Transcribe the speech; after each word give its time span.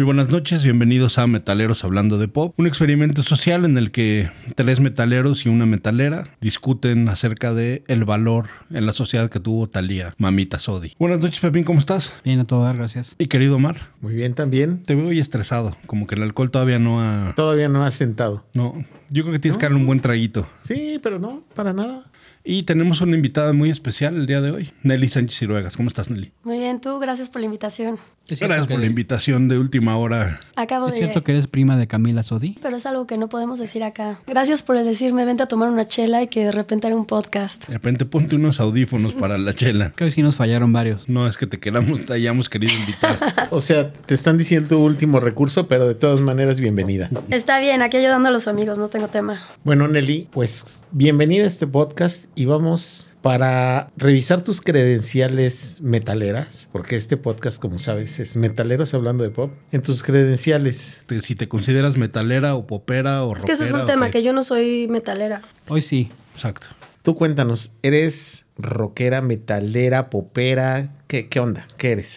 Muy 0.00 0.06
buenas 0.06 0.30
noches, 0.30 0.62
bienvenidos 0.62 1.18
a 1.18 1.26
Metaleros 1.26 1.84
Hablando 1.84 2.16
de 2.16 2.26
Pop, 2.26 2.54
un 2.56 2.66
experimento 2.66 3.22
social 3.22 3.66
en 3.66 3.76
el 3.76 3.90
que 3.90 4.30
tres 4.56 4.80
metaleros 4.80 5.44
y 5.44 5.50
una 5.50 5.66
metalera 5.66 6.24
discuten 6.40 7.06
acerca 7.10 7.52
de 7.52 7.84
el 7.86 8.06
valor 8.06 8.46
en 8.70 8.86
la 8.86 8.94
sociedad 8.94 9.28
que 9.28 9.40
tuvo 9.40 9.68
Talía, 9.68 10.14
mamita 10.16 10.58
Sodi. 10.58 10.94
Buenas 10.98 11.20
noches, 11.20 11.38
Pepín, 11.40 11.64
¿cómo 11.64 11.80
estás? 11.80 12.14
Bien, 12.24 12.40
a 12.40 12.46
todo 12.46 12.62
dar, 12.62 12.78
gracias. 12.78 13.14
Y 13.18 13.26
querido 13.26 13.56
Omar, 13.56 13.90
Muy 14.00 14.14
bien 14.14 14.32
también. 14.32 14.82
te 14.84 14.94
veo 14.94 15.08
hoy 15.08 15.20
estresado, 15.20 15.76
como 15.84 16.06
que 16.06 16.14
el 16.14 16.22
alcohol 16.22 16.50
todavía 16.50 16.78
no 16.78 17.02
ha... 17.02 17.34
Todavía 17.36 17.68
no 17.68 17.84
has 17.84 17.92
sentado. 17.92 18.46
No, 18.54 18.82
yo 19.10 19.24
creo 19.24 19.34
que 19.34 19.38
tienes 19.38 19.58
que 19.58 19.66
darle 19.66 19.76
un 19.76 19.86
buen 19.86 20.00
traguito. 20.00 20.48
Sí, 20.62 20.98
pero 21.02 21.18
no, 21.18 21.44
para 21.54 21.74
nada. 21.74 22.10
Y 22.42 22.62
tenemos 22.62 23.02
una 23.02 23.16
invitada 23.16 23.52
muy 23.52 23.68
especial 23.68 24.16
el 24.16 24.26
día 24.26 24.40
de 24.40 24.50
hoy, 24.50 24.72
Nelly 24.82 25.10
Sánchez 25.10 25.40
Ciruegas. 25.40 25.76
¿Cómo 25.76 25.90
estás, 25.90 26.08
Nelly? 26.08 26.32
Muy 26.42 26.58
bien, 26.58 26.80
tú, 26.80 26.98
gracias 26.98 27.28
por 27.28 27.42
la 27.42 27.44
invitación. 27.44 27.98
Gracias 28.38 28.66
por 28.66 28.78
la 28.78 28.86
invitación 28.86 29.48
de 29.48 29.58
última 29.58 29.96
hora. 29.96 30.40
Acabo 30.56 30.88
¿Es 30.88 30.94
de... 30.94 31.00
cierto 31.00 31.24
que 31.24 31.32
eres 31.32 31.46
prima 31.46 31.76
de 31.76 31.86
Camila 31.86 32.22
Sodi? 32.22 32.56
Pero 32.62 32.76
es 32.76 32.86
algo 32.86 33.06
que 33.06 33.16
no 33.18 33.28
podemos 33.28 33.58
decir 33.58 33.82
acá. 33.82 34.18
Gracias 34.26 34.62
por 34.62 34.78
decirme, 34.82 35.24
vente 35.24 35.42
a 35.42 35.46
tomar 35.46 35.68
una 35.68 35.86
chela 35.86 36.22
y 36.22 36.28
que 36.28 36.44
de 36.44 36.52
repente 36.52 36.86
haré 36.86 36.96
un 36.96 37.06
podcast. 37.06 37.66
De 37.66 37.74
repente 37.74 38.04
ponte 38.04 38.36
unos 38.36 38.60
audífonos 38.60 39.14
para 39.14 39.38
la 39.38 39.54
chela. 39.54 39.90
Que 39.96 40.04
hoy 40.04 40.10
sí 40.10 40.22
nos 40.22 40.36
fallaron 40.36 40.72
varios. 40.72 41.08
No 41.08 41.26
es 41.26 41.36
que 41.36 41.46
te 41.46 41.58
queramos, 41.58 42.04
te 42.04 42.12
hayamos 42.12 42.48
querido 42.48 42.72
invitar. 42.74 43.18
O 43.52 43.60
sea, 43.60 43.92
te 43.92 44.14
están 44.14 44.38
diciendo 44.38 44.78
último 44.78 45.18
recurso, 45.18 45.66
pero 45.66 45.88
de 45.88 45.94
todas 45.94 46.20
maneras, 46.20 46.60
bienvenida. 46.60 47.10
Está 47.30 47.58
bien, 47.58 47.82
aquí 47.82 47.96
ayudando 47.96 48.28
a 48.28 48.32
los 48.32 48.46
amigos, 48.46 48.78
no 48.78 48.88
tengo 48.88 49.08
tema. 49.08 49.42
Bueno, 49.64 49.88
Nelly, 49.88 50.28
pues 50.30 50.84
bienvenida 50.92 51.44
a 51.44 51.46
este 51.48 51.66
podcast 51.66 52.26
y 52.36 52.44
vamos 52.44 53.09
para 53.22 53.90
revisar 53.96 54.42
tus 54.42 54.60
credenciales 54.60 55.80
metaleras, 55.82 56.68
porque 56.72 56.96
este 56.96 57.16
podcast, 57.16 57.60
como 57.60 57.78
sabes, 57.78 58.18
es 58.18 58.36
metaleros 58.36 58.94
hablando 58.94 59.24
de 59.24 59.30
pop. 59.30 59.52
En 59.72 59.82
tus 59.82 60.02
credenciales, 60.02 61.02
Te- 61.06 61.20
si 61.22 61.34
te 61.34 61.48
consideras 61.48 61.96
metalera 61.96 62.54
o 62.54 62.66
popera 62.66 63.24
o 63.24 63.36
Es 63.36 63.44
que 63.44 63.52
ese 63.52 63.64
es 63.64 63.72
un 63.72 63.84
tema, 63.84 64.10
que 64.10 64.22
yo 64.22 64.32
no 64.32 64.42
soy 64.42 64.86
metalera. 64.88 65.42
Hoy 65.68 65.82
sí. 65.82 66.10
Exacto. 66.34 66.68
tú 67.02 67.14
cuéntanos, 67.16 67.72
¿eres 67.82 68.46
rockera, 68.56 69.20
metalera, 69.20 70.08
popera? 70.08 70.88
¿Qué, 71.06 71.28
qué 71.28 71.40
onda? 71.40 71.66
¿Qué 71.76 71.92
eres? 71.92 72.16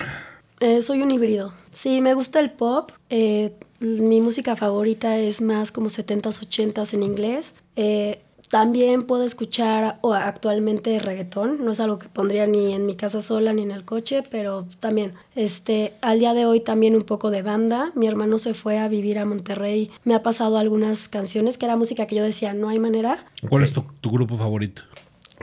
Eh, 0.62 0.82
soy 0.82 1.02
un 1.02 1.12
híbrido. 1.12 1.54
Sí, 1.74 2.00
me 2.00 2.14
gusta 2.14 2.40
el 2.40 2.52
pop. 2.52 2.92
eh, 3.10 3.54
mi 3.80 4.22
música 4.22 4.56
favorita 4.56 5.18
es 5.18 5.42
más 5.42 5.74
como 5.74 5.90
70s, 5.90 6.40
80s 6.40 6.94
en 6.94 7.04
inglés. 7.04 7.54
Eh, 7.76 8.22
también 8.54 9.02
puedo 9.02 9.24
escuchar 9.24 9.98
o 10.02 10.14
actualmente 10.14 11.00
reggaetón. 11.00 11.66
No 11.66 11.72
es 11.72 11.80
algo 11.80 11.98
que 11.98 12.08
pondría 12.08 12.46
ni 12.46 12.74
en 12.74 12.86
mi 12.86 12.94
casa 12.96 13.20
sola 13.20 13.52
ni 13.52 13.64
en 13.64 13.72
el 13.72 13.84
coche, 13.84 14.22
pero 14.30 14.68
también 14.80 15.14
este, 15.36 15.96
al 16.02 16.20
día 16.20 16.36
de 16.36 16.46
hoy 16.46 16.60
también 16.60 16.96
un 16.96 17.02
poco 17.02 17.32
de 17.32 17.42
banda. 17.42 17.92
Mi 17.96 18.06
hermano 18.06 18.38
se 18.38 18.54
fue 18.54 18.78
a 18.78 18.88
vivir 18.88 19.18
a 19.18 19.26
Monterrey. 19.26 19.90
Me 20.04 20.14
ha 20.14 20.22
pasado 20.22 20.60
algunas 20.60 21.10
canciones 21.10 21.58
que 21.58 21.66
era 21.66 21.78
música 21.78 22.06
que 22.06 22.14
yo 22.16 22.24
decía, 22.24 22.54
no 22.54 22.70
hay 22.70 22.78
manera. 22.78 23.26
¿Cuál 23.50 23.64
es 23.64 23.74
tu, 23.74 23.86
tu 24.02 24.12
grupo 24.12 24.38
favorito? 24.38 24.84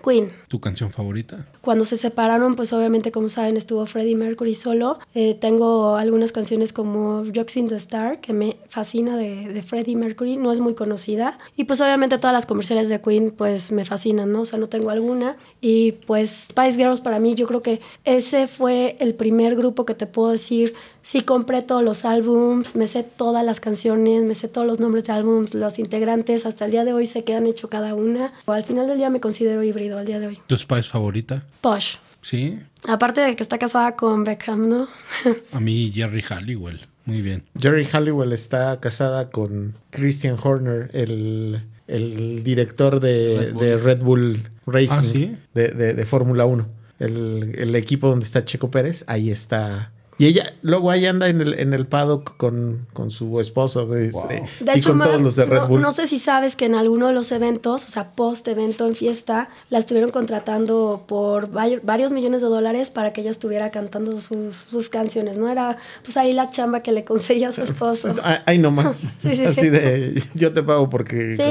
Queen. 0.01 0.31
¿Tu 0.49 0.61
canción 0.61 0.91
favorita? 0.91 1.47
Cuando 1.61 1.85
se 1.85 1.97
separaron, 1.97 2.57
pues 2.57 2.73
obviamente, 2.73 3.13
como 3.13 3.29
saben, 3.29 3.57
estuvo 3.57 3.85
Freddie 3.87 4.17
Mercury 4.17 4.55
solo. 4.55 4.99
Eh, 5.15 5.37
tengo 5.41 5.97
algunas 5.97 6.33
canciones 6.33 6.73
como 6.73 7.25
Rocks 7.25 7.57
in 7.57 7.69
the 7.69 7.77
Star, 7.77 8.21
que 8.21 8.33
me 8.33 8.57
fascina 8.69 9.17
de, 9.17 9.49
de 9.49 9.63
Freddie 9.63 9.97
Mercury, 9.97 10.37
no 10.37 10.53
es 10.53 10.61
muy 10.61 10.75
conocida. 10.75 11.39
Y 11.57 11.65
pues 11.65 11.81
obviamente 11.81 12.19
todas 12.19 12.33
las 12.33 12.47
comerciales 12.47 12.89
de 12.89 13.01
Queen, 13.01 13.31
pues 13.31 13.73
me 13.73 13.85
fascinan, 13.85 14.33
¿no? 14.33 14.43
O 14.43 14.45
sea, 14.45 14.59
no 14.59 14.69
tengo 14.69 14.91
alguna. 14.91 15.37
Y 15.61 15.93
pues 16.07 16.49
Spice 16.51 16.77
Girls 16.77 17.01
para 17.01 17.19
mí, 17.19 17.35
yo 17.35 17.47
creo 17.47 17.61
que 17.61 17.81
ese 18.05 18.47
fue 18.47 18.97
el 19.01 19.15
primer 19.15 19.57
grupo 19.57 19.85
que 19.85 19.95
te 19.95 20.07
puedo 20.07 20.31
decir, 20.31 20.75
sí 21.03 21.23
compré 21.23 21.63
todos 21.63 21.83
los 21.83 22.05
álbums, 22.05 22.77
me 22.77 22.87
sé 22.87 23.03
todas 23.03 23.45
las 23.45 23.61
canciones, 23.61 24.23
me 24.25 24.35
sé 24.35 24.49
todos 24.49 24.67
los 24.67 24.81
nombres 24.81 25.05
de 25.05 25.13
álbums, 25.13 25.55
los 25.55 25.79
integrantes, 25.79 26.47
hasta 26.47 26.65
el 26.67 26.71
día 26.71 26.85
de 26.85 26.93
hoy 26.93 27.07
sé 27.07 27.25
que 27.25 27.35
han 27.35 27.47
hecho 27.47 27.69
cada 27.69 27.95
una. 27.95 28.33
O 28.47 28.53
al 28.53 28.65
final 28.65 28.87
del 28.87 28.99
día 28.99 29.11
me 29.11 29.21
considero 29.21 29.63
híbrido 29.63 29.99
al 29.99 30.07
día 30.07 30.19
de 30.21 30.27
hoy. 30.29 30.39
¿Tu 30.47 30.57
Spice 30.57 30.85
favorita? 30.85 31.45
Posh. 31.61 31.97
Sí. 32.23 32.59
Aparte 32.87 33.21
de 33.23 33.35
que 33.35 33.43
está 33.43 33.57
casada 33.59 33.97
con 33.97 34.25
Beckham, 34.25 34.69
¿no? 34.69 34.89
A 35.53 35.61
mí 35.61 35.91
Jerry 35.95 36.23
Halliwell. 36.23 36.81
Muy 37.07 37.23
bien. 37.23 37.45
Jerry 37.59 37.87
Halliwell 37.91 38.33
está 38.33 38.79
casada 38.79 39.31
con 39.31 39.75
Christian 39.91 40.37
Horner, 40.43 40.91
el, 40.93 41.63
el 41.89 42.45
director 42.45 43.01
de 43.01 43.39
Red 43.39 43.53
Bull. 43.55 43.61
de 43.65 43.77
Red 43.79 43.99
Bull 44.03 44.43
Racing 44.67 44.89
Ah, 44.93 45.03
¿sí? 45.13 45.37
de, 45.55 45.69
de- 45.69 45.95
de 45.95 46.05
Fórmula 46.05 46.45
1. 46.45 46.67
El, 46.99 47.55
el 47.59 47.75
equipo 47.75 48.09
donde 48.09 48.25
está 48.27 48.45
Checo 48.45 48.71
Pérez, 48.71 49.05
ahí 49.07 49.31
está. 49.31 49.91
Y 50.21 50.27
ella, 50.27 50.53
luego 50.61 50.91
ahí 50.91 51.07
anda 51.07 51.29
en 51.29 51.41
el, 51.41 51.55
en 51.59 51.73
el 51.73 51.87
paddock 51.87 52.37
con, 52.37 52.87
con 52.93 53.11
su 53.11 53.41
esposo 53.41 53.97
este, 53.97 54.43
De 54.61 54.73
y 54.75 54.79
hecho, 54.79 54.91
con 54.91 54.99
Mar, 54.99 55.09
todos 55.09 55.23
los 55.23 55.37
de 55.37 55.47
Red 55.47 55.61
no, 55.61 55.69
Bull. 55.69 55.81
no 55.81 55.93
sé 55.93 56.07
si 56.07 56.19
sabes 56.19 56.57
que 56.57 56.67
en 56.67 56.75
alguno 56.75 57.07
de 57.07 57.15
los 57.15 57.33
eventos, 57.33 57.87
o 57.87 57.89
sea, 57.89 58.13
post-evento 58.13 58.87
en 58.87 58.95
fiesta, 58.95 59.49
la 59.71 59.79
estuvieron 59.79 60.11
contratando 60.11 61.05
por 61.09 61.51
vari- 61.51 61.81
varios 61.83 62.13
millones 62.13 62.43
de 62.43 62.49
dólares 62.49 62.91
para 62.91 63.13
que 63.13 63.23
ella 63.23 63.31
estuviera 63.31 63.71
cantando 63.71 64.21
sus, 64.21 64.55
sus 64.57 64.91
canciones, 64.91 65.39
¿no? 65.39 65.49
Era 65.49 65.79
pues 66.05 66.17
ahí 66.19 66.33
la 66.35 66.51
chamba 66.51 66.81
que 66.83 66.93
le 66.93 67.05
conseguía 67.05 67.49
a 67.49 67.53
su 67.53 67.63
esposo. 67.71 68.13
Ah, 68.23 68.43
Ahí 68.45 68.59
nomás. 68.59 68.97
Sí, 69.23 69.37
sí, 69.37 69.45
Así 69.47 69.61
sí. 69.63 69.69
de 69.71 70.23
yo 70.35 70.53
te 70.53 70.63
pago 70.63 70.91
porque 70.91 71.35
Sí, 71.37 71.43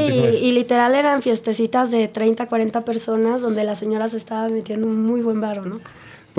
y, 0.41 0.47
y 0.47 0.51
literal 0.51 0.93
eran 0.93 1.21
fiestecitas 1.23 1.89
de 1.91 2.07
30, 2.07 2.45
40 2.47 2.85
personas 2.85 3.41
donde 3.41 3.63
la 3.63 3.73
señora 3.73 4.09
se 4.09 4.17
estaba 4.17 4.47
metiendo 4.49 4.85
un 4.85 5.01
muy 5.03 5.21
buen 5.21 5.41
barro, 5.41 5.65
¿no? 5.65 5.79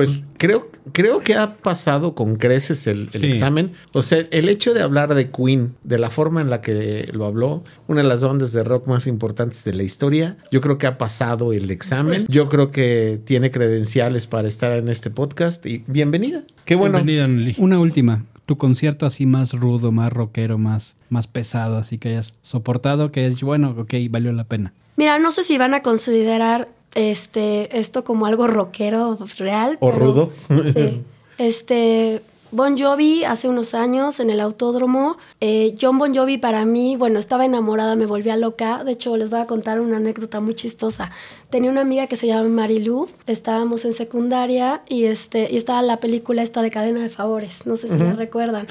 Pues 0.01 0.25
creo, 0.39 0.71
creo 0.93 1.21
que 1.21 1.35
ha 1.35 1.57
pasado 1.59 2.15
con 2.15 2.37
creces 2.37 2.87
el, 2.87 3.11
el 3.13 3.21
Sí. 3.21 3.27
examen. 3.29 3.73
O 3.93 4.01
sea, 4.01 4.27
el 4.31 4.49
hecho 4.49 4.73
de 4.73 4.81
hablar 4.81 5.15
de 5.15 5.31
Queen, 5.31 5.75
de 5.85 5.99
la 5.99 6.09
forma 6.09 6.41
en 6.41 6.49
la 6.49 6.63
que 6.63 7.07
lo 7.13 7.27
habló, 7.27 7.65
una 7.87 8.01
de 8.03 8.09
las 8.09 8.25
bandas 8.25 8.53
de 8.53 8.65
rock 8.65 8.89
más 8.89 9.07
importantes 9.07 9.63
de 9.65 9.75
la 9.75 9.83
historia, 9.83 10.39
yo 10.51 10.63
creo 10.63 10.79
que 10.79 10.87
ha 10.87 10.97
pasado 10.97 11.53
el 11.53 11.71
examen. 11.71 12.25
Yo 12.29 12.49
creo 12.49 12.71
que 12.71 13.21
tiene 13.27 13.51
credenciales 13.51 14.27
para 14.27 14.49
estar 14.49 14.77
en 14.79 14.89
este 14.89 15.11
podcast 15.11 15.67
y 15.67 15.85
bienvenida. 15.87 16.45
Qué 16.65 16.77
bueno. 16.77 17.03
Bienvenida, 17.03 17.29
Nelly. 17.29 17.55
Una 17.59 17.79
última. 17.79 18.25
Tu 18.47 18.57
concierto 18.57 19.05
así 19.05 19.27
más 19.27 19.53
rudo, 19.53 19.93
más 19.93 20.11
rockero, 20.13 20.57
más, 20.57 20.97
más 21.11 21.27
pesado, 21.27 21.77
así 21.77 21.99
que 21.99 22.09
hayas 22.09 22.33
soportado, 22.41 23.13
que 23.13 23.27
es 23.27 23.43
bueno, 23.43 23.75
ok, 23.79 23.93
valió 24.09 24.33
la 24.33 24.45
pena. 24.45 24.73
Mira, 24.97 25.19
no 25.19 25.31
sé 25.31 25.43
si 25.45 25.57
van 25.59 25.75
a 25.75 25.83
considerar 25.83 26.69
este 26.95 27.79
esto 27.79 28.05
como 28.05 28.27
algo 28.27 28.47
rockero 28.47 29.19
real. 29.39 29.77
O 29.81 29.91
pero- 29.91 29.99
rudo. 30.07 30.31
Sí. 30.75 31.03
Este. 31.39 32.23
Bon 32.53 32.77
Jovi 32.77 33.23
hace 33.23 33.47
unos 33.49 33.75
años 33.75 34.19
en 34.19 34.29
el 34.29 34.41
autódromo. 34.41 35.17
eh, 35.41 35.77
John 35.81 35.99
Bon 36.01 36.13
Jovi 36.13 36.37
para 36.37 36.65
mí, 36.65 36.97
bueno, 36.97 37.21
estaba 37.21 37.45
enamorada, 37.45 37.95
me 37.95 38.07
volvía 38.07 38.37
loca. 38.37 38.83
De 38.83 38.91
hecho, 38.91 39.17
les 39.17 39.31
voy 39.31 39.39
a 39.39 39.45
contar 39.45 39.81
una 39.81 39.99
anécdota 39.99 40.41
muy 40.41 40.57
chistosa. 40.57 41.13
Tenía 41.49 41.71
una 41.71 41.83
amiga 41.83 42.09
que 42.09 42.17
se 42.17 42.27
llama 42.27 42.49
Marilu, 42.49 43.09
estábamos 43.29 43.85
en 43.85 43.95
secundaria 43.95 44.83
y, 44.89 45.05
este, 45.05 45.49
y 45.49 45.59
estaba 45.59 45.81
la 45.83 45.99
película 45.99 46.43
esta 46.43 46.61
de 46.61 46.73
Cadena 46.73 46.99
de 47.01 47.09
Favores, 47.09 47.67
no 47.67 47.77
sé 47.77 47.87
si 47.89 47.97
la 47.97 48.15
recuerdan. 48.15 48.67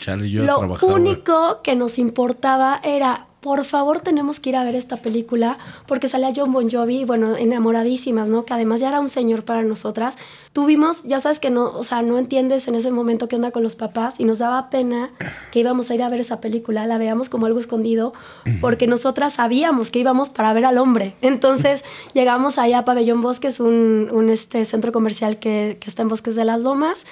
Chale, 0.00 0.30
yo 0.30 0.44
Lo 0.44 0.58
trabajaba. 0.58 0.94
único 0.94 1.60
que 1.64 1.74
nos 1.74 1.98
importaba 1.98 2.80
era, 2.84 3.26
por 3.44 3.66
favor, 3.66 4.00
tenemos 4.00 4.40
que 4.40 4.48
ir 4.48 4.56
a 4.56 4.64
ver 4.64 4.74
esta 4.74 4.96
película, 4.96 5.58
porque 5.86 6.08
salía 6.08 6.32
John 6.34 6.50
Bon 6.50 6.70
Jovi, 6.70 7.04
bueno, 7.04 7.36
enamoradísimas, 7.36 8.26
¿no? 8.26 8.46
Que 8.46 8.54
además 8.54 8.80
ya 8.80 8.88
era 8.88 9.00
un 9.00 9.10
señor 9.10 9.44
para 9.44 9.62
nosotras. 9.62 10.16
Tuvimos, 10.54 11.02
ya 11.02 11.20
sabes 11.20 11.40
que 11.40 11.50
no, 11.50 11.66
o 11.66 11.84
sea, 11.84 12.00
no 12.00 12.16
entiendes 12.16 12.68
en 12.68 12.74
ese 12.74 12.90
momento 12.90 13.28
qué 13.28 13.36
onda 13.36 13.50
con 13.50 13.62
los 13.62 13.76
papás, 13.76 14.14
y 14.16 14.24
nos 14.24 14.38
daba 14.38 14.70
pena 14.70 15.10
que 15.52 15.60
íbamos 15.60 15.90
a 15.90 15.94
ir 15.94 16.02
a 16.02 16.08
ver 16.08 16.20
esa 16.20 16.40
película, 16.40 16.86
la 16.86 16.96
veíamos 16.96 17.28
como 17.28 17.44
algo 17.44 17.60
escondido, 17.60 18.14
porque 18.62 18.86
nosotras 18.86 19.34
sabíamos 19.34 19.90
que 19.90 19.98
íbamos 19.98 20.30
para 20.30 20.54
ver 20.54 20.64
al 20.64 20.78
hombre. 20.78 21.14
Entonces 21.20 21.84
llegamos 22.14 22.56
allá 22.56 22.78
a 22.78 22.84
Pabellón 22.86 23.20
Bosques, 23.20 23.60
un, 23.60 24.08
un 24.10 24.30
este, 24.30 24.64
centro 24.64 24.90
comercial 24.90 25.38
que, 25.38 25.76
que 25.80 25.90
está 25.90 26.00
en 26.00 26.08
Bosques 26.08 26.34
de 26.34 26.46
las 26.46 26.62
Lomas. 26.62 27.04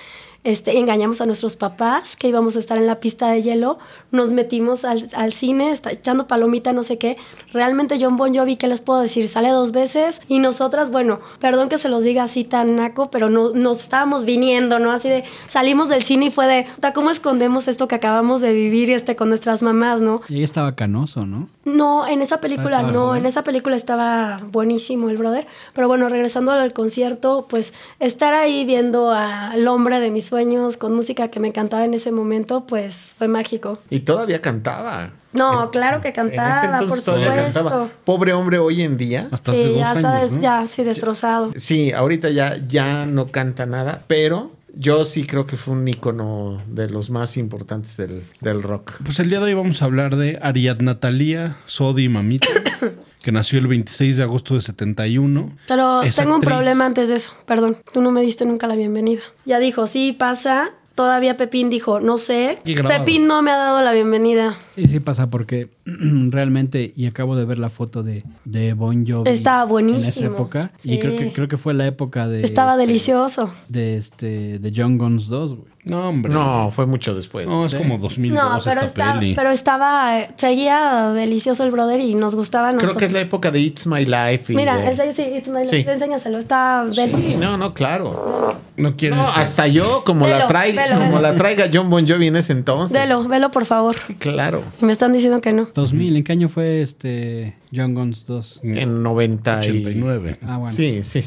Este, 0.45 0.77
engañamos 0.79 1.21
a 1.21 1.27
nuestros 1.27 1.55
papás 1.55 2.17
que 2.17 2.27
íbamos 2.29 2.57
a 2.57 2.59
estar 2.59 2.77
en 2.77 2.87
la 2.89 2.99
pista 2.99 3.31
de 3.31 3.43
hielo, 3.43 3.79
nos 4.11 4.31
metimos 4.31 4.85
al, 4.85 5.09
al 5.15 5.33
cine, 5.33 5.71
está 5.71 5.93
echando 5.93 6.27
palomita, 6.27 6.73
no 6.73 6.83
sé 6.83 6.99
qué. 6.99 7.17
Realmente 7.53 7.99
John 8.01 8.17
Bon 8.17 8.35
Jovi, 8.35 8.57
¿qué 8.57 8.67
les 8.67 8.81
puedo 8.81 9.01
decir? 9.01 9.29
Sale 9.29 9.51
dos 9.51 9.71
veces 9.71 10.21
y 10.27 10.41
nosotras, 10.41 10.91
bueno, 10.91 11.21
perdón 11.39 11.69
que 11.69 11.79
se 11.79 11.89
los 11.89 12.03
diga 12.03 12.25
así 12.25 12.43
tan 12.43 12.75
naco, 12.75 13.11
pero 13.11 13.29
no, 13.29 13.51
nos 13.51 13.83
estábamos 13.83 14.25
viniendo, 14.25 14.81
¿no? 14.81 14.91
Así 14.91 15.09
de, 15.09 15.23
salimos 15.49 15.89
del 15.89 16.03
cine 16.03 16.27
y 16.27 16.31
fue 16.31 16.47
de, 16.47 16.67
"Puta, 16.75 16.93
¿cómo 16.93 17.11
escondemos 17.11 17.69
esto 17.69 17.87
que 17.87 17.95
acabamos 17.95 18.41
de 18.41 18.53
vivir 18.53 18.91
este, 18.91 19.15
con 19.15 19.29
nuestras 19.29 19.63
mamás, 19.63 20.01
no? 20.01 20.23
Y 20.29 20.37
ella 20.37 20.45
estaba 20.45 20.75
canoso, 20.75 21.25
¿no? 21.25 21.49
No, 21.65 22.09
en 22.09 22.21
esa 22.23 22.41
película 22.41 22.79
estaba 22.79 22.93
no, 22.93 23.15
en 23.15 23.27
esa 23.27 23.45
película 23.45 23.77
estaba 23.77 24.41
buenísimo 24.51 25.09
el 25.09 25.19
brother. 25.19 25.47
Pero 25.73 25.87
bueno, 25.87 26.09
regresando 26.09 26.51
al 26.51 26.73
concierto, 26.73 27.47
pues 27.49 27.73
estar 28.01 28.35
ahí 28.35 28.65
viendo 28.65 29.13
al 29.13 29.69
hombre 29.69 30.01
de 30.01 30.11
mis 30.11 30.32
sueños 30.37 30.79
con 30.79 30.95
música 30.95 31.29
que 31.29 31.41
me 31.41 31.49
encantaba 31.49 31.85
en 31.85 31.93
ese 31.93 32.11
momento, 32.11 32.65
pues 32.67 33.11
fue 33.19 33.29
mágico. 33.29 33.79
Y 33.91 34.01
todavía 34.01 34.41
cantaba. 34.41 35.11
No, 35.35 35.71
claro 35.71 36.01
que 36.01 36.09
En 36.09 36.15
ese 36.15 36.35
cantaba, 36.37 36.79
por 36.79 36.83
entonces 36.85 37.05
todavía 37.05 37.27
supuesto. 37.49 37.61
cantaba. 37.69 37.89
Pobre 38.07 38.33
hombre 38.33 38.59
hoy 38.59 38.81
en 38.81 38.97
día. 38.97 39.29
Hasta 39.31 39.53
Sí, 39.53 39.75
ya 39.77 39.93
está 39.93 40.09
años, 40.17 40.23
des- 40.23 40.33
¿no? 40.33 40.41
ya 40.41 40.67
sí 40.67 40.85
destrozado. 40.85 41.53
Sí, 41.57 41.93
ahorita 41.93 42.31
ya, 42.31 42.57
ya 42.67 43.05
no 43.05 43.27
canta 43.31 43.67
nada, 43.67 44.05
pero 44.07 44.53
yo 44.75 45.05
sí 45.05 45.27
creo 45.27 45.47
que 45.47 45.59
fue 45.59 45.75
un 45.75 45.87
ícono 45.87 46.63
de 46.67 46.89
los 46.89 47.11
más 47.11 47.37
importantes 47.37 47.99
del, 47.99 48.25
del 48.41 48.63
rock. 48.63 48.93
Pues 49.05 49.19
el 49.19 49.29
día 49.29 49.39
de 49.41 49.45
hoy 49.45 49.55
vamos 49.55 49.83
a 49.83 49.85
hablar 49.85 50.17
de 50.17 50.39
Ariadna 50.41 50.99
Talía, 50.99 51.57
Sodi 51.67 52.09
Mamita, 52.09 52.49
que 53.23 53.33
nació 53.33 53.59
el 53.59 53.67
26 53.69 54.17
de 54.17 54.23
agosto 54.23 54.55
de 54.55 54.61
71. 54.61 55.51
Pero 55.69 56.03
Es 56.03 56.17
tengo 56.17 56.35
un 56.35 56.41
problema 56.41 56.85
antes 56.87 57.09
de 57.09 57.15
eso. 57.15 57.33
Perdón, 57.47 57.79
tú 57.93 58.03
no 58.03 58.11
me 58.11 58.21
diste 58.21 58.45
nunca 58.45 58.67
la 58.67 58.75
bienvenida. 58.77 59.23
Ya 59.45 59.59
dijo, 59.59 59.87
sí, 59.87 60.13
pasa. 60.13 60.71
Todavía 60.95 61.39
Pepín 61.39 61.71
dijo, 61.71 62.01
no 62.01 62.19
sé. 62.19 62.59
Pepín 62.65 63.27
no 63.27 63.41
me 63.41 63.51
ha 63.51 63.57
dado 63.57 63.81
la 63.81 63.93
bienvenida. 63.93 64.57
Sí, 64.75 64.87
sí 64.89 65.01
pasa 65.01 65.31
porque 65.31 65.71
realmente, 66.31 66.93
y 66.95 67.07
acabo 67.07 67.37
de 67.37 67.45
ver 67.45 67.59
la 67.59 67.69
foto 67.71 68.03
de, 68.03 68.25
de 68.45 68.75
Bon 68.75 69.07
Jovi. 69.07 69.31
Estaba 69.31 69.63
En 69.63 69.65
esa 69.65 69.71
buenísimo. 69.71 70.31
época. 70.35 70.71
Sí. 70.79 70.93
Y 70.95 70.99
creo 70.99 71.17
que, 71.17 71.33
creo 71.33 71.49
que 71.49 71.57
fue 71.57 71.75
la 71.75 71.87
época 71.87 72.29
de... 72.29 72.43
Estaba 72.43 72.73
este, 72.73 72.87
delicioso. 72.87 73.51
De 73.69 73.97
este, 73.97 74.59
de 74.59 74.73
John 74.75 74.99
Guns 74.99 75.27
2, 75.29 75.55
güey. 75.57 75.73
No, 75.85 76.11
hombre. 76.11 76.33
No, 76.33 76.71
fue 76.71 76.87
mucho 76.87 77.13
después. 77.13 77.49
No, 77.49 77.65
es 77.65 77.73
Sí. 77.73 77.77
como 77.77 77.99
2002 77.99 78.41
No, 78.41 78.61
pero, 78.63 78.83
esta 78.83 79.03
está- 79.03 79.19
peli. 79.19 79.35
pero 79.35 79.51
estaba, 79.51 80.21
eh, 80.21 80.31
seguía 80.37 81.11
delicioso 81.13 81.65
el 81.65 81.73
brother 81.73 81.99
y 81.99 82.15
nos 82.15 82.37
gustaba 82.37 82.69
Creo 82.69 82.83
nosotros. 82.83 82.99
que 83.01 83.05
es 83.07 83.13
la 83.13 83.19
época 83.21 83.51
de 83.51 83.59
It's 83.59 83.89
My 83.89 84.05
Life. 84.07 84.53
y 84.53 84.57
Mira, 84.57 84.77
de- 84.77 84.93
ese 84.93 85.13
sí, 85.13 85.23
it's 85.39 85.49
my 85.49 85.65
Sí. 85.65 85.79
life. 85.79 85.91
enséñaselo, 85.93 86.39
está 86.39 86.85
Sí, 86.93 87.01
del... 87.09 87.41
no, 87.41 87.57
no, 87.57 87.75
claro. 87.75 88.61
No 88.77 88.95
quieren. 88.97 89.19
No, 89.19 89.27
hasta 89.29 89.67
yo, 89.67 90.05
como 90.05 90.29
la 90.29 90.47
traiga, 90.47 90.85
velo, 90.85 90.95
como 91.01 91.17
velo. 91.17 91.21
la 91.21 91.35
traiga 91.35 91.69
John 91.73 91.91
Bon 91.91 92.07
Jovi 92.07 92.29
en 92.29 92.37
ese 92.37 92.53
entonces. 92.53 92.97
Velo, 92.97 93.25
velo 93.25 93.51
por 93.51 93.65
favor. 93.65 93.97
Sí, 93.99 94.15
claro. 94.15 94.63
Y 94.81 94.85
me 94.85 94.93
están 94.93 95.13
diciendo 95.13 95.41
que 95.41 95.53
no. 95.53 95.67
2000, 95.75 96.17
¿en 96.17 96.25
qué 96.25 96.33
año 96.33 96.49
fue 96.49 96.83
este 96.83 97.55
John 97.75 97.95
Guns 97.95 98.27
2? 98.27 98.61
En 98.65 99.03
90 99.03 99.67
y... 99.67 99.71
89. 99.71 100.39
Ah, 100.47 100.59
bueno. 100.59 100.75
Sí, 100.75 101.01
sí. 101.05 101.25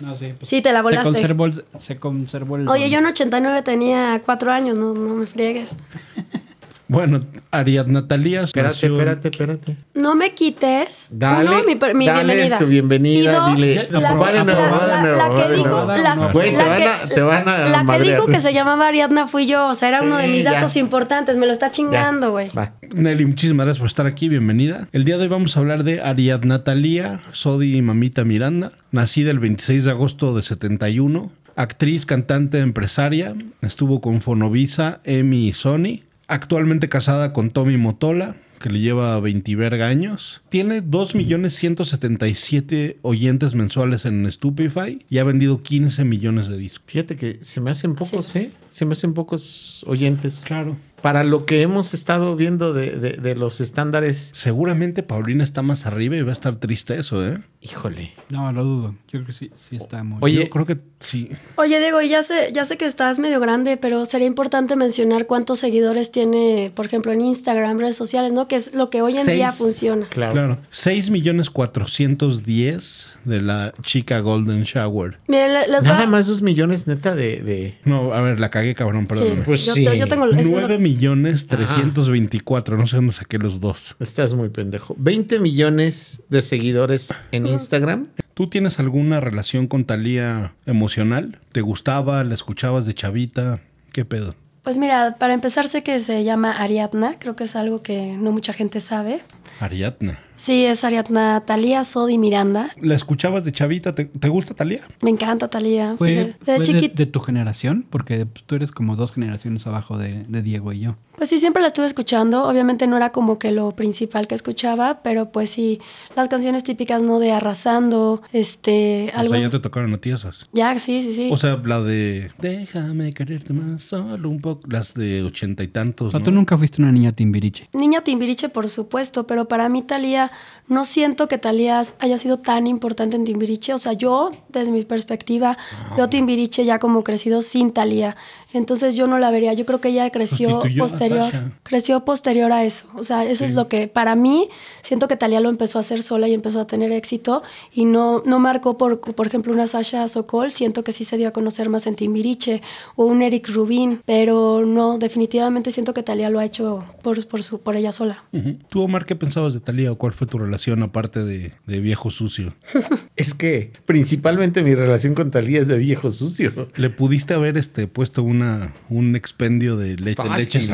No, 0.00 0.14
sí, 0.16 0.32
pues, 0.38 0.48
Sí, 0.48 0.60
te 0.62 0.72
la 0.72 0.78
se 0.78 0.82
volaste. 0.82 1.10
conservó, 1.12 1.46
el- 1.46 1.64
se 1.78 1.96
conservó 1.96 2.56
el... 2.56 2.68
Oye, 2.68 2.90
yo 2.90 2.98
en 2.98 3.06
89 3.06 3.62
tenía 3.62 4.20
cuatro 4.24 4.50
años, 4.52 4.76
no, 4.76 4.94
no 4.94 5.14
me 5.14 5.26
friegues. 5.26 5.76
Bueno, 6.86 7.20
Ariadna 7.50 8.06
Talía 8.06 8.42
Espérate, 8.42 8.74
nació- 8.74 8.92
espérate, 8.92 9.28
espérate. 9.28 9.76
No 9.94 10.14
me 10.14 10.34
quites. 10.34 11.08
Dale, 11.10 11.48
uno, 11.48 11.58
mi, 11.64 11.74
mi 11.94 12.06
dale 12.06 12.24
bienvenida. 12.34 12.58
su 12.58 12.66
bienvenida, 12.66 13.32
Y 13.32 13.34
dos, 13.34 13.56
dile. 13.56 13.88
la- 13.90 14.12
va 14.14 14.32
de 14.32 14.44
nuevo, 14.44 14.60
va 14.60 14.86
de 14.86 14.92
la- 14.92 15.00
nuevo, 15.00 15.16
la 15.16 15.46
que 15.46 15.52
dijo- 15.54 15.68
nuevo. 15.68 15.86
la- 15.96 16.32
Güey, 16.32 16.50
te 16.50 16.56
la 16.58 16.64
van 16.66 16.78
que- 16.78 16.84
a- 16.88 17.08
te 17.08 17.20
van 17.22 17.48
a 17.48 17.58
La 17.70 17.78
que 17.78 17.84
madrear. 17.84 18.16
dijo 18.20 18.26
que 18.26 18.38
se 18.38 18.52
llamaba 18.52 18.86
Ariadna 18.88 19.26
fui 19.26 19.46
yo. 19.46 19.66
O 19.68 19.74
sea, 19.74 19.88
era 19.88 20.02
uno 20.02 20.18
de 20.18 20.28
mis 20.28 20.44
ya. 20.44 20.52
datos 20.52 20.76
importantes. 20.76 21.38
Me 21.38 21.46
lo 21.46 21.52
está 21.52 21.70
chingando, 21.70 22.32
güey. 22.32 22.50
Nelly, 22.94 23.24
muchísimas 23.24 23.64
gracias 23.64 23.78
por 23.80 23.88
estar 23.88 24.06
aquí, 24.06 24.28
bienvenida. 24.28 24.86
El 24.92 25.04
día 25.04 25.16
de 25.16 25.22
hoy 25.22 25.28
vamos 25.28 25.56
a 25.56 25.60
hablar 25.60 25.84
de 25.84 26.02
Ariadna 26.02 26.64
Talía, 26.64 27.20
Sodi 27.32 27.76
y 27.76 27.80
Mamita 27.82 28.24
Miranda, 28.24 28.72
nacida 28.92 29.30
el 29.30 29.38
26 29.38 29.84
de 29.84 29.90
agosto 29.90 30.36
de 30.36 30.42
71, 30.42 31.32
actriz, 31.56 32.04
cantante, 32.04 32.58
empresaria, 32.58 33.34
estuvo 33.62 34.02
con 34.02 34.20
Fonovisa, 34.20 35.00
Emi 35.04 35.48
y 35.48 35.52
Sony, 35.52 36.00
actualmente 36.34 36.88
casada 36.88 37.32
con 37.32 37.50
Tommy 37.50 37.76
Motola, 37.76 38.36
que 38.60 38.70
le 38.70 38.80
lleva 38.80 39.18
20 39.20 39.56
verga 39.56 39.86
años. 39.88 40.40
Tiene 40.48 40.82
2.177 40.82 42.96
oyentes 43.02 43.54
mensuales 43.54 44.04
en 44.04 44.30
Stupefy 44.30 45.04
y 45.08 45.18
ha 45.18 45.24
vendido 45.24 45.62
15 45.62 46.04
millones 46.04 46.48
de 46.48 46.56
discos. 46.56 46.82
Fíjate 46.86 47.16
que 47.16 47.38
se 47.42 47.60
me 47.60 47.70
hacen 47.70 47.94
pocos, 47.94 48.26
Sí. 48.26 48.38
¿eh? 48.38 48.50
Se 48.70 48.84
me 48.84 48.92
hacen 48.92 49.14
pocos 49.14 49.84
oyentes. 49.86 50.42
Claro. 50.46 50.76
Para 51.04 51.22
lo 51.22 51.44
que 51.44 51.60
hemos 51.60 51.92
estado 51.92 52.34
viendo 52.34 52.72
de, 52.72 52.92
de- 52.92 53.12
de 53.18 53.36
los 53.36 53.60
estándares, 53.60 54.30
Seguramente 54.34 55.02
Paulina 55.02 55.44
está 55.44 55.60
más 55.60 55.84
arriba 55.84 56.16
y 56.16 56.22
va 56.22 56.30
a 56.30 56.32
estar 56.32 56.56
triste 56.56 56.98
eso, 56.98 57.22
¿eh? 57.28 57.40
híjole. 57.60 58.12
No, 58.30 58.50
lo 58.54 58.64
dudo. 58.64 58.94
Yo 59.08 59.18
creo 59.22 59.26
que 59.26 59.32
sí, 59.34 59.50
sí 59.54 59.76
está 59.76 60.02
muy... 60.02 60.16
Oye, 60.22 60.44
Yo 60.44 60.48
creo 60.50 60.64
que 60.64 60.78
sí. 61.00 61.28
Oye, 61.56 61.78
Diego, 61.78 62.00
y 62.00 62.08
ya 62.08 62.22
sé, 62.22 62.52
ya 62.54 62.64
sé 62.64 62.78
que 62.78 62.86
estás 62.86 63.18
medio 63.18 63.38
grande, 63.38 63.76
pero 63.76 64.06
sería 64.06 64.26
importante 64.26 64.76
mencionar 64.76 65.26
cuántos 65.26 65.58
seguidores 65.58 66.10
tiene, 66.10 66.72
por 66.74 66.86
ejemplo, 66.86 67.12
en 67.12 67.20
Instagram, 67.20 67.80
redes 67.80 67.96
sociales, 67.96 68.32
¿no? 68.32 68.48
Que 68.48 68.56
es 68.56 68.74
lo 68.74 68.88
que 68.88 69.02
hoy 69.02 69.18
en 69.18 69.26
Seis. 69.26 69.36
día 69.36 69.52
funciona. 69.52 70.06
Claro. 70.08 70.32
Claro. 70.32 70.58
6 70.70 71.10
millones 71.10 71.50
410 71.50 73.08
de 73.24 73.40
la 73.40 73.72
chica 73.82 74.20
Golden 74.20 74.62
Shower. 74.64 75.18
Miren, 75.28 75.52
le- 75.54 75.68
les 75.68 75.80
voy 75.82 75.90
a- 75.90 75.94
Nada 75.94 76.06
más 76.06 76.26
dos 76.26 76.42
millones 76.42 76.86
neta 76.86 77.14
de... 77.14 77.42
de- 77.42 77.78
No, 77.84 78.12
a 78.12 78.20
ver, 78.20 78.40
la 78.40 78.50
cagué, 78.50 78.74
cabrón, 78.74 79.02
Sí, 79.02 79.06
perdón. 79.08 79.42
Pues 79.44 79.64
yo, 79.66 79.74
sí. 79.74 79.84
yo 79.84 80.06
tengo 80.08 80.26
eso 80.26 80.36
es 80.38 80.46
lo- 80.46 80.52
9 80.60 80.78
millones 80.78 81.46
324, 81.46 82.76
no 82.76 82.86
sé 82.86 82.96
dónde 82.96 83.12
saqué 83.12 83.38
los 83.38 83.60
dos. 83.60 83.96
Estás 84.00 84.34
muy 84.34 84.48
pendejo. 84.48 84.94
20 84.98 85.38
millones 85.38 86.22
de 86.28 86.42
seguidores 86.42 87.12
en 87.32 87.46
Instagram. 87.46 88.08
¿Tú 88.34 88.48
tienes 88.48 88.78
alguna 88.80 89.20
relación 89.20 89.66
con 89.68 89.84
Talía 89.84 90.54
emocional? 90.66 91.38
¿Te 91.52 91.60
gustaba? 91.60 92.24
¿La 92.24 92.34
escuchabas 92.34 92.84
de 92.86 92.94
chavita? 92.94 93.60
¿Qué 93.92 94.04
pedo? 94.04 94.34
Pues 94.62 94.78
mira, 94.78 95.16
para 95.18 95.34
empezar 95.34 95.68
sé 95.68 95.82
que 95.82 96.00
se 96.00 96.24
llama 96.24 96.50
Ariadna, 96.52 97.18
creo 97.18 97.36
que 97.36 97.44
es 97.44 97.54
algo 97.54 97.82
que 97.82 98.16
no 98.16 98.32
mucha 98.32 98.54
gente 98.54 98.80
sabe. 98.80 99.20
Ariadna. 99.60 100.18
Sí, 100.36 100.64
es 100.64 100.82
Ariadna 100.82 101.44
Talía 101.46 101.84
Sodi 101.84 102.18
Miranda. 102.18 102.70
¿La 102.80 102.96
escuchabas 102.96 103.44
de 103.44 103.52
chavita? 103.52 103.94
¿Te, 103.94 104.06
te 104.06 104.28
gusta 104.28 104.52
Talía? 104.54 104.80
Me 105.00 105.10
encanta 105.10 105.48
Talía. 105.48 105.94
¿Fue, 105.96 106.08
Desde, 106.10 106.32
fue 106.32 106.54
desde 106.58 106.58
de, 106.58 106.64
chiquita. 106.80 106.94
de 106.96 107.06
tu 107.06 107.20
generación? 107.20 107.86
Porque 107.88 108.26
pues, 108.26 108.44
tú 108.44 108.56
eres 108.56 108.72
como 108.72 108.96
dos 108.96 109.12
generaciones 109.12 109.66
abajo 109.66 109.96
de, 109.96 110.24
de 110.24 110.42
Diego 110.42 110.72
y 110.72 110.80
yo. 110.80 110.96
Pues 111.16 111.30
sí, 111.30 111.38
siempre 111.38 111.62
la 111.62 111.68
estuve 111.68 111.86
escuchando. 111.86 112.48
Obviamente 112.48 112.88
no 112.88 112.96
era 112.96 113.10
como 113.12 113.38
que 113.38 113.52
lo 113.52 113.70
principal 113.70 114.26
que 114.26 114.34
escuchaba, 114.34 115.02
pero 115.04 115.30
pues 115.30 115.50
sí, 115.50 115.78
las 116.16 116.26
canciones 116.26 116.64
típicas, 116.64 117.00
¿no? 117.00 117.20
De 117.20 117.30
Arrasando, 117.30 118.20
este, 118.32 119.12
O 119.14 119.18
algo... 119.20 119.34
sea, 119.34 119.42
ya 119.44 119.50
te 119.50 119.60
tocaron 119.60 119.94
a 119.94 119.98
ti 119.98 120.10
esas. 120.10 120.46
Ya, 120.52 120.76
sí, 120.80 121.02
sí, 121.02 121.14
sí. 121.14 121.28
O 121.30 121.36
sea, 121.36 121.62
la 121.64 121.80
de 121.80 122.32
Déjame 122.40 123.12
quererte 123.12 123.52
más 123.52 123.82
solo 123.82 124.28
un 124.28 124.40
poco. 124.40 124.62
Las 124.68 124.94
de 124.94 125.22
ochenta 125.22 125.62
y 125.62 125.68
tantos. 125.68 126.08
O 126.08 126.10
sea, 126.10 126.18
¿no? 126.18 126.24
tú 126.24 126.32
nunca 126.32 126.58
fuiste 126.58 126.82
una 126.82 126.90
niña 126.90 127.12
timbiriche. 127.12 127.68
Niña 127.72 128.02
Timbiriche, 128.02 128.48
por 128.48 128.68
supuesto, 128.68 129.24
pero 129.28 129.43
para 129.46 129.68
mí 129.68 129.82
Talía, 129.82 130.30
no 130.68 130.84
siento 130.84 131.28
que 131.28 131.38
Talía 131.38 131.82
haya 131.98 132.18
sido 132.18 132.38
tan 132.38 132.66
importante 132.66 133.16
en 133.16 133.24
Timbiriche. 133.24 133.74
O 133.74 133.78
sea, 133.78 133.92
yo, 133.92 134.30
desde 134.48 134.70
mi 134.70 134.82
perspectiva, 134.84 135.56
veo 135.96 136.08
Timbiriche 136.08 136.64
ya 136.64 136.78
como 136.78 137.04
crecido 137.04 137.42
sin 137.42 137.72
Talía. 137.72 138.16
Entonces 138.54 138.94
yo 138.94 139.06
no 139.06 139.18
la 139.18 139.30
vería. 139.30 139.52
Yo 139.52 139.66
creo 139.66 139.80
que 139.80 139.88
ella 139.88 140.08
creció 140.10 140.62
posterior. 140.78 141.30
Sasha. 141.30 141.52
Creció 141.62 142.04
posterior 142.04 142.52
a 142.52 142.64
eso. 142.64 142.86
O 142.94 143.02
sea, 143.02 143.24
eso 143.24 143.44
es 143.44 143.52
lo 143.52 143.68
que, 143.68 143.88
para 143.88 144.14
mí, 144.16 144.48
siento 144.82 145.08
que 145.08 145.16
Talía 145.16 145.40
lo 145.40 145.50
empezó 145.50 145.78
a 145.78 145.80
hacer 145.80 146.02
sola 146.02 146.28
y 146.28 146.34
empezó 146.34 146.60
a 146.60 146.66
tener 146.66 146.92
éxito. 146.92 147.42
Y 147.72 147.84
no, 147.84 148.22
no 148.24 148.38
marcó, 148.38 148.78
por, 148.78 149.00
por 149.00 149.26
ejemplo, 149.26 149.52
una 149.52 149.66
Sasha 149.66 150.06
Sokol. 150.08 150.50
Siento 150.50 150.84
que 150.84 150.92
sí 150.92 151.04
se 151.04 151.16
dio 151.16 151.28
a 151.28 151.30
conocer 151.32 151.68
más 151.68 151.86
en 151.86 151.96
Timbiriche. 151.96 152.62
O 152.96 153.04
un 153.04 153.22
Eric 153.22 153.48
Rubin. 153.50 154.00
Pero 154.04 154.64
no, 154.64 154.98
definitivamente 154.98 155.70
siento 155.70 155.94
que 155.94 156.02
Talía 156.02 156.30
lo 156.30 156.38
ha 156.38 156.44
hecho 156.44 156.84
por, 157.02 157.26
por, 157.26 157.42
su, 157.42 157.60
por 157.60 157.76
ella 157.76 157.92
sola. 157.92 158.24
Ujú. 158.32 158.56
¿Tú, 158.68 158.82
Omar, 158.82 159.04
qué 159.04 159.16
pensabas 159.16 159.54
de 159.54 159.60
Talía 159.60 159.90
o 159.92 159.96
cuál 159.96 160.12
fue 160.12 160.26
tu 160.26 160.38
relación 160.38 160.82
aparte 160.82 161.24
de, 161.24 161.52
de 161.66 161.80
viejo 161.80 162.10
sucio? 162.10 162.54
Es 163.16 163.32
que 163.32 163.72
principalmente 163.86 164.62
mi 164.62 164.74
relación 164.74 165.14
con 165.14 165.30
Talía 165.30 165.60
es 165.60 165.68
de 165.68 165.78
viejo 165.78 166.10
sucio. 166.10 166.68
¿Le 166.74 166.90
pudiste 166.90 167.32
haber 167.32 167.56
este, 167.56 167.86
puesto 167.86 168.22
una, 168.22 168.43
un 168.88 169.16
expendio 169.16 169.76
de, 169.76 169.96
le- 169.96 170.14
de 170.14 170.28
leche. 170.36 170.68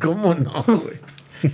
¿Cómo 0.00 0.34
no, 0.34 0.62
güey? 0.66 0.96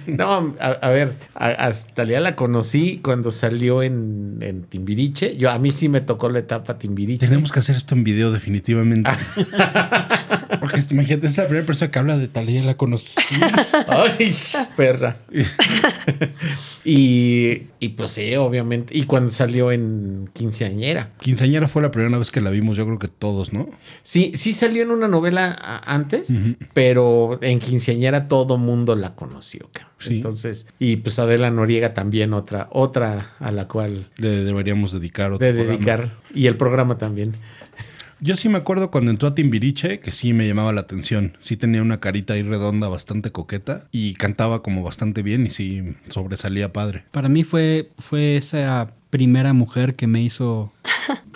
No, 0.07 0.55
a, 0.61 0.67
a 0.67 0.91
ver, 0.91 1.15
a, 1.35 1.67
a 1.67 1.73
Talía 1.95 2.21
la 2.21 2.37
conocí 2.37 3.01
cuando 3.03 3.31
salió 3.31 3.83
en, 3.83 4.37
en 4.43 4.65
Timbiriche. 4.65 5.37
Yo, 5.39 5.51
a 5.51 5.59
mí 5.59 5.71
sí 5.71 5.89
me 5.89 6.03
tocó 6.03 6.29
la 6.29 6.41
etapa 6.41 6.79
Timbiriche. 6.79 7.27
Tenemos 7.27 7.51
que 7.53 7.61
hacer 7.61 7.77
esto 7.77 7.95
en 7.95 8.05
video 8.05 8.31
definitivamente. 8.31 9.11
Porque 10.71 10.95
imagínate, 10.95 11.27
es 11.27 11.37
la 11.37 11.47
primera 11.47 11.67
persona 11.67 11.91
que 11.91 11.99
habla 11.99 12.17
de 12.19 12.29
Talía, 12.29 12.63
la 12.63 12.77
conocí. 12.77 13.15
Ay, 13.89 14.35
perra. 14.77 15.17
y, 16.85 17.63
y 17.81 17.89
pues 17.91 18.11
sí, 18.13 18.35
obviamente. 18.37 18.97
Y 18.97 19.05
cuando 19.05 19.31
salió 19.31 19.73
en 19.73 20.29
Quinceañera. 20.33 21.11
Quinceañera 21.21 21.69
fue 21.69 21.83
la 21.83 21.91
primera 21.91 22.19
vez 22.19 22.31
que 22.31 22.41
la 22.41 22.51
vimos, 22.51 22.77
yo 22.77 22.87
creo 22.87 22.99
que 22.99 23.09
todos, 23.09 23.53
¿no? 23.53 23.69
Sí, 24.03 24.33
sí 24.35 24.53
salió 24.53 24.83
en 24.83 24.91
una 24.91 25.09
novela 25.09 25.83
antes, 25.85 26.29
pero 26.75 27.39
en 27.43 27.59
Quinceañera 27.61 28.29
todo 28.29 28.59
mundo 28.59 28.97
la 28.97 29.15
conoció, 29.15 29.69
cabrón. 29.73 29.89
Sí. 29.99 30.17
Entonces, 30.17 30.69
y 30.79 30.97
pues 30.97 31.19
Adela 31.19 31.51
Noriega 31.51 31.93
también 31.93 32.33
otra, 32.33 32.69
otra 32.71 33.33
a 33.41 33.51
la 33.51 33.67
cual 33.67 34.07
Le 34.17 34.45
deberíamos 34.45 34.93
dedicar 34.93 35.33
otro 35.33 35.45
de 35.45 35.53
programa. 35.53 35.77
dedicar. 35.77 36.11
Y 36.33 36.47
el 36.47 36.57
programa 36.57 36.99
también. 36.99 37.35
Yo 38.21 38.37
sí 38.37 38.49
me 38.49 38.59
acuerdo 38.59 38.91
cuando 38.91 39.13
entró 39.13 39.29
a 39.29 39.35
Timbiriche, 39.35 40.01
que 40.01 40.11
sí 40.11 40.33
me 40.33 40.49
llamaba 40.49 40.73
la 40.73 40.81
atención. 40.81 41.37
Sí 41.41 41.57
tenía 41.57 41.83
una 41.83 42.01
carita 42.01 42.35
ahí 42.35 42.43
redonda, 42.43 42.89
bastante 42.89 43.31
coqueta, 43.31 43.87
y 43.93 44.15
cantaba 44.15 44.61
como 44.63 44.83
bastante 44.83 45.23
bien 45.23 45.47
y 45.47 45.51
sí 45.51 45.95
sobresalía 46.09 46.73
padre. 46.73 47.05
Para 47.13 47.29
mí 47.29 47.45
fue, 47.45 47.93
fue 47.99 48.37
esa 48.37 48.93
primera 49.11 49.53
mujer 49.53 49.95
que 49.97 50.07
me 50.07 50.23
hizo 50.23 50.73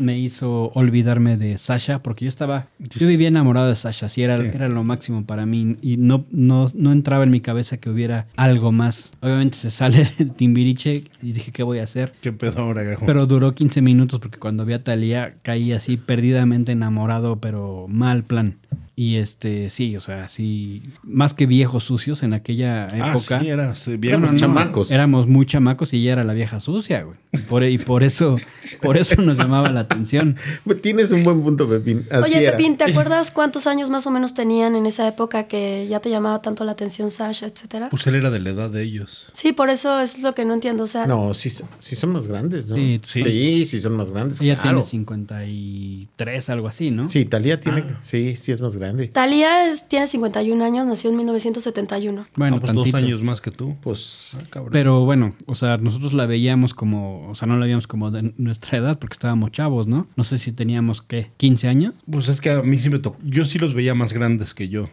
me 0.00 0.18
hizo 0.18 0.70
olvidarme 0.74 1.36
de 1.36 1.56
Sasha 1.58 2.02
porque 2.02 2.24
yo 2.24 2.28
estaba 2.28 2.66
yo 2.78 3.06
vivía 3.06 3.28
enamorado 3.28 3.68
de 3.68 3.74
Sasha, 3.74 4.08
sí 4.08 4.22
era, 4.22 4.40
Sí. 4.40 4.48
era 4.54 4.68
lo 4.68 4.84
máximo 4.84 5.24
para 5.24 5.46
mí 5.46 5.76
y 5.80 5.96
no, 5.96 6.24
no, 6.30 6.68
no 6.74 6.92
entraba 6.92 7.24
en 7.24 7.30
mi 7.30 7.40
cabeza 7.40 7.76
que 7.78 7.88
hubiera 7.88 8.26
algo 8.36 8.72
más. 8.72 9.12
Obviamente 9.20 9.56
se 9.58 9.70
sale 9.70 10.06
de 10.18 10.24
Timbiriche 10.26 11.04
y 11.22 11.32
dije 11.32 11.52
qué 11.52 11.62
voy 11.62 11.78
a 11.78 11.84
hacer. 11.84 12.12
¿Qué 12.20 12.32
pedo 12.32 12.60
ahora, 12.60 12.82
gajo? 12.82 13.06
Pero 13.06 13.26
duró 13.26 13.54
15 13.54 13.80
minutos 13.82 14.20
porque 14.20 14.38
cuando 14.38 14.64
vi 14.64 14.72
a 14.74 14.82
Talía 14.84 15.36
caí 15.42 15.72
así 15.72 15.96
perdidamente 15.96 16.72
enamorado, 16.72 17.40
pero 17.40 17.86
mal 17.88 18.24
plan. 18.24 18.56
Y 18.94 19.16
este, 19.16 19.70
sí, 19.70 19.96
o 19.96 20.00
sea, 20.00 20.28
sí, 20.28 20.82
más 21.02 21.32
que 21.34 21.46
viejos 21.46 21.84
sucios 21.84 22.22
en 22.22 22.34
aquella 22.34 22.84
Ah, 22.90 23.10
época. 23.10 23.40
sí, 23.40 23.48
eras 23.48 23.88
eh, 23.88 23.98
Éramos 24.02 24.30
viejo, 24.30 24.32
¿no? 24.32 24.38
chamacos. 24.38 24.90
Éramos 24.90 25.26
muy 25.26 25.46
chamacos 25.46 25.92
y 25.94 25.98
ella 26.02 26.12
era 26.12 26.24
la 26.24 26.34
vieja 26.34 26.60
sucia, 26.60 27.02
güey. 27.02 27.16
Y 27.32 27.38
por, 27.38 27.64
y 27.64 27.78
por 27.78 28.02
eso, 28.02 28.36
por 28.82 28.98
eso 28.98 29.20
nos 29.22 29.38
llamaba 29.38 29.70
la 29.70 29.80
atención. 29.80 30.36
Tienes 30.82 31.10
un 31.12 31.24
buen 31.24 31.42
punto, 31.42 31.66
Pepín. 31.68 32.04
Así 32.10 32.34
Oye, 32.34 32.42
era. 32.46 32.56
Pepín, 32.56 32.76
¿te 32.76 32.84
acuerdas 32.84 33.30
cuántos 33.30 33.66
años 33.66 33.88
más 33.88 34.06
o 34.06 34.10
menos 34.10 34.34
tenían 34.34 34.76
en 34.76 34.84
esa 34.84 35.08
época 35.08 35.44
que 35.44 35.86
ya 35.88 36.00
te 36.00 36.10
llamaba 36.10 36.42
tanto 36.42 36.64
la 36.64 36.72
atención 36.72 37.10
Sasha, 37.10 37.46
etcétera? 37.46 37.88
Pues 37.90 38.06
él 38.06 38.14
era 38.16 38.30
de 38.30 38.40
la 38.40 38.50
edad 38.50 38.70
de 38.70 38.82
ellos. 38.82 39.24
Sí, 39.32 39.52
por 39.52 39.70
eso 39.70 40.00
es 40.00 40.20
lo 40.20 40.34
que 40.34 40.44
no 40.44 40.52
entiendo. 40.52 40.84
O 40.84 40.86
sea, 40.86 41.06
No, 41.06 41.32
sí, 41.32 41.48
son- 41.48 41.68
sí 41.78 41.96
son 41.96 42.10
más 42.12 42.26
grandes, 42.26 42.66
¿no? 42.68 42.74
Sí, 42.76 43.00
sí, 43.10 43.22
sí. 43.22 43.64
sí, 43.66 43.80
son 43.80 43.96
más 43.96 44.10
grandes. 44.10 44.38
Ella 44.42 44.56
claro. 44.60 44.82
tiene 44.82 44.90
53, 44.90 46.50
algo 46.50 46.68
así, 46.68 46.90
¿no? 46.90 47.06
Sí, 47.08 47.24
Talía 47.24 47.60
tiene. 47.60 47.84
Ah. 47.88 47.98
Sí, 48.02 48.36
sí 48.36 48.52
es 48.52 48.60
más 48.62 48.76
grande. 48.76 49.08
Talía 49.08 49.68
es- 49.70 49.86
tiene 49.88 50.06
51 50.06 50.62
años, 50.64 50.86
nació 50.86 51.10
en 51.10 51.16
1971. 51.16 52.26
Bueno, 52.36 52.56
Ah, 52.56 52.60
pues 52.60 52.72
dos 52.74 52.94
años 52.94 53.22
más 53.22 53.40
que 53.40 53.50
tú. 53.50 53.76
Pues. 53.82 54.30
Ah, 54.34 54.42
cabrón. 54.50 54.72
Pero 54.72 55.04
bueno, 55.04 55.34
o 55.46 55.54
sea, 55.54 55.76
nosotros 55.76 56.12
la 56.12 56.26
veíamos 56.26 56.72
como, 56.74 57.28
o 57.28 57.34
sea, 57.34 57.46
no 57.48 57.56
la 57.58 57.64
veíamos 57.64 57.86
como 57.86 58.10
de 58.10 58.32
nuestra 58.38 58.78
edad 58.78 58.98
porque 58.98 59.14
estábamos 59.14 59.52
chavos, 59.52 59.86
¿no? 59.86 60.06
No 60.16 60.24
sé 60.24 60.38
si 60.38 60.52
teníamos, 60.52 61.02
¿qué? 61.02 61.30
¿15 61.38 61.68
años? 61.68 61.94
Pues 62.10 62.28
es 62.28 62.40
que 62.40 62.50
a 62.50 62.62
mí 62.62 62.78
sí 62.78 62.88
me 62.88 62.98
tocó. 62.98 63.18
Yo 63.24 63.44
sí 63.44 63.58
los 63.58 63.74
veía 63.74 63.94
más 63.94 64.12
grandes 64.12 64.54
que 64.54 64.68
yo. 64.68 64.88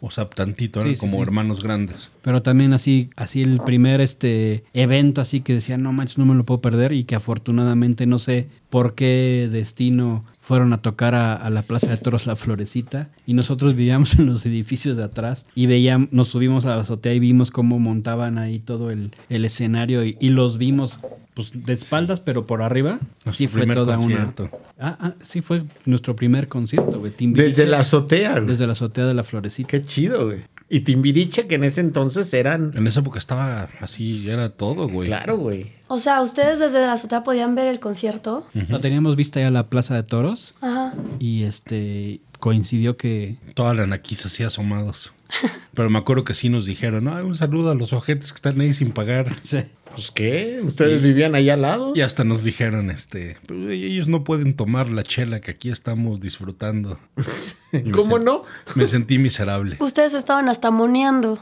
O 0.00 0.10
sea, 0.10 0.28
tantito, 0.28 0.80
eran 0.80 0.92
Sí, 0.92 0.96
sí, 0.96 1.00
como 1.00 1.16
sí. 1.16 1.22
hermanos 1.22 1.62
grandes. 1.62 2.10
Pero 2.20 2.42
también 2.42 2.74
así, 2.74 3.08
así 3.16 3.40
el 3.40 3.60
primer 3.60 4.02
este 4.02 4.64
evento 4.74 5.22
así 5.22 5.40
que 5.40 5.54
decía, 5.54 5.78
no 5.78 5.92
manches, 5.94 6.18
no 6.18 6.26
me 6.26 6.34
lo 6.34 6.44
puedo 6.44 6.60
perder 6.60 6.92
y 6.92 7.04
que 7.04 7.14
afortunadamente 7.14 8.04
no 8.06 8.18
sé 8.18 8.48
por 8.68 8.94
qué 8.94 9.48
destino 9.50 10.24
fueron 10.44 10.74
a 10.74 10.82
tocar 10.82 11.14
a, 11.14 11.32
a 11.34 11.48
la 11.48 11.62
Plaza 11.62 11.86
de 11.86 11.96
Toros 11.96 12.26
La 12.26 12.36
Florecita 12.36 13.08
y 13.26 13.32
nosotros 13.32 13.74
vivíamos 13.74 14.18
en 14.18 14.26
los 14.26 14.44
edificios 14.44 14.98
de 14.98 15.04
atrás 15.04 15.46
y 15.54 15.64
veíamos, 15.64 16.12
nos 16.12 16.28
subimos 16.28 16.66
a 16.66 16.76
la 16.76 16.82
azotea 16.82 17.14
y 17.14 17.18
vimos 17.18 17.50
cómo 17.50 17.78
montaban 17.78 18.36
ahí 18.36 18.58
todo 18.58 18.90
el, 18.90 19.12
el 19.30 19.46
escenario 19.46 20.04
y, 20.04 20.18
y 20.20 20.28
los 20.28 20.58
vimos 20.58 21.00
pues 21.32 21.50
de 21.54 21.72
espaldas 21.72 22.20
pero 22.20 22.44
por 22.46 22.60
arriba. 22.60 22.98
Nuestro 23.24 23.32
Sí 23.32 23.48
fue 23.48 23.66
toda 23.66 23.96
concierto. 23.96 24.50
una... 24.52 24.86
Ah, 24.86 24.98
ah, 25.00 25.14
sí 25.22 25.40
fue 25.40 25.64
nuestro 25.86 26.14
primer 26.14 26.46
concierto, 26.48 27.00
güey. 27.00 27.14
Desde 27.18 27.64
la 27.66 27.78
azotea, 27.78 28.34
güey. 28.34 28.46
Desde 28.48 28.66
la 28.66 28.72
azotea 28.72 29.06
de 29.06 29.14
La 29.14 29.24
Florecita. 29.24 29.68
Qué 29.68 29.82
chido, 29.82 30.26
güey. 30.26 30.42
Y 30.74 30.80
Timbiriche, 30.80 31.46
que 31.46 31.54
en 31.54 31.62
ese 31.62 31.80
entonces 31.80 32.34
eran. 32.34 32.72
En 32.74 32.88
esa 32.88 32.98
época 32.98 33.20
estaba 33.20 33.68
así, 33.80 34.28
era 34.28 34.48
todo, 34.48 34.88
güey. 34.88 35.06
Claro, 35.06 35.36
güey. 35.36 35.68
O 35.86 35.98
sea, 35.98 36.20
ustedes 36.20 36.58
desde 36.58 36.80
la 36.80 36.94
azotea 36.94 37.22
podían 37.22 37.54
ver 37.54 37.68
el 37.68 37.78
concierto. 37.78 38.44
O 38.52 38.66
sea, 38.66 38.80
teníamos 38.80 39.14
vista 39.14 39.38
ya 39.38 39.52
la 39.52 39.68
Plaza 39.68 39.94
de 39.94 40.02
Toros 40.02 40.56
Ajá. 40.60 40.92
y 41.20 41.44
este 41.44 42.22
coincidió 42.40 42.96
que 42.96 43.36
Toda 43.54 43.72
la 43.72 43.86
naquiza 43.86 44.26
así 44.26 44.42
asomados. 44.42 45.13
Pero 45.74 45.90
me 45.90 45.98
acuerdo 45.98 46.24
que 46.24 46.34
sí 46.34 46.48
nos 46.48 46.66
dijeron, 46.66 47.04
no, 47.04 47.12
un 47.24 47.36
saludo 47.36 47.70
a 47.70 47.74
los 47.74 47.92
ojetes 47.92 48.30
que 48.32 48.36
están 48.36 48.60
ahí 48.60 48.72
sin 48.72 48.92
pagar. 48.92 49.26
Pues 49.94 50.10
qué, 50.10 50.58
ustedes 50.64 51.02
vivían 51.02 51.36
allá 51.36 51.54
al 51.54 51.62
lado. 51.62 51.92
Y 51.94 52.00
hasta 52.00 52.24
nos 52.24 52.42
dijeron, 52.42 52.90
este, 52.90 53.36
"Pero 53.46 53.70
ellos 53.70 54.08
no 54.08 54.24
pueden 54.24 54.54
tomar 54.54 54.88
la 54.88 55.04
chela 55.04 55.40
que 55.40 55.52
aquí 55.52 55.70
estamos 55.70 56.18
disfrutando. 56.18 56.98
Me 57.70 57.92
¿Cómo 57.92 58.18
no? 58.18 58.42
Me 58.74 58.88
sentí 58.88 59.18
miserable. 59.18 59.76
Ustedes 59.78 60.14
estaban 60.14 60.48
hasta 60.48 60.72
moneando. 60.72 61.38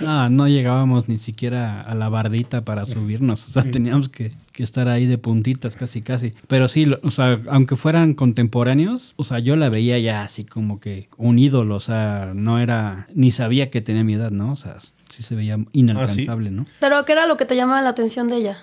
No, 0.00 0.28
no 0.30 0.48
llegábamos 0.48 1.08
ni 1.08 1.18
siquiera 1.18 1.80
a 1.80 1.94
la 1.94 2.08
bardita 2.08 2.64
para 2.64 2.86
subirnos, 2.86 3.46
o 3.48 3.50
sea, 3.50 3.70
teníamos 3.70 4.08
que, 4.08 4.32
que 4.60 4.64
estar 4.64 4.88
ahí 4.88 5.06
de 5.06 5.18
puntitas 5.18 5.74
casi 5.76 6.02
casi. 6.02 6.32
Pero 6.48 6.68
sí, 6.68 6.84
lo- 6.84 7.00
o 7.02 7.10
sea, 7.10 7.40
aunque 7.48 7.76
fueran 7.76 8.14
contemporáneos, 8.14 9.14
o 9.16 9.24
sea, 9.24 9.38
yo 9.38 9.56
la 9.56 9.68
veía 9.70 9.98
ya 9.98 10.22
así 10.22 10.44
como 10.44 10.80
que 10.80 11.08
un 11.16 11.38
ídolo, 11.38 11.76
o 11.76 11.80
sea, 11.80 12.32
no 12.34 12.58
era, 12.58 13.08
ni 13.14 13.30
sabía 13.30 13.70
que 13.70 13.80
tenía 13.80 14.04
mi 14.04 14.14
edad, 14.14 14.30
¿no? 14.30 14.52
O 14.52 14.56
sea, 14.56 14.76
sí 15.08 15.22
se 15.22 15.34
veía 15.34 15.58
inalcanzable, 15.72 16.50
¿no? 16.50 16.66
Pero 16.78 17.04
¿qué 17.04 17.12
era 17.12 17.26
lo 17.26 17.36
que 17.36 17.44
te 17.46 17.56
llamaba 17.56 17.80
la 17.82 17.90
atención 17.90 18.28
de 18.28 18.36
ella? 18.36 18.58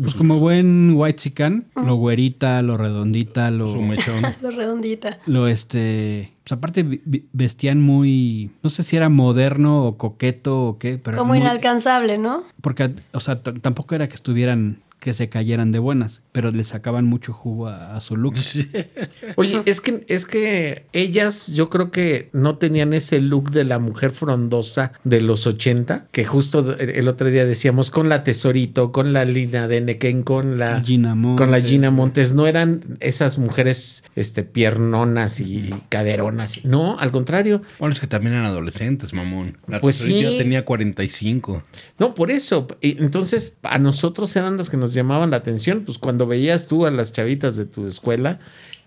Pues 0.00 0.14
como 0.14 0.38
buen 0.38 0.92
white 0.96 1.16
chican, 1.18 1.66
lo 1.76 1.96
güerita, 1.96 2.62
lo 2.62 2.76
redondita, 2.78 3.50
lo... 3.50 3.72
Su 3.74 3.82
mechón. 3.82 4.22
Lo 4.42 4.50
redondita. 4.50 5.18
Lo 5.26 5.46
este. 5.48 6.32
Pues 6.44 6.52
aparte 6.52 7.00
vestían 7.32 7.80
muy. 7.80 8.50
No 8.62 8.70
sé 8.70 8.82
si 8.82 8.96
era 8.96 9.08
moderno 9.08 9.84
o 9.84 9.96
coqueto 9.98 10.62
o 10.68 10.78
qué, 10.78 10.98
pero. 10.98 11.18
Como 11.18 11.34
muy- 11.34 11.38
inalcanzable, 11.38 12.16
¿no? 12.18 12.42
Porque, 12.60 12.94
o 13.12 13.20
sea, 13.20 13.42
tampoco 13.42 13.94
era 13.94 14.08
que 14.08 14.14
estuvieran. 14.14 14.78
Que 15.02 15.12
se 15.12 15.28
cayeran 15.28 15.72
de 15.72 15.80
buenas, 15.80 16.22
pero 16.30 16.52
le 16.52 16.62
sacaban 16.62 17.06
mucho 17.06 17.32
jugo 17.32 17.66
a, 17.66 17.96
a 17.96 18.00
su 18.00 18.16
look. 18.16 18.36
Oye, 19.36 19.60
es 19.66 19.80
que, 19.80 20.04
es 20.06 20.26
que 20.26 20.86
ellas 20.92 21.48
yo 21.48 21.68
creo 21.70 21.90
que 21.90 22.28
no 22.32 22.56
tenían 22.56 22.94
ese 22.94 23.20
look 23.20 23.50
de 23.50 23.64
la 23.64 23.80
mujer 23.80 24.12
frondosa 24.12 24.92
de 25.02 25.20
los 25.20 25.44
80, 25.48 26.06
que 26.12 26.24
justo 26.24 26.78
el 26.78 27.08
otro 27.08 27.28
día 27.30 27.44
decíamos 27.44 27.90
con 27.90 28.08
la 28.08 28.22
Tesorito, 28.22 28.92
con 28.92 29.12
la 29.12 29.24
Lina 29.24 29.66
de 29.66 29.80
Nequén, 29.80 30.22
con 30.22 30.60
la 30.60 30.80
Gina 30.80 31.16
Montes. 31.16 31.44
con 31.44 31.50
la 31.50 31.60
Gina 31.60 31.90
Montes, 31.90 32.32
no 32.32 32.46
eran 32.46 32.84
esas 33.00 33.38
mujeres 33.38 34.04
este 34.14 34.44
piernonas 34.44 35.40
y 35.40 35.74
caderonas, 35.88 36.64
no, 36.64 36.96
al 37.00 37.10
contrario. 37.10 37.62
Bueno, 37.80 37.92
es 37.92 37.98
que 38.00 38.06
también 38.06 38.34
eran 38.34 38.46
adolescentes, 38.46 39.12
mamón. 39.12 39.58
La 39.66 39.80
Pues 39.80 39.96
sí. 39.96 40.22
ya 40.22 40.28
tenía 40.38 40.64
45. 40.64 41.64
No, 41.98 42.14
por 42.14 42.30
eso. 42.30 42.68
Entonces, 42.80 43.56
a 43.64 43.78
nosotros 43.78 44.36
eran 44.36 44.56
las 44.56 44.70
que 44.70 44.76
nos 44.76 44.91
llamaban 44.94 45.30
la 45.30 45.36
atención, 45.38 45.82
pues 45.84 45.98
cuando 45.98 46.26
veías 46.26 46.66
tú 46.66 46.86
a 46.86 46.90
las 46.90 47.12
chavitas 47.12 47.56
de 47.56 47.66
tu 47.66 47.86
escuela 47.86 48.38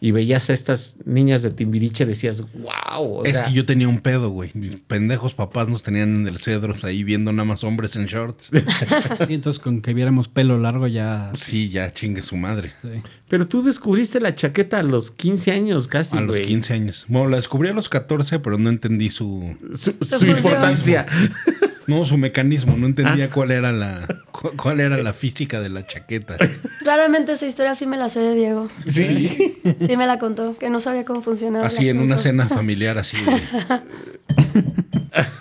y 0.02 0.12
veías 0.12 0.50
a 0.50 0.54
estas 0.54 0.98
niñas 1.06 1.42
de 1.42 1.52
Timbiriche, 1.52 2.06
decías, 2.06 2.44
wow. 2.54 3.24
Es 3.26 3.38
que 3.40 3.54
yo 3.54 3.66
tenía 3.66 3.88
un 3.88 4.02
pedo, 4.02 4.30
güey. 4.30 4.52
Mis 4.54 4.72
pendejos 4.82 5.34
papás 5.34 5.70
nos 5.70 5.84
tenían 5.84 6.14
en 6.22 6.28
el 6.28 6.38
cedros 6.38 6.84
ahí 6.84 7.04
viendo 7.04 7.32
nada 7.32 7.46
más 7.46 7.64
hombres 7.64 7.96
en 7.96 8.06
shorts. 8.06 8.50
Sí, 9.28 9.34
entonces 9.34 9.60
con 9.62 9.82
que 9.82 9.94
viéramos 9.94 10.28
pelo 10.28 10.60
largo 10.60 10.86
ya. 10.88 11.32
Sí, 11.40 11.70
ya 11.70 11.92
chingue 11.94 12.22
su 12.22 12.36
madre. 12.36 12.74
sí. 12.84 12.90
Pero 13.30 13.48
tú 13.48 13.64
descubriste 13.64 14.20
la 14.20 14.36
chaqueta 14.36 14.80
a 14.80 14.84
los 14.84 15.10
15 15.12 15.52
años 15.52 15.88
casi, 15.88 16.16
A 16.18 16.22
los 16.22 16.30
güey. 16.30 16.46
15 16.48 16.74
años. 16.74 17.06
Bueno, 17.08 17.30
la 17.30 17.38
descubrí 17.38 17.70
a 17.70 17.74
los 17.74 17.90
14, 17.90 18.38
pero 18.40 18.58
no 18.60 18.70
entendí 18.70 19.10
su... 19.10 19.56
Su, 19.74 19.94
su 19.94 19.94
función. 19.94 20.38
importancia. 20.38 21.08
No, 21.88 22.04
su 22.06 22.18
mecanismo. 22.18 22.76
No 22.78 22.88
entendía 22.88 23.30
cuál 23.30 23.52
era 23.52 23.72
la... 23.72 24.08
cu- 24.32 24.52
cuál 24.58 24.80
era 24.80 24.98
la 24.98 25.14
física 25.14 25.60
de 25.62 25.70
la 25.70 25.86
chaqueta. 25.86 26.38
Claramente 26.80 27.34
esa 27.34 27.46
historia 27.46 27.76
sí 27.76 27.86
me 27.86 27.96
la 27.98 28.10
sé 28.10 28.20
de 28.22 28.34
Diego. 28.36 28.70
Sí. 28.88 29.60
Sí 29.86 29.96
me 29.98 30.08
la 30.08 30.18
contó, 30.18 30.58
que 30.58 30.70
no 30.70 30.80
sabía 30.80 31.06
cómo 31.06 31.22
funcionaba. 31.22 31.68
el 31.68 31.76
Así 31.76 31.88
en 31.90 32.00
una 32.00 32.18
cena 32.18 32.48
familiar 32.50 32.98
así 32.98 33.18
de... 33.18 33.42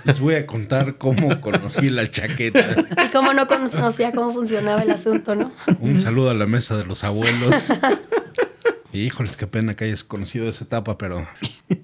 Les 0.05 0.21
voy 0.21 0.35
a 0.35 0.47
contar 0.47 0.97
cómo 0.99 1.41
conocí 1.41 1.89
la 1.91 2.09
chaqueta. 2.11 2.77
Y 3.05 3.09
cómo 3.11 3.33
no 3.33 3.47
conocía 3.47 4.13
cómo 4.13 4.33
funcionaba 4.33 4.83
el 4.83 4.91
asunto, 4.91 5.35
¿no? 5.35 5.51
Un 5.81 6.01
saludo 6.03 6.31
a 6.31 6.35
la 6.35 6.47
mesa 6.47 6.77
de 6.77 6.85
los 6.85 7.03
abuelos. 7.05 7.55
Híjoles, 8.95 9.37
qué 9.37 9.49
pena 9.49 9.75
que 9.75 9.87
hayas 9.87 10.05
conocido 10.05 10.49
esa 10.49 10.65
etapa, 10.65 10.97
pero... 10.97 11.27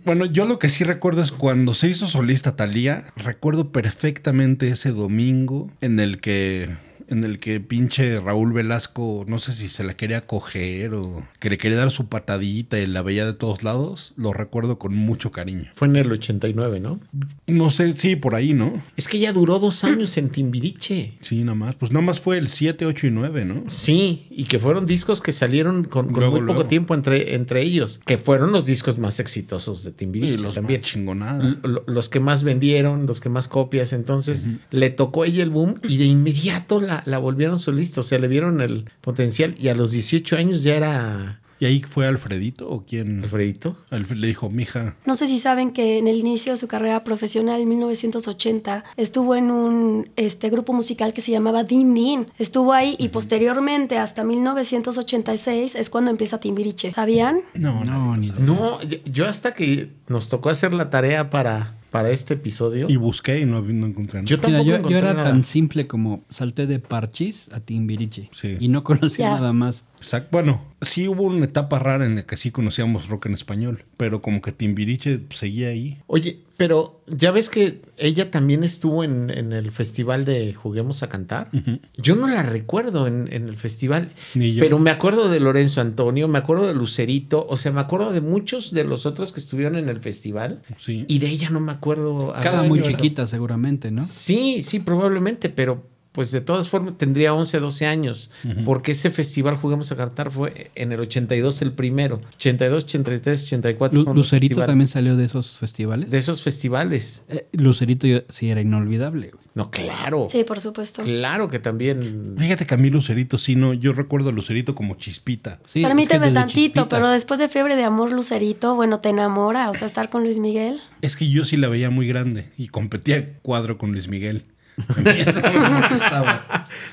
Bueno, 0.05 0.25
yo 0.27 0.45
lo 0.45 0.59
que 0.59 0.71
sí 0.71 0.85
recuerdo 0.85 1.23
es 1.23 1.33
cuando 1.33 1.75
se 1.75 1.89
hizo 1.89 2.09
solista 2.09 2.57
Talía, 2.57 3.05
recuerdo 3.17 3.71
perfectamente 3.71 4.69
ese 4.69 4.93
domingo 4.93 5.71
en 5.81 6.01
el 6.01 6.21
que... 6.21 6.69
En 7.11 7.25
el 7.25 7.39
que 7.41 7.61
pinche 7.61 8.21
Raúl 8.21 8.53
Velasco, 8.53 9.25
no 9.29 9.39
sé 9.39 9.53
si 9.53 9.69
se 9.69 9.85
la 9.85 9.95
quería 9.95 10.27
coger 10.27 10.95
o 10.95 11.23
que 11.41 11.51
le 11.51 11.59
quería 11.59 11.77
dar 11.79 11.91
su 11.91 12.07
patadita 12.07 12.79
y 12.79 12.87
la 12.87 13.03
veía 13.03 13.27
de 13.27 13.33
todos 13.35 13.63
lados, 13.63 14.13
lo 14.17 14.33
recuerdo 14.33 14.79
con 14.79 14.95
mucho 14.95 15.33
cariño. 15.33 15.71
Fue 15.75 15.89
en 15.89 15.97
el 15.97 16.11
89, 16.13 16.81
¿no? 16.81 17.01
No 17.47 17.71
sé, 17.71 17.95
sí, 17.97 18.17
por 18.17 18.35
ahí, 18.35 18.55
¿no? 18.55 18.83
Es 18.97 19.09
que 19.09 19.19
ya 19.19 19.33
duró 19.33 19.59
dos 19.59 19.83
años 19.85 20.17
en 20.17 20.31
Timbiriche. 20.31 21.15
Sí, 21.21 21.41
nada 21.43 21.55
más. 21.57 21.75
Pues 21.75 21.93
nada 21.93 22.05
más 22.05 22.21
fue 22.21 22.39
el 22.39 22.49
7, 22.49 22.87
8 22.87 23.09
y 23.09 23.11
9, 23.11 23.45
¿no? 23.45 23.65
Sí, 23.69 24.27
y 24.31 24.45
que 24.45 24.59
fueron 24.59 24.87
discos 24.87 25.21
que 25.21 25.33
salieron 25.33 25.85
con, 25.85 26.07
con 26.13 26.21
Luego, 26.21 26.39
muy 26.39 26.47
poco 26.47 26.67
tiempo 26.67 26.95
entre, 26.95 27.35
entre 27.35 27.63
ellos, 27.63 28.01
que 28.07 28.19
fueron 28.19 28.53
los 28.53 28.67
discos 28.67 28.99
más 28.99 29.19
exitosos 29.21 29.83
de 29.85 29.91
Y 29.91 29.93
Timbiriche 29.95 30.39
los 30.43 30.55
también. 30.55 30.81
más 30.81 30.91
chingonadas. 30.91 31.45
L- 31.45 31.59
lo- 31.63 31.85
los 31.87 32.09
que 32.09 32.21
más 32.21 32.45
vendieron, 32.45 33.07
los 33.07 33.21
que 33.21 33.29
más 33.29 33.49
copias. 33.49 33.93
Entonces 33.93 34.47
le 34.71 34.91
tocó 34.91 35.25
a 35.25 35.27
ella 35.27 35.43
el 35.43 35.51
boom 35.51 35.81
y 35.89 35.97
de 35.97 36.05
inmediato 36.05 36.81
la, 36.81 37.00
la 37.05 37.19
volvieron 37.19 37.59
solista. 37.59 38.01
O 38.01 38.05
sea, 38.05 38.19
le 38.19 38.29
vieron 38.29 38.61
el 38.61 38.91
potencial 39.01 39.55
y 39.59 39.69
a 39.69 39.75
los 39.75 39.91
18 39.93 40.37
años 40.37 40.63
ya 40.63 40.77
era 40.77 41.41
¿Y 41.61 41.67
ahí 41.67 41.83
fue 41.83 42.07
Alfredito 42.07 42.69
o 42.69 42.85
quién? 42.87 43.23
Alfredito. 43.23 43.77
Alfred 43.91 44.17
le 44.17 44.27
dijo, 44.27 44.49
mija, 44.49 44.97
No 45.05 45.15
sé 45.15 45.27
si 45.27 45.39
saben 45.39 45.73
que 45.73 45.99
en 45.99 46.09
el 46.09 46.17
inicio 46.17 46.53
de 46.53 46.57
su 46.57 46.67
carrera 46.67 47.05
profesional, 47.05 47.61
en 47.61 47.69
1980, 47.69 48.85
estuvo 48.97 49.37
en 49.37 49.51
un 49.51 50.11
este, 50.17 50.49
grupo 50.49 50.73
musical 50.73 51.13
que 51.13 51.21
se 51.21 51.31
llamaba 51.31 51.63
Din 51.63 51.93
Din. 51.93 52.29
Estuvo 52.39 52.73
ahí 52.73 52.97
y 52.99 53.11
posteriormente, 53.11 53.99
hasta 53.99 54.25
1986, 54.25 55.75
es 55.75 55.91
cuando 55.91 56.11
empieza 56.11 56.41
Timbiriche. 56.41 56.95
¿Sabían? 56.95 57.43
no, 57.53 57.85
no. 57.85 58.17
Ni 58.17 58.29
idea. 58.29 58.41
No, 58.41 58.79
yo 59.05 59.29
hasta 59.29 59.53
que 59.53 59.91
nos 60.09 60.31
tocó 60.31 60.49
hacer 60.49 60.73
la 60.73 60.89
tarea 60.89 61.29
para, 61.29 61.75
para 61.91 62.11
este 62.11 62.35
episodio. 62.35 62.89
Y 62.89 62.97
busqué 62.97 63.41
y 63.41 63.45
no, 63.47 63.61
no 63.63 63.87
encontré 63.87 64.19
nada. 64.21 64.27
Yo 64.29 64.37
Mira, 64.37 64.43
tampoco 64.43 64.65
yo, 64.65 64.71
yo 64.73 64.77
encontré 64.77 64.99
era 64.99 65.15
nada. 65.15 65.31
tan 65.31 65.45
simple 65.45 65.87
como 65.87 66.25
salté 66.29 66.67
de 66.67 66.79
Parchis 66.79 67.53
a 67.53 67.61
Timbiriche. 67.61 68.31
Sí. 68.33 68.57
Y 68.61 68.69
no 68.69 68.85
conocía 68.85 69.31
nada 69.31 69.53
más. 69.53 69.85
Exacto. 70.01 70.29
Bueno, 70.33 70.63
sí 70.83 71.09
hubo 71.09 71.25
una 71.25 71.45
etapa 71.45 71.79
rara 71.79 72.07
en 72.07 72.17
la 72.17 72.23
que 72.25 72.37
sí 72.37 72.51
conocíamos 72.51 73.09
rock 73.09 73.27
en 73.27 73.35
español, 73.35 73.85
pero 73.97 74.23
como 74.23 74.41
que 74.41 74.53
Timbiriche 74.53 75.21
seguía 75.35 75.69
ahí. 75.69 75.99
Oye, 76.07 76.41
pero 76.61 77.01
ya 77.07 77.31
ves 77.31 77.49
que 77.49 77.81
ella 77.97 78.31
también 78.31 78.65
estuvo 78.65 79.03
en, 79.03 79.31
en 79.31 79.55
el 79.55 79.73
festival 79.73 80.27
de 80.27 80.53
Juguemos 80.53 81.03
a 81.03 81.09
Cantar. 81.09 81.49
Yo 81.97 82.17
no 82.17 82.27
la 82.29 82.43
recuerdo 82.43 83.07
en, 83.07 83.33
en 83.33 83.49
el 83.49 83.57
festival, 83.57 84.11
Ni 84.35 84.53
yo. 84.53 84.61
pero 84.63 84.79
me 84.79 84.91
acuerdo 84.91 85.31
de 85.31 85.41
Lorenzo 85.41 85.81
Antonio, 85.81 86.29
me 86.29 86.37
acuerdo 86.37 86.67
de 86.67 86.75
Lucerito, 86.75 87.47
o 87.49 87.57
sea, 87.57 87.73
me 87.73 87.81
acuerdo 87.81 88.13
de 88.13 88.21
muchos 88.21 88.73
de 88.73 88.85
los 88.85 89.07
otros 89.07 89.33
que 89.33 89.41
estuvieron 89.41 89.75
en 89.77 89.89
el 89.89 90.01
festival 90.01 90.61
Sí. 90.79 91.07
y 91.09 91.19
de 91.19 91.29
ella 91.31 91.49
no 91.49 91.61
me 91.61 91.73
acuerdo. 91.73 92.35
Cada 92.43 92.63
muy 92.65 92.83
chiquita 92.83 93.27
seguramente, 93.27 93.91
¿no? 93.91 94.05
Sí, 94.05 94.63
sí, 94.63 94.81
probablemente, 94.81 95.49
pero 95.49 95.89
pues 96.13 96.33
de 96.33 96.41
todas 96.41 96.69
formas 96.69 96.99
tendría 96.99 97.33
11, 97.35 97.61
12 97.61 97.87
años, 97.87 98.31
porque 98.65 98.93
ese 98.93 99.11
festival 99.11 99.57
Juguemos 99.57 99.93
a 99.93 99.97
Cantar 99.97 100.31
fue 100.31 100.71
en 100.75 100.91
el 100.93 101.01
82 101.01 101.63
el 101.63 101.73
primero, 101.73 102.21
82, 102.35 102.85
83, 102.85 103.43
84. 103.45 104.03
Lu- 104.03 104.15
Lucerito 104.15 104.65
también 104.65 104.89
salió 104.89 105.17
de 105.17 105.25
esos 105.27 105.57
festivales. 105.57 106.11
De 106.11 106.19
esos 106.19 106.43
festivales. 106.43 107.23
Eh, 107.29 107.47
Lucerito 107.53 108.07
yo- 108.07 108.21
sí 108.29 108.51
era 108.51 108.61
inolvidable. 108.61 109.31
güey. 109.31 109.41
No, 109.55 109.71
claro. 109.71 110.29
Sí, 110.31 110.45
por 110.45 110.61
supuesto. 110.61 111.03
Claro 111.03 111.49
que 111.49 111.59
también. 111.59 112.35
Fíjate 112.39 112.67
que 112.67 112.75
a 112.75 112.77
mí 112.77 112.89
Lucerito 112.91 113.37
sí, 113.37 113.57
no, 113.57 113.73
yo 113.75 113.93
recuerdo 113.93 114.31
a 114.31 114.33
Lucerito 114.33 114.75
como 114.77 114.95
chispita. 114.95 115.59
Sí, 115.65 115.83
Permíteme 115.83 116.31
tantito, 116.33 116.83
chispita- 116.83 116.89
pero 116.89 117.09
después 117.11 117.41
de 117.41 117.49
Fiebre 117.49 117.75
de 117.77 117.85
Amor, 117.85 118.13
Lucerito, 118.13 118.75
bueno, 118.77 119.01
te 119.01 119.09
enamora, 119.09 119.69
o 119.71 119.75
sea, 119.75 119.87
estar 119.87 120.09
con 120.09 120.23
Luis 120.23 120.39
Miguel. 120.39 120.81
Es 121.03 121.17
que 121.17 121.29
yo 121.29 121.45
sí 121.45 121.57
la 121.57 121.69
veía 121.69 121.91
muy 121.91 122.07
grande 122.07 122.49
y 122.57 122.69
competía 122.69 123.35
cuadro 123.43 123.77
con 123.77 123.93
Luis 123.93 124.07
Miguel. 124.09 124.45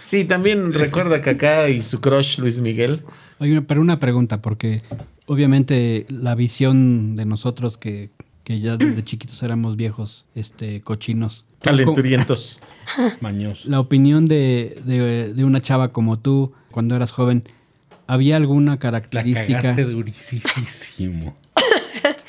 Sí, 0.03 0.23
también 0.25 0.73
recuerda 0.73 1.21
que 1.21 1.31
acá 1.31 1.69
y 1.69 1.81
su 1.83 1.99
crush 2.01 2.39
Luis 2.39 2.61
Miguel. 2.61 3.03
Oye, 3.39 3.61
pero 3.61 3.81
una 3.81 3.99
pregunta, 3.99 4.41
porque 4.41 4.81
obviamente 5.25 6.05
la 6.09 6.33
visión 6.35 7.15
de 7.15 7.25
nosotros 7.25 7.77
que, 7.77 8.09
que 8.43 8.59
ya 8.59 8.77
desde 8.77 9.03
chiquitos 9.03 9.43
éramos 9.43 9.75
viejos, 9.75 10.25
este, 10.35 10.81
cochinos. 10.81 11.45
Calenturientos. 11.61 12.61
Mañoso. 13.21 13.67
La 13.69 13.79
opinión 13.79 14.25
de, 14.27 14.81
de- 14.85 15.33
de 15.33 15.43
una 15.43 15.59
chava 15.61 15.89
como 15.89 16.19
tú, 16.19 16.53
cuando 16.71 16.95
eras 16.95 17.11
joven, 17.11 17.43
¿había 18.07 18.37
alguna 18.37 18.73
La 18.73 18.79
característica? 18.79 19.61
cagaste 19.61 19.83
durísimo. 19.83 21.35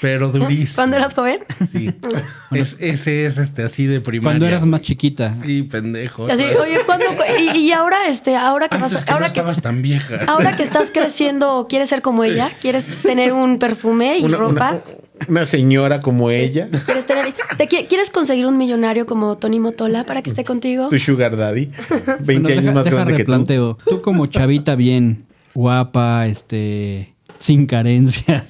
Pero 0.01 0.31
durísimo. 0.31 0.77
¿Cuándo 0.77 0.97
eras 0.97 1.15
joven? 1.15 1.39
Sí. 1.73 1.91
Es- 2.51 2.77
ese 2.79 3.27
es 3.27 3.37
este 3.37 3.63
así 3.63 3.85
de 3.87 4.01
primaria. 4.01 4.31
Cuando 4.39 4.47
eras 4.47 4.65
más 4.65 4.81
chiquita. 4.81 5.35
Sí, 5.45 5.65
pendejo. 5.65 6.27
Así, 6.29 6.45
oye, 6.45 6.79
¿cuándo? 6.87 7.05
Y, 7.39 7.59
y 7.59 7.73
ahora, 7.73 8.07
este, 8.09 8.37
ahora 8.37 8.69
que 8.69 8.77
Antes 8.77 8.93
vas, 8.95 9.03
a- 9.03 9.05
que 9.05 9.11
no 9.11 9.17
ahora 9.17 9.27
que, 9.27 9.41
estabas 9.41 9.61
tan 9.61 9.83
vieja. 9.83 10.21
ahora 10.27 10.57
que 10.57 10.63
estás 10.63 10.91
creciendo, 10.91 11.67
¿quieres 11.69 11.89
ser 11.91 12.01
como 12.01 12.25
ella? 12.25 12.51
¿Quieres 12.63 12.85
tener 13.03 13.33
un 13.35 13.59
perfume 13.59 14.19
y 14.19 14.25
Una, 14.25 14.37
ropa? 14.39 14.71
una- 14.71 14.81
una 15.29 15.45
señora 15.45 16.01
como 16.01 16.31
ella, 16.31 16.69
¿Quieres, 16.87 17.05
tener- 17.05 17.35
te 17.59 17.69
qui- 17.69 17.87
¿Quieres 17.89 18.09
conseguir 18.09 18.47
un 18.47 18.57
millonario 18.57 19.05
como 19.05 19.37
Tony 19.37 19.59
Motola 19.61 20.05
para 20.05 20.23
que 20.23 20.31
esté 20.31 20.45
contigo? 20.45 20.89
tu 20.89 20.99
sugar 20.99 21.37
daddy, 21.37 21.67
20 22.21 22.23
Bueno, 22.25 22.49
años 22.49 22.63
deja- 22.63 22.73
más 22.73 22.85
deja 22.85 22.97
grande 22.97 23.13
que 23.15 23.25
tú. 23.25 23.33
replanteo. 23.33 23.79
Tú 23.85 24.01
como 24.01 24.27
chavita 24.27 24.75
bien 24.77 25.27
guapa, 25.55 26.27
este, 26.29 27.15
sin 27.41 27.67
carencias. 27.67 28.45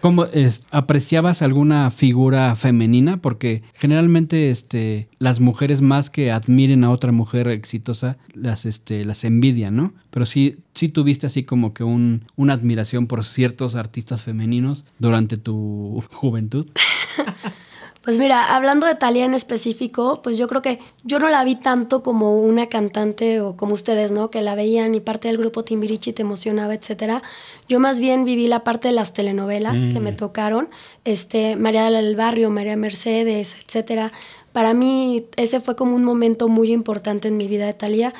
¿Cómo 0.00 0.26
apreciabas 0.70 1.42
alguna 1.42 1.90
figura 1.90 2.54
femenina? 2.54 3.18
Porque 3.18 3.62
generalmente 3.74 4.50
este, 4.50 5.08
las 5.18 5.40
mujeres 5.40 5.80
más 5.80 6.08
que 6.08 6.30
admiren 6.30 6.84
a 6.84 6.90
otra 6.90 7.12
mujer 7.12 7.48
exitosa, 7.48 8.16
las, 8.32 8.64
este, 8.64 9.04
las 9.04 9.24
envidian, 9.24 9.76
¿no? 9.76 9.92
Pero 10.10 10.24
sí, 10.24 10.58
sí 10.74 10.88
tuviste 10.88 11.26
así 11.26 11.42
como 11.42 11.74
que 11.74 11.84
un, 11.84 12.24
una 12.36 12.54
admiración 12.54 13.06
por 13.06 13.24
ciertos 13.24 13.74
artistas 13.74 14.22
femeninos 14.22 14.84
durante 14.98 15.36
tu 15.36 16.02
juventud. 16.12 16.66
Pues 18.02 18.16
mira, 18.16 18.54
hablando 18.54 18.86
de 18.86 18.94
Talía 18.94 19.24
en 19.26 19.34
específico, 19.34 20.22
pues 20.22 20.38
yo 20.38 20.48
creo 20.48 20.62
que 20.62 20.78
yo 21.02 21.18
no 21.18 21.28
la 21.28 21.44
vi 21.44 21.56
tanto 21.56 22.02
como 22.02 22.40
una 22.40 22.66
cantante 22.66 23.40
o 23.40 23.56
como 23.56 23.74
ustedes, 23.74 24.12
¿no? 24.12 24.30
Que 24.30 24.40
la 24.40 24.54
veían 24.54 24.94
y 24.94 25.00
parte 25.00 25.28
del 25.28 25.36
grupo 25.36 25.64
Timbiriche 25.64 26.12
te 26.12 26.22
emocionaba, 26.22 26.74
etcétera. 26.74 27.22
Yo 27.68 27.80
más 27.80 27.98
bien 28.00 28.24
viví 28.24 28.46
la 28.46 28.64
parte 28.64 28.88
de 28.88 28.94
las 28.94 29.12
telenovelas 29.12 29.74
que 29.92 30.00
me 30.00 30.12
tocaron, 30.12 30.68
este, 31.04 31.56
María 31.56 31.90
del 31.90 32.16
Barrio, 32.16 32.50
María 32.50 32.76
Mercedes, 32.76 33.56
etcétera. 33.66 34.12
Para 34.52 34.74
mí 34.74 35.26
ese 35.36 35.60
fue 35.60 35.76
como 35.76 35.94
un 35.94 36.04
momento 36.04 36.48
muy 36.48 36.72
importante 36.72 37.28
en 37.28 37.36
mi 37.36 37.46
vida 37.46 37.66
de 37.66 37.74
Talía. 37.74 38.14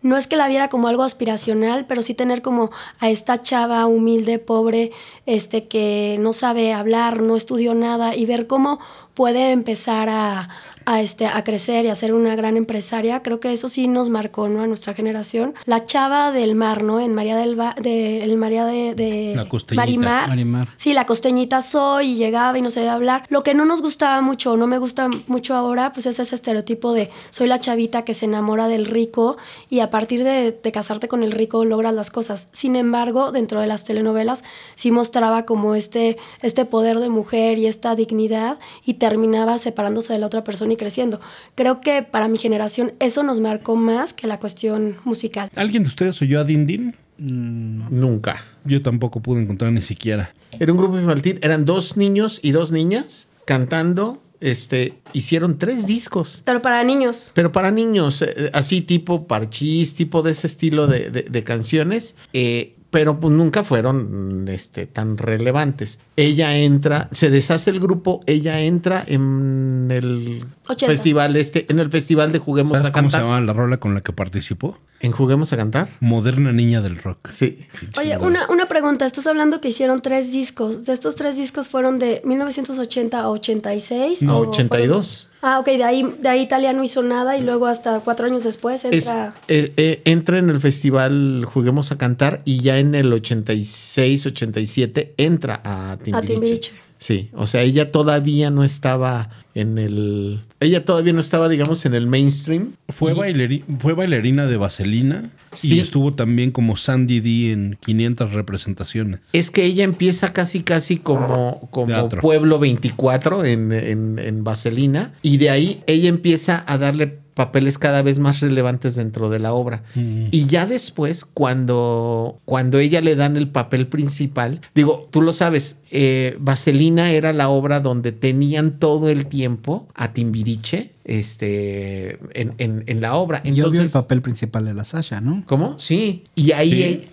No 0.00 0.18
es 0.18 0.26
que 0.26 0.36
la 0.36 0.48
viera 0.48 0.68
como 0.68 0.88
algo 0.88 1.02
aspiracional, 1.02 1.86
pero 1.86 2.02
sí 2.02 2.12
tener 2.12 2.42
como 2.42 2.70
a 2.98 3.08
esta 3.08 3.40
chava 3.40 3.86
humilde, 3.86 4.38
pobre, 4.38 4.92
este 5.24 5.66
que 5.66 6.18
no 6.20 6.34
sabe 6.34 6.74
hablar, 6.74 7.22
no 7.22 7.36
estudió 7.36 7.72
nada 7.74 8.14
y 8.14 8.26
ver 8.26 8.46
cómo 8.46 8.80
puede 9.14 9.52
empezar 9.52 10.08
a, 10.08 10.48
a, 10.86 11.00
este, 11.00 11.26
a 11.26 11.42
crecer 11.44 11.84
y 11.84 11.88
a 11.88 11.94
ser 11.94 12.12
una 12.12 12.36
gran 12.36 12.56
empresaria. 12.56 13.22
Creo 13.22 13.40
que 13.40 13.52
eso 13.52 13.68
sí 13.68 13.88
nos 13.88 14.10
marcó 14.10 14.48
¿no? 14.48 14.62
a 14.62 14.66
nuestra 14.66 14.94
generación. 14.94 15.54
La 15.64 15.84
chava 15.84 16.32
del 16.32 16.54
mar, 16.54 16.82
¿no? 16.82 17.00
En 17.00 17.14
María 17.14 17.36
del 17.36 17.56
Ba- 17.56 17.74
de, 17.80 18.22
el 18.22 18.36
María 18.36 18.64
de, 18.64 18.94
de 18.94 19.32
La 19.36 19.48
costeñita. 19.48 19.82
Marimar. 19.82 20.28
Marimar. 20.28 20.68
Sí, 20.76 20.92
la 20.92 21.06
costeñita 21.06 21.62
soy 21.62 22.12
y 22.12 22.14
llegaba 22.16 22.58
y 22.58 22.62
no 22.62 22.70
sabía 22.70 22.92
hablar. 22.94 23.24
Lo 23.28 23.42
que 23.42 23.54
no 23.54 23.64
nos 23.64 23.80
gustaba 23.82 24.20
mucho 24.20 24.56
no 24.56 24.66
me 24.66 24.78
gusta 24.78 25.08
mucho 25.26 25.54
ahora, 25.54 25.92
pues 25.92 26.06
es 26.06 26.18
ese 26.18 26.34
estereotipo 26.34 26.92
de 26.92 27.10
soy 27.30 27.46
la 27.46 27.58
chavita 27.60 28.02
que 28.02 28.12
se 28.14 28.26
enamora 28.26 28.68
del 28.68 28.84
rico 28.84 29.36
y 29.70 29.80
a 29.80 29.90
partir 29.90 30.24
de, 30.24 30.52
de 30.52 30.72
casarte 30.72 31.08
con 31.08 31.22
el 31.22 31.32
rico 31.32 31.64
logras 31.64 31.94
las 31.94 32.10
cosas. 32.10 32.48
Sin 32.52 32.76
embargo, 32.76 33.32
dentro 33.32 33.60
de 33.60 33.66
las 33.66 33.84
telenovelas 33.84 34.44
sí 34.74 34.90
mostraba 34.90 35.44
como 35.46 35.74
este, 35.74 36.18
este 36.42 36.64
poder 36.66 36.98
de 36.98 37.08
mujer 37.08 37.58
y 37.58 37.66
esta 37.66 37.94
dignidad 37.94 38.58
y 38.84 38.94
terminaba 38.94 39.56
separándose 39.58 40.12
de 40.12 40.18
la 40.18 40.26
otra 40.26 40.44
persona 40.44 40.73
y 40.74 40.76
creciendo. 40.76 41.20
Creo 41.54 41.80
que 41.80 42.02
para 42.02 42.28
mi 42.28 42.38
generación 42.38 42.92
eso 43.00 43.22
nos 43.22 43.40
marcó 43.40 43.76
más 43.76 44.12
que 44.12 44.26
la 44.26 44.38
cuestión 44.38 44.96
musical. 45.04 45.50
¿Alguien 45.56 45.82
de 45.84 45.88
ustedes 45.88 46.20
oyó 46.22 46.40
a 46.40 46.44
Din 46.44 46.66
Din? 46.66 46.94
Mm, 47.18 47.86
Nunca. 48.00 48.42
Yo 48.64 48.82
tampoco 48.82 49.20
pude 49.20 49.40
encontrar 49.42 49.72
ni 49.72 49.80
siquiera. 49.80 50.34
Era 50.58 50.72
un 50.72 50.78
grupo 50.78 50.98
infantil, 50.98 51.38
eran 51.42 51.64
dos 51.64 51.96
niños 51.96 52.40
y 52.42 52.50
dos 52.52 52.70
niñas 52.72 53.28
cantando, 53.44 54.22
este, 54.40 54.94
hicieron 55.12 55.58
tres 55.58 55.86
discos. 55.86 56.42
Pero 56.44 56.60
para 56.62 56.82
niños. 56.84 57.30
Pero 57.34 57.52
para 57.52 57.70
niños, 57.70 58.22
eh, 58.22 58.50
así 58.52 58.80
tipo 58.82 59.26
parchís, 59.26 59.94
tipo 59.94 60.22
de 60.22 60.32
ese 60.32 60.46
estilo 60.46 60.86
de, 60.86 61.10
de- 61.10 61.22
de 61.22 61.42
canciones, 61.44 62.14
eh, 62.32 62.74
pero 62.90 63.18
pues 63.18 63.32
nunca 63.34 63.64
fueron 63.64 64.46
este, 64.48 64.86
tan 64.86 65.18
relevantes. 65.18 65.98
Ella 66.16 66.56
entra, 66.56 67.08
se 67.10 67.28
deshace 67.28 67.70
el 67.70 67.80
grupo, 67.80 68.20
ella 68.26 68.60
entra 68.60 69.02
en 69.06 69.88
el 69.90 70.44
80. 70.68 70.86
festival 70.92 71.34
este, 71.36 71.66
en 71.70 71.80
el 71.80 71.90
festival 71.90 72.30
de 72.30 72.38
Juguemos 72.38 72.72
¿Sabes 72.78 72.90
a 72.90 72.92
cómo 72.92 73.08
se 73.08 73.12
Cantar. 73.14 73.20
llamaba 73.22 73.40
la 73.40 73.52
rola 73.52 73.78
con 73.78 73.94
la 73.94 74.00
que 74.00 74.12
participó? 74.12 74.78
En 75.00 75.10
Juguemos 75.12 75.52
a 75.52 75.56
Cantar. 75.58 75.88
Moderna 76.00 76.50
Niña 76.52 76.80
del 76.80 76.96
Rock. 76.96 77.28
Sí. 77.28 77.66
Oye, 77.98 78.16
una, 78.16 78.46
una 78.48 78.66
pregunta. 78.66 79.04
Estás 79.04 79.26
hablando 79.26 79.60
que 79.60 79.68
hicieron 79.68 80.00
tres 80.00 80.32
discos. 80.32 80.86
¿De 80.86 80.94
estos 80.94 81.14
tres 81.16 81.36
discos 81.36 81.68
fueron 81.68 81.98
de 81.98 82.22
1980 82.24 83.18
a 83.20 83.28
86? 83.28 84.22
No, 84.22 84.38
o 84.38 84.48
82. 84.48 85.28
fueron- 85.28 85.34
Ah, 85.46 85.58
ok. 85.58 85.66
De 85.66 85.84
ahí, 85.84 86.06
de 86.20 86.28
ahí 86.30 86.40
Italia 86.40 86.72
no 86.72 86.82
hizo 86.82 87.02
nada 87.02 87.36
y 87.36 87.42
luego 87.42 87.66
hasta 87.66 88.00
cuatro 88.00 88.24
años 88.24 88.44
después 88.44 88.82
Es- 88.86 89.06
entra... 89.06 89.34
eh, 89.48 89.74
eh, 89.76 90.00
entra 90.06 90.38
en 90.38 90.48
el 90.48 90.58
festival 90.58 91.44
Juguemos 91.44 91.92
a 91.92 91.98
Cantar 91.98 92.40
y 92.46 92.60
ya 92.62 92.78
en 92.78 92.94
el 92.94 93.12
86, 93.12 94.24
87 94.24 95.12
entra 95.18 95.60
a 95.62 95.98
Timbiriche. 96.04 96.32
Timbiriche. 96.34 96.72
Sí, 96.98 97.28
o 97.34 97.46
sea, 97.46 97.62
ella 97.62 97.90
todavía 97.92 98.50
no 98.50 98.64
estaba 98.64 99.28
en 99.54 99.76
el... 99.78 100.40
Ella 100.60 100.84
todavía 100.84 101.12
no 101.12 101.20
estaba, 101.20 101.48
digamos, 101.48 101.84
en 101.84 101.94
el 101.94 102.06
mainstream. 102.06 102.72
Fue, 102.88 103.12
Y- 103.12 103.14
baileri- 103.14 103.64
fue 103.78 103.92
bailarina 103.94 104.46
de 104.46 104.56
Vaselina 104.56 105.30
Sí. 105.52 105.74
y 105.74 105.80
estuvo 105.80 106.14
también 106.14 106.50
como 106.50 106.76
Sandy 106.76 107.20
D 107.20 107.52
en 107.52 107.78
500 107.80 108.32
representaciones. 108.32 109.20
Es 109.32 109.50
que 109.50 109.64
ella 109.64 109.84
empieza 109.84 110.32
casi, 110.32 110.62
casi 110.62 110.96
como, 110.96 111.68
como 111.70 111.86
Teatro. 111.88 112.20
Pueblo 112.20 112.58
24 112.58 113.44
en, 113.44 113.72
en, 113.72 114.18
en 114.18 114.44
Vaselina. 114.44 115.12
Y 115.22 115.36
de 115.36 115.50
ahí 115.50 115.82
ella 115.86 116.08
empieza 116.08 116.64
a 116.66 116.78
darle 116.78 117.18
papeles 117.34 117.78
cada 117.78 118.02
vez 118.02 118.18
más 118.18 118.40
relevantes 118.40 118.96
dentro 118.96 119.28
de 119.28 119.38
la 119.38 119.52
obra. 119.52 119.82
Mm. 119.94 120.26
Y 120.30 120.46
ya 120.46 120.66
después, 120.66 121.24
cuando, 121.24 122.38
cuando 122.44 122.78
ella 122.78 123.00
le 123.00 123.16
dan 123.16 123.36
el 123.36 123.48
papel 123.48 123.86
principal, 123.88 124.60
digo, 124.74 125.08
tú 125.10 125.20
lo 125.20 125.32
sabes, 125.32 125.76
eh, 125.90 126.36
Vaselina 126.38 127.12
era 127.12 127.32
la 127.32 127.48
obra 127.48 127.80
donde 127.80 128.12
tenían 128.12 128.78
todo 128.78 129.08
el 129.08 129.26
tiempo 129.26 129.88
a 129.94 130.12
Timbiriche 130.12 130.92
este, 131.04 132.18
en, 132.32 132.54
en- 132.58 132.84
en 132.86 133.00
la 133.00 133.14
obra. 133.14 133.42
Yo 133.44 133.52
vi 133.52 133.58
el 133.60 133.64
Entonces, 133.66 133.90
papel 133.92 134.22
principal 134.22 134.64
de 134.64 134.74
la 134.74 134.84
Sasha, 134.84 135.20
¿no? 135.20 135.42
¿Cómo? 135.46 135.78
Sí. 135.78 136.24
Y 136.34 136.52
ahí, 136.52 136.70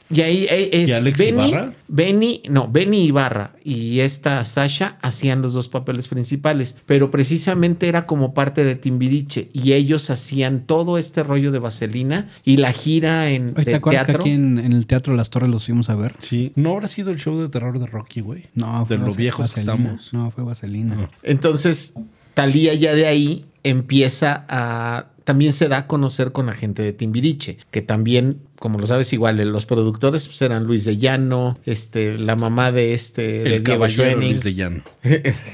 Sí. 0.09 0.17
y 0.17 0.21
ahí 0.21 0.47
es 0.71 0.89
¿Y 0.89 0.91
Alex 0.93 1.17
Benny, 1.17 1.47
Ibarra? 1.49 1.73
Benny, 1.87 2.41
no, 2.49 2.67
Benny 2.69 3.03
Ibarra 3.05 3.51
y 3.63 3.99
esta 3.99 4.43
Sasha 4.45 4.97
hacían 5.01 5.41
los 5.41 5.53
dos 5.53 5.67
papeles 5.67 6.07
principales, 6.07 6.77
pero 6.85 7.11
precisamente 7.11 7.87
era 7.87 8.05
como 8.05 8.33
parte 8.33 8.63
de 8.63 8.75
Timbiriche 8.75 9.49
y 9.53 9.73
ellos 9.73 10.09
hacían 10.09 10.61
todo 10.65 10.97
este 10.97 11.23
rollo 11.23 11.51
de 11.51 11.59
Vaselina 11.59 12.29
y 12.45 12.57
la 12.57 12.71
gira 12.73 13.29
en 13.29 13.49
Oye, 13.55 13.65
de 13.65 13.65
¿Te 13.65 13.75
acuerdas 13.75 14.01
que 14.05 14.13
teatro. 14.13 14.23
aquí 14.23 14.31
en, 14.31 14.57
en 14.59 14.73
el 14.73 14.85
Teatro 14.87 15.15
Las 15.15 15.29
Torres 15.29 15.49
los 15.49 15.65
fuimos 15.65 15.89
a 15.89 15.95
ver? 15.95 16.13
Sí. 16.21 16.51
¿No 16.55 16.71
habrá 16.71 16.87
sido 16.87 17.11
el 17.11 17.19
show 17.19 17.39
de 17.39 17.49
terror 17.49 17.77
de 17.79 17.85
Rocky, 17.87 18.21
güey? 18.21 18.45
No, 18.55 18.79
De 18.81 18.85
fue 18.85 18.97
lo 18.97 19.07
Vas- 19.07 19.15
viejos 19.17 19.53
que 19.53 19.61
Vaselina. 19.61 19.73
estamos. 19.73 20.13
No, 20.13 20.31
fue 20.31 20.43
Vaselina. 20.43 21.09
Entonces, 21.23 21.93
Talía 22.33 22.73
ya 22.73 22.93
de 22.95 23.05
ahí 23.07 23.45
empieza 23.63 24.45
a 24.47 25.07
también 25.23 25.53
se 25.53 25.67
da 25.67 25.77
a 25.77 25.87
conocer 25.87 26.31
con 26.31 26.47
la 26.47 26.53
gente 26.53 26.81
de 26.81 26.93
Timbiriche, 26.93 27.57
que 27.69 27.81
también, 27.81 28.39
como 28.59 28.79
lo 28.79 28.87
sabes, 28.87 29.13
igual 29.13 29.37
los 29.37 29.65
productores 29.65 30.27
pues, 30.27 30.41
eran 30.41 30.65
Luis 30.65 30.83
de 30.83 30.97
Llano, 30.97 31.57
este, 31.65 32.17
la 32.17 32.35
mamá 32.35 32.71
de 32.71 32.93
este 32.93 33.21
de 33.21 33.55
El 33.57 33.63
Diego 33.63 33.79
caballero 33.79 34.03
Schwenning. 34.03 34.31
Luis 34.31 34.43
de 34.43 34.53
Llano. 34.53 34.83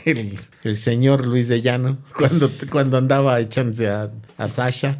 el, 0.05 0.39
el 0.63 0.77
señor 0.77 1.27
Luis 1.27 1.47
de 1.47 1.61
Llano, 1.61 1.97
cuando, 2.17 2.49
cuando 2.71 2.97
andaba 2.97 3.39
echándose 3.39 3.87
a, 3.87 4.09
a 4.37 4.49
Sasha. 4.49 4.99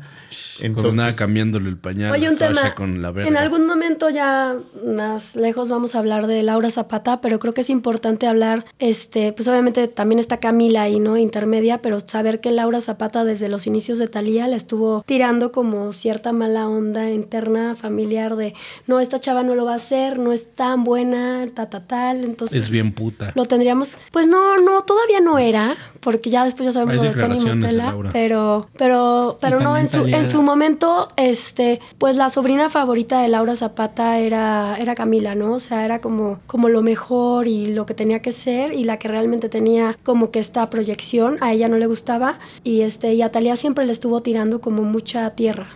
Entonces, 0.59 1.15
cambiándole 1.15 1.69
el 1.69 1.77
pañal 1.77 2.11
Oye, 2.11 2.29
un 2.29 2.37
Sasha 2.37 2.53
tema. 2.61 2.75
con 2.75 3.01
la 3.01 3.11
verga. 3.11 3.29
En 3.29 3.37
algún 3.37 3.65
momento 3.65 4.09
ya 4.09 4.55
más 4.85 5.35
lejos 5.35 5.69
vamos 5.69 5.95
a 5.95 5.99
hablar 5.99 6.27
de 6.27 6.43
Laura 6.43 6.69
Zapata, 6.69 7.21
pero 7.21 7.39
creo 7.39 7.53
que 7.53 7.61
es 7.61 7.69
importante 7.69 8.27
hablar, 8.27 8.65
este, 8.79 9.33
pues 9.33 9.47
obviamente 9.47 9.87
también 9.87 10.19
está 10.19 10.37
Camila 10.37 10.83
ahí, 10.83 10.99
¿no? 10.99 11.17
Intermedia, 11.17 11.81
pero 11.81 11.99
saber 11.99 12.39
que 12.39 12.51
Laura 12.51 12.81
Zapata 12.81 13.23
desde 13.23 13.49
los 13.49 13.67
inicios 13.67 13.99
de 13.99 14.07
Talía 14.07 14.47
le 14.47 14.55
estuvo 14.55 15.03
tirando 15.05 15.51
como 15.51 15.93
cierta 15.93 16.33
mala 16.33 16.67
onda 16.67 17.09
interna, 17.11 17.75
familiar, 17.75 18.35
de 18.35 18.53
no, 18.85 18.99
esta 18.99 19.19
chava 19.19 19.43
no 19.43 19.55
lo 19.55 19.65
va 19.65 19.73
a 19.73 19.77
hacer, 19.77 20.19
no 20.19 20.31
es 20.31 20.53
tan 20.53 20.83
buena, 20.83 21.45
ta, 21.53 21.69
ta, 21.69 21.81
tal. 21.81 22.23
Entonces. 22.23 22.63
Es 22.63 22.69
bien 22.69 22.93
puta. 22.93 23.31
Lo 23.35 23.45
tendríamos, 23.45 23.97
pues 24.11 24.27
no, 24.27 24.57
no, 24.61 24.83
todavía 24.83 25.19
no 25.19 25.37
era, 25.39 25.75
porque 25.99 26.29
ya 26.29 26.43
después 26.43 26.65
ya 26.65 26.71
sabemos 26.71 26.93
Hay 26.93 26.97
lo 26.97 27.13
de 27.13 27.19
Tony 27.19 27.39
Montella, 27.39 27.85
Laura. 27.91 28.09
pero, 28.13 28.67
pero, 28.77 29.37
pero 29.41 29.59
no, 29.59 29.77
en 29.77 29.87
su, 29.87 30.05
en 30.05 30.25
su 30.25 30.41
momento, 30.47 31.09
este, 31.17 31.79
pues 31.99 32.15
la 32.15 32.29
sobrina 32.29 32.69
favorita 32.69 33.21
de 33.21 33.27
Laura 33.27 33.55
Zapata 33.55 34.17
era, 34.17 34.77
era 34.79 34.95
Camila, 34.95 35.35
¿no? 35.35 35.53
O 35.53 35.59
sea, 35.59 35.85
era 35.85 36.01
como, 36.01 36.39
como 36.47 36.69
lo 36.69 36.81
mejor 36.81 37.47
y 37.47 37.73
lo 37.73 37.85
que 37.85 37.93
tenía 37.93 38.21
que 38.21 38.31
ser, 38.31 38.73
y 38.73 38.83
la 38.85 38.97
que 38.97 39.09
realmente 39.09 39.49
tenía 39.49 39.97
como 40.03 40.31
que 40.31 40.39
esta 40.39 40.67
proyección, 40.69 41.37
a 41.41 41.53
ella 41.53 41.67
no 41.67 41.77
le 41.77 41.85
gustaba, 41.85 42.39
y 42.63 42.81
este, 42.81 43.13
y 43.13 43.21
a 43.21 43.31
Talía 43.31 43.55
siempre 43.55 43.85
le 43.85 43.91
estuvo 43.91 44.21
tirando 44.21 44.61
como 44.61 44.81
mucha 44.83 45.29
tierra. 45.31 45.67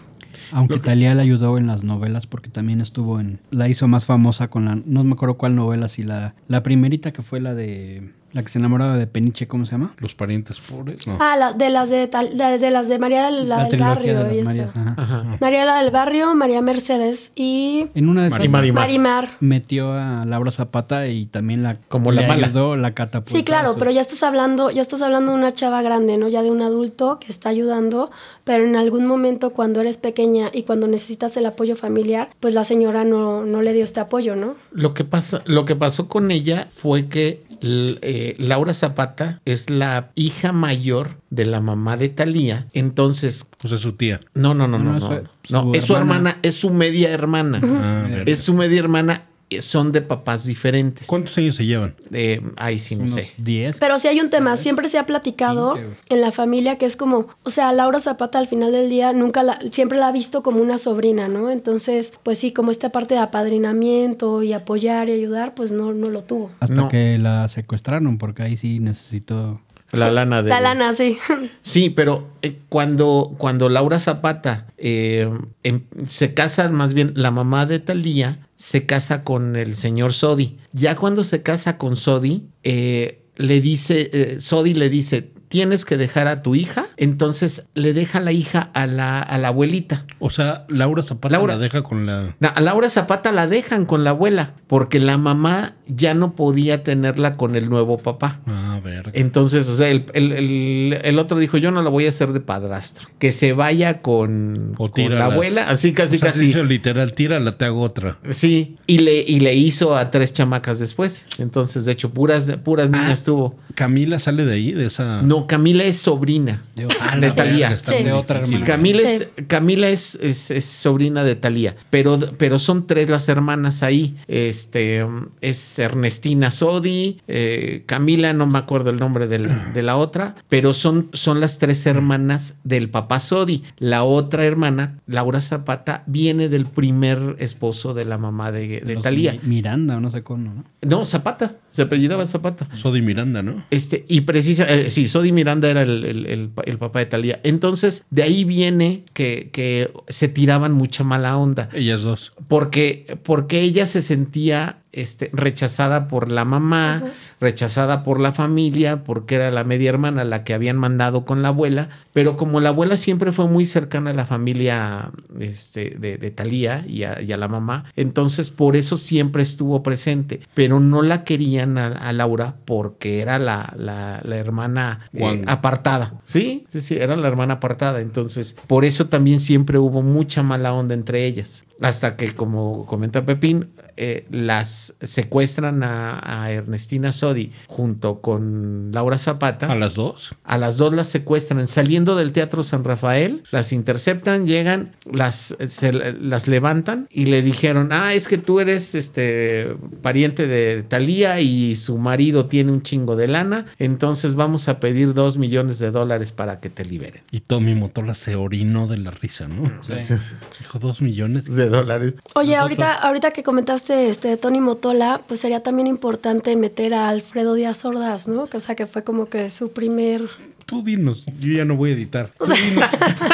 Aunque 0.53 0.79
Talía 0.79 1.13
le 1.15 1.21
ayudó 1.21 1.57
en 1.57 1.67
las 1.67 1.83
novelas 1.83 2.25
porque 2.27 2.49
también 2.49 2.81
estuvo 2.81 3.19
en... 3.19 3.39
La 3.51 3.69
hizo 3.69 3.87
más 3.87 4.05
famosa 4.05 4.49
con 4.49 4.65
la... 4.65 4.79
No 4.85 5.03
me 5.03 5.13
acuerdo 5.13 5.37
cuál 5.37 5.55
novela, 5.55 5.87
si 5.87 6.03
la... 6.03 6.33
La 6.47 6.61
primerita 6.63 7.11
que 7.11 7.21
fue 7.21 7.39
la 7.39 7.53
de... 7.53 8.11
La 8.33 8.43
que 8.43 8.49
se 8.49 8.59
enamoraba 8.59 8.97
de 8.97 9.07
Peniche, 9.07 9.45
¿cómo 9.47 9.65
se 9.65 9.71
llama? 9.73 9.93
Los 9.97 10.15
parientes 10.15 10.57
pobres, 10.59 11.05
no. 11.05 11.17
Ah, 11.19 11.35
la- 11.37 11.53
de 11.53 11.69
las 11.69 11.89
de, 11.89 12.07
Tal- 12.07 12.37
de, 12.37 12.57
de 12.59 12.71
las 12.71 12.87
de 12.87 12.97
María 12.97 13.25
del, 13.25 13.49
la 13.49 13.65
del 13.65 13.79
Barrio. 13.79 14.23
de. 14.23 14.43
Marías. 14.43 14.69
ajá. 14.69 14.95
ajá. 14.97 15.37
María 15.41 15.65
la 15.65 15.81
del 15.83 15.91
Barrio, 15.91 16.33
María 16.33 16.61
Mercedes 16.61 17.31
y 17.35 17.87
En 17.93 18.07
una 18.07 18.21
de 18.23 18.29
esas 18.29 18.47
Marimar. 18.49 19.29
Metió 19.41 19.91
a 19.93 20.25
Laura 20.25 20.51
Zapata 20.51 21.07
y 21.07 21.25
también 21.25 21.61
la... 21.63 21.75
Como 21.89 22.11
le 22.11 22.21
la 22.21 22.27
mala. 22.29 22.47
ayudó, 22.47 22.77
la 22.77 22.93
catapultó. 22.93 23.37
Sí, 23.37 23.43
claro, 23.43 23.75
pero 23.77 23.91
ya 23.91 24.01
estás 24.01 24.23
hablando, 24.23 24.71
ya 24.71 24.81
estás 24.81 25.01
hablando 25.01 25.31
de 25.33 25.37
una 25.37 25.53
chava 25.53 25.81
grande, 25.81 26.17
¿no? 26.17 26.27
Ya 26.29 26.41
de 26.41 26.51
un 26.51 26.61
adulto 26.61 27.19
que 27.19 27.27
está 27.31 27.49
ayudando, 27.49 28.11
pero 28.45 28.63
en 28.63 28.75
algún 28.77 29.07
momento 29.07 29.49
cuando 29.51 29.81
eres 29.81 29.97
pequeña 29.97 30.49
y 30.53 30.63
cuando 30.63 30.87
necesitas 30.87 31.35
el 31.37 31.45
apoyo 31.45 31.75
familiar, 31.75 32.29
pues 32.39 32.53
la 32.53 32.63
señora 32.63 33.03
no, 33.03 33.45
no 33.45 33.61
le 33.61 33.73
dio 33.73 33.83
este 33.83 33.99
apoyo, 33.99 34.35
¿no? 34.37 34.55
Lo 34.71 34.93
que, 34.93 35.03
pasa, 35.03 35.41
lo 35.45 35.65
que 35.65 35.75
pasó 35.75 36.07
con 36.07 36.31
ella 36.31 36.67
fue 36.69 37.07
que 37.07 37.43
eh, 37.63 38.35
Laura 38.39 38.73
Zapata 38.73 39.41
es 39.45 39.69
la 39.69 40.11
hija 40.15 40.51
mayor 40.51 41.17
de 41.29 41.45
la 41.45 41.61
mamá 41.61 41.97
de 41.97 42.09
Talía. 42.09 42.67
Entonces, 42.73 43.47
O 43.63 43.67
sea, 43.67 43.77
su 43.77 43.93
tía. 43.93 44.21
no, 44.33 44.53
no, 44.53 44.67
no, 44.67 44.77
no, 44.79 44.93
No, 44.93 44.99
no. 44.99 45.09
no, 45.09 45.21
No, 45.49 45.61
su- 45.63 45.69
su 45.69 45.75
es 45.75 45.83
su 45.85 45.95
hermana. 45.95 46.37
es 46.41 46.55
su 46.55 46.69
media 46.71 47.09
hermana. 47.11 47.61
Ah. 47.63 48.07
Es 48.25 48.39
su 48.43 48.53
media 48.53 48.79
hermana, 48.79 49.23
son 49.59 49.91
de 49.91 50.01
papás 50.01 50.45
diferentes. 50.45 51.07
¿Cuántos 51.07 51.37
años 51.37 51.55
se 51.55 51.65
llevan? 51.65 51.93
Eh, 52.13 52.39
ay, 52.55 52.79
sí, 52.79 52.95
no 52.95 53.01
unos 53.03 53.15
sé. 53.15 53.31
10. 53.37 53.77
Pero 53.79 53.99
sí 53.99 54.07
hay 54.07 54.21
un 54.21 54.29
tema, 54.29 54.55
siempre 54.55 54.87
se 54.87 54.97
ha 54.97 55.05
platicado 55.05 55.73
15, 55.73 55.87
güey. 55.87 55.97
en 56.09 56.21
la 56.21 56.31
familia 56.31 56.77
que 56.77 56.85
es 56.85 56.95
como, 56.95 57.27
o 57.43 57.49
sea, 57.49 57.71
Laura 57.73 57.99
Zapata 57.99 58.39
al 58.39 58.47
final 58.47 58.71
del 58.71 58.89
día 58.89 59.11
nunca 59.11 59.43
la, 59.43 59.59
siempre 59.71 59.97
la 59.97 60.07
ha 60.07 60.11
visto 60.11 60.41
como 60.43 60.61
una 60.61 60.77
sobrina, 60.77 61.27
¿no? 61.27 61.49
Entonces, 61.51 62.13
pues 62.23 62.37
sí, 62.37 62.53
como 62.53 62.71
esta 62.71 62.89
parte 62.91 63.15
de 63.15 63.19
apadrinamiento 63.19 64.43
y 64.43 64.53
apoyar 64.53 65.09
y 65.09 65.13
ayudar, 65.13 65.53
pues 65.55 65.71
no, 65.71 65.93
no 65.93 66.09
lo 66.09 66.23
tuvo. 66.23 66.51
Hasta 66.59 66.75
No. 66.75 66.89
que 66.89 67.17
la 67.17 67.47
secuestraron 67.47 68.17
porque 68.17 68.43
ahí 68.43 68.57
sí 68.57 68.79
necesitó... 68.79 69.61
La 69.91 70.09
lana 70.11 70.41
de. 70.41 70.49
La 70.49 70.61
lana, 70.61 70.93
sí. 70.93 71.17
Sí, 71.61 71.89
pero 71.89 72.29
eh, 72.41 72.59
cuando, 72.69 73.31
cuando 73.37 73.69
Laura 73.69 73.99
Zapata 73.99 74.67
eh, 74.77 75.29
em- 75.63 75.83
se 76.07 76.33
casa, 76.33 76.69
más 76.69 76.93
bien 76.93 77.13
la 77.15 77.31
mamá 77.31 77.65
de 77.65 77.79
Talía 77.79 78.47
se 78.55 78.85
casa 78.85 79.23
con 79.23 79.55
el 79.55 79.75
señor 79.75 80.13
Sodi. 80.13 80.57
Ya 80.73 80.95
cuando 80.95 81.23
se 81.23 81.41
casa 81.41 81.77
con 81.77 81.95
Sodi, 81.95 82.43
eh, 82.63 83.19
le 83.35 83.59
dice, 83.61 84.39
Sodi 84.39 84.73
le 84.73 84.89
dice, 84.89 85.31
tienes 85.51 85.83
que 85.83 85.97
dejar 85.97 86.27
a 86.29 86.41
tu 86.41 86.55
hija. 86.55 86.85
Entonces 86.95 87.67
le 87.75 87.93
deja 87.93 88.21
la 88.21 88.31
hija 88.31 88.69
a 88.73 88.87
la, 88.87 89.19
a 89.21 89.37
la 89.37 89.49
abuelita. 89.49 90.05
O 90.19 90.29
sea, 90.29 90.65
Laura 90.69 91.03
Zapata 91.03 91.33
Laura. 91.35 91.55
la 91.55 91.59
deja 91.61 91.83
con 91.83 92.05
la... 92.05 92.35
Na- 92.39 92.47
A 92.47 92.61
Laura 92.61 92.89
Zapata 92.89 93.33
la 93.33 93.47
dejan 93.47 93.85
con 93.85 94.05
la 94.05 94.11
abuela 94.11 94.53
porque 94.67 94.99
la 95.01 95.17
mamá 95.17 95.73
ya 95.87 96.13
no 96.13 96.35
podía 96.35 96.83
tenerla 96.83 97.35
con 97.35 97.57
el 97.57 97.69
nuevo 97.69 97.97
papá. 97.97 98.39
Ah, 98.47 98.79
verga. 98.81 99.11
Entonces, 99.13 99.67
o 99.67 99.75
sea, 99.75 99.89
el, 99.89 100.05
el- 100.13 100.31
el- 100.31 100.99
el 101.03 101.19
otro 101.19 101.37
dijo, 101.37 101.57
yo 101.57 101.69
no 101.71 101.81
la 101.81 101.89
voy 101.89 102.05
a 102.05 102.09
hacer 102.09 102.31
de 102.31 102.39
padrastro. 102.39 103.09
Que 103.19 103.33
se 103.33 103.51
vaya 103.51 104.01
con, 104.01 104.73
O 104.77 104.89
con 104.89 105.13
la 105.13 105.25
abuela. 105.25 105.69
Así, 105.69 105.91
casi, 105.91 106.15
O 106.15 106.19
sea, 106.19 106.31
casi. 106.31 106.45
dice 106.45 106.63
literal, 106.63 107.13
tírala, 107.13 107.57
te 107.57 107.65
hago 107.65 107.81
otra. 107.81 108.17
Sí. 108.31 108.77
Y 108.87 108.99
le, 108.99 109.19
y 109.19 109.41
le 109.41 109.53
hizo 109.55 109.97
a 109.97 110.11
tres 110.11 110.31
chamacas 110.33 110.79
después. 110.79 111.25
Entonces, 111.39 111.83
de 111.83 111.91
hecho, 111.91 112.11
puras, 112.13 112.49
puras 112.63 112.89
niñas 112.89 113.25
tuvo. 113.25 113.59
Camila 113.75 114.17
sale 114.19 114.45
de 114.45 114.53
ahí, 114.53 114.71
de 114.71 114.85
esa... 114.85 115.21
No, 115.21 115.40
Camila 115.47 115.83
es 115.83 115.97
sobrina 115.97 116.61
De, 116.75 116.87
Ah, 116.99 117.17
Talía. 117.35 117.79
Sí. 117.83 118.03
De 118.03 118.11
otra 118.11 118.39
hermana. 118.39 118.65
Camila, 118.65 118.99
Sí. 119.01 119.05
es, 119.07 119.29
Camila 119.47 119.89
es, 119.89 120.15
es- 120.21 120.51
es 120.51 120.65
sobrina 120.65 121.23
de 121.23 121.35
Talía, 121.35 121.75
pero, 121.89 122.19
pero 122.37 122.59
son 122.59 122.87
tres 122.87 123.09
las 123.09 123.27
hermanas 123.29 123.83
ahí. 123.83 124.15
Este 124.27 125.05
es 125.41 125.79
Ernestina 125.79 126.51
Sodi, 126.51 127.19
eh, 127.27 127.83
Camila, 127.85 128.33
no 128.33 128.45
me 128.47 128.57
acuerdo 128.59 128.89
el 128.89 128.97
nombre 128.97 129.27
del- 129.27 129.49
de 129.73 129.81
la 129.81 129.97
otra, 129.97 130.35
pero 130.49 130.73
son, 130.73 131.09
son 131.13 131.39
las 131.39 131.57
tres 131.59 131.85
hermanas 131.85 132.59
del 132.63 132.89
papá 132.89 133.19
Sodi. 133.19 133.63
La 133.77 134.03
otra 134.03 134.45
hermana, 134.45 134.99
Laura 135.07 135.41
Zapata, 135.41 136.03
viene 136.07 136.49
del 136.49 136.65
primer 136.65 137.35
esposo 137.39 137.93
de 137.93 138.05
la 138.05 138.17
mamá 138.17 138.51
de, 138.51 138.81
de 138.81 138.95
Talía. 138.97 139.33
Mi- 139.43 139.55
Miranda, 139.61 139.99
no 139.99 140.09
sé 140.11 140.23
cómo, 140.23 140.53
¿no? 140.53 140.63
No, 140.83 141.05
Zapata, 141.05 141.55
se 141.69 141.83
apellidaba 141.83 142.25
Zapata. 142.27 142.67
Sodi 142.81 143.01
Miranda, 143.01 143.41
¿no? 143.43 143.63
Este, 143.69 144.05
y 144.07 144.21
precisa, 144.21 144.63
eh, 144.67 144.89
sí, 144.89 145.07
Sodi 145.07 145.30
Miranda 145.31 145.69
era 145.69 145.81
el, 145.81 146.05
el- 146.05 146.25
el 146.25 146.49
pa- 146.49 146.63
el 146.65 146.77
papá 146.77 146.99
de 146.99 147.05
Talía. 147.07 147.39
Entonces, 147.43 148.05
de 148.09 148.23
ahí 148.23 148.43
viene 148.43 149.03
que, 149.13 149.49
que 149.51 149.91
se 150.07 150.27
tiraban 150.27 150.71
mucha 150.73 151.03
mala 151.03 151.37
onda. 151.37 151.69
Ellas 151.73 152.01
dos. 152.01 152.33
Porque, 152.47 153.17
porque 153.23 153.61
ella 153.61 153.85
se 153.85 154.01
sentía 154.01 154.80
este, 154.93 155.29
rechazada 155.33 156.07
por 156.07 156.29
la 156.29 156.45
mamá, 156.45 157.03
rechazada 157.39 158.03
por 158.03 158.19
la 158.19 158.31
familia, 158.31 159.03
porque 159.03 159.35
era 159.35 159.49
la 159.51 159.63
media 159.63 159.89
hermana 159.89 160.23
la 160.23 160.43
que 160.43 160.53
habían 160.53 160.77
mandado 160.77 161.25
con 161.25 161.41
la 161.41 161.47
abuela. 161.49 161.89
Pero 162.13 162.35
como 162.37 162.59
la 162.59 162.69
abuela 162.69 162.97
siempre 162.97 163.31
fue 163.31 163.47
muy 163.47 163.65
cercana 163.65 164.11
a 164.11 164.13
la 164.13 164.25
familia 164.25 165.11
este, 165.39 165.91
de, 165.97 166.17
de 166.17 166.31
Talía 166.31 166.83
y 166.87 167.03
a, 167.03 167.21
y 167.21 167.31
a 167.31 167.37
la 167.37 167.47
mamá, 167.47 167.85
entonces 167.95 168.49
por 168.49 168.75
eso 168.75 168.97
siempre 168.97 169.41
estuvo 169.43 169.81
presente. 169.81 170.41
Pero 170.53 170.79
no 170.79 171.01
la 171.01 171.23
querían 171.23 171.77
a, 171.77 171.87
a 171.87 172.11
Laura 172.13 172.55
porque 172.65 173.21
era 173.21 173.39
la, 173.39 173.73
la- 173.77 174.19
la 174.23 174.35
hermana 174.35 175.09
eh, 175.13 175.43
apartada. 175.47 176.13
Sí, 176.25 176.65
sí, 176.69 176.81
sí, 176.81 176.95
era 176.97 177.15
la 177.15 177.27
hermana 177.27 177.55
apartada. 177.55 178.01
Entonces, 178.01 178.55
por 178.67 178.85
eso 178.85 179.07
también 179.07 179.39
siempre 179.39 179.77
hubo 179.77 180.01
mucha 180.01 180.43
mala 180.43 180.73
onda 180.73 180.93
entre 180.93 181.25
ellas. 181.25 181.63
Hasta 181.81 182.15
que, 182.15 182.35
como 182.35 182.85
comenta 182.85 183.25
Pepín, 183.25 183.69
eh, 183.97 184.25
las 184.31 184.95
secuestran 185.01 185.83
a, 185.83 186.19
a 186.43 186.51
Ernestina 186.51 187.11
Sodi 187.11 187.51
junto 187.67 188.21
con 188.21 188.91
Laura 188.91 189.17
Zapata. 189.17 189.71
¿A 189.71 189.75
las 189.75 189.93
dos? 189.93 190.35
A 190.43 190.57
las 190.57 190.77
dos 190.77 190.93
las 190.93 191.07
secuestran 191.09 191.67
saliendo 191.67 192.15
del 192.15 192.31
Teatro 192.31 192.63
San 192.63 192.83
Rafael, 192.83 193.43
las 193.51 193.71
interceptan, 193.73 194.47
llegan, 194.47 194.95
las, 195.11 195.55
se- 195.67 195.91
las 195.93 196.47
levantan 196.47 197.07
y 197.11 197.25
le 197.25 197.41
dijeron, 197.41 197.89
ah, 197.91 198.13
es 198.13 198.27
que 198.27 198.37
tú 198.37 198.59
eres 198.59 198.95
este 198.95 199.75
pariente 200.01 200.47
de 200.47 200.83
Talía 200.83 201.39
y 201.41 201.75
su 201.75 201.97
marido 201.97 202.45
tiene 202.47 202.71
un 202.71 202.81
chingo 202.81 203.15
de 203.15 203.27
lana, 203.27 203.65
entonces 203.79 204.35
vamos 204.35 204.67
a 204.67 204.79
pedir 204.79 205.13
dos 205.13 205.37
millones 205.37 205.79
de 205.79 205.91
dólares 205.91 206.31
para 206.31 206.59
que 206.59 206.69
te 206.69 206.85
liberen. 206.85 207.21
Y 207.31 207.41
Tommy 207.41 207.75
Motola 207.75 208.13
se 208.13 208.35
orinó 208.35 208.87
de 208.87 208.97
la 208.97 209.11
risa, 209.11 209.47
¿no? 209.47 209.63
O 209.63 209.83
sea, 209.83 210.19
Dijo 210.59 210.79
dos 210.79 211.01
millones. 211.01 211.45
De 211.45 211.69
dólares. 211.69 212.15
Oye, 212.35 212.55
ahorita, 212.55 212.93
ahorita 212.95 213.31
que 213.31 213.43
comentaste 213.81 214.09
este 214.09 214.27
de 214.29 214.37
Tony 214.37 214.61
Motola, 214.61 215.21
pues 215.27 215.39
sería 215.39 215.61
también 215.61 215.87
importante 215.87 216.55
meter 216.55 216.93
a 216.93 217.09
Alfredo 217.09 217.53
Díaz 217.55 217.83
Ordaz, 217.85 218.27
¿no? 218.27 218.47
Que, 218.47 218.57
o 218.57 218.59
sea, 218.59 218.75
que 218.75 218.85
fue 218.85 219.03
como 219.03 219.27
que 219.27 219.49
su 219.49 219.71
primer... 219.71 220.21
Tú 220.65 220.83
dinos, 220.83 221.25
yo 221.39 221.51
ya 221.51 221.65
no 221.65 221.75
voy 221.75 221.89
a 221.89 221.93
editar. 221.95 222.31
Tú 222.37 222.45
dinos, 222.45 222.85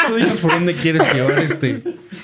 tú 0.08 0.16
dinos 0.16 0.38
por 0.38 0.52
dónde 0.54 0.74
quieres 0.74 1.04
llevar 1.14 1.38
este. 1.40 1.84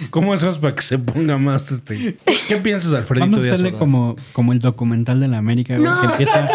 ¿Cómo 0.09 0.33
hacemos 0.33 0.57
para 0.57 0.73
que 0.73 0.81
se 0.81 0.97
ponga 0.97 1.38
más 1.38 1.71
este? 1.71 2.17
¿Qué 2.47 2.55
piensas, 2.57 2.93
Alfredito 2.93 3.25
Vamos 3.27 3.39
a 3.41 3.43
Díaz 3.43 3.53
hacerle 3.59 3.77
como, 3.77 4.15
como 4.31 4.53
el 4.53 4.59
documental 4.59 5.19
de 5.19 5.27
la 5.27 5.38
América, 5.38 5.77
No. 5.77 5.99
que 6.01 6.07
empieza 6.07 6.49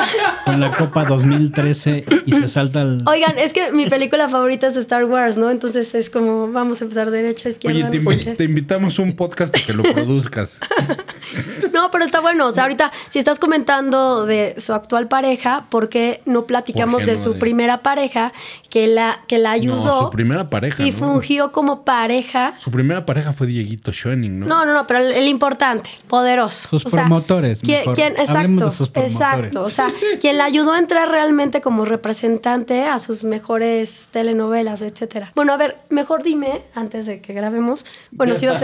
con 0.44 0.58
la 0.58 0.72
Copa 0.76 1.04
2013 1.04 2.04
y 2.26 2.32
se 2.32 2.48
salta 2.48 2.80
al... 2.82 3.04
Oigan, 3.06 3.38
es 3.38 3.52
que 3.52 3.70
mi 3.70 3.86
película 3.86 4.28
favorita 4.28 4.66
es 4.66 4.74
de 4.74 4.80
Star 4.80 5.04
Wars, 5.04 5.36
¿no? 5.36 5.50
Entonces 5.50 5.94
es 5.94 6.10
como, 6.10 6.50
vamos 6.50 6.80
a 6.80 6.84
empezar 6.84 7.12
derecha, 7.12 7.50
izquierda. 7.50 7.88
Oye, 7.88 7.90
te, 7.90 7.98
no 8.04 8.10
sé 8.10 8.16
invi- 8.16 8.24
qué. 8.24 8.30
te 8.34 8.44
invitamos 8.44 8.98
a 8.98 9.02
un 9.02 9.14
podcast 9.14 9.54
que 9.54 9.72
lo 9.72 9.84
produzcas. 9.84 10.56
No, 11.78 11.90
pero 11.92 12.04
está 12.04 12.20
bueno. 12.20 12.46
O 12.46 12.50
sea, 12.50 12.64
ahorita, 12.64 12.90
si 13.08 13.18
estás 13.20 13.38
comentando 13.38 14.26
de 14.26 14.56
su 14.58 14.72
actual 14.74 15.06
pareja, 15.06 15.64
¿por 15.70 15.88
qué 15.88 16.20
no 16.26 16.44
platicamos 16.44 16.96
¿Por 17.02 17.04
qué 17.04 17.10
de 17.12 17.16
su 17.16 17.34
de- 17.34 17.38
primera 17.38 17.78
pareja 17.78 18.32
que 18.68 18.86
la, 18.88 19.20
que 19.28 19.38
la 19.38 19.52
ayudó 19.52 19.84
No, 19.84 20.00
su 20.02 20.10
primera 20.10 20.50
pareja. 20.50 20.82
y 20.84 20.90
¿no? 20.90 20.96
fungió 20.98 21.52
como 21.52 21.84
pareja? 21.84 22.54
Su 22.58 22.70
primera 22.72 23.06
pareja 23.06 23.32
fue 23.32 23.46
Dieguito 23.46 23.92
Schoening, 23.92 24.40
¿no? 24.40 24.46
No, 24.46 24.64
no, 24.66 24.72
no, 24.74 24.86
pero 24.88 24.98
el, 25.00 25.12
el 25.12 25.28
importante, 25.28 25.88
poderoso. 26.08 26.68
Sus 26.68 26.84
promotores, 26.92 27.60
¿quién, 27.62 27.80
mejor. 27.80 27.94
quién- 27.94 28.16
exacto, 28.16 28.70
de 28.70 28.76
sus 28.76 28.88
promotores. 28.88 29.12
exacto. 29.12 29.62
O 29.62 29.70
sea, 29.70 29.92
quien 30.20 30.36
la 30.36 30.44
ayudó 30.44 30.72
a 30.72 30.78
entrar 30.78 31.08
realmente 31.10 31.60
como 31.60 31.84
representante 31.84 32.84
a 32.86 32.98
sus 32.98 33.22
mejores 33.24 34.08
telenovelas, 34.10 34.82
etcétera. 34.82 35.30
Bueno, 35.34 35.52
a 35.52 35.56
ver, 35.56 35.76
mejor 35.90 36.22
dime, 36.22 36.62
antes 36.74 37.06
de 37.06 37.20
que 37.20 37.32
grabemos. 37.32 37.86
Bueno, 38.10 38.34
si 38.34 38.46
va 38.46 38.56
a. 38.56 38.60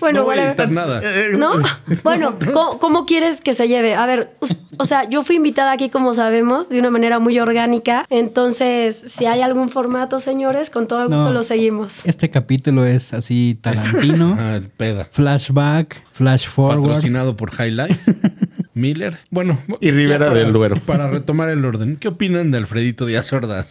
Bueno, 0.00 0.20
no 0.20 0.24
voy 0.24 0.38
a 0.38 0.48
editar 0.48 0.70
nada. 0.70 1.02
¿No? 1.36 1.52
Bueno, 2.02 2.36
¿cómo, 2.54 2.78
cómo 2.78 3.04
quieres 3.06 3.40
que 3.40 3.52
se 3.54 3.68
lleve? 3.68 3.94
A 3.94 4.06
ver, 4.06 4.30
o 4.78 4.84
sea, 4.86 5.08
yo 5.08 5.22
fui 5.24 5.36
invitada 5.36 5.72
aquí, 5.72 5.90
como 5.90 6.14
sabemos, 6.14 6.68
de 6.68 6.78
una 6.78 6.90
manera 6.90 7.18
muy 7.18 7.38
orgánica. 7.38 8.06
Entonces, 8.10 8.96
si 9.06 9.26
hay 9.26 9.42
algún 9.42 9.68
formato, 9.68 10.18
señores, 10.20 10.70
con 10.70 10.86
todo 10.88 11.06
gusto 11.08 11.24
No. 11.24 11.32
lo 11.32 11.42
seguimos. 11.42 12.06
Este 12.06 12.30
capítulo 12.30 12.84
es 12.86 13.12
así 13.12 13.58
Tarantino, 13.60 14.36
Ah, 14.40 14.56
el 14.56 14.68
peda. 14.68 15.06
flashback, 15.10 16.02
flash 16.12 16.46
forward. 16.48 16.80
Patrocinado 16.82 17.36
por 17.36 17.50
High 17.50 17.72
Life. 17.72 18.14
Miller. 18.74 19.18
Bueno. 19.30 19.58
Y 19.80 19.90
Rivera 19.92 20.26
para- 20.28 20.40
del 20.40 20.52
Duero. 20.52 20.76
Para 20.84 21.08
retomar 21.10 21.48
el 21.50 21.64
orden. 21.64 21.96
¿Qué 21.96 22.08
opinan 22.08 22.50
de 22.50 22.58
Alfredito 22.58 23.06
Díaz 23.06 23.32
Ordaz? 23.32 23.70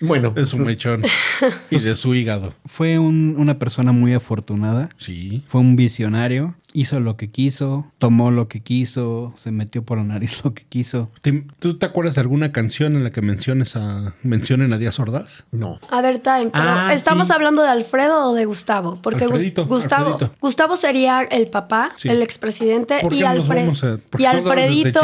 Bueno, 0.00 0.30
De 0.30 0.46
su 0.46 0.56
mechón 0.56 1.02
y 1.70 1.78
de 1.78 1.94
su 1.94 2.14
hígado. 2.14 2.54
Fue 2.64 2.98
un- 2.98 3.34
una 3.36 3.58
persona 3.58 3.92
muy 3.92 4.14
afortunada. 4.14 4.88
Sí. 4.96 5.42
Fue 5.46 5.60
un 5.60 5.76
visionario, 5.76 6.54
hizo 6.74 7.00
lo 7.00 7.16
que 7.16 7.30
quiso, 7.30 7.86
tomó 7.98 8.30
lo 8.30 8.46
que 8.48 8.60
quiso, 8.60 9.32
se 9.36 9.50
metió 9.50 9.82
por 9.84 9.98
la 9.98 10.04
nariz 10.04 10.40
lo 10.44 10.52
que 10.54 10.64
quiso. 10.64 11.10
¿Te- 11.22 11.44
¿Tú 11.58 11.78
te 11.78 11.86
acuerdas 11.86 12.14
de 12.16 12.20
alguna 12.20 12.52
canción 12.52 12.94
en 12.96 13.04
la 13.04 13.10
que 13.10 13.22
menciones 13.22 13.74
a, 13.74 14.14
mencionen 14.22 14.72
a 14.72 14.78
Díaz 14.78 14.98
Ordaz? 15.00 15.44
no. 15.50 15.80
A 15.90 16.02
ver, 16.02 16.18
Time, 16.18 16.50
Ah, 16.52 16.90
¿estamos 16.92 17.28
sí. 17.28 17.32
hablando 17.32 17.62
de 17.62 17.68
Alfredo 17.68 18.30
o 18.30 18.34
de 18.34 18.44
Gustavo? 18.44 18.98
Porque 19.02 19.24
Alfredito, 19.24 19.66
Gustavo, 19.66 20.12
Alfredito. 20.14 20.34
Gustavo 20.40 20.76
sería 20.76 21.22
el 21.22 21.46
papá, 21.48 21.92
Sí. 21.98 22.08
el 22.08 22.22
expresidente, 22.22 22.98
¿Por 23.00 23.12
qué 23.12 23.18
y, 23.18 23.22
Alfred, 23.22 23.60
vamos 23.64 23.84
a- 23.84 23.98
por 24.10 24.20
y 24.20 24.24
Alfredito. 24.26 25.00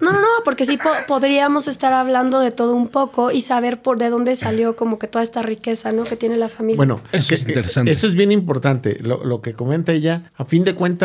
No, 0.00 0.12
no, 0.12 0.20
no, 0.20 0.26
porque 0.44 0.64
sí 0.64 0.76
po- 0.76 0.90
podríamos 1.06 1.68
estar 1.68 1.92
hablando 1.92 2.40
de 2.40 2.50
todo 2.50 2.74
un 2.74 2.88
poco 2.88 3.30
y 3.30 3.40
saber 3.42 3.80
por 3.80 3.98
de 3.98 4.10
dónde 4.10 4.34
salió 4.34 4.74
como 4.76 4.98
que 4.98 5.06
toda 5.06 5.22
esta 5.22 5.42
riqueza, 5.42 5.92
¿no? 5.92 6.04
Que 6.04 6.16
tiene 6.16 6.36
la 6.36 6.48
familia. 6.48 6.76
Bueno, 6.76 7.00
Eso 7.12 7.34
es 7.34 7.40
interesante. 7.40 7.90
Eso 7.90 8.06
es 8.06 8.14
bien 8.14 8.32
importante. 8.32 8.98
Lo, 9.00 9.24
lo 9.24 9.40
que 9.40 9.52
comenta 9.54 9.92
ella, 9.92 10.30
a 10.36 10.44
fin 10.44 10.64
de 10.64 10.74
cuentas, 10.74 10.95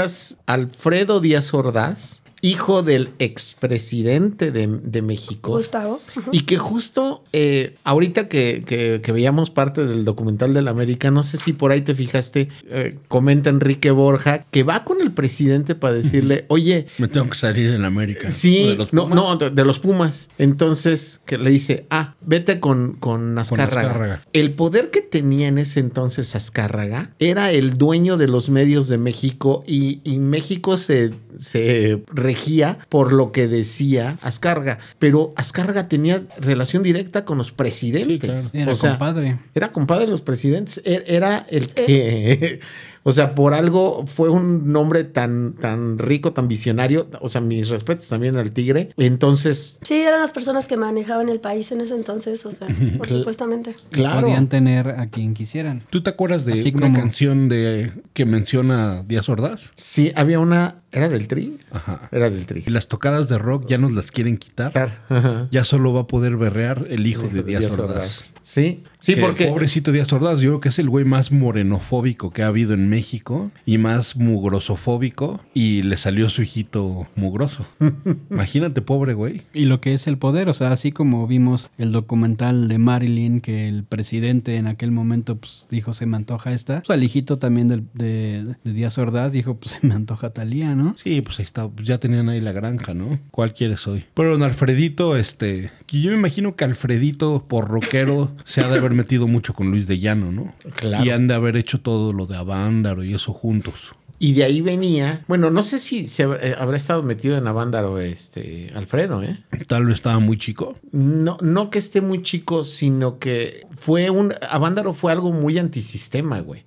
Alfredo 0.48 1.20
Díaz 1.20 1.54
Ordaz, 1.54 2.21
hijo 2.42 2.82
del 2.84 3.10
expresidente 3.20 4.52
de, 4.52 4.68
de 4.68 5.02
México. 5.02 5.52
Gustavo. 5.52 6.00
Y 6.32 6.42
que 6.42 6.58
justo 6.58 7.24
eh, 7.34 7.76
ahorita 7.84 8.28
que, 8.28 8.64
que- 8.66 9.00
que 9.04 9.12
veíamos 9.12 9.50
parte 9.50 9.86
del 9.86 10.06
documental 10.06 10.54
de 10.54 10.62
la 10.62 10.72
América, 10.72 11.12
no 11.12 11.24
sé 11.24 11.38
si 11.38 11.54
por 11.54 11.72
ahí 11.72 11.82
te 11.82 11.94
fijaste, 11.96 12.50
eh, 12.70 12.96
comenta 13.08 13.50
Enrique 13.50 13.92
Borja 13.92 14.46
que 14.52 14.64
va 14.64 14.84
con 14.84 15.02
el 15.02 15.12
presidente 15.12 15.76
para 15.76 15.94
decirle, 15.94 16.46
oye, 16.48 16.88
Me 16.98 17.08
tengo 17.08 17.30
que 17.30 17.38
salir 17.38 17.70
en 17.72 17.86
América. 17.86 18.30
¿O 18.30 18.32
Sí, 18.32 18.64
de 18.70 18.76
los 18.76 18.92
no, 18.94 19.04
Pumas? 19.04 19.16
no, 19.16 19.38
de, 19.38 19.50
de 19.52 19.66
los 19.66 19.80
Pumas. 19.80 20.30
Entonces, 20.38 21.22
que 21.26 21.38
le 21.38 21.50
dice, 21.52 21.86
ah, 21.90 22.16
vete 22.22 22.60
con, 22.60 22.94
con 22.94 23.38
Azcárraga. 23.38 23.82
Azcárraga. 23.82 24.26
El 24.34 24.54
poder 24.54 24.90
que 24.90 25.02
tenía 25.02 25.48
en 25.48 25.58
ese 25.58 25.80
entonces 25.80 26.36
Azcárraga 26.36 27.12
era 27.20 27.52
el 27.52 27.76
dueño 27.78 28.18
de 28.18 28.28
los 28.28 28.50
medios 28.50 28.88
de 28.88 28.98
México 28.98 29.64
y, 29.68 30.02
y 30.04 30.18
México 30.18 30.78
se, 30.78 31.12
se 31.38 32.02
regía 32.32 32.78
por 32.90 33.12
lo 33.14 33.32
que 33.32 33.48
decía 33.48 34.18
Azcárraga. 34.22 34.80
Pero 35.00 35.34
Azcárraga 35.36 35.88
tenía 35.88 36.24
relación 36.40 36.84
directa 36.84 37.26
con 37.26 37.38
los 37.38 37.52
presidentes. 37.52 38.50
Sí, 38.52 38.60
Era 38.60 38.72
o 38.72 38.76
sea, 38.76 38.92
compadre. 38.92 39.38
era 39.54 39.72
compadre 39.72 40.06
de 40.06 40.12
los 40.12 40.22
presidentes. 40.22 40.82
E- 40.86 41.04
Era 41.08 41.46
el 41.50 41.68
que. 41.68 42.60
O 43.04 43.12
sea, 43.12 43.34
por 43.36 43.54
algo 43.54 44.06
fue 44.06 44.30
un 44.30 44.72
nombre 44.72 45.04
tan, 45.04 45.54
tan 45.54 45.98
rico, 45.98 46.34
tan 46.34 46.48
visionario. 46.48 47.08
O 47.22 47.30
sea, 47.30 47.42
mis 47.42 47.70
respetos 47.70 48.08
también 48.08 48.38
al 48.38 48.52
tigre. 48.52 48.92
Entonces, 48.98 49.80
Sí, 49.84 49.96
eran 49.96 50.20
las 50.22 50.32
personas 50.32 50.68
que 50.68 50.78
manejaban 50.78 51.30
el 51.30 51.40
país 51.40 51.72
en 51.72 51.82
ese 51.82 51.96
entonces, 51.96 52.46
o 52.46 52.52
sea, 52.52 52.68
por 52.98 53.08
supuestamente. 53.08 53.76
claro. 53.90 54.22
Podían 54.22 54.48
tener 54.48 54.90
a 54.90 55.08
quien 55.08 55.34
quisieran. 55.34 55.84
¿Tú 55.90 56.04
te 56.04 56.10
acuerdas 56.12 56.46
de 56.46 56.54
Así 56.60 56.70
una 56.76 56.88
como- 56.88 57.00
canción 57.00 57.50
de 57.50 57.92
que 58.14 58.26
menciona 58.26 59.04
Díaz 59.04 59.30
Ordaz? 59.30 59.72
Sí, 59.76 60.12
había 60.16 60.40
una. 60.40 60.76
¿Era 60.92 61.08
del 61.08 61.28
tri? 61.28 61.58
Ajá. 61.72 62.10
Era 62.12 62.30
del 62.30 62.46
tri. 62.46 62.64
Y 62.68 62.70
las 62.70 62.88
tocadas 62.88 63.30
de 63.30 63.38
rock 63.38 63.66
ya 63.68 63.78
nos 63.78 63.94
las 63.94 64.12
quieren 64.12 64.38
quitar. 64.38 64.74
Claro. 64.74 64.92
Ajá. 65.10 65.48
Ya 65.50 65.64
solo 65.64 65.94
va 65.94 66.02
a 66.02 66.08
poder 66.08 66.36
berrear 66.38 66.86
el 66.90 67.08
hijo 67.08 67.28
de 67.30 67.44
Díaz, 67.44 67.72
Ordaz. 67.80 68.34
Sí, 68.42 68.84
sí, 69.02 69.16
Que 69.16 69.22
porque. 69.22 69.48
Pobrecito 69.48 69.92
Díaz 69.92 70.12
Ordaz, 70.14 70.40
yo 70.40 70.50
creo 70.52 70.62
que 70.62 70.70
es 70.70 70.80
el 70.80 70.90
güey 70.90 71.04
más 71.04 71.32
morenofóbico 71.34 72.32
que 72.32 72.44
ha 72.44 72.48
habido 72.48 72.74
en 72.74 72.88
México 72.88 73.52
y 73.66 73.78
más 73.78 74.16
mugrosofóbico. 74.16 75.42
Y 75.54 75.82
le 75.82 75.98
salió 75.98 76.30
su 76.30 76.42
hijito 76.42 77.08
mugroso. 77.16 77.66
Imagínate, 78.30 78.82
pobre 78.82 79.14
güey. 79.14 79.42
Y 79.54 79.66
lo 79.66 79.82
que 79.82 79.94
es 79.94 80.08
el 80.08 80.18
poder, 80.18 80.50
o 80.50 80.54
sea, 80.54 80.72
así 80.72 80.92
como 80.92 81.28
vimos 81.28 81.70
el 81.78 81.92
documental 81.92 82.68
de 82.68 82.78
Marilyn, 82.78 83.42
que 83.42 83.68
el 83.68 83.84
presidente 83.84 84.56
en 84.56 84.68
aquel 84.68 84.92
momento 84.92 85.38
pues, 85.38 85.68
dijo 85.70 85.94
se 85.94 86.06
me 86.06 86.18
antoja 86.18 86.54
esta, 86.54 86.82
pues, 86.86 86.98
el 86.98 87.04
hijito 87.04 87.38
también 87.40 87.68
del- 87.68 87.86
de, 87.94 88.56
de 88.64 88.74
Díaz 88.74 88.98
Ordaz 88.98 89.32
dijo 89.32 89.56
pues 89.56 89.76
se 89.82 89.88
me 89.88 89.94
antoja 89.94 90.30
Talía, 90.32 90.76
¿no? 90.76 90.96
Sí, 91.04 91.22
pues 91.22 91.40
ahí 91.40 91.46
está, 91.46 91.68
pues 91.68 91.88
ya 91.88 91.98
tenían 91.98 92.30
ahí 92.30 92.40
la 92.42 92.52
granja, 92.52 92.94
¿no? 92.94 93.20
¿Cuál 93.32 93.54
quieres 93.54 93.86
hoy? 93.88 94.06
Pero 94.14 94.36
en 94.36 94.44
Alfredito, 94.44 95.18
este, 95.18 95.72
que 95.88 96.02
yo 96.02 96.12
me 96.12 96.18
imagino 96.18 96.56
que 96.56 96.64
Alfredito, 96.64 97.46
por 97.48 97.68
rockero, 97.68 98.32
se 98.46 98.62
ha 98.62 98.68
de 98.70 98.78
haber 98.78 98.91
metido 98.94 99.28
mucho 99.28 99.54
con 99.54 99.72
Luis 99.72 99.88
de 99.88 100.00
Llano, 100.00 100.32
¿no? 100.32 100.54
Claro. 100.76 101.06
Y 101.06 101.10
han 101.10 101.28
de 101.28 101.34
haber 101.34 101.56
hecho 101.58 101.82
todo 101.82 102.14
lo 102.14 102.26
de 102.26 102.36
Avándaro 102.38 103.04
y 103.04 103.14
eso 103.14 103.34
juntos. 103.34 103.94
Y 104.24 104.34
de 104.34 104.44
ahí 104.44 104.62
venía. 104.62 105.26
Bueno, 105.28 105.50
no 105.50 105.64
sé 105.64 105.80
si 105.80 106.08
se 106.08 106.22
eh, 106.22 106.56
habrá 106.56 106.78
estado 106.78 107.02
metido 107.02 107.36
en 107.40 107.48
Avándaro, 107.48 108.00
este, 108.00 108.72
Alfredo, 108.76 109.24
¿eh? 109.24 109.40
Tal 109.66 109.88
vez 109.88 109.96
estaba 109.96 110.20
muy 110.20 110.38
chico. 110.38 110.76
No, 110.92 111.38
no 111.42 111.72
que 111.72 111.80
esté 111.80 112.02
muy 112.02 112.22
chico, 112.22 112.64
sino 112.64 113.18
que 113.18 113.66
fue 113.80 114.12
un. 114.12 114.36
Avándaro 114.48 114.94
fue 114.94 115.12
algo 115.12 115.32
muy 115.32 115.58
antisistema, 115.58 116.40
güey. 116.40 116.66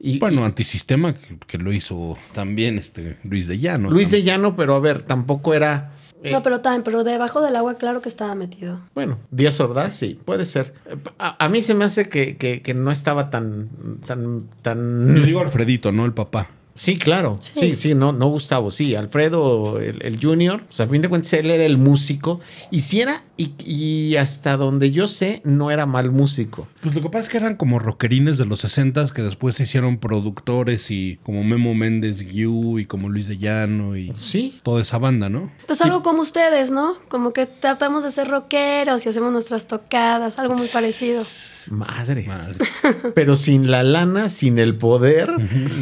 Y, 0.00 0.18
Bueno, 0.18 0.40
y 0.40 0.44
antisistema 0.44 1.12
que, 1.12 1.36
que 1.46 1.58
lo 1.58 1.70
hizo 1.70 2.16
también 2.32 2.78
este 2.78 3.18
Luis 3.24 3.46
de 3.46 3.58
Llano. 3.58 3.90
Luis 3.90 4.10
de 4.10 4.22
Llano, 4.22 4.54
pero 4.54 4.74
a 4.74 4.80
ver, 4.80 5.02
tampoco 5.02 5.52
era. 5.52 5.92
Eh, 6.22 6.30
No, 6.32 6.42
pero 6.42 6.60
también, 6.60 6.82
pero 6.82 7.04
debajo 7.04 7.40
del 7.40 7.56
agua, 7.56 7.74
claro 7.74 8.00
que 8.02 8.08
estaba 8.08 8.34
metido. 8.34 8.80
Bueno, 8.94 9.18
Díaz 9.30 9.60
Ordaz, 9.60 9.94
sí, 9.94 10.18
puede 10.24 10.44
ser. 10.46 10.72
A, 11.18 11.44
a 11.44 11.48
mí 11.48 11.62
se 11.62 11.74
me 11.74 11.84
hace 11.84 12.08
que, 12.08 12.36
que- 12.36 12.62
que 12.62 12.74
no 12.74 12.90
estaba 12.90 13.30
tan. 13.30 13.68
tan. 14.06 14.40
Yo 14.42 14.46
tan. 14.62 15.24
digo 15.24 15.40
Alfredito, 15.40 15.92
no 15.92 16.04
el 16.04 16.12
papá. 16.12 16.48
Sí, 16.76 16.96
claro. 16.98 17.36
Sí. 17.40 17.52
Sí, 17.60 17.74
sí, 17.74 17.94
no, 17.94 18.12
no 18.12 18.26
Gustavo, 18.28 18.70
sí. 18.70 18.94
Alfredo, 18.94 19.80
el, 19.80 20.00
el 20.02 20.20
Junior, 20.22 20.62
o 20.68 20.72
sea, 20.72 20.86
a 20.86 20.88
fin 20.88 21.02
de 21.02 21.08
cuentas 21.08 21.32
él 21.32 21.50
era 21.50 21.64
el 21.64 21.78
músico. 21.78 22.40
Y 22.70 22.82
si 22.82 23.00
era, 23.00 23.24
y, 23.36 23.52
y 23.64 24.16
hasta 24.16 24.56
donde 24.56 24.92
yo 24.92 25.06
sé, 25.06 25.40
no 25.44 25.70
era 25.70 25.86
mal 25.86 26.10
músico. 26.12 26.68
Pues 26.82 26.94
lo 26.94 27.02
que 27.02 27.08
pasa 27.08 27.24
es 27.24 27.28
que 27.30 27.38
eran 27.38 27.56
como 27.56 27.78
rockerines 27.78 28.36
de 28.38 28.46
los 28.46 28.60
60 28.60 29.08
que 29.14 29.22
después 29.22 29.56
se 29.56 29.64
hicieron 29.64 29.96
productores 29.98 30.90
y 30.90 31.18
como 31.22 31.42
Memo 31.44 31.74
Méndez, 31.74 32.20
Guiu 32.20 32.78
y 32.78 32.86
como 32.86 33.08
Luis 33.08 33.26
de 33.26 33.38
Llano 33.38 33.96
y 33.96 34.12
Sí. 34.14 34.60
toda 34.62 34.82
esa 34.82 34.98
banda, 34.98 35.28
¿no? 35.28 35.50
Pues 35.66 35.80
algo 35.80 36.02
como 36.02 36.22
ustedes, 36.22 36.70
¿no? 36.72 36.94
Como 37.08 37.32
que 37.32 37.46
tratamos 37.46 38.04
de 38.04 38.10
ser 38.10 38.28
rockeros 38.28 39.04
y 39.06 39.08
hacemos 39.08 39.32
nuestras 39.32 39.66
tocadas, 39.66 40.38
algo 40.38 40.54
muy 40.56 40.68
parecido. 40.68 41.24
Madre. 41.70 42.28
Pero 43.14 43.36
sin 43.36 43.70
la 43.70 43.82
lana, 43.82 44.30
sin 44.30 44.58
el 44.58 44.76
poder 44.76 45.30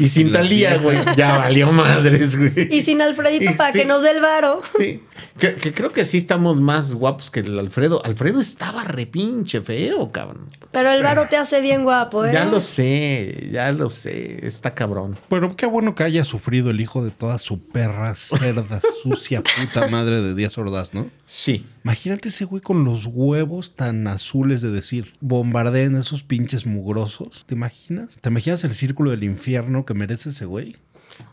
y 0.00 0.08
sin 0.08 0.32
La 0.32 0.40
Talía, 0.40 0.76
güey. 0.78 0.98
Ya 1.16 1.38
valió 1.38 1.72
madres, 1.72 2.36
güey. 2.36 2.68
Y 2.74 2.82
sin 2.82 3.00
Alfredito 3.00 3.50
Y 3.50 3.54
para 3.54 3.72
sí. 3.72 3.80
que 3.80 3.84
nos 3.84 4.02
dé 4.02 4.10
el 4.10 4.20
varo. 4.20 4.62
Sí. 4.78 5.02
Que, 5.38 5.54
que 5.54 5.72
creo 5.72 5.92
que 5.92 6.04
sí 6.04 6.18
estamos 6.18 6.60
más 6.60 6.94
guapos 6.94 7.30
que 7.30 7.40
el 7.40 7.58
Alfredo. 7.58 8.04
Alfredo 8.04 8.40
estaba 8.40 8.84
repinche 8.84 9.60
feo, 9.60 10.10
cabrón. 10.12 10.50
Pero 10.74 10.90
el 10.90 11.04
varo 11.04 11.28
te 11.28 11.36
hace 11.36 11.60
bien 11.60 11.84
guapo, 11.84 12.24
¿eh? 12.24 12.32
Ya 12.32 12.44
lo 12.46 12.58
sé, 12.58 13.48
ya 13.52 13.70
lo 13.70 13.90
sé. 13.90 14.44
Está 14.44 14.74
cabrón. 14.74 15.16
Bueno, 15.30 15.54
qué 15.54 15.66
bueno 15.66 15.94
que 15.94 16.02
haya 16.02 16.24
sufrido 16.24 16.70
el 16.70 16.80
hijo 16.80 17.04
de 17.04 17.12
toda 17.12 17.38
su 17.38 17.60
perra, 17.60 18.16
cerda, 18.16 18.80
sucia, 19.04 19.42
puta 19.42 19.86
madre 19.86 20.20
de 20.20 20.34
Díaz 20.34 20.58
Ordaz, 20.58 20.92
¿no? 20.92 21.06
Sí. 21.26 21.64
Imagínate 21.84 22.30
ese 22.30 22.44
güey 22.44 22.60
con 22.60 22.84
los 22.84 23.06
huevos 23.06 23.76
tan 23.76 24.06
azules 24.08 24.62
de 24.62 24.70
decir, 24.70 25.12
bombardeen 25.74 25.96
esos 26.00 26.22
pinches 26.22 26.66
mugrosos. 26.66 27.44
¿Te 27.46 27.54
imaginas? 27.54 28.16
¿Te 28.20 28.28
imaginas 28.28 28.62
el 28.64 28.74
círculo 28.74 29.10
del 29.10 29.24
infierno 29.24 29.84
que 29.84 29.94
merece 29.94 30.30
ese 30.30 30.44
güey? 30.44 30.76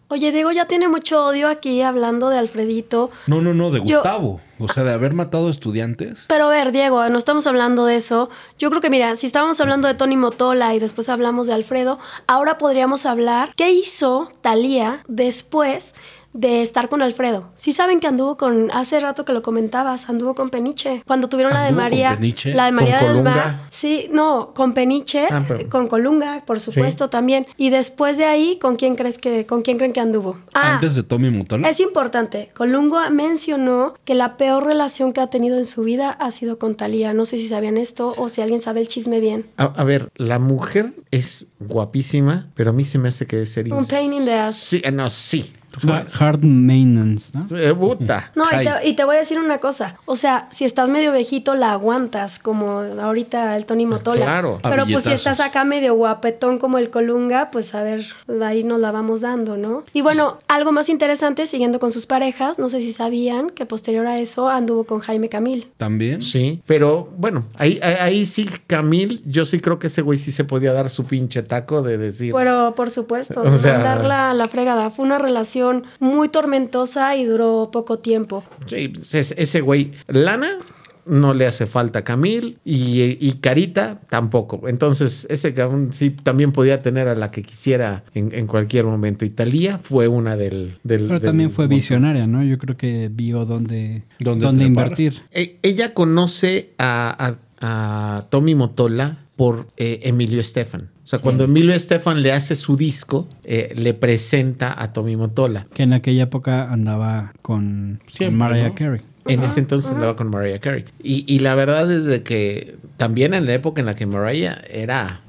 Oye, 0.10 0.32
Diego 0.32 0.52
ya 0.52 0.66
tiene 0.68 0.88
mucho 0.88 1.26
odio 1.26 1.48
aquí 1.48 1.82
hablando 1.82 2.30
de 2.30 2.38
Alfredito. 2.38 3.10
No, 3.28 3.42
no, 3.42 3.54
no, 3.54 3.72
de 3.72 3.80
Yo- 3.86 3.98
Gustavo. 4.00 4.42
O 4.60 4.68
sea, 4.72 4.84
de 4.84 4.92
haber 4.94 5.14
matado 5.14 5.50
estudiantes. 5.50 6.26
Pero 6.28 6.46
a 6.46 6.50
ver, 6.50 6.72
Diego, 6.72 7.08
no 7.10 7.18
estamos 7.18 7.48
hablando 7.48 7.86
de 7.86 7.96
eso. 7.96 8.30
Yo 8.60 8.70
creo 8.70 8.82
que, 8.82 8.90
mira, 8.92 9.16
si 9.16 9.26
estábamos 9.26 9.60
hablando 9.60 9.88
de 9.88 9.96
Tony 9.96 10.18
Motola 10.18 10.76
y 10.76 10.80
después 10.80 11.10
hablamos 11.10 11.48
de 11.48 11.54
Alfredo, 11.54 11.98
ahora 12.28 12.58
podríamos 12.60 13.06
hablar 13.08 13.54
qué 13.56 13.72
hizo 13.72 14.30
Talía 14.42 15.04
después 15.08 15.96
de 16.34 16.62
estar 16.62 16.88
con 16.90 17.02
Alfredo. 17.02 17.50
Sí 17.56 17.74
saben 17.74 18.00
que 18.00 18.08
anduvo 18.08 18.38
con, 18.38 18.72
hace 18.72 19.00
rato 19.00 19.26
que 19.26 19.34
lo 19.34 19.42
comentabas, 19.42 20.10
anduvo 20.10 20.34
con 20.36 20.50
Peniche. 20.50 21.04
Cuando 21.06 21.28
tuvieron 21.30 21.54
la 21.54 21.62
de 21.62 21.68
¿Anduvo 21.68 21.82
con 21.82 21.92
María, 21.92 22.16
Peniche? 22.16 22.54
la 22.54 22.66
de 22.66 22.70
¿Con 22.70 22.76
María 22.76 22.98
del 22.98 23.08
Colunga? 23.08 23.32
Mar. 23.36 23.60
Sí, 23.70 24.08
no, 24.12 24.54
con 24.54 24.74
Peniche, 24.74 25.28
Ah, 25.30 25.44
pero- 25.48 25.68
con 25.70 25.88
Colunga, 25.88 26.44
por 26.46 26.60
supuesto, 26.60 27.10
también. 27.10 27.48
Y 27.58 27.70
después 27.70 28.18
de 28.18 28.26
ahí, 28.26 28.58
¿con 28.60 28.76
quién 28.76 28.96
crees 28.96 29.18
que, 29.18 29.46
con 29.46 29.62
quién 29.62 29.78
creen 29.78 29.94
que 29.94 30.00
anduvo? 30.00 30.38
Ah, 30.54 30.76
Antes 30.76 30.96
de 30.96 31.04
Tommy 31.04 31.30
Motola. 31.30 31.70
es 31.70 31.80
importante. 31.80 32.52
Colunga 32.56 33.10
mencionó 33.10 33.94
que 34.06 34.16
la 34.16 34.38
peor 34.38 34.66
relación 34.66 35.14
que 35.14 35.22
ha 35.22 35.28
tenido 35.28 35.58
en 35.58 35.66
su 35.66 35.84
vida 35.84 36.12
ha 36.12 36.32
sido 36.32 36.58
con 36.60 36.76
Talía. 36.76 37.14
No 37.14 37.26
sé 37.26 37.38
si 37.38 37.48
sabían 37.48 37.78
esto 37.78 38.14
o 38.18 38.30
si 38.30 38.42
alguien 38.42 38.62
sabe 38.62 38.80
el 38.82 38.88
chisme 38.88 39.20
bien. 39.20 39.48
A, 39.58 39.66
a 39.66 39.84
ver, 39.84 40.10
la 40.16 40.40
mujer 40.40 40.94
es 41.12 41.48
guapísima, 41.60 42.48
pero 42.56 42.70
a 42.70 42.74
mí 42.74 42.86
se 42.86 42.98
me 43.00 43.08
hace 43.10 43.26
que 43.28 43.42
es 43.42 43.52
ser... 43.52 43.72
Un 43.74 43.86
pain 43.86 44.14
in 44.14 44.26
the 44.26 44.34
ass. 44.34 44.56
Sí, 44.56 44.82
eh, 44.84 44.92
no, 44.92 45.10
sí. 45.10 45.54
Ha- 45.88 46.06
Hard 46.20 46.44
maintenance, 46.44 47.32
¿no? 47.38 47.46
Eh, 47.58 47.74
puta. 47.74 48.32
No, 48.36 48.46
y 48.46 48.64
te, 48.66 48.88
y 48.90 48.94
te 48.96 49.04
voy 49.06 49.16
a 49.16 49.20
decir 49.20 49.40
una 49.40 49.60
cosa. 49.60 49.96
O 50.06 50.16
sea, 50.16 50.48
si 50.52 50.66
estás 50.66 50.90
medio 50.90 51.12
viejito, 51.12 51.54
la 51.56 51.74
aguantas, 51.74 52.40
como 52.40 52.80
ahorita 52.80 53.56
el 53.58 53.66
Tony 53.66 53.86
Motola. 53.86 54.22
claro. 54.26 54.58
Pero 54.62 54.86
pues 54.86 55.04
si 55.06 55.12
estás 55.12 55.40
acá 55.40 55.64
medio 55.64 55.96
guapetón 55.96 56.58
como 56.58 56.78
el 56.78 56.90
Colunga, 56.90 57.52
pues 57.52 57.74
a 57.76 57.84
ver, 57.84 58.06
ahí 58.44 58.64
nos 58.64 58.80
la 58.80 58.92
vamos 58.92 59.22
dando, 59.22 59.58
¿no? 59.58 59.84
Y 59.94 60.02
bueno, 60.02 60.38
algo 60.48 60.72
más 60.72 60.90
interesante, 60.90 61.46
siguiendo 61.46 61.80
con 61.80 61.92
sus 61.92 62.06
parejas, 62.06 62.60
no 62.60 62.70
sé 62.70 62.80
si 62.80 62.92
sabían 62.94 63.50
que 63.50 63.66
posterior 63.66 64.06
a 64.08 64.20
eso 64.20 64.50
anduvo 64.50 64.84
con 64.84 65.00
Jaime 65.00 65.30
Camil. 65.30 65.68
También. 65.78 66.22
Sí, 66.22 66.62
pero 66.66 67.10
bueno, 67.18 67.46
ahí, 67.56 67.80
ahí, 67.82 67.96
ahí 68.00 68.26
sí, 68.26 68.50
Camil, 68.68 69.22
yo 69.26 69.46
sí 69.46 69.60
creo 69.60 69.80
que 69.80 69.88
ese 69.88 70.02
güey 70.02 70.18
sí 70.18 70.32
se 70.32 70.44
podía 70.44 70.74
dar 70.74 70.90
su 70.90 71.06
pinche 71.06 71.44
taco 71.44 71.82
de 71.82 71.98
decir... 71.98 72.34
Pero 72.36 72.74
por 72.76 72.90
supuesto, 72.90 73.42
O 73.46 73.58
sea- 73.58 73.74
mandarla 73.76 74.32
a 74.32 74.34
la 74.34 74.48
fregada. 74.48 74.90
Fue 74.90 75.06
una 75.06 75.18
relación 75.18 75.61
muy 76.00 76.30
tormentosa 76.30 77.16
y 77.16 77.26
duró 77.26 77.70
poco 77.72 78.00
tiempo. 78.00 78.44
Sí, 78.68 78.92
es- 79.14 79.34
ese 79.38 79.62
güey, 79.62 79.92
lana 80.08 80.58
no 81.04 81.34
le 81.34 81.48
hace 81.48 81.66
falta 81.66 82.00
a 82.00 82.04
Camil 82.04 82.60
y, 82.64 83.18
y 83.20 83.34
Carita 83.42 84.02
tampoco. 84.08 84.68
Entonces, 84.70 85.26
ese 85.32 85.52
cabrón 85.54 85.90
sí 85.92 86.12
también 86.12 86.52
podía 86.52 86.84
tener 86.84 87.08
a 87.08 87.16
la 87.16 87.32
que 87.32 87.42
quisiera 87.42 88.04
en, 88.14 88.30
en 88.34 88.46
cualquier 88.46 88.86
momento. 88.86 89.26
Y 89.26 89.32
Talía 89.32 89.80
fue 89.80 90.08
una 90.08 90.38
del... 90.38 90.78
del 90.84 91.02
Pero 91.08 91.14
del 91.20 91.22
también 91.24 91.50
fue 91.52 91.66
montón. 91.66 91.78
visionaria, 91.80 92.28
¿no? 92.28 92.44
Yo 92.44 92.58
creo 92.60 92.78
que 92.78 93.10
vio 93.12 93.46
dónde, 93.46 94.04
¿Dónde 94.20 94.64
invertir. 94.64 95.24
E- 95.32 95.58
ella 95.64 95.96
conoce 95.96 96.70
a, 96.78 97.36
a- 97.62 98.18
a 98.18 98.26
Tommy 98.30 98.54
Motola 98.54 99.21
por 99.36 99.68
eh, 99.78 100.00
Emilio 100.04 100.40
Estefan. 100.40 100.90
O 101.04 101.08
sea, 101.08 101.20
cuando 101.20 101.46
Emilio 101.46 101.74
Estefan 101.74 102.22
le 102.22 102.32
hace 102.32 102.56
su 102.56 102.78
disco, 102.78 103.28
eh, 103.44 103.74
le 103.76 103.94
presenta 103.94 104.82
a 104.82 104.94
Tommy 104.94 105.16
Motola. 105.16 105.68
Que 105.74 105.84
en 105.84 105.94
aquella 105.94 106.24
época 106.24 106.72
andaba 106.72 107.34
con, 107.42 108.00
Mariah 108.32 108.70
¿no? 108.70 108.76
Carey. 108.76 109.02
En 109.26 109.44
ese 109.44 109.60
entonces 109.60 109.92
andaba 109.92 110.16
con 110.16 110.30
Mariah 110.30 110.60
Carey. 110.60 110.86
Y, 111.04 111.26
y 111.32 111.40
la 111.40 111.56
verdad 111.56 111.92
es 111.92 112.06
de 112.06 112.24
que 112.24 112.76
también 112.98 113.34
en 113.34 113.46
la 113.46 113.54
época 113.54 113.80
en 113.80 113.88
la 113.88 113.96
que 113.96 114.06
Mariah 114.06 114.62
era, 114.70 115.22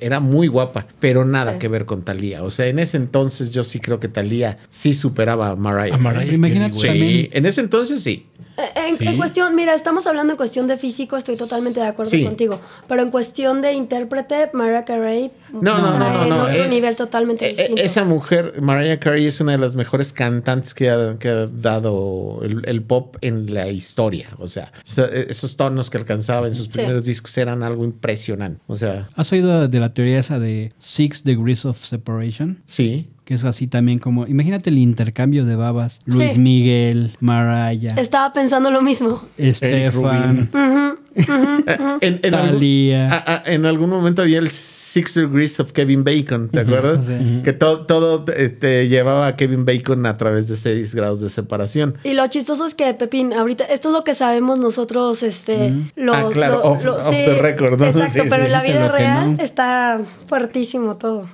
era 0.00 0.20
muy 0.20 0.46
guapa, 0.48 0.86
pero 1.00 1.24
nada 1.24 1.52
Sí. 1.52 1.58
que 1.58 1.68
ver 1.68 1.84
con 1.86 2.02
Thalía. 2.02 2.42
O 2.42 2.50
sea, 2.50 2.66
en 2.66 2.78
ese 2.78 2.96
entonces 2.96 3.50
yo 3.50 3.64
sí 3.64 3.80
creo 3.80 3.98
que 4.00 4.08
Thalía 4.08 4.58
sí 4.70 4.94
superaba 4.94 5.48
a 5.50 5.56
Mariah. 5.56 5.94
A 5.94 5.98
Mariah 5.98 6.32
imagínate 6.34 6.74
también- 6.80 6.94
Sí, 7.08 7.30
en 7.32 7.46
ese 7.46 7.60
entonces 7.60 8.02
sí. 8.02 8.26
Eh, 8.56 8.62
En, 8.88 8.98
Sí. 8.98 9.06
en 9.08 9.16
cuestión, 9.16 9.54
mira, 9.56 9.74
estamos 9.74 10.06
hablando 10.06 10.32
en 10.34 10.36
cuestión 10.36 10.68
de 10.68 10.76
físico, 10.76 11.16
estoy 11.16 11.36
totalmente 11.36 11.80
de 11.80 11.86
acuerdo 11.86 12.10
Sí. 12.10 12.22
contigo. 12.24 12.60
Pero 12.86 13.02
en 13.02 13.10
cuestión 13.10 13.62
de 13.62 13.72
intérprete, 13.72 14.50
Mariah 14.52 14.84
Carey 14.84 15.32
No, 15.52 15.78
no, 15.78 15.98
no, 15.98 15.98
no, 15.98 16.22
en 16.24 16.28
no, 16.28 16.42
otro 16.44 16.64
eh, 16.64 16.68
nivel 16.68 16.94
totalmente 16.96 17.46
Eh, 17.46 17.50
eh, 17.50 17.56
distinto. 17.58 17.82
Esa 17.82 18.04
mujer, 18.04 18.54
Mariah 18.60 18.98
Carey, 19.00 19.26
es 19.26 19.40
una 19.40 19.52
de 19.52 19.58
las 19.58 19.74
mejores 19.76 20.12
cantantes 20.12 20.74
que 20.74 20.90
ha, 20.90 21.16
que 21.18 21.28
ha 21.28 21.46
dado 21.46 22.40
el, 22.42 22.62
el 22.66 22.82
pop 22.82 23.16
en 23.20 23.52
la 23.54 23.68
historia. 23.68 24.28
O 24.38 24.46
sea, 24.48 24.72
so- 24.84 25.06
esos 25.06 25.56
tonos 25.56 25.90
que 25.90 25.98
alcanzaba 25.98 26.46
en 26.48 26.54
sus 26.54 26.68
primeros 26.68 27.04
discos 27.04 27.36
eran 27.38 27.62
algo 27.62 27.84
impresionante. 27.84 28.60
O 28.66 28.74
sea, 28.76 29.08
¿Has 29.16 29.32
oído 29.32 29.53
de 29.60 29.80
la 29.80 29.94
teoría 29.94 30.18
esa 30.18 30.38
de 30.38 30.72
Six 30.78 31.24
Degrees 31.24 31.64
of 31.64 31.78
Separation? 31.84 32.58
sí. 32.66 33.08
Que 33.24 33.32
es 33.32 33.44
así 33.44 33.66
también 33.66 34.00
como... 34.00 34.26
Imagínate 34.26 34.68
el 34.68 34.76
intercambio 34.76 35.46
de 35.46 35.56
babas. 35.56 36.00
Luis 36.04 36.32
Sí. 36.34 36.38
Miguel, 36.38 37.12
Mariah, 37.20 37.94
Estaba 37.96 38.30
pensando 38.34 38.70
lo 38.70 38.82
mismo. 38.82 39.22
Estefan, 39.38 40.50
Ujú. 40.52 40.98
Eh, 41.16 41.76
En, 42.02 42.20
en 42.22 42.34
algún, 42.34 42.50
Thalía. 42.56 43.10
a- 43.10 43.34
a- 43.36 43.42
en 43.46 43.64
algún 43.64 43.88
momento 43.88 44.20
había 44.20 44.40
el 44.40 44.50
Six 44.94 45.14
Degrees 45.14 45.58
of 45.58 45.72
Kevin 45.72 46.04
Bacon, 46.04 46.48
¿te 46.48 46.60
acuerdas? 46.60 47.04
sí. 47.06 47.40
Que 47.42 47.52
todo, 47.52 47.84
todo 47.84 48.22
te, 48.22 48.48
te 48.48 48.86
llevaba 48.88 49.26
a 49.26 49.34
Kevin 49.36 49.64
Bacon 49.64 50.06
a 50.06 50.16
través 50.16 50.46
de 50.46 50.56
seis 50.56 50.94
grados 50.94 51.20
de 51.20 51.28
separación. 51.30 51.96
Y 52.04 52.12
lo 52.14 52.24
chistoso 52.28 52.64
es 52.64 52.76
que, 52.76 52.94
Pepín, 52.94 53.32
ahorita, 53.32 53.64
esto 53.64 53.88
es 53.88 53.92
lo 53.92 54.04
que 54.04 54.14
sabemos 54.14 54.58
nosotros, 54.58 55.24
este, 55.24 55.72
los- 55.96 56.16
Ah, 56.16 56.28
claro, 56.32 56.58
lo- 56.58 56.62
off- 56.70 56.84
lo- 56.84 56.96
off 56.96 57.10
the 57.10 57.34
record, 57.42 57.76
¿no? 57.80 57.86
Exacto, 57.88 58.12
Sí, 58.22 58.28
pero 58.30 58.42
sí. 58.42 58.46
en 58.46 58.52
la 58.52 58.62
vida 58.62 58.80
Lo 58.86 58.92
real 58.92 59.36
no. 59.36 59.42
está 59.42 60.00
fuertísimo 60.28 60.96
todo. 60.96 61.28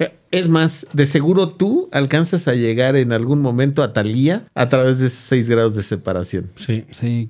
Eh, 0.00 0.12
Es 0.34 0.48
más, 0.48 0.86
de 0.92 1.06
seguro 1.06 1.48
tú 1.48 1.88
alcanzas 1.92 2.48
a 2.48 2.54
llegar 2.54 2.96
en 2.96 3.12
algún 3.12 3.40
momento 3.40 3.82
a 3.82 3.92
Thalía 3.92 4.44
a 4.54 4.68
través 4.68 4.98
de 4.98 5.06
esos 5.06 5.20
seis 5.20 5.48
grados 5.48 5.76
de 5.76 5.82
separación. 5.82 6.50
Sí. 6.66 6.84
Sí, 6.90 7.28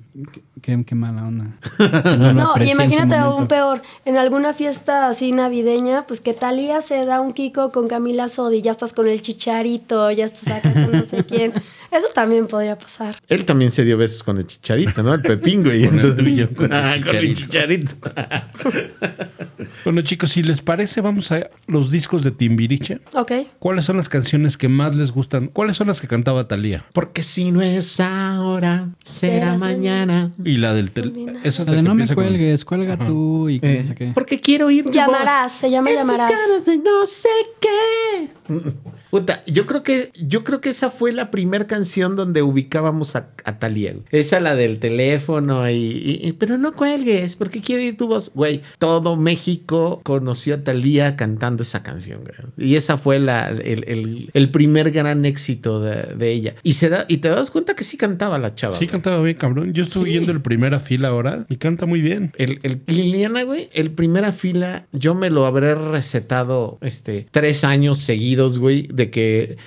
qué, 0.61 0.83
qué 0.85 0.95
mala 0.95 1.23
onda. 1.27 1.45
No 2.33 2.53
y 2.63 2.71
imagínate 2.71 3.15
aún 3.15 3.47
peor, 3.47 3.81
en 4.05 4.17
alguna 4.17 4.53
fiesta 4.53 5.07
así 5.07 5.31
navideña, 5.31 6.07
pues 6.07 6.19
que 6.19 6.33
Talía 6.33 6.81
se 6.81 7.05
da 7.05 7.21
un 7.21 7.33
kiko 7.33 7.71
con 7.71 7.87
Camila 7.87 8.27
Sodi, 8.27 8.61
ya 8.61 8.71
estás 8.71 8.93
con 8.93 9.07
el 9.07 9.21
chicharito, 9.21 10.09
ya 10.11 10.25
estás 10.25 10.47
acá 10.47 10.73
con 10.73 10.91
no 10.91 11.05
sé 11.05 11.23
quién. 11.25 11.53
Eso 11.91 12.07
también 12.13 12.47
podría 12.47 12.77
pasar. 12.77 13.15
Él 13.29 13.45
también 13.45 13.71
se 13.71 13.85
dio 13.85 13.97
besos 13.97 14.21
con 14.23 14.37
el 14.37 14.45
chicharito, 14.47 15.01
¿no? 15.03 15.13
El 15.13 15.21
pepín, 15.21 15.63
güey. 15.63 15.85
Con 15.85 15.99
el 15.99 16.05
Entonces- 16.05 16.25
tuyo, 16.25 16.49
con 16.55 16.65
el 16.65 16.73
Ah, 16.73 16.95
con 17.05 17.15
el 17.15 17.33
chicharito. 17.35 17.91
Bueno, 19.83 20.01
chicos, 20.01 20.31
si 20.31 20.43
les 20.43 20.61
parece, 20.61 21.01
vamos 21.01 21.31
a 21.31 21.49
los 21.67 21.91
discos 21.91 22.23
de 22.23 22.31
Timbiriche. 22.31 22.94
Ok. 23.13 23.31
¿Cuáles 23.59 23.85
son 23.85 23.97
las 23.97 24.09
canciones 24.09 24.57
que 24.57 24.69
más 24.69 24.95
les 24.95 25.11
gustan? 25.11 25.47
¿Cuáles 25.47 25.77
son 25.77 25.87
las 25.87 25.99
que 25.99 26.07
cantaba 26.07 26.47
Talía? 26.47 26.85
Porque 26.93 27.23
si 27.23 27.51
no 27.51 27.61
es 27.61 27.99
ahora, 27.99 28.89
será 29.03 29.57
mañana. 29.57 30.31
Y 30.43 30.57
la 30.57 30.73
del 30.73 30.91
tel- 30.91 31.37
esa 31.43 31.63
es 31.63 31.67
La 31.69 31.75
de 31.75 31.81
no 31.81 31.95
me 31.95 32.05
con- 32.07 32.15
cuelgues, 32.15 32.65
cuelga 32.65 32.97
tú 32.97 33.49
y 33.49 33.59
Eh, 33.61 33.81
no 33.83 33.87
sé 33.89 33.95
qué. 33.95 34.11
porque 34.13 34.39
quiero 34.41 34.67
tu 34.67 34.91
Llamarás, 34.91 35.51
voz. 35.53 35.59
se 35.59 35.69
llama 35.71 35.89
Esas 35.91 36.07
Llamarás. 36.07 36.65
de 36.65 36.77
no 36.77 37.05
sé 37.05 37.29
qué. 37.59 38.27
Puta, 39.09 39.43
yo 39.47 39.65
creo 39.65 39.81
que, 39.81 40.11
yo 40.15 40.43
creo 40.43 40.59
que 40.61 40.69
esa 40.69 40.89
fue 40.89 41.13
la 41.13 41.31
primera 41.31 41.67
canción 41.67 42.15
donde 42.15 42.41
ubicábamos 42.41 43.15
a, 43.15 43.29
a 43.45 43.59
Talía. 43.59 43.93
Esa 44.11 44.39
la 44.39 44.55
del 44.55 44.79
teléfono 44.79 45.69
y, 45.69 45.73
y- 45.75 46.19
y- 46.27 46.33
pero 46.33 46.57
no 46.57 46.73
cuelgues, 46.73 47.35
porque 47.35 47.61
quiero 47.61 47.81
oír 47.81 47.95
tu 47.97 48.07
voz. 48.07 48.31
Güey, 48.33 48.61
todo 48.77 49.15
México 49.15 50.01
conoció 50.03 50.55
a 50.55 50.63
Talía 50.63 51.15
cantando 51.15 51.63
esa 51.63 51.81
canción, 51.81 52.21
güey. 52.23 52.69
Y 52.69 52.75
esa 52.85 52.97
fue 52.97 53.17
la, 53.19 53.49
el, 53.49 53.83
el- 53.87 54.29
el 54.33 54.49
primer 54.49 54.91
gran 54.91 55.25
éxito 55.25 55.79
de, 55.79 56.15
de 56.15 56.31
ella. 56.31 56.53
Y 56.61 56.73
se 56.73 56.89
da, 56.89 57.05
y 57.07 57.17
te 57.17 57.29
das 57.29 57.49
cuenta 57.49 57.73
que 57.73 57.83
sí 57.83 57.97
cantaba 57.97 58.37
la 58.37 58.53
chava. 58.53 58.75
Sí, 58.75 58.85
güey. 58.85 58.89
cantaba 58.91 59.21
bien, 59.23 59.35
cabrón. 59.37 59.73
Yo 59.73 59.83
estuve 59.83 60.05
Sí. 60.09 60.13
yendo 60.13 60.31
el 60.31 60.41
primera 60.41 60.79
fila 60.79 61.07
ahora 61.07 61.45
y 61.49 61.55
canta 61.57 61.87
muy 61.87 62.01
bien. 62.01 62.31
El, 62.37 62.59
el 62.61 62.81
Liliana, 62.85 63.41
güey, 63.43 63.69
el 63.73 63.89
primera 63.91 64.31
fila, 64.31 64.85
yo 64.91 65.15
me 65.15 65.31
lo 65.31 65.47
habré 65.47 65.73
recetado 65.73 66.77
este, 66.81 67.25
tres 67.31 67.63
años 67.63 67.97
seguidos, 67.99 68.59
güey, 68.59 68.87
de 68.93 69.09
que 69.09 69.57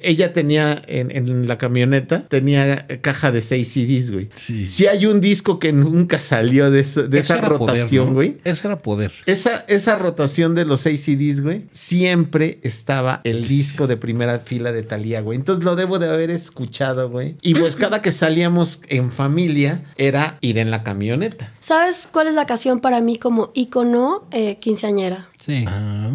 ella 0.00 0.32
tenía 0.32 0.80
en, 0.86 1.10
en 1.14 1.46
la 1.48 1.58
camioneta, 1.58 2.24
tenía 2.28 2.86
caja 3.02 3.30
de 3.32 3.42
seis 3.42 3.68
CDs, 3.68 4.10
güey. 4.12 4.28
Sí. 4.46 4.66
Si 4.66 4.86
hay 4.86 5.04
un 5.06 5.20
disco 5.20 5.58
que 5.58 5.72
nunca 5.72 6.20
salió 6.20 6.70
de, 6.70 6.80
eso- 6.80 7.06
de 7.06 7.18
esa 7.18 7.36
poder, 7.40 7.50
rotación, 7.58 8.06
¿no? 8.08 8.12
güey. 8.14 8.36
Ese 8.44 8.66
era 8.66 8.78
poder. 8.78 9.12
Esa, 9.26 9.64
esa 9.68 9.98
rotación 9.98 10.54
de 10.54 10.64
los 10.64 10.80
seis 10.80 11.02
CDs, 11.02 11.40
güey, 11.42 11.62
siempre 11.70 12.51
estaba 12.62 13.20
el 13.24 13.48
disco 13.48 13.86
de 13.86 13.96
primera 13.96 14.38
fila 14.40 14.72
de 14.72 14.82
Talía, 14.82 15.20
güey. 15.20 15.38
Entonces 15.38 15.64
lo 15.64 15.76
debo 15.76 15.98
de 15.98 16.08
haber 16.08 16.30
escuchado, 16.30 17.10
güey. 17.10 17.36
Y 17.42 17.54
pues 17.54 17.76
cada 17.76 18.02
que 18.02 18.12
salíamos 18.12 18.80
en 18.88 19.10
familia 19.10 19.84
era 19.96 20.38
ir 20.40 20.58
en 20.58 20.70
la 20.70 20.82
camioneta. 20.82 21.52
¿Sabes 21.60 22.08
cuál 22.10 22.28
es 22.28 22.34
la 22.34 22.46
canción 22.46 22.80
para 22.80 23.00
mí 23.00 23.16
como 23.16 23.50
ícono 23.54 24.26
eh, 24.30 24.56
quinceañera? 24.56 25.28
Sí. 25.44 25.64
Ah, 25.66 26.08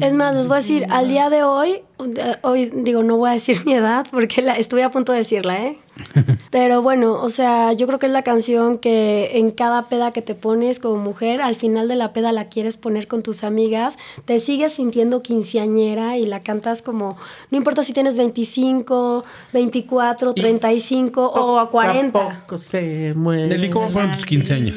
Es 0.00 0.14
más, 0.14 0.34
les 0.34 0.48
voy 0.48 0.54
a 0.54 0.60
decir, 0.60 0.86
al 0.88 1.06
día 1.06 1.28
de 1.28 1.42
hoy, 1.42 1.82
eh, 1.98 2.36
hoy 2.40 2.70
digo, 2.72 3.02
no 3.02 3.18
voy 3.18 3.28
a 3.28 3.32
decir 3.34 3.60
mi 3.66 3.74
edad 3.74 4.06
porque 4.10 4.40
la, 4.40 4.54
estuve 4.54 4.82
a 4.82 4.90
punto 4.90 5.12
de 5.12 5.18
decirla, 5.18 5.62
¿eh? 5.62 5.78
Pero 6.50 6.80
bueno, 6.80 7.12
o 7.12 7.28
sea, 7.28 7.74
yo 7.74 7.86
creo 7.86 7.98
que 7.98 8.06
es 8.06 8.12
la 8.12 8.22
canción 8.22 8.78
que 8.78 9.32
en 9.34 9.50
cada 9.50 9.88
peda 9.88 10.12
que 10.12 10.22
te 10.22 10.34
pones 10.34 10.78
como 10.78 10.96
mujer, 10.96 11.42
al 11.42 11.56
final 11.56 11.88
de 11.88 11.96
la 11.96 12.14
peda 12.14 12.32
la 12.32 12.46
quieres 12.48 12.78
poner 12.78 13.06
con 13.06 13.22
tus 13.22 13.44
amigas, 13.44 13.98
te 14.24 14.40
sigues 14.40 14.72
sintiendo 14.72 15.22
quinceañera 15.22 16.16
y 16.16 16.24
la 16.24 16.40
cantas 16.40 16.80
como, 16.80 17.18
no 17.50 17.58
importa 17.58 17.82
si 17.82 17.92
tienes 17.92 18.16
25, 18.16 19.24
24, 19.52 20.32
35 20.32 21.26
o 21.26 21.58
a 21.58 21.68
40. 21.68 22.40
Poco 22.40 22.56
se 22.56 23.12
muere 23.14 23.46
Nelly, 23.46 23.68
¿cómo 23.68 23.90
fueron 23.90 24.16
tus 24.16 24.24
15 24.24 24.54
años? 24.54 24.76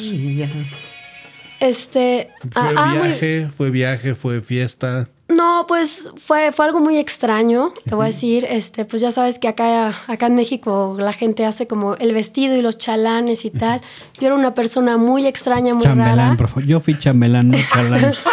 Este, 1.63 2.29
Fue 2.51 2.61
ah, 2.61 2.73
ah, 2.75 2.85
muy- 2.87 3.07
viaje, 3.07 3.49
fue 3.55 3.69
viaje, 3.69 4.15
fue 4.15 4.41
fiesta. 4.41 5.07
No, 5.35 5.65
pues 5.67 6.07
fue, 6.17 6.51
fue 6.51 6.65
algo 6.65 6.79
muy 6.79 6.97
extraño, 6.97 7.73
te 7.85 7.95
voy 7.95 8.03
a 8.03 8.05
decir. 8.07 8.45
Este, 8.49 8.85
pues 8.85 9.01
ya 9.01 9.11
sabes 9.11 9.39
que 9.39 9.47
acá, 9.47 9.93
acá 10.07 10.25
en 10.27 10.35
México 10.35 10.95
la 10.99 11.13
gente 11.13 11.45
hace 11.45 11.67
como 11.67 11.95
el 11.95 12.13
vestido 12.13 12.55
y 12.55 12.61
los 12.61 12.77
chalanes 12.77 13.45
y 13.45 13.49
tal. 13.49 13.81
Yo 14.19 14.27
era 14.27 14.35
una 14.35 14.53
persona 14.53 14.97
muy 14.97 15.25
extraña, 15.25 15.73
muy 15.73 15.83
Chambelán, 15.85 16.17
rara. 16.17 16.35
por 16.37 16.47
favor. 16.49 16.65
Yo 16.65 16.79
fui 16.79 16.97
chambelán, 16.97 17.49
no 17.49 17.57
chalán. 17.73 18.13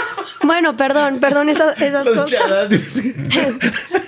Bueno, 0.42 0.74
perdón, 0.74 1.18
perdón 1.20 1.50
esas, 1.50 1.78
esas 1.82 2.06
Los 2.06 2.18
cosas. 2.18 2.40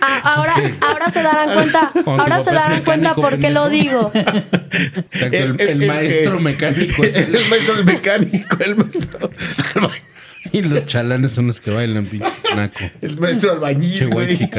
Ah, 0.00 0.20
ahora, 0.34 0.54
ahora 0.80 1.10
se 1.10 1.22
darán 1.22 1.52
cuenta, 1.52 1.92
ahora 2.06 2.42
se 2.42 2.50
darán 2.52 2.82
cuenta 2.84 3.14
por 3.14 3.38
qué 3.38 3.50
lo 3.50 3.68
digo. 3.68 4.10
El, 4.14 5.34
El- 5.34 5.60
el 5.60 5.82
el- 5.82 5.86
maestro 5.86 6.40
mecánico 6.40 7.04
es 7.04 7.16
el 7.16 7.32
maestro 7.50 7.84
mecánico, 7.84 8.56
el 8.60 8.76
maestro, 8.76 9.30
y 10.58 10.62
los 10.62 10.86
chalanes 10.86 11.32
son 11.32 11.46
los 11.48 11.60
que 11.60 11.70
bailan, 11.70 12.06
pinche 12.06 12.26
naco. 12.54 12.80
el 13.00 13.18
maestro 13.18 13.52
albañil, 13.52 14.08
güey. 14.10 14.38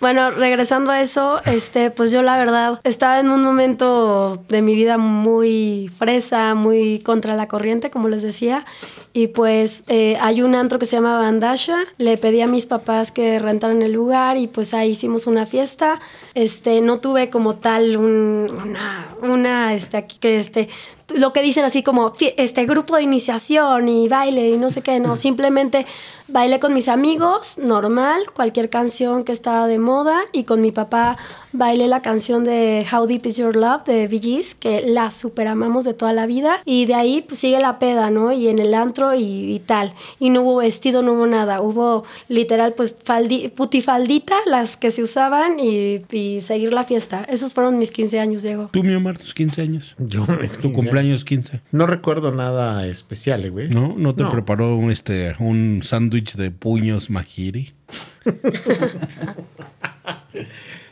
Bueno, 0.00 0.30
regresando 0.30 0.90
a 0.90 1.00
eso, 1.00 1.40
este, 1.46 1.90
pues 1.90 2.10
yo 2.12 2.22
la 2.22 2.36
verdad 2.36 2.78
estaba 2.84 3.18
en 3.20 3.30
un 3.30 3.42
momento 3.42 4.44
de 4.48 4.60
mi 4.62 4.74
vida 4.74 4.98
muy 4.98 5.90
fresa, 5.98 6.54
muy 6.54 6.98
contra 7.00 7.34
la 7.36 7.48
corriente, 7.48 7.90
como 7.90 8.08
les 8.08 8.22
decía. 8.22 8.64
Y 9.12 9.28
pues 9.28 9.82
eh, 9.88 10.16
hay 10.20 10.42
un 10.42 10.54
antro 10.54 10.78
que 10.78 10.86
se 10.86 10.96
llama 10.96 11.18
Bandasha. 11.18 11.78
Le 11.98 12.18
pedí 12.18 12.40
a 12.42 12.46
mis 12.46 12.66
papás 12.66 13.12
que 13.12 13.38
rentaran 13.38 13.80
el 13.82 13.92
lugar 13.92 14.36
y 14.36 14.46
pues 14.46 14.74
ahí 14.74 14.90
hicimos 14.90 15.26
una 15.26 15.46
fiesta. 15.46 16.00
Este, 16.34 16.80
no 16.80 16.98
tuve 16.98 17.30
como 17.30 17.56
tal 17.56 17.96
un- 17.96 18.52
una, 18.62 19.06
una, 19.22 19.74
este, 19.74 19.96
aquí 19.96 20.18
que 20.20 20.36
este, 20.36 20.68
lo 21.14 21.32
que 21.32 21.42
dicen 21.42 21.64
así 21.64 21.82
como 21.82 22.12
este 22.36 22.66
grupo 22.66 22.96
de 22.96 23.02
iniciación 23.02 23.88
y 23.88 24.08
baile 24.08 24.50
y 24.50 24.56
no 24.56 24.70
sé 24.70 24.82
qué, 24.82 25.00
no, 25.00 25.16
simplemente 25.16 25.86
bailé 26.28 26.58
con 26.58 26.72
mis 26.72 26.88
amigos, 26.88 27.54
normal, 27.58 28.22
cualquier 28.34 28.70
canción 28.70 29.24
que 29.24 29.32
estaba 29.32 29.66
de 29.66 29.78
moda 29.78 30.22
y 30.32 30.44
con 30.44 30.60
mi 30.60 30.72
papá 30.72 31.18
bailé 31.52 31.86
la 31.86 32.02
canción 32.02 32.44
de 32.44 32.84
How 32.90 33.06
Deep 33.06 33.26
Is 33.26 33.36
Your 33.36 33.54
Love 33.54 33.84
de 33.84 34.08
Bee 34.08 34.20
Gees, 34.20 34.54
que 34.54 34.82
la 34.86 35.10
super 35.10 35.46
amamos 35.46 35.84
de 35.84 35.94
toda 35.94 36.12
la 36.12 36.26
vida 36.26 36.60
y 36.64 36.86
de 36.86 36.94
ahí 36.94 37.22
pues 37.26 37.40
sigue 37.40 37.60
la 37.60 37.78
peda, 37.78 38.10
¿no? 38.10 38.32
Y 38.32 38.48
en 38.48 38.58
el 38.58 38.74
antro 38.74 39.14
y, 39.14 39.22
y 39.22 39.60
tal. 39.60 39.92
Y 40.18 40.30
no 40.30 40.42
hubo 40.42 40.56
vestido, 40.56 41.02
no 41.02 41.12
hubo 41.12 41.26
nada, 41.26 41.60
hubo 41.60 42.04
literal 42.28 42.72
pues 42.72 42.96
faldi, 43.04 43.48
putifaldita, 43.48 44.36
las 44.46 44.76
que 44.76 44.90
se 44.90 45.02
usaban 45.02 45.60
y, 45.60 46.02
y 46.10 46.40
seguir 46.40 46.72
la 46.72 46.84
fiesta. 46.84 47.24
Esos 47.28 47.54
fueron 47.54 47.78
mis 47.78 47.90
15 47.92 48.18
años, 48.18 48.42
Diego. 48.42 48.70
Tú, 48.72 48.82
mi 48.82 48.94
Omar, 48.94 49.18
tus 49.18 49.34
15 49.34 49.62
años. 49.62 49.94
Yo, 49.98 50.26
Tu 50.60 50.72
cumpleaños 50.94 51.24
15. 51.24 51.60
No 51.72 51.86
recuerdo 51.86 52.30
nada 52.30 52.86
especial, 52.86 53.44
eh, 53.44 53.50
güey. 53.50 53.68
¿No? 53.68 53.94
¿No 53.98 54.14
te 54.14 54.22
No. 54.22 54.30
preparó 54.30 54.76
un, 54.76 54.90
este, 54.92 55.34
un 55.40 55.82
sándwich 55.84 56.34
de 56.36 56.50
puños 56.52 57.10
magiri? 57.10 57.72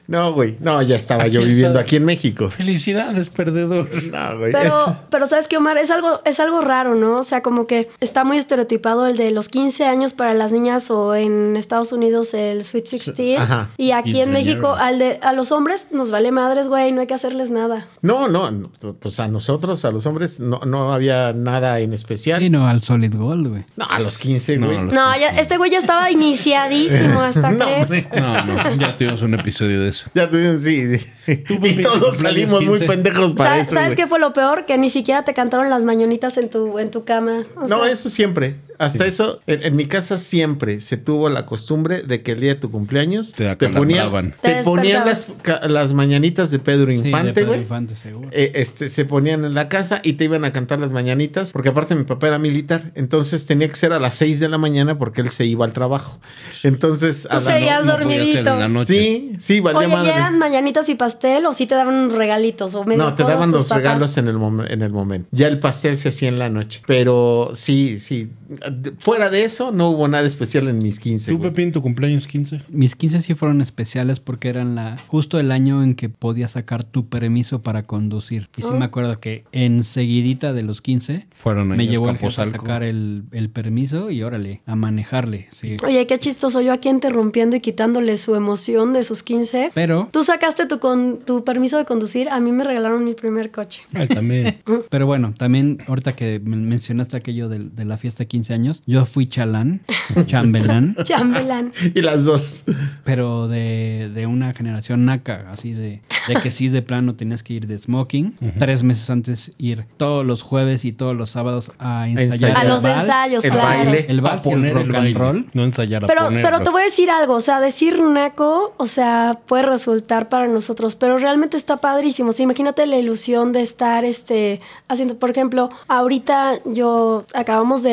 No, 0.08 0.32
güey. 0.32 0.56
No, 0.60 0.82
ya 0.82 0.96
estaba 0.96 1.28
yo 1.28 1.42
viviendo 1.42 1.78
está. 1.78 1.82
aquí 1.82 1.96
en 1.96 2.04
México. 2.04 2.50
Felicidades, 2.50 3.28
perdedor. 3.28 3.88
No, 4.12 4.38
güey. 4.38 4.52
Pero, 4.52 4.96
pero 5.10 5.26
sabes 5.26 5.48
que 5.48 5.56
Omar, 5.56 5.78
es 5.78 5.90
algo, 5.90 6.20
es 6.24 6.40
algo 6.40 6.60
raro, 6.60 6.94
¿no? 6.94 7.18
O 7.18 7.22
sea, 7.22 7.42
como 7.42 7.66
que 7.66 7.88
está 8.00 8.24
muy 8.24 8.38
estereotipado 8.38 9.06
el 9.06 9.16
de 9.16 9.30
los 9.30 9.48
15 9.48 9.84
años 9.84 10.12
para 10.12 10.34
las 10.34 10.52
niñas 10.52 10.90
o 10.90 11.14
en 11.14 11.56
Estados 11.56 11.92
Unidos 11.92 12.34
el 12.34 12.64
Sweet 12.64 12.90
16. 12.90 13.38
Ajá. 13.38 13.68
Y 13.76 13.92
aquí 13.92 14.20
en. 14.20 14.32
México 14.32 14.74
al 14.74 14.98
de, 14.98 15.18
a 15.22 15.32
los 15.32 15.52
hombres 15.52 15.88
nos 15.90 16.10
vale 16.10 16.32
madres, 16.32 16.66
güey, 16.66 16.90
no 16.90 17.02
hay 17.02 17.06
que 17.06 17.14
hacerles 17.14 17.50
nada. 17.50 17.86
No, 18.00 18.28
no, 18.28 18.50
no, 18.50 18.70
pues 18.98 19.20
a 19.20 19.28
nosotros, 19.28 19.84
a 19.84 19.90
los 19.90 20.06
hombres, 20.06 20.40
no, 20.40 20.60
no 20.64 20.92
había 20.92 21.32
nada 21.32 21.78
en 21.80 21.92
especial. 21.92 22.42
Y 22.42 22.50
no 22.50 22.66
al 22.66 22.82
Solid 22.82 23.14
Gold, 23.14 23.48
güey. 23.48 23.64
No, 23.76 23.84
a 23.88 23.98
los 24.00 24.18
15, 24.18 24.56
No, 24.56 24.66
güey. 24.66 24.78
No, 24.82 25.16
ya, 25.18 25.28
este 25.38 25.58
güey 25.58 25.70
ya 25.70 25.78
estaba 25.78 26.10
iniciadísimo, 26.10 27.20
¿hasta 27.20 27.50
No, 27.52 27.66
crees? 27.86 28.08
No, 28.14 28.44
no, 28.44 28.74
ya 28.76 28.96
tuvimos 28.96 29.22
un 29.22 29.34
episodio 29.34 29.80
de 29.82 29.91
eso. 29.92 30.04
Ya 30.14 30.28
tuvieron, 30.28 30.60
sí. 30.60 30.98
Tú, 31.46 31.54
y 31.64 31.80
todos 31.82 32.18
salimos 32.18 32.62
muy 32.64 32.78
15. 32.80 32.86
pendejos 32.86 33.32
para 33.32 33.50
¿Sabes, 33.50 33.66
eso. 33.66 33.74
¿sabes 33.76 33.88
güey. 33.90 33.96
qué 33.96 34.06
fue 34.06 34.18
lo 34.18 34.32
peor? 34.32 34.66
Que 34.66 34.76
ni 34.78 34.90
siquiera 34.90 35.24
te 35.24 35.32
cantaron 35.34 35.70
las 35.70 35.84
mañanitas 35.84 36.36
en 36.36 36.50
tu, 36.50 36.78
en 36.78 36.90
tu 36.90 37.04
cama. 37.04 37.44
O 37.56 37.68
No, 37.68 37.84
sea, 37.84 37.92
eso 37.92 38.08
siempre. 38.10 38.56
Hasta 38.84 39.06
eso, 39.06 39.40
en, 39.46 39.62
en 39.64 39.76
mi 39.76 39.86
casa 39.86 40.18
siempre 40.18 40.80
se 40.80 40.96
tuvo 40.96 41.28
la 41.28 41.46
costumbre 41.46 42.02
de 42.02 42.22
que 42.22 42.32
el 42.32 42.40
día 42.40 42.54
de 42.54 42.60
tu 42.60 42.70
cumpleaños 42.70 43.32
Te 43.32 43.44
ponían, 43.44 43.52
acalambraban. 43.54 44.34
te 44.42 44.54
Te 44.54 44.62
ponían 44.64 45.06
las, 45.06 45.26
las 45.68 45.92
mañanitas 45.92 46.50
de 46.50 46.58
Pedro 46.58 46.88
Sí, 46.90 46.94
Infante, 46.96 47.32
Pedro 47.32 47.48
güey. 47.48 47.60
Infante, 47.60 47.94
seguro. 47.96 48.28
Eh, 48.32 48.52
este, 48.56 48.88
se 48.88 49.04
ponían 49.04 49.44
en 49.44 49.54
la 49.54 49.68
casa 49.68 50.00
y 50.02 50.14
te 50.14 50.24
iban 50.24 50.44
a 50.44 50.52
cantar 50.52 50.80
las 50.80 50.90
mañanitas, 50.90 51.52
porque 51.52 51.68
aparte 51.68 51.94
mi 51.94 52.04
papá 52.04 52.28
era 52.28 52.38
militar, 52.38 52.90
entonces 52.94 53.46
tenía 53.46 53.68
que 53.68 53.76
ser 53.76 53.92
a 53.92 53.98
las 53.98 54.14
6 54.16 54.40
de 54.40 54.48
la 54.48 54.58
mañana 54.58 54.98
porque 54.98 55.20
él 55.20 55.30
se 55.30 55.44
iba 55.46 55.64
al 55.64 55.72
trabajo. 55.72 56.20
Entonces, 56.62 57.26
a 57.26 57.38
Tú 57.38 57.44
la 57.46 57.52
seguías 57.54 57.84
no- 57.84 58.00
en 58.00 58.44
la 58.44 58.68
noche. 58.68 58.94
Sí, 58.94 59.32
sí, 59.40 59.60
valía 59.60 59.78
Oye, 59.80 59.88
¿y 59.88 59.92
madres. 59.92 60.14
eran 60.14 60.38
mañanitas 60.38 60.88
y 60.88 60.94
pastel 60.94 61.46
o 61.46 61.52
sí 61.52 61.66
te 61.66 61.74
daban 61.74 61.94
unos 61.94 62.14
regalitos? 62.14 62.74
O 62.74 62.84
No, 62.84 63.14
te 63.14 63.22
daban 63.22 63.50
los 63.50 63.68
papás? 63.68 63.76
regalos 63.78 64.16
en 64.16 64.28
el, 64.28 64.36
en 64.68 64.82
el 64.82 64.90
momento. 64.92 65.28
Ya 65.30 65.48
el 65.48 65.58
pastel 65.58 65.96
se 65.96 66.08
hacía 66.08 66.28
en 66.28 66.38
la 66.38 66.48
noche. 66.48 66.82
Pero 66.86 67.50
sí, 67.54 67.98
sí. 68.00 68.30
De- 68.72 68.92
Fuera 68.98 69.30
de 69.30 69.44
eso, 69.44 69.70
no 69.72 69.90
hubo 69.90 70.08
nada 70.08 70.26
especial 70.26 70.68
en 70.68 70.78
mis 70.80 70.98
15. 71.00 71.30
¿Tú, 71.32 71.38
güey. 71.38 71.50
Pepín, 71.50 71.72
tu 71.72 71.82
cumpleaños 71.82 72.26
15? 72.26 72.62
Mis 72.70 72.96
15 72.96 73.22
sí 73.22 73.34
fueron 73.34 73.60
especiales 73.60 74.20
porque 74.20 74.48
eran 74.48 74.74
la 74.74 74.96
justo 75.08 75.38
el 75.38 75.52
año 75.52 75.82
en 75.82 75.94
que 75.94 76.08
podías 76.08 76.52
sacar 76.52 76.84
tu 76.84 77.06
permiso 77.08 77.62
para 77.62 77.82
conducir. 77.84 78.48
Y 78.56 78.62
sí 78.62 78.68
Oh. 78.70 78.76
me 78.78 78.84
acuerdo 78.84 79.18
que 79.20 79.44
enseguidita 79.52 80.52
de 80.52 80.62
los 80.62 80.80
15 80.80 81.26
Fueron 81.34 81.68
me 81.68 81.86
llevó 81.86 82.08
el 82.10 82.16
jefe 82.18 82.40
a 82.42 82.50
sacar 82.50 82.82
el, 82.82 83.24
el 83.32 83.50
permiso 83.50 84.10
y 84.10 84.22
órale, 84.22 84.62
a 84.66 84.76
manejarle. 84.76 85.48
Sí. 85.52 85.76
Oye, 85.84 86.06
qué 86.06 86.18
chistoso 86.18 86.60
yo 86.60 86.72
aquí 86.72 86.88
interrumpiendo 86.88 87.56
y 87.56 87.60
quitándole 87.60 88.16
su 88.16 88.34
emoción 88.34 88.92
de 88.92 89.02
sus 89.02 89.22
15. 89.22 89.70
Pero, 89.74 90.08
Tú 90.12 90.24
sacaste 90.24 90.66
tu, 90.66 90.78
con, 90.78 91.18
tu 91.24 91.44
permiso 91.44 91.76
de 91.78 91.84
conducir, 91.84 92.28
a 92.28 92.40
mí 92.40 92.52
me 92.52 92.64
regalaron 92.64 93.04
mi 93.04 93.14
primer 93.14 93.50
coche. 93.50 93.82
Ah, 93.94 94.06
también. 94.06 94.56
pero 94.90 95.06
bueno, 95.06 95.34
también 95.36 95.78
ahorita 95.86 96.14
que 96.14 96.40
men- 96.42 96.68
mencionaste 96.68 97.16
aquello 97.16 97.48
del- 97.48 97.74
de, 97.74 97.84
la 97.84 97.96
fiesta 97.96 98.18
de 98.24 98.28
15 98.28 98.54
años, 98.54 98.61
años, 98.62 98.82
yo 98.86 99.04
fui 99.06 99.26
chalán, 99.26 99.80
chambelán, 100.26 100.96
Chambelán. 101.04 101.72
Y 101.94 102.00
las 102.00 102.24
dos. 102.24 102.62
pero 103.04 103.48
de, 103.48 104.10
de 104.14 104.26
una 104.26 104.52
generación 104.54 105.04
naca, 105.04 105.46
así 105.50 105.72
de, 105.72 106.00
de 106.28 106.34
que 106.42 106.50
sí 106.50 106.68
de 106.68 106.82
plano 106.82 107.14
tenías 107.14 107.42
que 107.42 107.54
ir 107.54 107.66
de 107.66 107.76
smoking. 107.78 108.36
Tres 108.58 108.82
meses 108.82 109.10
antes 109.10 109.52
ir 109.58 109.84
todos 109.96 110.24
los 110.24 110.42
jueves 110.42 110.84
y 110.84 110.92
todos 110.92 111.16
los 111.16 111.30
sábados 111.30 111.72
a 111.78 112.08
ensayar. 112.08 112.56
A 112.56 112.62
el 112.62 112.68
los 112.68 112.82
vals, 112.82 113.00
ensayos, 113.02 113.44
el 113.44 113.50
claro. 113.50 113.66
baile. 113.68 114.06
El 114.08 114.18
A 114.20 114.22
vals 114.22 114.46
el 114.46 114.52
poner 114.52 114.74
rock 114.74 114.82
el 114.84 114.94
and 114.94 115.02
baile, 115.04 115.18
roll. 115.18 115.46
No 115.52 115.64
ensayar 115.64 116.04
a 116.04 116.06
Pero, 116.06 116.24
ponerlo. 116.24 116.48
pero 116.48 116.62
te 116.62 116.70
voy 116.70 116.82
a 116.82 116.84
decir 116.84 117.10
algo, 117.10 117.34
o 117.34 117.40
sea, 117.40 117.60
decir 117.60 118.00
naco, 118.00 118.74
o 118.76 118.86
sea, 118.86 119.38
puede 119.46 119.64
resultar 119.64 120.28
para 120.28 120.46
nosotros, 120.48 120.94
pero 120.96 121.18
realmente 121.18 121.56
está 121.56 121.78
padrísimo. 121.78 122.30
O 122.30 122.32
sea, 122.32 122.44
imagínate 122.44 122.86
la 122.86 122.96
ilusión 122.98 123.52
de 123.52 123.62
estar 123.62 124.04
este, 124.04 124.60
haciendo, 124.88 125.16
por 125.18 125.30
ejemplo, 125.30 125.70
ahorita 125.88 126.54
yo 126.66 127.24
acabamos 127.34 127.82
de 127.82 127.92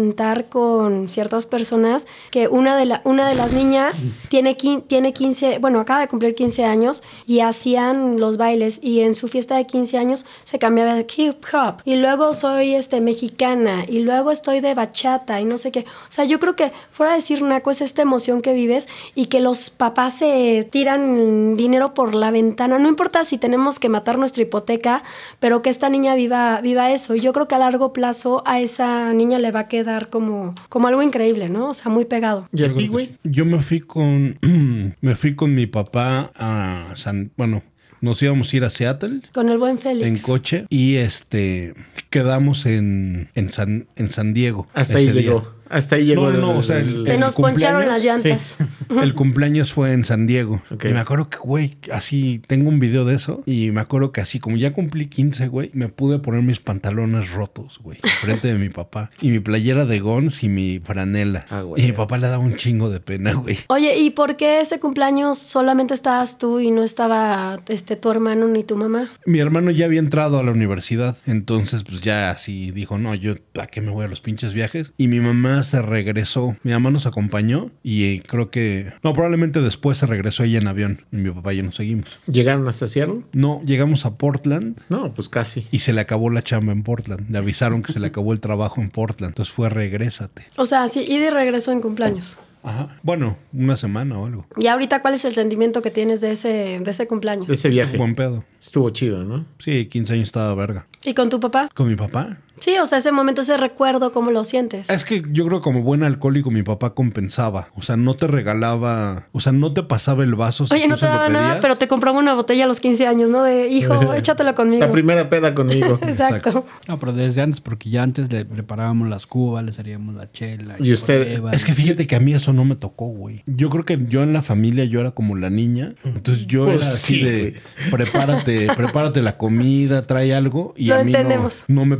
emparentar 0.00 0.48
con 0.48 1.08
ciertas 1.08 1.46
personas 1.46 2.06
que 2.30 2.48
una 2.48 2.76
de, 2.76 2.86
la, 2.86 3.02
una 3.04 3.28
de 3.28 3.34
las 3.34 3.52
niñas 3.52 4.04
tiene, 4.28 4.54
tiene 4.54 5.12
15, 5.12 5.58
bueno, 5.58 5.80
acaba 5.80 6.00
de 6.00 6.08
cumplir 6.08 6.34
15 6.34 6.64
años 6.64 7.02
y 7.26 7.40
hacían 7.40 8.18
los 8.18 8.36
bailes 8.36 8.78
y 8.82 9.00
en 9.00 9.14
su 9.14 9.28
fiesta 9.28 9.56
de 9.56 9.66
15 9.66 9.98
años 9.98 10.26
se 10.44 10.58
cambiaba 10.58 10.94
de 10.94 11.06
hip 11.16 11.44
hop 11.52 11.82
y 11.84 11.96
luego 11.96 12.32
soy 12.34 12.74
este, 12.74 13.00
mexicana 13.00 13.84
y 13.86 14.00
luego 14.00 14.30
estoy 14.30 14.60
de 14.60 14.74
bachata 14.74 15.40
y 15.40 15.44
no 15.44 15.58
sé 15.58 15.70
qué. 15.70 15.80
O 15.80 16.12
sea, 16.12 16.24
yo 16.24 16.40
creo 16.40 16.56
que 16.56 16.72
fuera 16.90 17.12
de 17.12 17.18
decir 17.18 17.42
naco 17.42 17.70
es 17.70 17.80
esta 17.80 18.02
emoción 18.02 18.42
que 18.42 18.52
vives 18.52 18.88
y 19.14 19.26
que 19.26 19.40
los 19.40 19.70
papás 19.70 20.14
se 20.14 20.68
tiran 20.70 21.56
dinero 21.56 21.94
por 21.94 22.14
la 22.14 22.30
ventana. 22.30 22.78
No 22.78 22.88
importa 22.88 23.24
si 23.24 23.38
tenemos 23.38 23.78
que 23.78 23.88
matar 23.88 24.18
nuestra 24.18 24.42
hipoteca, 24.42 25.02
pero 25.38 25.62
que 25.62 25.70
esta 25.70 25.88
niña 25.88 26.14
viva, 26.14 26.60
viva 26.60 26.90
eso. 26.90 27.14
Y 27.14 27.20
yo 27.20 27.32
creo 27.32 27.48
que 27.48 27.54
a 27.54 27.58
largo 27.58 27.92
plazo 27.92 28.42
a 28.46 28.60
esa 28.60 29.12
niña 29.12 29.38
le 29.38 29.50
va 29.50 29.60
a 29.60 29.68
quedar 29.68 29.89
como, 30.10 30.54
como 30.68 30.88
algo 30.88 31.02
increíble, 31.02 31.48
¿no? 31.48 31.70
O 31.70 31.74
sea, 31.74 31.90
muy 31.90 32.04
pegado. 32.04 32.48
¿Y 32.52 32.64
a 32.64 32.74
ti, 32.74 32.86
güey? 32.86 33.16
Yo 33.24 33.44
me 33.44 33.60
fui 33.60 33.80
con 33.80 34.36
me 35.00 35.14
fui 35.14 35.34
con 35.34 35.54
mi 35.54 35.66
papá 35.66 36.30
a 36.34 36.94
San, 36.96 37.32
bueno, 37.36 37.62
nos 38.00 38.22
íbamos 38.22 38.52
a 38.52 38.56
ir 38.56 38.64
a 38.64 38.70
Seattle 38.70 39.20
Con 39.32 39.50
el 39.50 39.58
buen 39.58 39.72
en 39.72 39.78
Félix. 39.78 40.22
coche 40.22 40.66
y 40.70 40.96
este 40.96 41.74
quedamos 42.08 42.64
en, 42.66 43.28
en 43.34 43.52
San 43.52 43.88
en 43.96 44.10
San 44.10 44.32
Diego. 44.32 44.68
Hasta 44.74 44.98
ahí 44.98 45.10
día. 45.10 45.32
Hasta 45.70 45.96
ahí 45.96 46.04
llegó. 46.06 46.30
No, 46.30 46.38
no, 46.38 46.50
el- 46.52 46.56
o 46.58 46.62
sea, 46.62 46.78
el- 46.78 46.88
el- 46.88 47.06
Se 47.06 47.14
el 47.14 47.20
nos 47.20 47.34
poncharon 47.36 47.86
las 47.86 47.94
cumpleaños, 48.02 48.24
llantas. 48.24 48.56
El 48.90 49.14
cumpleaños 49.14 49.72
fue 49.72 49.92
en 49.92 50.04
San 50.04 50.26
Diego. 50.26 50.60
Y 50.82 50.88
me 50.88 50.98
acuerdo 50.98 51.30
que, 51.30 51.38
güey, 51.38 51.76
así 51.92 52.42
tengo 52.48 52.68
un 52.68 52.80
video 52.80 53.04
de 53.04 53.14
eso. 53.14 53.40
Y 53.46 53.70
me 53.70 53.80
acuerdo 53.80 54.10
que 54.10 54.20
así, 54.20 54.40
como 54.40 54.56
ya 54.56 54.72
cumplí 54.72 55.06
15, 55.06 55.46
güey, 55.46 55.70
me 55.74 55.86
pude 55.86 56.18
poner 56.18 56.42
mis 56.42 56.58
pantalones 56.58 57.30
rotos, 57.30 57.78
güey, 57.84 57.98
frente 58.20 58.48
de 58.48 58.54
mi 58.58 58.68
papá. 58.68 59.12
Y 59.22 59.30
mi 59.30 59.38
playera 59.38 59.84
de 59.84 60.00
Gons 60.00 60.42
y 60.42 60.48
mi 60.48 60.80
franela. 60.80 61.46
Ah, 61.50 61.60
güey. 61.62 61.84
y 61.84 61.86
mi 61.86 61.92
papá 61.92 62.18
le 62.18 62.26
daba 62.26 62.42
un 62.42 62.56
chingo 62.56 62.90
de 62.90 62.98
pena, 62.98 63.32
güey. 63.34 63.58
Oye, 63.68 63.96
¿y 63.96 64.10
por 64.10 64.36
qué 64.36 64.60
ese 64.60 64.80
cumpleaños 64.80 65.38
solamente 65.38 65.94
estabas 65.94 66.36
tú 66.38 66.58
y 66.58 66.72
no 66.72 66.82
estaba 66.82 67.56
este 67.68 67.94
tu 67.94 68.10
hermano 68.10 68.48
ni 68.48 68.64
tu 68.64 68.76
mamá? 68.76 69.08
Mi 69.24 69.38
hermano 69.38 69.70
ya 69.70 69.84
había 69.84 70.00
entrado 70.00 70.40
a 70.40 70.42
la 70.42 70.50
universidad, 70.50 71.16
entonces 71.28 71.84
pues 71.84 72.00
ya 72.00 72.30
así 72.30 72.72
dijo, 72.72 72.98
no, 72.98 73.14
yo 73.14 73.34
a 73.60 73.68
qué 73.68 73.80
me 73.80 73.92
voy 73.92 74.04
a 74.04 74.08
los 74.08 74.20
pinches 74.20 74.52
viajes. 74.52 74.94
Y 74.98 75.06
mi 75.06 75.20
mamá 75.20 75.59
se 75.62 75.82
regresó, 75.82 76.56
mi 76.62 76.72
mamá 76.72 76.90
nos 76.90 77.06
acompañó 77.06 77.70
y 77.82 78.04
eh, 78.04 78.22
creo 78.26 78.50
que, 78.50 78.92
no, 79.02 79.12
probablemente 79.12 79.60
después 79.60 79.98
se 79.98 80.06
regresó 80.06 80.44
ella 80.44 80.58
en 80.58 80.66
avión 80.68 81.02
y 81.12 81.16
mi 81.16 81.30
papá 81.30 81.52
y 81.52 81.58
yo 81.58 81.62
nos 81.62 81.76
seguimos. 81.76 82.08
¿Llegaron 82.26 82.66
hasta 82.68 82.86
Seattle? 82.86 83.20
No, 83.32 83.60
llegamos 83.64 84.04
a 84.06 84.16
Portland 84.16 84.78
No, 84.88 85.12
pues 85.14 85.28
casi. 85.28 85.66
y 85.70 85.80
se 85.80 85.92
le 85.92 86.00
acabó 86.00 86.30
la 86.30 86.42
chamba 86.42 86.72
en 86.72 86.82
Portland. 86.82 87.30
Le 87.30 87.38
avisaron 87.38 87.82
que 87.82 87.92
se 87.92 88.00
le 88.00 88.08
acabó 88.08 88.32
el 88.32 88.40
trabajo 88.40 88.80
en 88.80 88.90
Portland, 88.90 89.32
entonces 89.32 89.54
fue 89.54 89.68
regrésate. 89.68 90.46
O 90.56 90.64
sea, 90.64 90.88
sí, 90.88 91.04
y 91.08 91.28
regreso 91.30 91.72
en 91.72 91.80
cumpleaños. 91.80 92.38
Ajá. 92.62 92.98
Bueno, 93.02 93.38
una 93.52 93.76
semana 93.76 94.18
o 94.18 94.26
algo. 94.26 94.46
Y 94.56 94.66
ahorita, 94.66 95.00
¿cuál 95.00 95.14
es 95.14 95.24
el 95.24 95.34
sentimiento 95.34 95.80
que 95.80 95.90
tienes 95.90 96.20
de 96.20 96.32
ese, 96.32 96.78
de 96.82 96.90
ese 96.90 97.06
cumpleaños? 97.06 97.46
De 97.46 97.54
ese 97.54 97.70
viaje. 97.70 97.96
Buen 97.96 98.14
pedo. 98.14 98.44
Estuvo 98.60 98.90
chido, 98.90 99.24
¿no? 99.24 99.46
Sí, 99.58 99.86
15 99.86 100.12
años 100.12 100.28
estaba 100.28 100.54
verga. 100.54 100.86
¿Y 101.04 101.14
con 101.14 101.30
tu 101.30 101.40
papá? 101.40 101.70
¿Con 101.74 101.88
mi 101.88 101.96
papá? 101.96 102.36
Sí, 102.60 102.76
o 102.78 102.86
sea, 102.86 102.98
ese 102.98 103.10
momento, 103.12 103.40
ese 103.40 103.56
recuerdo, 103.56 104.12
¿cómo 104.12 104.30
lo 104.30 104.44
sientes? 104.44 104.88
Es 104.90 105.04
que 105.04 105.22
yo 105.32 105.46
creo 105.46 105.60
que 105.60 105.64
como 105.64 105.82
buen 105.82 106.02
alcohólico 106.02 106.50
mi 106.50 106.62
papá 106.62 106.94
compensaba. 106.94 107.68
O 107.76 107.82
sea, 107.82 107.96
no 107.96 108.14
te 108.14 108.26
regalaba, 108.26 109.26
o 109.32 109.40
sea, 109.40 109.52
no 109.52 109.72
te 109.72 109.82
pasaba 109.82 110.22
el 110.24 110.34
vaso. 110.34 110.66
si 110.66 110.74
Oye, 110.74 110.84
tú 110.84 110.90
no 110.90 110.96
te 110.96 111.06
daba 111.06 111.28
nada, 111.28 111.58
pero 111.60 111.76
te 111.76 111.88
compraba 111.88 112.18
una 112.18 112.34
botella 112.34 112.64
a 112.64 112.66
los 112.66 112.80
15 112.80 113.06
años, 113.06 113.30
¿no? 113.30 113.42
De, 113.42 113.68
hijo, 113.68 114.12
échatelo 114.14 114.54
conmigo. 114.54 114.80
La 114.84 114.92
primera 114.92 115.28
peda 115.30 115.54
conmigo. 115.54 115.98
Exacto. 116.02 116.66
No, 116.86 116.98
pero 116.98 117.12
desde 117.12 117.40
antes, 117.42 117.60
porque 117.60 117.90
ya 117.90 118.02
antes 118.02 118.30
le 118.32 118.44
preparábamos 118.44 119.08
las 119.08 119.26
cubas, 119.26 119.64
le 119.64 119.72
haríamos 119.78 120.14
la 120.14 120.30
chela. 120.30 120.76
Y 120.78 120.92
usted-. 120.92 121.42
Es 121.52 121.64
que 121.64 121.72
fíjate 121.72 122.06
que 122.06 122.16
a 122.16 122.20
mí 122.20 122.32
eso 122.34 122.52
no 122.52 122.64
me 122.64 122.76
tocó, 122.76 123.06
güey. 123.06 123.42
Yo 123.46 123.70
creo 123.70 123.84
que 123.84 123.98
yo 124.08 124.22
en 124.22 124.32
la 124.32 124.42
familia 124.42 124.84
yo 124.84 125.00
era 125.00 125.12
como 125.12 125.36
la 125.36 125.50
niña. 125.50 125.94
Entonces 126.04 126.46
yo 126.46 126.64
Pues 126.66 126.82
era 126.82 126.92
así 126.92 127.14
sí, 127.14 127.24
de 127.24 127.54
prepárate, 127.90 128.68
prepárate 128.74 129.22
la 129.22 129.36
comida, 129.36 130.02
trae 130.06 130.34
algo. 130.34 130.74
Y 130.76 130.86
Lo 130.86 130.96
a 130.96 131.04
mí 131.04 131.12
no, 131.12 131.18
entendemos. 131.18 131.64
no 131.68 131.84
me 131.86 131.96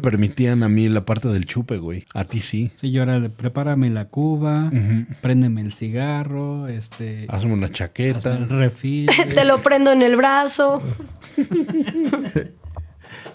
a 0.53 0.69
mí 0.69 0.89
la 0.89 1.05
parte 1.05 1.29
del 1.29 1.47
chupe, 1.47 1.79
güey. 1.79 2.05
A 2.15 2.25
ti 2.25 2.41
sí. 2.41 2.71
Sí, 2.81 2.91
yo 2.91 3.03
era 3.03 3.21
de 3.21 3.31
prepárame 3.31 3.91
la 3.91 4.07
cuba, 4.07 4.67
Ujú. 4.73 5.07
préndeme 5.21 5.61
el 5.61 5.73
cigarro, 5.73 6.69
este, 6.69 7.27
Hazme 7.29 7.53
una 7.55 7.67
hazme 7.67 7.77
chaqueta. 7.77 8.37
el 8.37 8.49
refil. 8.49 9.09
Te 9.35 9.45
lo 9.45 9.63
prendo 9.63 9.93
en 9.93 10.03
el 10.03 10.17
brazo. 10.17 10.83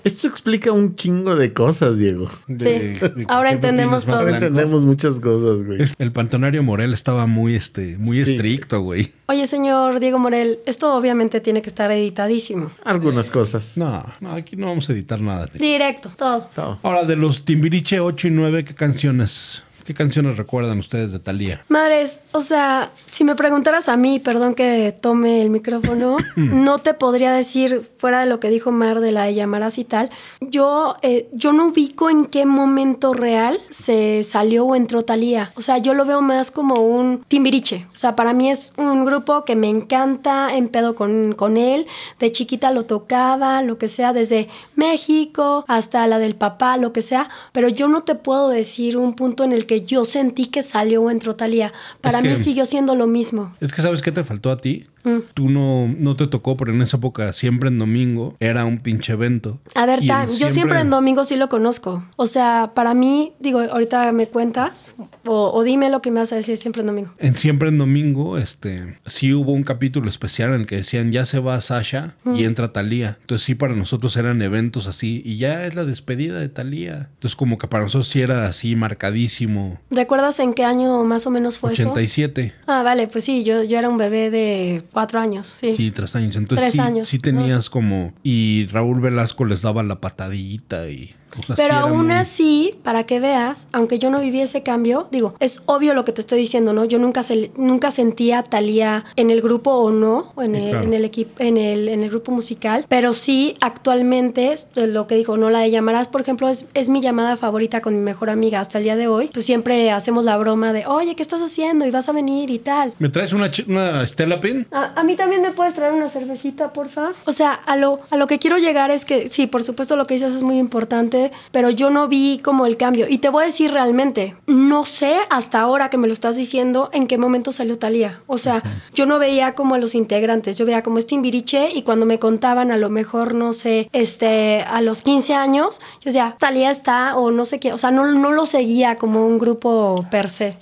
Esto 0.04 0.28
explica 0.28 0.72
un 0.72 0.96
chingo 0.96 1.36
de 1.36 1.52
cosas, 1.54 1.98
Diego. 1.98 2.30
de- 2.48 3.00
Sí. 3.00 3.06
de 3.16 3.26
Ahora 3.28 3.52
entendemos 3.52 4.06
todo. 4.06 4.18
Ahora 4.18 4.36
entendemos 4.36 4.84
muchas 4.84 5.20
cosas, 5.20 5.66
güey. 5.66 5.80
El 5.98 6.12
pantonario 6.12 6.62
Morel 6.62 6.94
estaba 6.94 7.26
muy, 7.26 7.56
este, 7.56 7.98
muy 7.98 8.24
Sí. 8.24 8.34
estricto, 8.36 8.82
güey. 8.82 9.12
Oye, 9.28 9.48
señor 9.48 10.00
Diego 10.00 10.20
Morel, 10.20 10.60
esto 10.68 10.94
obviamente 10.96 11.42
tiene 11.42 11.62
que 11.64 11.70
estar 11.70 11.92
editadísimo. 11.92 12.70
Algunas 12.84 13.32
cosas. 13.32 13.78
No, 13.78 14.06
no, 14.20 14.32
aquí 14.34 14.56
no 14.56 14.68
vamos 14.68 14.88
a 14.90 14.94
editar 14.94 15.20
nada. 15.20 15.48
Directo, 15.54 16.12
todo. 16.16 16.48
Todo. 16.54 16.80
Ahora, 16.84 17.04
de 17.06 17.16
los 17.16 17.44
Timbiriche 17.44 18.00
8 18.00 18.28
y 18.28 18.32
9, 18.32 18.64
¿qué 18.64 18.76
canciones? 18.76 19.64
¿Qué 19.86 19.94
canciones 19.94 20.38
recuerdan 20.38 20.80
ustedes 20.80 21.12
de 21.12 21.20
Thalía? 21.20 21.64
Madres, 21.70 22.22
o 22.32 22.42
sea, 22.42 22.92
si 23.12 23.24
me 23.24 23.36
preguntaras 23.36 23.88
a 23.88 23.96
mí, 23.98 24.20
perdón 24.20 24.56
que 24.56 24.98
tome 25.00 25.44
el 25.44 25.52
micrófono, 25.52 26.18
no 26.36 26.80
te 26.80 26.96
podría 26.96 27.32
decir, 27.32 27.88
fuera 27.98 28.22
de 28.22 28.26
lo 28.26 28.40
que 28.40 28.50
dijo 28.50 28.72
Mar 28.72 29.00
de 29.00 29.12
la 29.12 29.26
de 29.26 29.36
llamarás 29.36 29.78
y 29.78 29.84
tal, 29.84 30.10
yo, 30.42 30.96
eh, 31.04 31.30
yo 31.34 31.54
no 31.54 31.68
ubico 31.68 32.10
en 32.10 32.26
qué 32.26 32.48
momento 32.48 33.14
real 33.14 33.60
se 33.70 34.24
salió 34.24 34.66
o 34.66 34.76
entró 34.76 35.04
Talía. 35.04 35.52
O 35.56 35.62
sea, 35.62 35.78
yo 35.78 35.94
lo 35.94 36.04
veo 36.06 36.20
más 36.22 36.50
como 36.50 36.82
un 36.82 37.24
timbiriche. 37.28 37.86
O 37.94 37.98
sea, 37.98 38.16
para 38.16 38.34
mí 38.34 38.50
es 38.50 38.74
un 38.78 39.06
grupo 39.06 39.46
que 39.46 39.56
me 39.56 39.70
encanta, 39.70 40.56
en 40.56 40.70
pedo 40.70 40.96
con, 40.96 41.34
con 41.34 41.58
él. 41.58 41.86
De 42.18 42.32
chiquita 42.32 42.72
lo 42.72 42.86
tocaba, 42.86 43.62
lo 43.62 43.78
que 43.78 43.88
sea, 43.88 44.14
desde 44.14 44.50
México 44.74 45.64
hasta 45.68 46.08
la 46.08 46.18
del 46.18 46.36
papá, 46.36 46.78
lo 46.78 46.92
que 46.92 47.04
sea. 47.04 47.30
Pero 47.52 47.70
yo 47.70 47.88
no 47.88 48.02
te 48.02 48.16
puedo 48.16 48.50
decir 48.50 48.98
un 48.98 49.14
punto 49.14 49.44
en 49.44 49.54
el 49.54 49.68
que 49.68 49.75
yo 49.84 50.06
sentí 50.06 50.46
que 50.48 50.64
salió 50.64 51.02
o 51.04 51.10
entró 51.10 51.36
Talía. 51.36 51.74
Para 52.02 52.20
Es 52.20 52.24
mí 52.24 52.38
siguió 52.38 52.66
siendo 52.66 52.96
lo 52.96 53.08
mismo. 53.08 53.56
Es 53.60 53.72
que 53.74 53.82
sabes 53.82 54.02
qué 54.02 54.12
te 54.12 54.24
faltó 54.24 54.52
a 54.52 54.62
ti. 54.62 54.86
Mm. 55.06 55.20
Tú 55.34 55.50
no, 55.50 55.88
no 55.98 56.16
te 56.16 56.28
tocó, 56.28 56.58
pero 56.58 56.74
en 56.74 56.82
esa 56.82 56.98
época, 56.98 57.32
siempre 57.34 57.70
en 57.70 57.80
domingo, 57.80 58.36
era 58.40 58.66
un 58.66 58.80
pinche 58.80 59.14
evento. 59.14 59.60
A 59.74 59.86
ver, 59.86 60.02
yo 60.02 60.50
siempre 60.50 60.80
en 60.80 60.90
domingo 60.90 61.24
sí 61.24 61.36
lo 61.36 61.48
conozco. 61.48 62.04
O 62.18 62.26
sea, 62.26 62.72
para 62.74 62.94
mí, 62.94 63.34
digo, 63.40 63.60
ahorita 63.60 64.12
me 64.12 64.28
cuentas 64.28 64.96
o, 65.26 65.52
o 65.54 65.64
dime 65.64 65.90
lo 65.90 66.02
que 66.02 66.12
me 66.12 66.20
vas 66.20 66.32
a 66.32 66.36
decir 66.36 66.58
siempre 66.58 66.82
en 66.82 66.88
domingo. 66.88 67.12
En 67.20 67.36
siempre 67.36 67.70
en 67.70 67.78
domingo, 67.78 68.38
este, 68.38 68.98
sí 69.06 69.34
hubo 69.34 69.52
un 69.52 69.64
capítulo 69.64 70.10
especial 70.10 70.50
en 70.54 70.62
el 70.62 70.68
que 70.68 70.78
decían 70.78 71.12
ya 71.12 71.26
se 71.26 71.40
va 71.40 71.60
Sasha 71.62 72.16
y 72.36 72.44
entra 72.44 72.74
Talía. 72.74 73.18
Entonces 73.22 73.46
sí 73.46 73.56
para 73.56 73.76
nosotros 73.76 74.16
eran 74.18 74.42
eventos 74.42 74.88
así 74.88 75.22
y 75.26 75.38
ya 75.38 75.66
es 75.66 75.76
la 75.76 75.86
despedida 75.86 76.40
de 76.40 76.50
Talía. 76.50 77.10
Entonces 77.14 77.36
como 77.36 77.58
que 77.58 77.68
para 77.68 77.84
nosotros 77.84 78.10
sí 78.10 78.22
era 78.22 78.48
así 78.48 78.76
marcadísimo. 78.76 79.80
¿Recuerdas 79.90 80.40
en 80.40 80.54
qué 80.54 80.64
año 80.64 81.04
más 81.04 81.28
o 81.28 81.32
menos 81.32 81.60
fue 81.60 81.74
eso? 81.74 81.92
87. 81.92 82.54
Ah, 82.68 82.84
vale, 82.84 83.08
pues 83.08 83.24
sí, 83.24 83.44
yo, 83.44 83.64
yo 83.64 83.78
era 83.78 83.90
un 83.90 83.98
bebé 83.98 84.30
de 84.30 84.84
cuatro 84.96 85.20
años, 85.20 85.46
sí. 85.46 85.76
Sí, 85.76 85.92
tres 85.92 86.16
años. 86.16 86.38
Entonces 86.38 86.64
Tres 86.64 86.74
sí, 86.76 86.80
años, 86.80 87.10
sí 87.10 87.20
tenías 87.20 87.70
como... 87.70 88.14
Y 88.24 88.68
Raúl 88.68 89.02
Velasco 89.02 89.44
les 89.44 89.62
daba 89.62 89.84
la 89.84 90.00
patadita 90.00 90.88
y... 90.88 91.14
sí 91.48 91.54
Pero 91.56 91.76
aún 91.76 92.08
muy- 92.08 92.16
así, 92.16 92.76
para 92.84 93.06
que 93.06 93.20
veas, 93.20 93.68
aunque 93.72 94.00
yo 94.00 94.10
no 94.10 94.20
viví 94.22 94.42
ese 94.42 94.64
cambio, 94.64 95.08
digo, 95.12 95.36
es 95.40 95.62
obvio 95.66 95.94
lo 95.94 96.04
que 96.04 96.12
te 96.12 96.22
estoy 96.22 96.40
diciendo, 96.40 96.74
¿no? 96.74 96.86
Yo 96.86 97.00
nunca, 97.00 97.24
se, 97.24 97.52
nunca 97.58 97.92
sentía 97.92 98.40
a 98.40 98.44
Talía 98.44 99.06
en 99.16 99.30
el 99.32 99.42
grupo 99.42 99.72
o 99.72 99.92
no, 99.92 100.32
o 100.36 100.42
en, 100.44 100.56
Sí, 100.56 100.62
el, 100.62 100.70
claro. 100.72 100.86
en 100.88 100.94
el 100.94 101.06
equipo, 101.06 101.32
en 101.44 101.58
el, 101.58 101.90
en 101.90 102.04
el 102.04 102.10
grupo 102.10 102.32
musical, 102.32 102.86
pero 102.88 103.14
sí 103.14 103.56
actualmente, 103.62 104.52
es 104.52 104.68
lo 104.76 105.08
que 105.08 105.16
dijo, 105.16 105.38
¿no? 105.38 105.50
La 105.50 105.60
de 105.60 105.72
llamarás, 105.72 106.08
por 106.08 106.22
ejemplo, 106.22 106.48
es, 106.50 106.66
es 106.74 106.90
mi 106.90 107.02
llamada 107.02 107.36
favorita 107.38 107.82
con 107.82 107.94
mi 107.96 108.02
mejor 108.02 108.30
amiga 108.30 108.60
hasta 108.60 108.78
el 108.78 108.84
día 108.84 108.96
de 108.96 109.08
hoy. 109.08 109.30
Pues 109.34 109.46
siempre 109.46 109.92
hacemos 109.92 110.26
la 110.26 110.38
broma 110.38 110.74
de, 110.74 110.86
oye, 110.86 111.16
¿qué 111.16 111.22
estás 111.22 111.42
haciendo? 111.42 111.86
Y 111.86 111.92
vas 111.92 112.10
a 112.10 112.12
venir 112.12 112.50
y 112.52 112.60
tal. 112.60 112.94
¿Me 113.00 113.10
traes 113.10 113.34
una, 113.34 113.52
una 113.68 114.06
Stella 114.08 114.40
Pin? 114.40 114.68
A, 114.72 115.00
a 115.00 115.04
mí 115.04 115.16
también 115.16 115.42
me 115.42 115.52
puedes 115.52 115.74
traer 115.74 115.94
una 115.94 116.10
cervecita, 116.10 116.74
porfa. 116.74 117.12
O 117.26 117.32
sea, 117.32 117.54
a 117.54 117.76
lo, 117.76 118.00
a 118.10 118.16
lo 118.18 118.28
que 118.28 118.40
quiero 118.40 118.58
llegar 118.58 118.92
es 118.92 119.06
que, 119.06 119.28
sí, 119.28 119.48
por 119.48 119.64
supuesto 119.64 119.96
lo 119.96 120.08
que 120.08 120.16
dices 120.16 120.34
es 120.34 120.44
muy 120.44 120.58
importante. 120.58 121.25
Pero 121.52 121.70
yo 121.70 121.90
no 121.90 122.08
vi 122.08 122.40
como 122.44 122.66
el 122.66 122.78
cambio. 122.78 123.06
Y 123.10 123.18
te 123.20 123.30
voy 123.30 123.44
a 123.44 123.46
decir 123.48 123.72
realmente, 123.72 124.36
no 124.48 124.86
sé 124.86 125.18
hasta 125.30 125.60
ahora 125.60 125.90
que 125.90 125.98
me 125.98 126.08
lo 126.08 126.14
estás 126.14 126.36
diciendo 126.36 126.90
en 126.94 127.08
qué 127.08 127.18
momento 127.18 127.52
salió 127.52 127.78
Talía. 127.78 128.22
O 128.28 128.38
sea, 128.38 128.62
yo 128.94 129.06
no 129.06 129.20
veía 129.20 129.54
como 129.56 129.76
a 129.76 129.78
los 129.78 129.96
integrantes, 129.96 130.56
yo 130.56 130.66
veía 130.66 130.84
como 130.84 130.98
este 131.00 131.10
Timbiriche 131.16 131.70
y 131.74 131.84
cuando 131.84 132.06
me 132.06 132.20
contaban 132.20 132.72
a 132.72 132.78
lo 132.78 132.90
mejor, 132.90 133.36
no 133.36 133.54
sé, 133.54 133.90
este, 133.94 134.62
a 134.68 134.82
los 134.82 135.02
15 135.02 135.34
años, 135.34 135.80
yo 136.00 136.06
decía, 136.06 136.36
Talía 136.40 136.72
está 136.72 137.16
o 137.16 137.32
no 137.32 137.46
sé 137.46 137.60
qué, 137.60 137.72
o 137.74 137.78
sea, 137.78 137.92
no, 137.92 138.06
no 138.12 138.32
lo 138.32 138.46
seguía 138.46 138.96
como 138.98 139.26
un 139.26 139.38
grupo 139.38 140.06
per 140.12 140.28
se. 140.30 140.58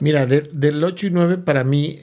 Mira, 0.00 0.26
de- 0.26 0.48
del 0.52 0.82
8 0.82 1.06
y 1.06 1.10
9 1.10 1.38
para 1.38 1.62
mí 1.62 1.98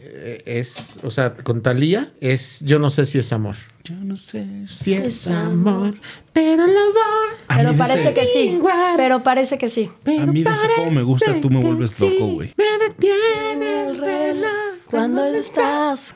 es, 0.46 1.00
o 1.04 1.12
sea, 1.12 1.36
con 1.36 1.62
Talía 1.62 2.12
es, 2.22 2.60
yo 2.62 2.80
no 2.80 2.90
sé 2.90 3.06
si 3.06 3.18
es 3.18 3.32
amor. 3.34 3.56
Yo 3.84 3.96
no 3.96 4.18
sé. 4.18 4.46
Si 4.68 4.94
es, 4.94 5.06
Es 5.06 5.28
amor, 5.30 5.48
amor. 5.88 5.94
pero 6.34 6.66
el 6.66 6.72
amor. 6.78 7.30
Pero 7.48 7.74
parece 7.78 8.02
ese- 8.02 8.14
que 8.14 8.26
sí, 8.28 8.60
pero 8.98 9.24
parece 9.24 9.58
que 9.58 9.68
sí. 9.70 9.90
A 10.06 10.26
mí 10.26 10.44
de 10.44 10.50
ese 10.52 10.60
cómo 10.76 10.92
me 10.92 11.02
gusta, 11.02 11.42
tú 11.42 11.50
me 11.50 11.60
vuelves 11.60 12.00
loco, 12.00 12.28
güey. 12.34 12.54
Me 12.58 12.66
detiene 12.88 13.88
el 13.90 13.98
reloj. 13.98 14.69
¿Cuándo 14.90 15.24
estás? 15.24 16.16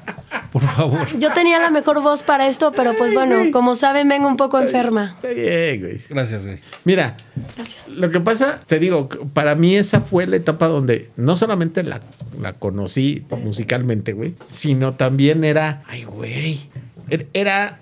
Por 0.52 0.64
favor. 0.64 1.20
Yo 1.20 1.32
tenía 1.34 1.60
la 1.60 1.70
mejor 1.70 2.02
voz 2.02 2.24
para 2.24 2.48
esto, 2.48 2.72
pero 2.72 2.94
pues 2.98 3.14
bueno, 3.14 3.52
como 3.52 3.76
saben, 3.76 4.10
vengo 4.10 4.28
un 4.28 4.38
poco 4.38 4.60
enferma. 4.60 5.16
Está 5.22 5.30
bien, 5.30 5.82
güey. 5.82 6.02
Gracias, 6.10 6.44
güey. 6.44 6.60
Mira, 6.84 7.16
lo 7.88 8.10
que 8.10 8.20
pasa, 8.20 8.60
te 8.66 8.80
digo, 8.80 9.10
para 9.34 9.54
mí 9.54 9.76
esa 9.76 10.02
fue 10.02 10.26
la 10.26 10.38
etapa 10.38 10.68
donde 10.68 11.12
no 11.18 11.36
solamente 11.36 11.84
la, 11.84 12.02
la 12.42 12.54
conocí 12.54 13.24
musicalmente, 13.44 14.14
güey, 14.14 14.34
sino 14.48 14.94
también 14.94 15.44
era, 15.44 15.84
ay, 15.88 16.06
güey. 16.06 16.62
Er- 17.10 17.28
Era, 17.34 17.80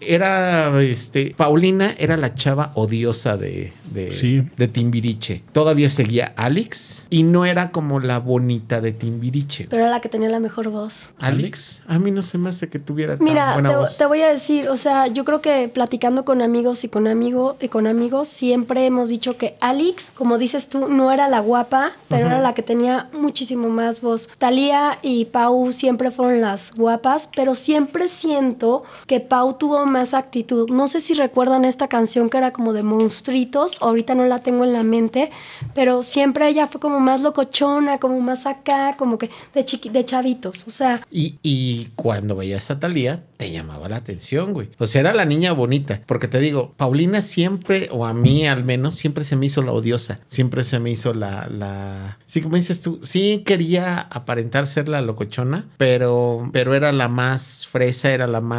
era, 0.00 0.82
este, 0.82 1.34
Paulina 1.36 1.94
era 1.98 2.16
la 2.16 2.34
chava 2.34 2.72
odiosa 2.74 3.36
de, 3.36 3.72
de, 3.92 4.10
Sí. 4.18 4.42
de 4.56 4.68
Timbiriche. 4.68 5.42
Todavía 5.52 5.88
seguía 5.88 6.32
Alex 6.36 7.06
y 7.10 7.22
no 7.22 7.44
era 7.46 7.70
como 7.70 8.00
la 8.00 8.18
bonita 8.18 8.80
de 8.80 8.92
Timbiriche. 8.92 9.66
Pero 9.70 9.82
era 9.82 9.90
la 9.90 10.00
que 10.00 10.08
tenía 10.08 10.28
la 10.28 10.40
mejor 10.40 10.68
voz. 10.70 11.14
Alex, 11.18 11.82
a 11.86 11.98
mí 11.98 12.10
no 12.10 12.22
se 12.22 12.38
me 12.38 12.48
hace 12.50 12.68
que 12.68 12.78
tuviera 12.78 13.16
tan 13.16 13.24
Mira, 13.24 13.54
buena 13.54 13.70
te, 13.70 13.76
voz. 13.76 13.96
te 13.96 14.06
voy 14.06 14.22
a 14.22 14.32
decir, 14.32 14.68
o 14.68 14.76
sea, 14.76 15.06
yo 15.06 15.24
creo 15.24 15.40
que 15.40 15.68
platicando 15.68 16.24
con 16.24 16.42
amigos 16.42 16.84
y 16.84 16.88
con 16.88 17.06
amigo 17.06 17.56
y 17.60 17.68
con 17.68 17.86
amigos 17.86 18.28
siempre 18.28 18.86
hemos 18.86 19.08
dicho 19.08 19.36
que 19.36 19.56
Alex, 19.60 20.10
como 20.14 20.38
dices 20.38 20.68
tú, 20.68 20.88
no 20.88 21.12
era 21.12 21.28
la 21.28 21.40
guapa, 21.40 21.92
pero 22.08 22.26
era 22.26 22.40
la 22.40 22.54
que 22.54 22.62
tenía 22.62 23.08
muchísimo 23.12 23.68
más 23.68 24.00
voz. 24.00 24.28
Talía 24.38 24.98
y 25.02 25.26
Pau 25.26 25.72
siempre 25.72 26.10
fueron 26.10 26.40
las 26.40 26.72
guapas, 26.74 27.28
pero 27.34 27.54
siempre 27.54 28.08
siento 28.08 28.59
que 29.06 29.20
Pau 29.20 29.54
tuvo 29.54 29.86
más 29.86 30.14
actitud. 30.14 30.70
No 30.70 30.88
sé 30.88 31.00
si 31.00 31.14
recuerdan 31.14 31.64
esta 31.64 31.88
canción 31.88 32.30
que 32.30 32.38
era 32.38 32.52
como 32.52 32.72
de 32.72 32.82
monstruitos, 32.82 33.80
ahorita 33.80 34.14
no 34.14 34.26
la 34.26 34.38
tengo 34.38 34.64
en 34.64 34.72
la 34.72 34.82
mente, 34.82 35.30
pero 35.74 36.02
siempre 36.02 36.48
ella 36.48 36.66
fue 36.66 36.80
como 36.80 37.00
más 37.00 37.20
locochona, 37.20 37.98
como 37.98 38.20
más 38.20 38.46
acá, 38.46 38.96
como 38.96 39.18
que 39.18 39.30
de 39.54 39.64
chiqui 39.64 39.88
de 39.88 40.04
chavitos, 40.04 40.66
o 40.66 40.70
sea, 40.70 41.02
Y, 41.10 41.38
y 41.42 41.88
cuando 41.96 42.36
veías 42.36 42.70
a 42.70 42.78
Talía, 42.78 43.22
te 43.36 43.50
llamaba 43.50 43.88
la 43.88 43.96
atención, 43.96 44.52
güey. 44.52 44.68
O 44.78 44.86
sea, 44.86 45.00
era 45.00 45.14
la 45.14 45.24
niña 45.24 45.52
bonita. 45.52 46.00
Porque 46.06 46.28
te 46.28 46.38
digo, 46.40 46.74
Paulina 46.76 47.22
siempre, 47.22 47.88
o 47.90 48.04
a 48.04 48.12
mí 48.12 48.46
al 48.46 48.64
menos, 48.64 48.94
siempre 48.96 49.24
se 49.24 49.36
me 49.36 49.46
hizo 49.46 49.62
la 49.62 49.72
odiosa. 49.72 50.20
Siempre 50.26 50.62
se 50.62 50.78
me 50.78 50.90
hizo 50.90 51.14
la. 51.14 51.48
la... 51.48 52.18
Sí, 52.26 52.42
como 52.42 52.56
dices 52.56 52.82
tú, 52.82 53.00
sí 53.02 53.42
quería 53.46 54.00
aparentar 54.00 54.66
ser 54.66 54.88
la 54.88 55.00
locochona, 55.00 55.66
pero, 55.78 56.50
pero 56.52 56.74
era 56.74 56.92
la 56.92 57.08
más 57.08 57.66
fresa, 57.66 58.12
era 58.12 58.26
la 58.26 58.40
más. 58.40 58.49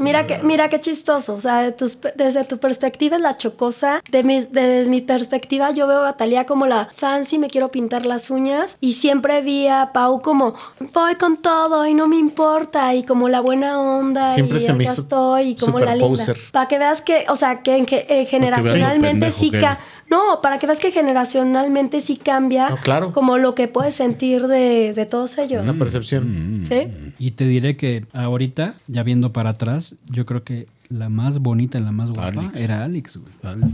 Mira 0.00 0.26
que, 0.26 0.38
mira 0.42 0.68
qué 0.68 0.80
chistoso, 0.80 1.34
o 1.34 1.40
sea, 1.40 1.62
de 1.62 1.70
tus- 1.70 1.98
desde 2.16 2.42
tu 2.42 2.58
perspectiva 2.58 3.14
es 3.14 3.22
la 3.22 3.36
chocosa, 3.36 4.00
de 4.10 4.24
mis- 4.24 4.50
desde 4.50 4.90
mi 4.90 5.00
perspectiva 5.02 5.70
yo 5.70 5.86
veo 5.86 6.04
a 6.04 6.14
Talía 6.16 6.46
como 6.46 6.66
la 6.66 6.88
fancy, 6.96 7.38
me 7.38 7.48
quiero 7.48 7.70
pintar 7.70 8.04
las 8.04 8.28
uñas 8.28 8.76
y 8.80 8.94
siempre 8.94 9.40
vi 9.40 9.68
a 9.68 9.92
Pau 9.92 10.20
como 10.20 10.54
voy 10.92 11.14
con 11.14 11.36
todo 11.36 11.86
y 11.86 11.94
no 11.94 12.08
me 12.08 12.16
importa 12.16 12.92
y 12.92 13.04
como 13.04 13.28
la 13.28 13.40
buena 13.40 13.80
onda 13.80 14.34
Siempre 14.34 14.58
y 14.58 14.60
se 14.62 14.72
me 14.72 14.82
hizo 14.82 15.02
estoy 15.02 15.50
y 15.50 15.54
como 15.54 15.78
la 15.78 15.94
linda. 15.94 16.24
Para 16.50 16.66
que 16.66 16.78
veas 16.80 17.00
que, 17.00 17.26
o 17.28 17.36
sea, 17.36 17.62
que, 17.62 17.76
en 17.76 17.86
que, 17.86 18.04
eh, 18.08 18.24
generacionalmente 18.26 19.10
pendejo 19.10 19.38
sí 19.38 19.50
que 19.52 19.60
ca-. 19.60 19.78
no, 20.10 20.40
para 20.42 20.58
que 20.58 20.66
veas 20.66 20.78
que 20.80 20.90
generacionalmente 20.92 22.00
sí 22.00 22.16
cambia 22.16 22.70
No, 22.70 22.76
claro. 22.78 23.12
como 23.12 23.38
lo 23.38 23.54
que 23.54 23.68
puedes 23.68 23.94
sentir 23.94 24.46
de, 24.46 24.92
de 24.94 25.06
todos 25.06 25.38
ellos. 25.38 25.62
Una 25.62 25.72
percepción. 25.74 26.64
¿Sí? 26.68 26.88
Y 27.18 27.32
te 27.32 27.46
diré 27.46 27.76
que 27.76 28.04
ahorita, 28.12 28.74
ya 28.86 29.02
viendo 29.02 29.32
para 29.32 29.50
atrás, 29.50 29.94
yo 30.10 30.24
creo 30.26 30.44
que 30.44 30.66
la 30.94 31.08
más 31.08 31.38
bonita 31.40 31.78
la 31.80 31.90
más 31.92 32.10
guapa 32.10 32.28
Alex. 32.40 32.56
era 32.56 32.84
Alex, 32.84 33.16
güey. 33.16 33.32
Alex. 33.42 33.72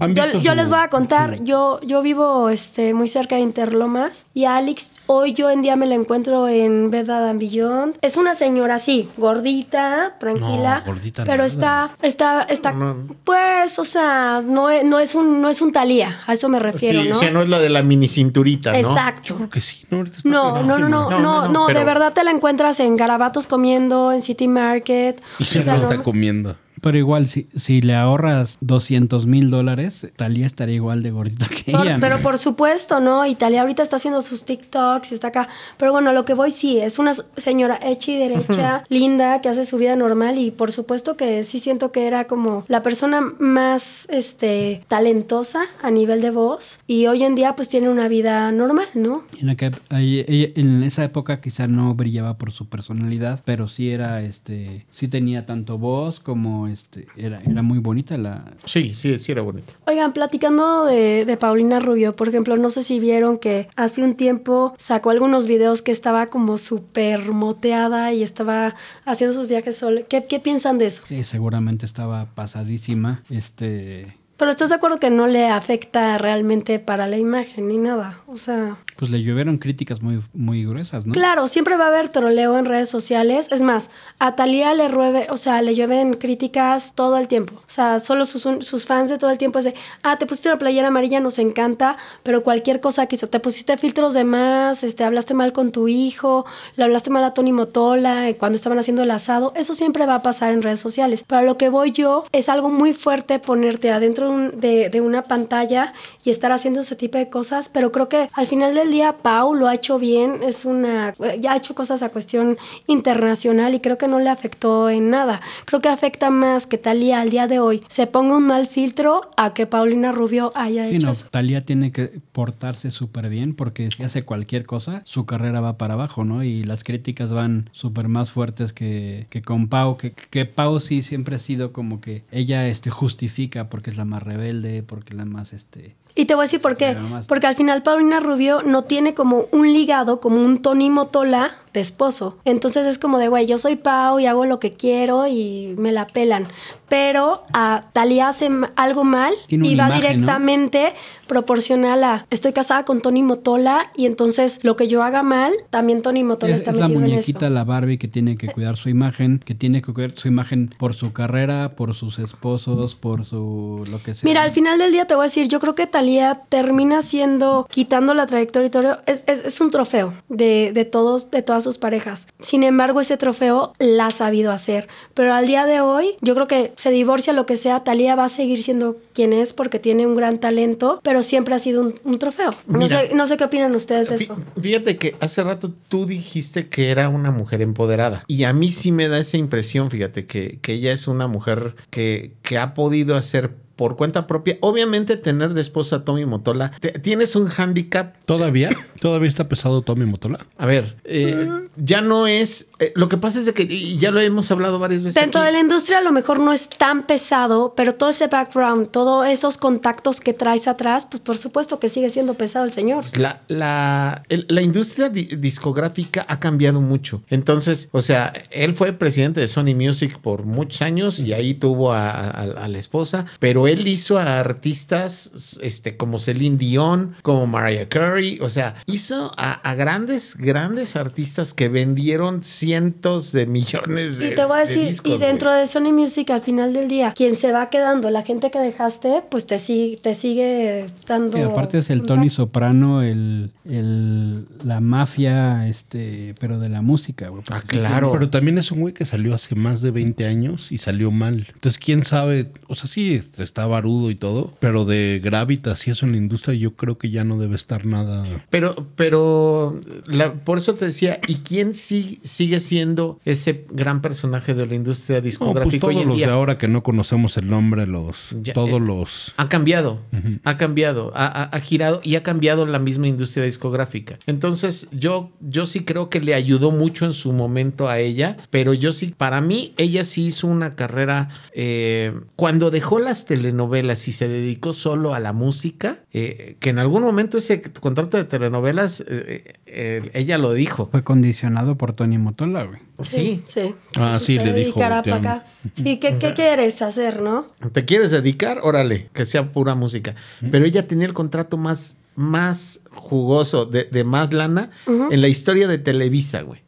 ¿Han 0.00 0.14
Yo, 0.14 0.40
yo 0.40 0.54
les 0.54 0.68
voy 0.68 0.78
a 0.80 0.88
contar, 0.88 1.42
yo, 1.44 1.80
yo 1.82 2.00
vivo 2.02 2.48
este, 2.48 2.94
muy 2.94 3.06
cerca 3.08 3.36
de 3.36 3.42
Interlomas 3.42 4.26
y 4.34 4.44
a 4.46 4.56
Alex 4.56 4.92
hoy 5.06 5.34
yo 5.34 5.50
en 5.50 5.60
día 5.62 5.76
me 5.76 5.86
la 5.86 5.94
encuentro 5.94 6.48
en 6.48 6.90
Bedad 6.90 7.28
and 7.28 7.38
Beyond. 7.40 7.98
Es 8.00 8.16
una 8.16 8.34
señora 8.34 8.76
así, 8.76 9.08
gordita, 9.16 10.14
tranquila, 10.18 10.80
No, 10.80 10.92
gordita 10.92 11.24
pero 11.24 11.36
nada. 11.38 11.46
está, 11.46 11.90
está, 12.02 12.42
está, 12.44 12.72
No, 12.72 12.94
no. 12.94 13.14
pues, 13.24 13.78
o 13.78 13.84
sea, 13.84 14.42
no 14.44 14.70
es, 14.70 14.84
no 14.84 14.98
es 14.98 15.14
un, 15.14 15.42
no 15.42 15.48
es 15.50 15.60
un 15.60 15.70
talía, 15.72 16.20
a 16.26 16.32
eso 16.32 16.48
me 16.48 16.58
refiero, 16.58 17.02
Sí, 17.02 17.08
¿no? 17.10 17.16
o 17.16 17.18
sea, 17.18 17.30
no 17.30 17.42
es 17.42 17.48
la 17.48 17.58
de 17.58 17.68
la 17.68 17.82
mini 17.82 18.08
cinturita, 18.08 18.72
¿no? 18.72 18.80
Yo 18.80 18.88
Exacto. 18.90 19.36
creo 19.36 19.50
que 19.50 19.60
sí, 19.60 19.84
¿no? 19.90 20.04
No, 20.24 20.62
no, 20.62 20.78
no, 20.78 20.78
no, 20.78 20.88
no, 20.88 21.10
No, 21.10 21.18
no, 21.20 21.42
no, 21.42 21.48
no, 21.48 21.66
pero- 21.66 21.78
de 21.80 21.84
verdad 21.84 22.12
te 22.14 22.24
la 22.24 22.30
encuentras 22.30 22.80
en 22.80 22.96
Garabatos 22.96 23.46
comiendo, 23.46 24.12
en 24.12 24.22
City 24.22 24.48
Market. 24.48 25.20
Y 25.38 25.42
o 25.42 25.46
se 25.46 25.62
sea, 25.62 25.76
no- 25.76 25.82
está 25.82 26.02
comiendo. 26.02 26.53
Pero 26.84 26.98
igual, 26.98 27.26
si, 27.26 27.48
si 27.56 27.80
le 27.80 27.94
ahorras 27.94 28.58
200 28.60 29.26
mil 29.26 29.48
dólares, 29.50 30.06
Talía 30.16 30.46
estaría 30.46 30.74
igual 30.76 31.02
de 31.02 31.10
gordita 31.10 31.48
que 31.48 31.72
Por- 31.72 31.86
ella. 31.86 31.96
pero 32.00 32.18
¿no? 32.18 32.22
por 32.22 32.36
supuesto, 32.38 33.00
¿no? 33.00 33.24
Italia 33.26 33.62
ahorita 33.62 33.82
está 33.82 33.96
haciendo 33.96 34.20
sus 34.22 34.44
TikToks 34.44 35.10
y 35.10 35.14
está 35.14 35.28
acá. 35.28 35.48
Pero 35.78 35.92
bueno, 35.92 36.12
lo 36.12 36.24
que 36.24 36.34
voy 36.34 36.50
sí, 36.50 36.78
es 36.78 36.98
una 36.98 37.14
señora 37.38 37.80
hecha 37.82 38.12
y 38.12 38.16
derecha, 38.18 38.84
linda, 38.90 39.40
que 39.40 39.48
hace 39.48 39.64
su 39.66 39.78
vida 39.78 39.96
normal 39.96 40.38
y 40.38 40.50
por 40.50 40.70
supuesto 40.72 41.16
que 41.16 41.42
sí 41.44 41.58
siento 41.58 41.90
que 41.90 42.06
era 42.06 42.26
como 42.26 42.64
la 42.68 42.82
persona 42.82 43.22
más 43.38 44.06
este 44.10 44.82
talentosa 44.88 45.62
a 45.82 45.90
nivel 45.90 46.20
de 46.20 46.30
voz 46.30 46.80
y 46.86 47.06
hoy 47.06 47.22
en 47.24 47.34
día 47.34 47.56
pues 47.56 47.68
tiene 47.70 47.88
una 47.88 48.08
vida 48.08 48.52
normal, 48.52 48.88
¿no? 48.94 49.24
En, 49.40 49.46
la 49.46 49.54
que- 49.56 49.70
ahí- 49.88 50.24
ella- 50.28 50.50
en 50.56 50.82
esa 50.82 51.02
época 51.04 51.40
quizá 51.40 51.66
no 51.66 51.94
brillaba 51.94 52.36
por 52.36 52.52
su 52.52 52.66
personalidad, 52.68 53.40
pero 53.46 53.68
sí 53.68 53.90
era, 53.90 54.20
este, 54.22 54.84
sí 54.90 55.08
tenía 55.08 55.46
tanto 55.46 55.78
voz 55.78 56.20
como, 56.20 56.68
este, 56.74 57.06
era, 57.16 57.40
era 57.40 57.62
muy 57.62 57.78
bonita 57.78 58.18
la... 58.18 58.44
Sí, 58.64 58.92
sí, 58.92 59.18
sí 59.18 59.32
era 59.32 59.40
bonita. 59.40 59.72
Oigan, 59.86 60.12
platicando 60.12 60.84
de, 60.84 61.24
de 61.24 61.36
Paulina 61.36 61.80
Rubio, 61.80 62.14
por 62.14 62.28
ejemplo, 62.28 62.56
no 62.56 62.68
sé 62.68 62.82
si 62.82 63.00
vieron 63.00 63.38
que 63.38 63.68
hace 63.76 64.02
un 64.02 64.14
tiempo 64.14 64.74
sacó 64.76 65.10
algunos 65.10 65.46
videos 65.46 65.80
que 65.80 65.92
estaba 65.92 66.26
como 66.26 66.58
súper 66.58 67.32
moteada 67.32 68.12
y 68.12 68.22
estaba 68.22 68.74
haciendo 69.04 69.34
sus 69.34 69.48
viajes 69.48 69.78
sola. 69.78 70.02
¿Qué, 70.02 70.24
¿Qué 70.24 70.40
piensan 70.40 70.78
de 70.78 70.86
eso? 70.86 71.02
Sí, 71.08 71.24
seguramente 71.24 71.86
estaba 71.86 72.26
pasadísima, 72.34 73.22
este... 73.30 74.18
Pero 74.36 74.50
estás 74.50 74.70
de 74.70 74.74
acuerdo 74.74 74.98
que 74.98 75.10
no 75.10 75.28
le 75.28 75.46
afecta 75.46 76.18
realmente 76.18 76.80
para 76.80 77.06
la 77.06 77.16
imagen 77.16 77.68
ni 77.68 77.78
nada. 77.78 78.18
O 78.26 78.36
sea, 78.36 78.78
Pues 79.04 79.12
le 79.12 79.22
llovieron 79.22 79.58
críticas 79.58 80.00
muy, 80.00 80.18
muy 80.32 80.64
gruesas, 80.64 81.04
¿no? 81.04 81.12
claro, 81.12 81.46
siempre 81.46 81.76
va 81.76 81.84
a 81.84 81.88
haber 81.88 82.08
troleo 82.08 82.56
en 82.56 82.64
redes 82.64 82.88
sociales. 82.88 83.48
Es 83.50 83.60
más, 83.60 83.90
a 84.18 84.34
Talía 84.34 84.72
le 84.72 84.88
llueve, 84.88 85.26
o 85.28 85.36
sea, 85.36 85.60
le 85.60 85.74
llueven 85.74 86.14
críticas 86.14 86.94
todo 86.94 87.18
el 87.18 87.28
tiempo. 87.28 87.52
O 87.54 87.70
sea, 87.70 88.00
solo 88.00 88.24
sus, 88.24 88.48
sus 88.64 88.86
fans 88.86 89.10
de 89.10 89.18
todo 89.18 89.28
el 89.28 89.36
tiempo 89.36 89.58
es 89.58 89.66
de, 89.66 89.74
ah, 90.02 90.16
te 90.16 90.24
pusiste 90.24 90.48
una 90.48 90.58
playera 90.58 90.88
amarilla, 90.88 91.20
nos 91.20 91.38
encanta, 91.38 91.98
pero 92.22 92.42
cualquier 92.42 92.80
cosa 92.80 93.04
que 93.04 93.16
hizo, 93.16 93.28
te 93.28 93.40
pusiste 93.40 93.76
filtros 93.76 94.14
de 94.14 94.24
más, 94.24 94.82
este, 94.82 95.04
hablaste 95.04 95.34
mal 95.34 95.52
con 95.52 95.70
tu 95.70 95.86
hijo, 95.86 96.46
le 96.76 96.84
hablaste 96.84 97.10
mal 97.10 97.24
a 97.24 97.34
Tony 97.34 97.52
Motola 97.52 98.30
eh, 98.30 98.38
cuando 98.38 98.56
estaban 98.56 98.78
haciendo 98.78 99.02
el 99.02 99.10
asado. 99.10 99.52
Eso 99.54 99.74
siempre 99.74 100.06
va 100.06 100.14
a 100.14 100.22
pasar 100.22 100.50
en 100.54 100.62
redes 100.62 100.80
sociales. 100.80 101.24
Para 101.24 101.42
lo 101.42 101.58
que 101.58 101.68
voy 101.68 101.92
yo, 101.92 102.24
es 102.32 102.48
algo 102.48 102.70
muy 102.70 102.94
fuerte 102.94 103.38
ponerte 103.38 103.90
adentro 103.90 104.50
de, 104.52 104.88
de 104.88 105.00
una 105.02 105.24
pantalla 105.24 105.92
y 106.24 106.30
estar 106.30 106.52
haciendo 106.52 106.80
ese 106.80 106.96
tipo 106.96 107.18
de 107.18 107.28
cosas, 107.28 107.68
pero 107.68 107.92
creo 107.92 108.08
que 108.08 108.30
al 108.32 108.46
final 108.46 108.74
del 108.74 108.93
Pau 109.22 109.54
lo 109.54 109.68
ha 109.68 109.74
hecho 109.74 109.98
bien, 109.98 110.42
es 110.42 110.64
una 110.64 111.14
ya 111.40 111.52
ha 111.52 111.56
hecho 111.56 111.74
cosas 111.74 112.02
a 112.02 112.10
cuestión 112.10 112.56
internacional 112.86 113.74
y 113.74 113.80
creo 113.80 113.98
que 113.98 114.08
no 114.08 114.18
le 114.18 114.30
afectó 114.30 114.90
en 114.90 115.10
nada. 115.10 115.40
Creo 115.64 115.80
que 115.80 115.88
afecta 115.88 116.30
más 116.30 116.66
que 116.66 116.78
Talía 116.78 117.20
al 117.20 117.30
día 117.30 117.46
de 117.46 117.58
hoy 117.58 117.82
se 117.88 118.06
ponga 118.06 118.36
un 118.36 118.46
mal 118.46 118.66
filtro 118.66 119.30
a 119.36 119.54
que 119.54 119.66
Paulina 119.66 120.12
Rubio 120.12 120.52
haya 120.54 120.86
Sí, 120.88 120.96
hecho 120.96 121.06
no, 121.06 121.12
eso. 121.12 121.28
Talía 121.30 121.64
tiene 121.64 121.92
que 121.92 122.20
portarse 122.32 122.90
súper 122.90 123.28
bien 123.28 123.54
porque 123.54 123.90
si 123.90 124.02
hace 124.02 124.24
cualquier 124.24 124.66
cosa, 124.66 125.02
su 125.04 125.26
carrera 125.26 125.60
va 125.60 125.78
para 125.78 125.94
abajo, 125.94 126.24
¿no? 126.24 126.44
Y 126.44 126.64
las 126.64 126.84
críticas 126.84 127.32
van 127.32 127.70
súper 127.72 128.08
más 128.08 128.30
fuertes 128.30 128.72
que, 128.72 129.26
que 129.30 129.42
con 129.42 129.68
Pau, 129.68 129.96
que, 129.96 130.12
que 130.12 130.44
Pau 130.44 130.80
sí 130.80 131.02
siempre 131.02 131.36
ha 131.36 131.40
sido 131.40 131.72
como 131.72 132.00
que 132.00 132.24
ella 132.30 132.68
este, 132.68 132.90
justifica 132.90 133.68
porque 133.68 133.90
es 133.90 133.96
la 133.96 134.04
más 134.04 134.22
rebelde, 134.22 134.82
porque 134.82 135.12
es 135.12 135.16
la 135.16 135.24
más, 135.24 135.52
este... 135.52 135.96
Y 136.16 136.26
te 136.26 136.34
voy 136.34 136.42
a 136.42 136.46
decir 136.46 136.60
por 136.60 136.76
qué. 136.76 136.96
Porque 137.26 137.48
al 137.48 137.56
final 137.56 137.82
Paulina 137.82 138.20
Rubio 138.20 138.62
no 138.62 138.84
tiene 138.84 139.14
como 139.14 139.46
un 139.50 139.72
ligado, 139.72 140.20
como 140.20 140.44
un 140.44 140.62
Tony 140.62 140.88
Motola 140.88 141.56
de 141.72 141.80
esposo. 141.80 142.38
Entonces 142.44 142.86
es 142.86 142.98
como 142.98 143.18
de, 143.18 143.28
güey, 143.28 143.46
yo 143.46 143.58
soy 143.58 143.74
Pau 143.74 144.20
y 144.20 144.26
hago 144.26 144.46
lo 144.46 144.60
que 144.60 144.74
quiero 144.74 145.26
y 145.26 145.74
me 145.76 145.90
la 145.90 146.06
pelan. 146.06 146.46
Pero 146.94 147.42
a 147.52 147.82
Talía 147.92 148.28
hace 148.28 148.48
algo 148.76 149.02
mal 149.02 149.34
y 149.48 149.56
va 149.56 149.62
imagen, 149.88 149.88
¿no? 149.88 149.94
directamente 149.96 150.92
proporcional 151.26 152.04
a 152.04 152.26
estoy 152.30 152.52
casada 152.52 152.84
con 152.84 153.00
Tony 153.00 153.24
Motola 153.24 153.90
y 153.96 154.06
entonces 154.06 154.60
lo 154.62 154.76
que 154.76 154.86
yo 154.86 155.02
haga 155.02 155.24
mal, 155.24 155.52
también 155.70 156.02
Tony 156.02 156.22
Motola 156.22 156.52
Es, 156.54 156.58
está 156.60 156.70
es 156.70 156.76
la 156.76 156.82
metido 156.86 157.00
en 157.00 157.10
muñequita, 157.10 157.46
eso. 157.46 157.50
la 157.54 157.64
Barbie 157.64 157.98
que 157.98 158.06
tiene 158.06 158.36
que 158.36 158.46
cuidar 158.46 158.76
su 158.76 158.90
imagen, 158.90 159.40
que 159.44 159.56
tiene 159.56 159.82
que 159.82 159.92
cuidar 159.92 160.12
su 160.12 160.28
imagen 160.28 160.70
por 160.78 160.94
su 160.94 161.12
carrera, 161.12 161.70
por 161.76 161.94
sus 161.94 162.20
esposos, 162.20 162.94
por 162.94 163.24
su 163.24 163.84
lo 163.90 164.00
que 164.02 164.14
sea. 164.14 164.28
Mira, 164.28 164.42
al 164.42 164.52
final 164.52 164.78
del 164.78 164.92
día 164.92 165.06
te 165.06 165.14
voy 165.16 165.22
a 165.22 165.24
decir, 165.24 165.48
yo 165.48 165.58
creo 165.58 165.74
que 165.74 165.88
Talía 165.88 166.42
termina 166.48 167.02
siendo, 167.02 167.66
quitando 167.70 168.14
la 168.14 168.26
trayectoria 168.26 168.68
y 168.68 168.70
todo, 168.70 168.98
es, 169.06 169.24
es- 169.26 169.44
es 169.44 169.60
un 169.60 169.70
trofeo 169.72 170.14
de, 170.28 170.70
de 170.72 170.84
todos, 170.84 171.32
de 171.32 171.42
todas 171.42 171.64
sus 171.64 171.78
parejas. 171.78 172.28
Sin 172.38 172.62
embargo, 172.62 173.00
ese 173.00 173.16
trofeo 173.16 173.72
la 173.80 174.06
ha 174.06 174.10
sabido 174.12 174.52
hacer. 174.52 174.86
Pero 175.14 175.34
al 175.34 175.46
día 175.46 175.66
de 175.66 175.80
hoy, 175.80 176.10
yo 176.20 176.34
creo 176.34 176.46
que 176.46 176.72
se 176.84 176.90
divorcia 176.90 177.32
lo 177.32 177.46
que 177.46 177.56
sea, 177.56 177.82
Talía 177.82 178.14
va 178.14 178.26
a 178.26 178.28
seguir 178.28 178.62
siendo 178.62 178.98
quien 179.14 179.32
es 179.32 179.54
porque 179.54 179.78
tiene 179.78 180.06
un 180.06 180.14
gran 180.14 180.38
talento, 180.38 181.00
pero 181.02 181.22
siempre 181.22 181.54
ha 181.54 181.58
sido 181.58 181.80
un, 181.80 181.94
un 182.04 182.18
trofeo. 182.18 182.50
No 182.66 182.86
sé, 182.90 183.08
no 183.14 183.26
sé 183.26 183.38
qué 183.38 183.44
opinan 183.44 183.74
ustedes 183.74 184.10
de 184.10 184.16
esto. 184.16 184.36
Fíjate 184.60 184.98
que 184.98 185.16
hace 185.18 185.42
rato 185.42 185.72
tú 185.88 186.04
dijiste 186.04 186.68
que 186.68 186.90
era 186.90 187.08
una 187.08 187.30
mujer 187.30 187.62
empoderada. 187.62 188.22
Y 188.26 188.44
a 188.44 188.52
mí 188.52 188.70
sí 188.70 188.92
me 188.92 189.08
da 189.08 189.18
esa 189.18 189.38
impresión, 189.38 189.90
fíjate, 189.90 190.26
que, 190.26 190.58
que 190.60 190.74
ella 190.74 190.92
es 190.92 191.08
una 191.08 191.26
mujer 191.26 191.74
que, 191.88 192.32
que 192.42 192.58
ha 192.58 192.74
podido 192.74 193.16
hacer 193.16 193.63
por 193.76 193.96
cuenta 193.96 194.26
propia. 194.26 194.56
Obviamente 194.60 195.16
tener 195.16 195.54
de 195.54 195.60
esposa 195.60 195.96
a 195.96 196.04
Tommy 196.04 196.24
Motola. 196.26 196.72
tienes 197.02 197.36
un 197.36 197.48
handicap. 197.56 198.14
¿Todavía? 198.26 198.70
¿Todavía 199.00 199.28
está 199.28 199.48
pesado 199.48 199.82
Tommy 199.82 200.06
Motola? 200.06 200.46
A 200.56 200.66
ver, 200.66 200.96
eh, 201.04 201.48
ya 201.76 202.00
no 202.00 202.26
es... 202.26 202.68
eh, 202.78 202.92
lo 202.96 203.08
que 203.08 203.16
pasa 203.16 203.38
es 203.40 203.46
de 203.46 203.52
que, 203.54 203.62
y 203.64 203.98
ya 203.98 204.10
lo 204.10 204.20
hemos 204.20 204.50
hablado 204.50 204.78
varias 204.78 205.02
veces. 205.04 205.14
Dentro 205.20 205.40
aquí, 205.40 205.46
de 205.46 205.52
la 205.52 205.60
industria 205.60 205.98
a 205.98 206.02
lo 206.02 206.12
mejor 206.12 206.38
no 206.40 206.52
es 206.52 206.68
tan 206.68 207.06
pesado, 207.06 207.74
pero 207.76 207.94
todo 207.94 208.10
ese 208.10 208.28
background, 208.28 208.90
todos 208.90 209.26
esos 209.26 209.56
contactos 209.58 210.20
que 210.20 210.32
traes 210.32 210.68
atrás, 210.68 211.06
pues 211.10 211.20
por 211.22 211.36
supuesto 211.38 211.78
que 211.78 211.88
sigue 211.90 212.10
siendo 212.10 212.34
pesado 212.34 212.64
el 212.64 212.72
señor. 212.72 213.04
La, 213.18 213.40
la, 213.48 214.22
el- 214.28 214.46
la 214.48 214.62
industria 214.62 215.08
di- 215.08 215.24
discográfica 215.36 216.24
ha 216.28 216.38
cambiado 216.40 216.80
mucho. 216.80 217.22
Entonces, 217.30 217.88
o 217.92 218.00
sea, 218.00 218.32
él 218.50 218.74
fue 218.74 218.92
presidente 218.92 219.40
de 219.40 219.48
Sony 219.48 219.74
Music 219.74 220.18
por 220.20 220.44
muchos 220.44 220.82
años 220.82 221.18
y 221.20 221.32
ahí 221.32 221.54
tuvo 221.54 221.92
a, 221.92 222.10
a- 222.10 222.42
a 222.42 222.68
la 222.68 222.78
esposa, 222.78 223.26
pero 223.38 223.63
él 223.68 223.86
hizo 223.88 224.18
a 224.18 224.40
artistas 224.40 225.58
este, 225.62 225.96
como 225.96 226.18
Celine 226.18 226.56
Dion, 226.56 227.14
como 227.22 227.46
Mariah 227.46 227.88
Carey, 227.88 228.38
o 228.40 228.48
sea, 228.48 228.76
hizo 228.86 229.32
a, 229.36 229.52
a 229.52 229.74
grandes, 229.74 230.36
grandes 230.36 230.96
artistas 230.96 231.54
que 231.54 231.68
vendieron 231.68 232.42
cientos 232.42 233.32
de 233.32 233.46
millones 233.46 234.18
de 234.18 234.32
Y 234.32 234.34
te 234.34 234.44
voy 234.44 234.58
a 234.58 234.64
de 234.64 234.66
decir, 234.68 234.86
discos, 234.88 235.14
y 235.14 235.18
dentro 235.18 235.52
de 235.52 235.66
Sony 235.66 235.92
Music 235.92 236.30
al 236.30 236.40
final 236.40 236.72
del 236.72 236.88
día, 236.88 237.12
quien 237.14 237.36
se 237.36 237.52
va 237.52 237.70
quedando, 237.70 238.10
la 238.10 238.22
gente 238.22 238.50
que 238.50 238.58
dejaste, 238.58 239.22
pues 239.30 239.46
te 239.46 239.58
sigue, 239.58 239.96
te 239.96 240.14
sigue 240.14 240.86
dando. 241.06 241.38
Y 241.38 241.42
aparte 241.42 241.78
es 241.78 241.90
el 241.90 242.02
Tony 242.02 242.30
Soprano, 242.30 243.02
el, 243.02 243.50
el 243.64 244.46
la 244.64 244.80
mafia, 244.80 245.68
este, 245.68 246.34
pero 246.40 246.58
de 246.58 246.68
la 246.68 246.82
música, 246.82 247.28
güey. 247.28 247.42
Ah, 247.50 247.62
claro. 247.66 248.12
Pero 248.12 248.30
también 248.30 248.58
es 248.58 248.70
un 248.70 248.80
güey 248.80 248.94
que 248.94 249.04
salió 249.04 249.34
hace 249.34 249.54
más 249.54 249.80
de 249.82 249.90
20 249.90 250.26
años 250.26 250.72
y 250.72 250.78
salió 250.78 251.10
mal. 251.10 251.46
Entonces, 251.54 251.78
quién 251.78 252.04
sabe, 252.04 252.50
o 252.66 252.74
sea, 252.74 252.88
sí, 252.88 253.22
está 253.54 253.68
barudo 253.68 254.10
y 254.10 254.16
todo, 254.16 254.50
pero 254.58 254.84
de 254.84 255.20
Gravitas 255.22 255.86
y 255.86 255.92
eso 255.92 256.06
en 256.06 256.10
la 256.12 256.18
industria 256.18 256.56
yo 256.56 256.72
creo 256.72 256.98
que 256.98 257.08
ya 257.10 257.22
no 257.22 257.38
debe 257.38 257.54
estar 257.54 257.86
nada... 257.86 258.24
Pero, 258.50 258.88
pero 258.96 259.80
la- 260.06 260.32
por 260.34 260.58
eso 260.58 260.74
te 260.74 260.86
decía, 260.86 261.20
¿y 261.28 261.36
quién 261.36 261.76
sí, 261.76 262.18
sigue 262.24 262.58
siendo 262.58 263.20
ese 263.24 263.64
gran 263.70 264.00
personaje 264.02 264.54
de 264.54 264.66
la 264.66 264.74
industria 264.74 265.18
No, 265.18 265.22
pues 265.22 265.30
discográfica 265.32 265.86
hoy 265.86 265.94
todos 265.94 266.02
en 266.02 266.08
los 266.08 266.18
de 266.18 266.24
ahora 266.24 266.58
que 266.58 266.66
no 266.66 266.82
conocemos 266.82 267.36
el 267.36 267.48
nombre, 267.48 267.86
los... 267.86 268.16
Ya, 268.42 268.54
todos 268.54 268.70
eh, 268.70 268.84
los... 268.84 269.32
Ha 269.36 269.48
cambiado, 269.48 270.00
ha 270.42 270.56
cambiado, 270.56 271.12
ha, 271.14 271.26
ha- 271.26 271.44
ha 271.44 271.60
girado 271.60 272.00
y 272.02 272.16
ha 272.16 272.24
cambiado 272.24 272.66
la 272.66 272.80
misma 272.80 273.06
industria 273.06 273.44
discográfica. 273.44 274.18
Entonces, 274.26 274.88
yo, 274.90 275.30
yo 275.40 275.66
sí 275.66 275.84
creo 275.84 276.10
que 276.10 276.18
le 276.20 276.34
ayudó 276.34 276.72
mucho 276.72 277.04
en 277.06 277.12
su 277.12 277.32
momento 277.32 277.88
a 277.88 278.00
ella, 278.00 278.36
pero 278.50 278.74
yo 278.74 278.90
sí, 278.90 279.14
para 279.16 279.40
mí, 279.40 279.74
ella 279.76 280.02
sí 280.02 280.24
hizo 280.24 280.48
una 280.48 280.70
carrera. 280.72 281.28
eh, 281.52 282.12
cuando 282.34 282.72
dejó 282.72 282.98
las 282.98 283.26
telenovelas 283.44 284.08
y 284.08 284.12
se 284.12 284.26
dedicó 284.26 284.72
solo 284.72 285.12
a 285.12 285.20
la 285.20 285.34
música, 285.34 285.98
eh, 286.14 286.56
que 286.60 286.70
en 286.70 286.78
algún 286.78 287.02
momento 287.02 287.36
ese 287.36 287.60
contrato 287.60 288.16
de 288.16 288.24
telenovelas, 288.24 289.04
eh, 289.06 289.56
eh, 289.66 290.10
ella 290.14 290.38
lo 290.38 290.54
dijo. 290.54 290.88
Fue 290.90 291.04
condicionado 291.04 291.76
por 291.76 291.92
Tony 291.92 292.16
Motola, 292.16 292.64
güey. 292.64 292.80
Sí. 293.02 293.42
Sí. 293.46 293.74
Ah, 293.96 294.18
sí, 294.24 294.38
le 294.38 294.54
dijo, 294.54 294.82
acá. 294.82 295.44
¿qué, 295.76 295.98
qué 295.98 296.32
quieres 296.34 296.80
hacer, 296.80 297.20
no? 297.20 297.46
¿Te 297.72 297.84
quieres 297.84 298.12
dedicar? 298.12 298.60
Órale, 298.62 299.10
que 299.12 299.26
sea 299.26 299.52
pura 299.52 299.74
música. 299.74 300.14
Pero 300.50 300.64
ella 300.64 300.88
tenía 300.88 301.06
el 301.06 301.12
contrato 301.12 301.58
más, 301.58 301.96
más 302.16 302.80
jugoso, 302.94 303.66
de, 303.66 303.84
de 303.84 304.04
más 304.04 304.32
lana, 304.32 304.70
en 304.86 305.20
la 305.20 305.28
historia 305.28 305.68
de 305.68 305.76
Televisa, 305.76 306.40
güey. 306.40 306.62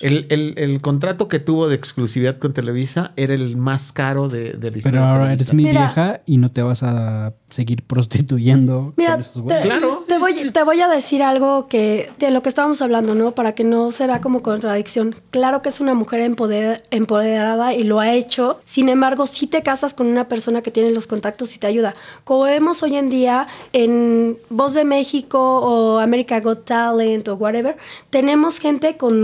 El, 0.00 0.26
el- 0.30 0.54
el 0.56 0.80
contrato 0.80 1.28
que 1.28 1.38
tuvo 1.38 1.68
de 1.68 1.74
exclusividad 1.76 2.38
con 2.38 2.52
Televisa 2.52 3.12
era 3.16 3.34
el 3.34 3.56
más 3.56 3.92
caro 3.92 4.28
de, 4.28 4.52
de 4.52 4.70
la 4.70 4.78
historia 4.78 5.00
Pero 5.00 5.04
ahora 5.12 5.32
eres 5.32 5.52
mi 5.54 5.64
Mira. 5.64 5.80
vieja 5.86 6.20
y 6.26 6.38
no 6.38 6.50
te 6.50 6.62
vas 6.62 6.82
a 6.82 7.32
seguir 7.48 7.82
prostituyendo 7.84 8.92
Mira, 8.96 9.12
con 9.12 9.20
esos 9.20 9.46
te. 9.46 9.60
Claro. 9.62 10.04
te 10.08 10.18
voy, 10.18 10.50
te 10.50 10.62
voy 10.64 10.80
a 10.80 10.88
decir 10.88 11.22
algo 11.22 11.66
que 11.66 12.10
de 12.18 12.30
lo 12.30 12.42
que 12.42 12.48
estábamos 12.48 12.82
hablando, 12.82 13.14
¿no? 13.14 13.32
Para 13.34 13.54
que 13.54 13.64
no 13.64 13.90
se 13.92 14.06
vea 14.06 14.20
como 14.20 14.42
contradicción. 14.42 15.14
Claro 15.30 15.62
que 15.62 15.68
es 15.68 15.80
una 15.80 15.94
mujer 15.94 16.20
empoder- 16.30 16.82
empoderada 16.90 17.74
y 17.74 17.84
lo 17.84 18.00
ha 18.00 18.12
hecho. 18.12 18.60
Sin 18.64 18.88
embargo, 18.88 19.26
si 19.26 19.46
te 19.46 19.62
casas 19.62 19.94
con 19.94 20.06
una 20.08 20.28
persona 20.28 20.60
que 20.62 20.70
tiene 20.70 20.90
los 20.90 21.06
contactos 21.06 21.54
y 21.54 21.58
te 21.58 21.66
ayuda. 21.66 21.94
Como 22.24 22.42
vemos 22.42 22.82
hoy 22.82 22.96
en 22.96 23.10
día 23.10 23.46
en 23.72 24.36
Voz 24.50 24.74
de 24.74 24.84
México 24.84 25.38
o 25.40 25.98
America 25.98 26.40
Got 26.40 26.64
Talent 26.64 27.28
o 27.28 27.34
whatever, 27.36 27.76
tenemos 28.10 28.58
gente 28.58 28.96
con 28.96 29.22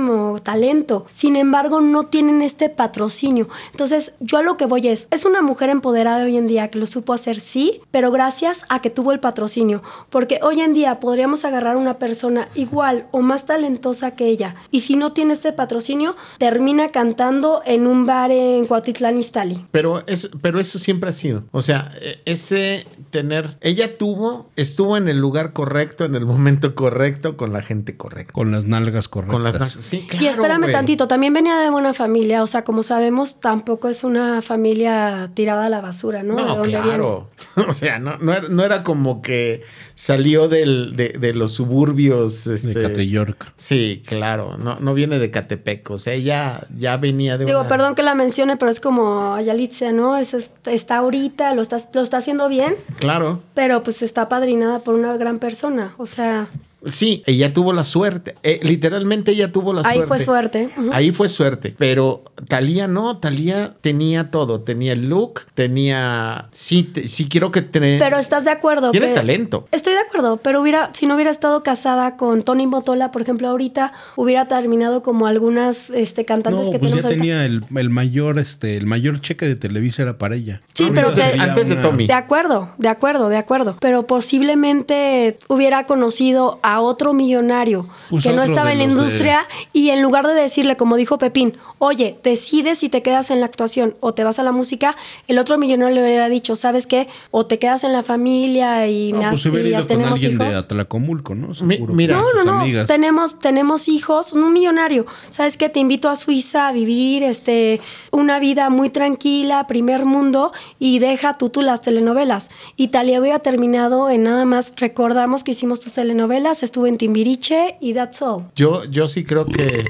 muchísimo 0.00 0.40
talento. 0.42 1.06
Sin 1.12 1.36
embargo, 1.36 1.80
no 1.80 2.06
tienen 2.06 2.42
este 2.42 2.68
patrocinio. 2.68 3.48
Entonces, 3.72 4.12
yo 4.20 4.38
a 4.38 4.42
lo 4.42 4.56
que 4.56 4.66
voy 4.66 4.88
es, 4.88 5.06
es 5.10 5.24
una 5.24 5.42
mujer 5.42 5.70
empoderada 5.70 6.24
hoy 6.24 6.36
en 6.36 6.46
día 6.46 6.68
que 6.68 6.78
lo 6.78 6.86
supo 6.86 7.12
hacer, 7.12 7.40
sí, 7.40 7.80
pero 7.90 8.10
gracias 8.10 8.64
a 8.68 8.80
que 8.80 8.90
tuvo 8.90 9.12
el 9.12 9.20
patrocinio. 9.20 9.82
Porque 10.10 10.40
hoy 10.42 10.60
en 10.60 10.74
día 10.74 11.00
podríamos 11.00 11.44
agarrar 11.44 11.76
una 11.76 11.98
persona 11.98 12.48
igual 12.54 13.06
o 13.10 13.20
más 13.20 13.46
talentosa 13.46 14.12
que 14.12 14.26
ella. 14.26 14.56
Y 14.70 14.80
si 14.82 14.96
no 14.96 15.12
tiene 15.12 15.34
este 15.34 15.52
patrocinio, 15.52 16.16
termina 16.38 16.88
cantando 16.88 17.62
en 17.64 17.86
un 17.86 18.06
bar 18.06 18.30
en 18.30 18.66
Cuautitlán 18.66 19.18
Iztali. 19.18 19.66
Pero 19.70 20.02
eso, 20.06 20.28
pero 20.40 20.60
eso 20.60 20.78
siempre 20.78 21.10
ha 21.10 21.12
sido. 21.12 21.44
O 21.52 21.62
sea, 21.62 21.92
e- 22.00 22.20
ese 22.24 22.86
tener. 23.10 23.58
Ella 23.60 23.98
tuvo, 23.98 24.48
estuvo 24.56 24.96
en 24.96 25.08
el 25.08 25.18
lugar 25.18 25.52
correcto, 25.52 26.04
en 26.04 26.14
el 26.14 26.24
momento 26.24 26.74
correcto, 26.74 27.36
con 27.36 27.52
la 27.52 27.62
gente 27.62 27.96
correcta. 27.96 28.32
Con 28.32 28.52
las 28.52 28.64
nalgas 28.64 29.08
correctas. 29.08 29.34
Con 29.34 29.44
las 29.44 29.89
Sí, 29.90 30.06
claro. 30.08 30.24
y 30.24 30.28
espérame 30.28 30.70
tantito, 30.70 31.08
también 31.08 31.32
venía 31.32 31.56
de 31.58 31.68
buena 31.70 31.92
familia, 31.92 32.42
o 32.42 32.46
sea, 32.46 32.62
como 32.62 32.82
sabemos, 32.84 33.40
tampoco 33.40 33.88
es 33.88 34.04
una 34.04 34.40
familia 34.40 35.28
tirada 35.34 35.66
a 35.66 35.68
la 35.68 35.80
basura, 35.80 36.22
¿no? 36.22 36.36
de 36.36 36.42
No, 36.42 36.56
dónde 36.56 36.70
claro. 36.80 37.28
O 37.68 37.72
sea, 37.72 37.98
no, 37.98 38.16
no, 38.18 38.32
era, 38.32 38.48
no 38.48 38.62
era 38.64 38.82
como 38.84 39.20
que 39.20 39.62
salió 39.96 40.48
del, 40.48 40.94
de, 40.96 41.08
de 41.10 41.34
los 41.34 41.52
suburbios. 41.54 42.46
Este, 42.46 42.68
De 42.72 42.82
Cate 42.88 43.08
York. 43.08 43.52
Sí, 43.56 44.02
claro. 44.06 44.56
No, 44.56 44.78
no 44.80 44.94
viene 44.94 45.18
de 45.18 45.30
Catepec. 45.30 45.90
O 45.90 45.98
sea, 45.98 46.14
ella 46.14 46.66
ya 46.76 46.96
venía 46.96 47.36
de 47.36 47.44
Digo, 47.46 47.60
una- 47.60 47.68
perdón 47.68 47.94
que 47.94 48.02
la 48.02 48.14
mencione, 48.14 48.56
pero 48.56 48.70
es 48.70 48.80
como 48.80 49.34
Ayalitza, 49.34 49.92
¿no? 49.92 50.16
Es- 50.16 50.50
está 50.66 50.98
ahorita, 50.98 51.54
lo 51.54 51.62
está, 51.62 51.80
lo 51.92 52.00
está 52.02 52.18
haciendo 52.18 52.48
bien, 52.48 52.76
Claro. 52.98 53.40
pero 53.54 53.82
pues 53.82 54.02
está 54.02 54.28
padrinada 54.28 54.78
por 54.78 54.94
una 54.94 55.16
gran 55.16 55.38
persona. 55.38 55.94
O 55.98 56.06
sea, 56.06 56.48
Sí, 56.84 57.22
ella 57.26 57.52
tuvo 57.52 57.72
la 57.72 57.84
suerte. 57.84 58.34
Eh, 58.42 58.60
literalmente 58.62 59.32
ella 59.32 59.52
tuvo 59.52 59.72
la 59.72 59.82
ahí 59.82 59.96
suerte. 59.98 60.08
fue 60.08 60.18
suerte. 60.24 60.70
Ahí 60.92 61.10
fue 61.10 61.28
suerte. 61.28 61.74
Pero 61.76 62.24
Talía 62.48 62.86
no, 62.86 63.18
Talía 63.18 63.74
tenía 63.80 64.30
todo. 64.30 64.60
Tenía 64.60 64.92
el 64.92 65.08
look, 65.08 65.42
tenía. 65.54 66.48
Sí, 66.52 66.82
te- 66.84 67.08
sí 67.08 67.28
quiero 67.28 67.50
que 67.50 67.62
te- 67.62 67.98
Pero 67.98 68.18
estás 68.18 68.44
de 68.44 68.50
acuerdo. 68.50 68.90
Tiene 68.92 69.08
que- 69.08 69.14
talento. 69.14 69.66
Estoy 69.72 69.92
de 69.92 70.00
acuerdo, 70.00 70.38
pero 70.38 70.60
hubiera, 70.62 70.90
si 70.94 71.06
no 71.06 71.16
hubiera 71.16 71.30
estado 71.30 71.62
casada 71.62 72.16
con 72.16 72.42
Tony 72.42 72.66
Motola, 72.66 73.10
por 73.10 73.22
ejemplo, 73.22 73.48
ahorita 73.48 73.92
hubiera 74.16 74.48
terminado 74.48 75.02
como 75.02 75.26
algunas 75.26 75.90
este, 75.90 76.24
cantantes 76.24 76.64
No, 76.66 76.70
que 76.72 76.78
pues 76.78 76.92
ya 76.92 77.00
tenemos 77.00 77.04
ahorita. 77.04 77.20
tenía 77.20 77.44
el, 77.44 77.64
el 77.76 77.90
mayor, 77.90 78.38
este, 78.38 78.76
el 78.76 78.86
mayor 78.86 79.20
cheque 79.20 79.46
de 79.46 79.56
Televisa 79.56 80.02
era 80.02 80.16
para 80.18 80.34
ella. 80.34 80.60
Sí, 80.74 80.84
Ahorita 80.84 81.10
pero 81.12 81.42
antes 81.42 81.68
de 81.68 81.76
Tommy. 81.76 82.06
De 82.06 82.12
acuerdo, 82.14 82.70
de 82.78 82.88
acuerdo, 82.88 83.28
de 83.28 83.36
acuerdo. 83.36 83.76
Pero 83.80 84.06
posiblemente 84.06 85.38
hubiera 85.48 85.84
conocido 85.86 86.58
a 86.62 86.69
otro 86.78 87.12
millonario 87.12 87.86
Pues 88.10 88.22
que 88.22 88.32
no 88.32 88.42
estaba 88.42 88.72
en 88.72 88.78
la 88.78 88.84
de- 88.86 88.90
industria 88.90 89.46
y 89.72 89.90
en 89.90 90.02
lugar 90.02 90.26
de 90.26 90.34
decirle, 90.34 90.76
como 90.76 90.96
dijo 90.96 91.18
Pepín, 91.18 91.54
oye, 91.78 92.16
decides 92.22 92.78
si 92.78 92.88
te 92.88 93.02
quedas 93.02 93.30
en 93.30 93.40
la 93.40 93.46
actuación 93.46 93.94
o 94.00 94.12
te 94.14 94.22
vas 94.24 94.38
a 94.38 94.42
la 94.42 94.52
música, 94.52 94.96
el 95.28 95.38
otro 95.38 95.56
millonario 95.58 95.96
le 95.96 96.02
hubiera 96.02 96.28
dicho, 96.28 96.54
¿sabes 96.54 96.86
qué? 96.86 97.08
O 97.30 97.46
te 97.46 97.58
quedas 97.58 97.84
en 97.84 97.92
la 97.92 98.02
familia 98.02 98.86
y, 98.86 99.12
No, 99.12 99.18
me 99.18 99.28
pues 99.30 99.40
has- 99.40 99.46
hubiera 99.46 99.68
y 99.68 99.70
ya 99.72 99.86
tenemos 99.86 100.12
alguien 100.12 100.32
hijos. 100.34 100.48
de 100.48 100.56
Atlacomulco, 100.56 101.34
¿no? 101.34 101.48
Mi- 101.62 101.78
mira. 101.78 102.20
No, 102.44 102.44
no. 102.44 102.86
Tenemos, 102.86 103.38
tenemos 103.38 103.88
hijos, 103.88 104.32
un 104.34 104.52
millonario. 104.52 105.06
¿Sabes 105.30 105.56
qué? 105.56 105.68
Te 105.68 105.80
invito 105.80 106.08
a 106.08 106.16
Suiza 106.16 106.68
a 106.68 106.72
vivir 106.72 107.22
este, 107.22 107.80
una 108.10 108.38
vida 108.38 108.68
muy 108.70 108.90
tranquila, 108.90 109.66
primer 109.66 110.04
mundo, 110.04 110.52
y 110.78 110.98
deja 110.98 111.38
tú, 111.38 111.48
tú 111.48 111.62
las 111.62 111.80
telenovelas. 111.80 112.50
Italia 112.76 113.20
hubiera 113.20 113.38
terminado 113.38 114.10
en 114.10 114.22
nada 114.24 114.44
más, 114.44 114.72
recordamos 114.76 115.44
que 115.44 115.52
hicimos 115.52 115.80
tus 115.80 115.92
telenovelas, 115.92 116.59
estuve 116.62 116.88
en 116.88 116.98
Timbiriche 116.98 117.76
y 117.80 117.94
that's 117.94 118.22
all. 118.22 118.44
Yo, 118.56 118.84
yo 118.84 119.08
sí 119.08 119.24
creo 119.24 119.46
que 119.46 119.84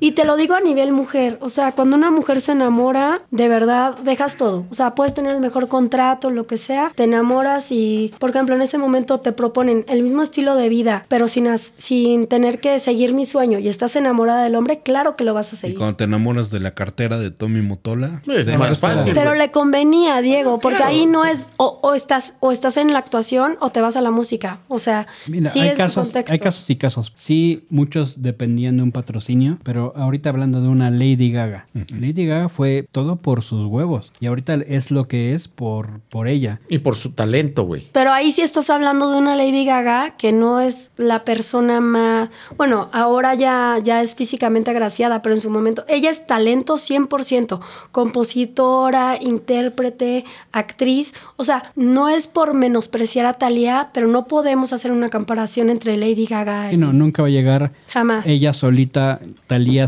Y 0.00 0.12
te 0.12 0.24
lo 0.24 0.36
digo 0.36 0.54
a 0.54 0.60
nivel 0.60 0.92
mujer, 0.92 1.38
o 1.40 1.48
sea, 1.48 1.72
cuando 1.72 1.96
una 1.96 2.10
mujer 2.10 2.40
se 2.40 2.52
enamora, 2.52 3.22
de 3.30 3.48
verdad 3.48 3.96
dejas 3.98 4.36
todo. 4.36 4.64
O 4.70 4.74
sea, 4.74 4.94
puedes 4.94 5.14
tener 5.14 5.34
el 5.34 5.40
mejor 5.40 5.68
contrato, 5.68 6.30
lo 6.30 6.46
que 6.46 6.56
sea, 6.56 6.92
te 6.94 7.04
enamoras 7.04 7.70
y, 7.70 8.12
por 8.18 8.30
ejemplo, 8.30 8.54
en 8.54 8.62
ese 8.62 8.78
momento 8.78 9.20
te 9.20 9.32
proponen 9.32 9.84
el 9.88 10.02
mismo 10.02 10.22
estilo 10.22 10.54
de 10.56 10.68
vida, 10.68 11.04
pero 11.08 11.28
sin, 11.28 11.46
as- 11.48 11.72
sin 11.76 12.26
tener 12.26 12.60
que 12.60 12.78
seguir 12.78 13.14
mi 13.14 13.26
sueño 13.26 13.58
y 13.58 13.68
estás 13.68 13.96
enamorada 13.96 14.44
del 14.44 14.54
hombre, 14.54 14.80
claro 14.80 15.16
que 15.16 15.24
lo 15.24 15.34
vas 15.34 15.52
a 15.52 15.56
Y 15.56 15.58
seguir. 15.58 15.78
cuando 15.78 15.96
te 15.96 16.04
enamoras 16.04 16.50
de 16.50 16.60
la 16.60 16.72
cartera 16.74 17.18
de 17.18 17.30
Tommy 17.30 17.62
Motola, 17.62 18.22
Es 18.26 18.46
más 18.58 18.78
fácil. 18.78 19.12
Pero 19.14 19.34
le 19.34 19.50
convenía, 19.50 20.20
Diego, 20.20 20.58
porque 20.60 20.76
Claro, 20.78 20.92
ahí 20.92 21.06
no 21.06 21.24
sí. 21.24 21.30
es 21.30 21.48
o, 21.56 21.78
o 21.82 21.94
estás 21.94 22.34
o 22.40 22.52
estás 22.52 22.76
en 22.76 22.92
la 22.92 22.98
actuación 22.98 23.56
o 23.60 23.70
te 23.70 23.80
vas 23.80 23.96
a 23.96 24.00
la 24.00 24.10
música. 24.10 24.58
O 24.68 24.78
sea, 24.78 25.06
Mira, 25.26 25.50
sí 25.50 25.60
hay, 25.60 25.68
es 25.70 25.78
casos, 25.78 26.04
contexto. 26.04 26.32
hay 26.32 26.38
casos 26.38 26.68
y 26.70 26.76
casos. 26.76 27.12
Sí, 27.14 27.64
muchos 27.70 28.22
dependían 28.22 28.76
de 28.76 28.82
un 28.82 28.92
patrocinio, 28.92 29.58
pero 29.62 29.75
ahorita 29.76 30.30
hablando 30.30 30.60
de 30.60 30.68
una 30.68 30.90
Lady 30.90 31.30
Gaga. 31.30 31.66
Lady 31.90 32.26
Gaga 32.26 32.48
fue 32.48 32.86
todo 32.92 33.16
por 33.16 33.42
sus 33.42 33.66
huevos 33.66 34.12
y 34.20 34.26
ahorita 34.26 34.54
es 34.66 34.90
lo 34.90 35.08
que 35.08 35.34
es 35.34 35.48
por, 35.48 36.00
por 36.10 36.28
ella. 36.28 36.60
Y 36.68 36.78
por 36.78 36.96
su 36.96 37.10
talento, 37.10 37.64
güey. 37.64 37.88
Pero 37.92 38.12
ahí 38.12 38.32
sí 38.32 38.42
estás 38.42 38.70
hablando 38.70 39.10
de 39.10 39.18
una 39.18 39.36
Lady 39.36 39.64
Gaga 39.64 40.16
que 40.16 40.32
no 40.32 40.60
es 40.60 40.90
la 40.96 41.24
persona 41.24 41.80
más... 41.80 42.30
Bueno, 42.56 42.88
ahora 42.92 43.34
ya, 43.34 43.78
ya 43.82 44.02
es 44.02 44.14
físicamente 44.14 44.70
agraciada, 44.70 45.22
pero 45.22 45.34
en 45.34 45.40
su 45.40 45.50
momento 45.50 45.84
ella 45.88 46.10
es 46.10 46.26
talento 46.26 46.74
100%, 46.74 47.60
compositora, 47.92 49.18
intérprete, 49.20 50.24
actriz. 50.52 51.14
O 51.36 51.44
sea, 51.44 51.72
no 51.76 52.08
es 52.08 52.26
por 52.26 52.54
menospreciar 52.54 53.26
a 53.26 53.34
Thalía, 53.34 53.90
pero 53.92 54.06
no 54.08 54.26
podemos 54.26 54.72
hacer 54.72 54.92
una 54.92 55.10
comparación 55.10 55.70
entre 55.70 55.96
Lady 55.96 56.26
Gaga 56.26 56.68
y... 56.68 56.70
Sí, 56.72 56.76
no, 56.76 56.92
nunca 56.92 57.22
va 57.22 57.28
a 57.28 57.30
llegar 57.30 57.72
Jamás. 57.88 58.26
ella 58.26 58.52
solita, 58.52 59.20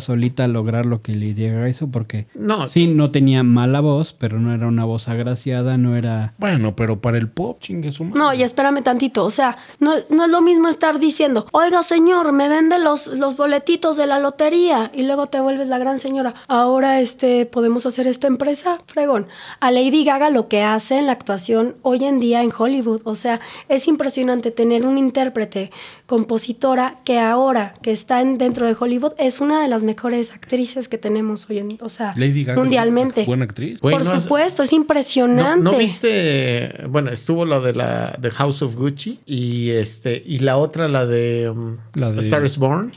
Solita 0.00 0.44
a 0.44 0.48
lograr 0.48 0.86
lo 0.86 1.02
que 1.02 1.14
Lady 1.14 1.48
Gaga 1.48 1.68
hizo 1.68 1.88
porque 1.88 2.26
No, 2.34 2.68
sí, 2.68 2.86
no 2.86 3.10
tenía 3.10 3.42
mala 3.42 3.80
voz, 3.80 4.12
pero 4.12 4.38
no 4.40 4.52
era 4.52 4.66
una 4.66 4.84
voz 4.84 5.08
agraciada, 5.08 5.78
no 5.78 5.96
era... 5.96 6.34
Bueno, 6.38 6.74
pero 6.76 7.00
para 7.00 7.18
el 7.18 7.28
pop, 7.28 7.60
chingue 7.60 7.92
su 7.92 8.04
madre. 8.04 8.18
No, 8.18 8.34
y 8.34 8.42
espérame 8.42 8.82
tantito. 8.82 9.24
O 9.24 9.30
sea, 9.30 9.56
no, 9.78 9.92
no 10.10 10.24
es 10.24 10.30
lo 10.30 10.40
mismo 10.40 10.68
estar 10.68 10.98
diciendo, 10.98 11.46
oiga, 11.52 11.82
señor, 11.82 12.32
me 12.32 12.48
vende 12.48 12.78
los, 12.78 13.06
los 13.06 13.36
boletitos 13.36 13.96
de 13.96 14.06
la 14.06 14.18
lotería. 14.18 14.90
Y 14.94 15.02
luego 15.02 15.28
te 15.28 15.40
vuelves 15.40 15.68
la 15.68 15.78
gran 15.78 15.98
señora. 15.98 16.34
Ahora, 16.48 17.00
este, 17.00 17.46
podemos 17.46 17.86
hacer 17.86 18.06
esta 18.06 18.26
empresa. 18.26 18.78
Fregón. 18.86 19.26
A 19.60 19.70
Lady 19.70 20.04
Gaga 20.04 20.30
lo 20.30 20.48
que 20.48 20.62
hace 20.62 20.98
en 20.98 21.06
la 21.06 21.12
actuación 21.12 21.76
hoy 21.82 22.04
en 22.04 22.20
día 22.20 22.42
en 22.42 22.50
Hollywood. 22.56 23.02
O 23.04 23.14
sea, 23.14 23.40
es 23.68 23.88
impresionante 23.88 24.50
tener 24.50 24.86
un 24.86 24.98
intérprete, 24.98 25.70
compositora, 26.08 26.94
que 27.04 27.20
ahora 27.20 27.74
que 27.82 27.92
está 27.92 28.22
en- 28.22 28.38
dentro 28.38 28.66
de 28.66 28.74
Hollywood 28.80 29.12
es 29.18 29.40
una 29.42 29.60
de 29.62 29.68
las 29.68 29.82
mejores 29.82 30.32
actrices 30.32 30.88
que 30.88 30.96
tenemos 30.96 31.48
hoy 31.50 31.58
en, 31.58 31.78
o 31.82 31.90
sea, 31.90 32.14
Lady 32.16 32.44
Gaga. 32.44 32.58
mundialmente. 32.60 33.24
Buena 33.24 33.44
actriz. 33.44 33.78
Por 33.78 33.92
no 33.92 33.98
has- 33.98 34.22
supuesto, 34.22 34.62
es 34.62 34.72
¿No, 34.72 34.76
impresionante. 34.78 35.62
no 35.62 35.76
viste? 35.76 36.84
Bueno, 36.88 37.10
estuvo 37.10 37.44
la 37.44 37.60
de 37.60 37.74
la 37.74 38.16
de 38.18 38.30
House 38.30 38.62
of 38.62 38.74
Gucci 38.74 39.20
y 39.26 39.68
este 39.70 40.22
y 40.24 40.38
la 40.38 40.56
otra 40.56 40.88
la 40.88 41.04
de, 41.04 41.50
um, 41.50 41.76
La 41.94 42.10
de- 42.10 42.20
Star 42.20 42.42
is 42.44 42.56
Born. 42.56 42.90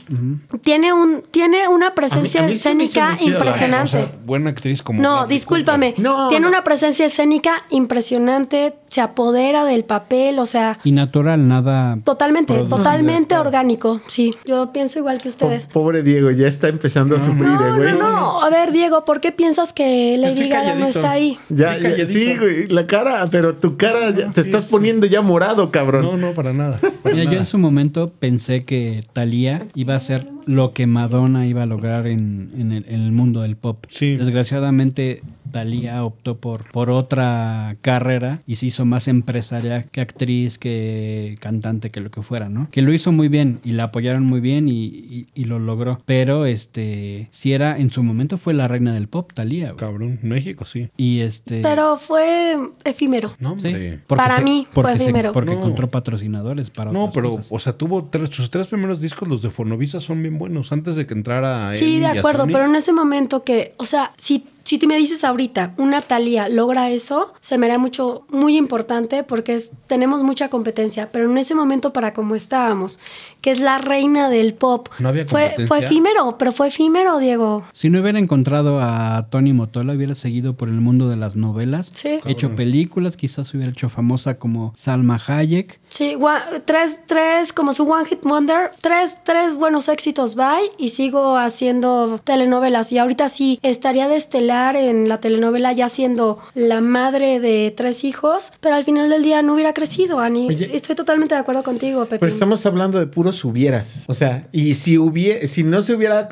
Tiene 0.62 0.92
un 0.94 1.22
tiene 1.30 1.68
una 1.68 1.94
presencia 1.94 2.42
a 2.42 2.46
mí 2.46 2.52
escénica 2.54 3.18
la- 3.20 3.24
impresionante. 3.24 3.96
O 3.98 4.00
sea, 4.06 4.12
buena 4.24 4.50
actriz 4.50 4.80
como. 4.82 5.02
no, 5.02 5.26
discúlpame. 5.26 5.94
No, 5.98 6.28
tiene 6.30 6.44
no. 6.44 6.48
una 6.48 6.64
presencia 6.64 7.04
escénica 7.06 7.62
impresionante, 7.70 8.74
se 8.88 9.00
apodera 9.00 9.64
del 9.64 9.84
papel, 9.84 10.38
o 10.38 10.46
sea, 10.46 10.78
Y 10.84 10.92
natural, 10.92 11.46
nada... 11.46 11.98
totalmente, 12.04 12.52
Producido, 12.54 12.76
totalmente 13.02 13.36
orgánico. 13.36 14.00
Sí, 14.08 14.34
yo 14.44 14.72
pienso 14.72 14.98
igual 14.98 15.18
que 15.18 15.24
Po- 15.24 15.28
ustedes. 15.30 15.66
pobre 15.66 16.02
Diego, 16.02 16.30
ya 16.30 16.46
está 16.48 16.68
empezando 16.68 17.16
a 17.16 17.18
sufrir, 17.18 17.42
No, 17.48 17.66
eh, 17.66 17.70
no, 17.70 17.76
güey. 17.76 17.92
no. 17.92 18.42
A 18.42 18.50
ver, 18.50 18.72
Diego, 18.72 19.04
¿por 19.04 19.20
qué 19.20 19.32
piensas 19.32 19.72
que 19.72 20.16
Lady 20.18 20.48
Gaga 20.48 20.74
no 20.74 20.86
está 20.86 21.10
ahí? 21.12 21.38
Ya, 21.48 21.78
ya- 21.78 22.06
sí, 22.06 22.36
güey, 22.36 22.68
la 22.68 22.86
cara, 22.86 23.26
pero 23.30 23.54
tu 23.54 23.76
cara 23.76 24.10
ya- 24.10 24.30
te 24.32 24.42
sí, 24.42 24.48
estás 24.48 24.64
sí. 24.64 24.68
poniendo 24.70 25.06
ya 25.06 25.20
morado, 25.22 25.70
cabrón. 25.70 26.02
No, 26.02 26.16
no, 26.16 26.32
para 26.32 26.52
nada. 26.52 26.80
para 27.02 27.14
Mira, 27.14 27.30
yo 27.30 27.38
en 27.38 27.46
su 27.46 27.58
momento 27.58 28.10
pensé 28.18 28.64
que 28.64 29.04
Thalía 29.12 29.66
iba 29.74 29.94
a 29.94 29.98
ser 29.98 30.26
lo 30.46 30.72
que 30.72 30.86
Madonna 30.86 31.46
iba 31.46 31.62
a 31.62 31.66
lograr 31.66 32.06
en, 32.06 32.50
en 32.58 32.72
el, 32.72 32.84
en 32.88 33.00
el 33.02 33.12
mundo 33.12 33.42
del 33.42 33.56
pop. 33.56 33.84
Sí. 33.88 34.16
Desgraciadamente, 34.16 35.22
Thalía 35.52 36.04
optó 36.04 36.38
por, 36.38 36.70
por 36.70 36.90
otra 36.90 37.76
carrera 37.82 38.40
y 38.46 38.56
se 38.56 38.66
hizo 38.66 38.84
más 38.84 39.06
empresaria 39.08 39.84
que 39.84 40.00
actriz, 40.00 40.58
que 40.58 41.36
cantante, 41.40 41.90
que 41.90 42.00
lo 42.00 42.10
que 42.10 42.22
fuera, 42.22 42.48
¿no? 42.48 42.68
Que 42.70 42.82
lo 42.82 42.92
hizo 42.92 43.12
muy 43.12 43.28
bien 43.28 43.60
y 43.64 43.72
la 43.72 43.84
apoyaron 43.84 44.24
muy 44.24 44.40
bien 44.40 44.68
y, 44.68 44.72
y- 44.86 45.26
y 45.34 45.44
lo 45.44 45.58
logró. 45.58 46.00
Pero, 46.06 46.46
este, 46.46 47.28
si 47.30 47.52
era, 47.52 47.78
en 47.78 47.90
su 47.90 48.02
momento 48.02 48.38
fue 48.38 48.54
la 48.54 48.66
reina 48.68 48.92
del 48.94 49.08
pop, 49.08 49.32
Thalía. 49.32 49.66
güey. 49.68 49.76
Cabrón, 49.76 50.18
México 50.22 50.64
sí. 50.64 50.88
Y 50.96 51.20
este... 51.20 51.60
Pero 51.62 51.96
fue 51.98 52.56
efímero. 52.84 53.32
No, 53.38 53.58
Sí, 53.58 53.72
Para 54.06 54.38
se- 54.38 54.44
mí 54.44 54.66
fue 54.72 54.96
se- 54.96 55.04
efímero. 55.04 55.32
porque 55.32 55.50
No. 55.52 55.58
encontró 55.58 55.88
patrocinadores 55.90 56.70
para 56.70 56.90
No, 56.92 57.00
otras 57.04 57.14
pero, 57.14 57.30
cosas. 57.32 57.46
o 57.50 57.58
sea, 57.58 57.72
tuvo 57.74 58.04
tres, 58.04 58.30
sus 58.30 58.50
tres 58.50 58.66
primeros 58.68 59.00
discos, 59.00 59.28
los 59.28 59.42
de 59.42 59.50
Fonovisa, 59.50 60.00
son 60.00 60.22
bien 60.22 60.38
buenos. 60.38 60.72
Antes 60.72 60.96
de 60.96 61.06
que 61.06 61.14
entrara. 61.14 61.76
Sí, 61.76 61.96
él 61.96 62.00
de 62.02 62.14
y 62.14 62.18
acuerdo, 62.18 62.46
pero 62.46 62.64
en 62.64 62.74
ese 62.74 62.92
momento 62.92 63.44
que, 63.44 63.74
o 63.76 63.84
sea, 63.84 64.12
si, 64.16 64.44
si 64.72 64.78
tú 64.78 64.86
me 64.86 64.96
dices 64.96 65.22
ahorita, 65.22 65.74
una 65.76 66.00
Thalía 66.00 66.48
logra 66.48 66.88
eso, 66.88 67.34
se 67.42 67.58
me 67.58 67.66
hará 67.66 67.76
mucho, 67.76 68.24
muy 68.30 68.56
importante 68.56 69.22
porque 69.22 69.60
tenemos 69.86 70.22
mucha 70.22 70.48
competencia, 70.48 71.10
pero 71.10 71.30
en 71.30 71.36
ese 71.36 71.54
momento 71.54 71.92
para 71.92 72.14
como 72.14 72.34
estábamos, 72.34 72.98
que 73.42 73.50
es 73.50 73.60
la 73.60 73.76
reina 73.78 74.30
del 74.30 74.54
pop, 74.54 74.88
No 74.98 75.10
había 75.10 75.26
fue, 75.26 75.54
fue 75.68 75.80
efímero, 75.80 76.36
pero 76.38 76.52
fue 76.52 76.68
efímero, 76.68 77.18
Diego. 77.18 77.64
Si 77.72 77.90
no 77.90 78.00
hubiera 78.00 78.18
encontrado 78.18 78.78
a 78.80 79.26
Tony 79.30 79.52
Motola, 79.52 79.92
hubiera 79.92 80.14
seguido 80.14 80.54
por 80.54 80.68
el 80.68 80.80
mundo 80.80 81.08
de 81.10 81.16
las 81.16 81.36
novelas, 81.36 81.90
Sí. 81.94 82.20
hecho 82.24 82.56
películas, 82.56 83.16
quizás 83.16 83.52
hubiera 83.52 83.70
hecho 83.72 83.88
famosa 83.90 84.38
como 84.38 84.72
Salma 84.76 85.20
Hayek. 85.26 85.80
Sí, 85.90 86.16
tres, 86.64 87.00
tres, 87.06 87.52
como 87.52 87.74
su 87.74 87.82
One 87.90 88.06
Hit 88.06 88.22
Wonder, 88.22 88.70
tres, 88.80 89.18
tres 89.24 89.54
buenos 89.54 89.88
éxitos, 89.88 90.36
bye, 90.36 90.70
y 90.78 90.90
sigo 90.90 91.36
haciendo 91.36 92.18
telenovelas. 92.24 92.92
Y 92.92 92.98
ahorita 92.98 93.28
sí, 93.28 93.58
estaría 93.62 94.08
de 94.08 94.16
estelar 94.16 94.76
en 94.76 95.08
la 95.08 95.18
telenovela 95.20 95.72
ya 95.72 95.88
siendo 95.88 96.38
la 96.54 96.80
madre 96.80 97.40
de 97.40 97.74
tres 97.76 98.04
hijos, 98.04 98.52
pero 98.60 98.76
al 98.76 98.84
final 98.84 99.10
del 99.10 99.22
día 99.22 99.42
no 99.42 99.54
hubiera 99.54 99.72
crecido, 99.74 100.20
Ani. 100.20 100.46
Oye. 100.48 100.70
Estoy 100.74 100.94
totalmente 100.94 101.34
de 101.34 101.40
acuerdo 101.40 101.62
contigo, 101.62 102.04
Pepe. 102.04 102.18
Pero 102.20 102.32
estamos 102.32 102.64
hablando 102.64 102.98
de 102.98 103.06
puros 103.06 103.31
hubieras. 103.44 104.04
O 104.08 104.14
sea, 104.14 104.48
y 104.52 104.74
si 104.74 104.98
hubiera, 104.98 105.46
si 105.48 105.62
no 105.64 105.82
se 105.82 105.94
hubiera 105.94 106.28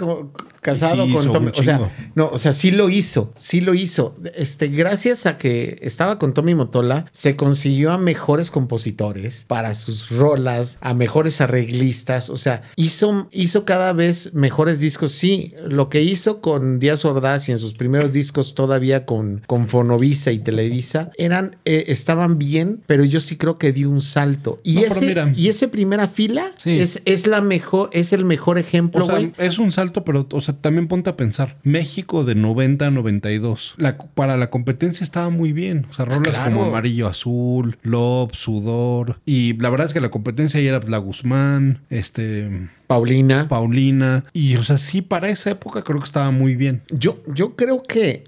casado 0.61 1.07
Sí 1.07 1.13
con 1.13 1.33
Tommy, 1.33 1.53
o 1.57 1.63
sea, 1.63 1.91
no, 2.15 2.29
o 2.29 2.37
sea, 2.39 2.53
sí 2.53 2.71
lo 2.71 2.91
hizo, 2.91 3.33
sí 3.37 3.61
lo 3.61 3.75
hizo. 3.75 4.15
Este, 4.35 4.69
gracias 4.69 5.25
a 5.27 5.39
que 5.39 5.79
estaba 5.83 6.19
con 6.19 6.35
Tommy 6.35 6.55
Motola, 6.55 7.07
se 7.13 7.35
consiguió 7.37 7.93
a 7.93 7.99
mejores 7.99 8.51
compositores 8.51 9.45
para 9.47 9.75
sus 9.75 10.11
rolas, 10.11 10.79
a 10.83 10.93
mejores 10.95 11.41
arreglistas, 11.41 12.29
o 12.31 12.37
sea, 12.37 12.63
hizo, 12.77 13.29
hizo 13.33 13.65
cada 13.65 13.93
vez 13.93 14.35
mejores 14.35 14.81
discos. 14.81 15.13
Sí, 15.13 15.55
lo 15.67 15.89
que 15.89 16.03
hizo 16.03 16.41
con 16.41 16.79
Díaz 16.79 17.05
Ordaz 17.05 17.49
y 17.49 17.53
en 17.53 17.59
sus 17.59 17.75
primeros 17.75 18.13
discos 18.13 18.55
todavía 18.55 19.07
con, 19.07 19.43
con 19.47 19.67
Fonovisa 19.69 20.31
y 20.33 20.39
Televisa, 20.41 21.11
eran, 21.17 21.57
eh, 21.65 21.87
estaban 21.89 22.39
bien, 22.39 22.83
pero 22.87 23.05
yo 23.05 23.21
sí 23.21 23.37
creo 23.37 23.57
que 23.59 23.73
dio 23.73 23.89
un 23.91 24.03
salto. 24.03 24.61
Y 24.63 24.75
No, 24.77 24.83
ese, 24.83 25.01
mira. 25.07 25.33
y 25.35 25.49
ese 25.49 25.69
primera 25.69 26.09
fila 26.09 26.53
Sí. 26.57 26.79
es, 26.79 26.90
es 27.05 27.27
la 27.27 27.41
mejor, 27.41 27.91
es 27.93 28.13
el 28.13 28.25
mejor 28.25 28.59
ejemplo, 28.59 29.05
O 29.05 29.07
sea, 29.07 29.17
güey. 29.17 29.33
es 29.39 29.59
un 29.59 29.73
salto, 29.73 30.05
pero 30.05 30.27
o 30.31 30.41
sea, 30.41 30.55
también 30.55 30.89
ponte 30.89 31.11
a 31.11 31.17
pensar. 31.17 31.57
México 31.63 32.25
de 32.25 32.35
90 32.35 32.87
a 32.87 32.91
92. 32.91 33.75
La, 33.77 33.97
para 33.99 34.37
la 34.37 34.51
competencia 34.51 35.05
estaba 35.05 35.31
muy 35.31 35.53
bien. 35.53 35.87
O 35.91 35.95
sea, 35.95 36.05
rolas 36.05 36.21
Ah, 36.29 36.31
claro. 36.45 36.53
como 36.57 36.67
Amarillo 36.67 37.07
Azul, 37.09 37.79
Love, 37.83 38.33
Sudor. 38.35 39.21
Y 39.27 39.55
la 39.59 39.71
verdad 39.71 39.87
es 39.89 39.93
que 39.93 40.01
la 40.01 40.11
competencia 40.11 40.61
ya 40.61 40.71
era 40.71 40.81
la 40.87 40.99
Guzmán, 40.99 41.81
este... 41.91 42.69
Paulina. 42.91 43.47
Paulina. 43.49 44.25
Y, 44.33 44.57
o 44.57 44.65
sea, 44.65 44.79
sí, 44.79 45.01
para 45.01 45.29
esa 45.31 45.51
época 45.51 45.83
creo 45.83 46.01
que 46.01 46.07
estaba 46.07 46.31
muy 46.33 46.57
bien. 46.57 46.83
Yo, 46.91 47.19
yo 47.33 47.55
creo 47.55 47.83
que, 47.85 48.25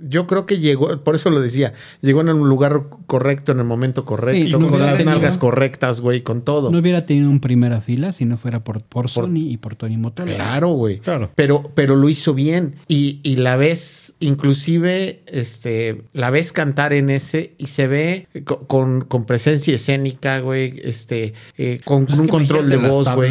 yo 0.00 0.26
creo 0.26 0.46
que 0.46 0.58
llegó, 0.58 1.04
por 1.04 1.14
eso 1.14 1.28
lo 1.30 1.40
decía, 1.42 1.74
llegó 2.00 2.22
en 2.22 2.30
un 2.30 2.48
lugar 2.48 2.84
correcto, 3.06 3.52
en 3.52 3.58
el 3.58 3.64
momento 3.66 4.04
correcto, 4.06 4.46
Sí, 4.46 4.52
no 4.52 4.66
con 4.66 4.80
las 4.80 4.96
tenido- 4.96 5.12
nalgas 5.14 5.36
correctas, 5.36 6.00
güey, 6.00 6.22
con 6.22 6.40
todo. 6.42 6.70
No 6.70 6.78
hubiera 6.78 7.04
tenido 7.04 7.28
un 7.28 7.40
primera 7.40 7.80
fila 7.82 8.12
si 8.12 8.24
no 8.24 8.36
fuera 8.38 8.64
por, 8.64 8.82
por 8.82 9.10
Sony 9.10 9.36
y 9.50 9.56
por 9.58 9.76
Tony 9.76 9.96
Motola. 9.98 10.34
Claro, 10.34 10.68
güey. 10.70 11.00
Claro. 11.00 11.30
Pero, 11.34 11.70
pero 11.74 11.94
lo 11.94 12.08
hizo 12.08 12.32
bien. 12.32 12.76
Y, 12.88 13.20
y 13.22 13.36
la 13.36 13.56
ves, 13.56 14.16
inclusive, 14.20 15.20
este, 15.26 16.02
la 16.14 16.30
ves 16.30 16.52
cantar 16.52 16.92
en 16.92 17.10
ese 17.10 17.52
y 17.58 17.66
se 17.66 17.86
ve 17.86 18.26
co- 18.44 18.66
con, 18.66 19.02
con 19.02 19.26
presencia 19.26 19.74
escénica, 19.74 20.40
güey, 20.40 20.80
este, 20.82 21.34
eh, 21.58 21.80
con 21.84 22.06
Pues 22.06 22.14
Es 22.14 22.20
un 22.20 22.28
control 22.28 22.68
de 22.70 22.76
voz, 22.78 23.08
güey. 23.14 23.30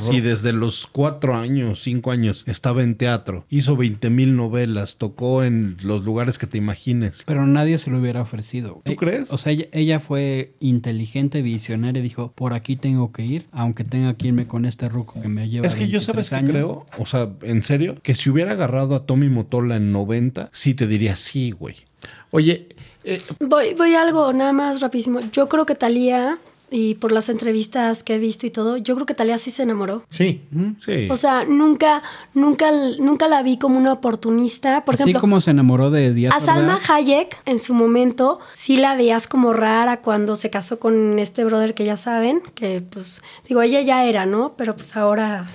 Si 0.00 0.20
desde 0.20 0.52
los 0.52 0.86
cuatro 0.90 1.34
años, 1.36 1.82
cinco 1.82 2.10
años, 2.10 2.44
estaba 2.46 2.82
en 2.82 2.96
teatro, 2.96 3.44
hizo 3.50 3.76
20 3.76 4.10
mil 4.10 4.36
novelas, 4.36 4.96
tocó 4.96 5.44
en 5.44 5.76
los 5.82 6.04
lugares 6.04 6.38
que 6.38 6.46
te 6.46 6.58
imagines. 6.58 7.22
Pero 7.26 7.46
nadie 7.46 7.78
se 7.78 7.90
lo 7.90 7.98
hubiera 7.98 8.22
ofrecido. 8.22 8.80
¿Tú 8.84 8.92
Eh, 8.92 8.96
crees? 8.96 9.32
O 9.32 9.38
sea, 9.38 9.52
ella, 9.52 9.66
ella 9.72 10.00
fue 10.00 10.54
inteligente, 10.60 11.42
visionaria, 11.42 12.02
dijo, 12.02 12.32
por 12.34 12.52
aquí 12.52 12.76
tengo 12.76 13.12
que 13.12 13.24
ir, 13.24 13.46
aunque 13.52 13.84
tenga 13.84 14.14
que 14.14 14.28
irme 14.28 14.46
con 14.46 14.64
este 14.64 14.88
ruco 14.88 15.20
que 15.20 15.28
me 15.28 15.48
lleva 15.48 15.66
Es 15.66 15.74
que 15.74 15.88
yo 15.88 15.98
23 16.00 16.04
sabes 16.04 16.28
que 16.30 16.34
años". 16.36 16.50
creo, 16.50 16.86
o 16.98 17.06
sea, 17.06 17.28
en 17.42 17.62
serio, 17.62 17.96
que 18.02 18.14
si 18.14 18.30
hubiera 18.30 18.52
agarrado 18.52 18.94
a 18.94 19.06
Tommy 19.06 19.28
Motola 19.28 19.76
en 19.76 19.92
90, 19.92 20.50
sí 20.52 20.74
te 20.74 20.86
diría 20.86 21.16
sí, 21.16 21.50
güey. 21.50 21.76
Oye, 22.30 22.68
eh, 23.04 23.20
Voy, 23.40 23.74
voy 23.74 23.94
a 23.94 24.02
algo 24.02 24.32
nada 24.32 24.52
más 24.52 24.80
rapidísimo. 24.80 25.20
Yo 25.32 25.48
creo 25.48 25.64
que 25.66 25.74
Talía, 25.74 26.38
y 26.70 26.94
por 26.94 27.12
las 27.12 27.28
entrevistas 27.28 28.02
que 28.02 28.16
he 28.16 28.18
visto 28.18 28.46
y 28.46 28.50
todo, 28.50 28.76
yo 28.76 28.94
creo 28.94 29.06
que 29.06 29.14
Talía 29.14 29.38
sí 29.38 29.50
se 29.50 29.62
enamoró. 29.62 30.04
sí. 30.08 30.42
Sí. 30.84 31.08
O 31.10 31.16
sea, 31.16 31.44
nunca, 31.44 32.02
nunca, 32.34 32.70
nunca 32.98 33.28
la 33.28 33.42
vi 33.42 33.58
como 33.58 33.78
una 33.78 33.92
oportunista. 33.92 34.84
Por 34.84 34.94
Así 34.94 35.02
ejemplo, 35.02 35.20
como 35.20 35.40
se 35.40 35.50
enamoró 35.50 35.90
de 35.90 36.12
Díaz 36.12 36.34
a 36.34 36.40
Salma 36.40 36.78
Hayek, 36.88 37.38
en 37.46 37.58
su 37.58 37.74
momento, 37.74 38.38
sí 38.54 38.76
la 38.76 38.96
veías 38.96 39.26
como 39.26 39.52
rara 39.52 40.00
cuando 40.00 40.36
se 40.36 40.50
casó 40.50 40.78
con 40.78 41.18
este 41.18 41.44
brother 41.44 41.74
que 41.74 41.84
ya 41.84 41.96
saben, 41.96 42.42
que 42.54 42.82
pues, 42.82 43.22
digo, 43.48 43.62
ella 43.62 43.82
ya 43.82 44.04
era, 44.04 44.26
¿no? 44.26 44.54
Pero 44.56 44.74
pues 44.76 44.96
ahora 44.96 45.46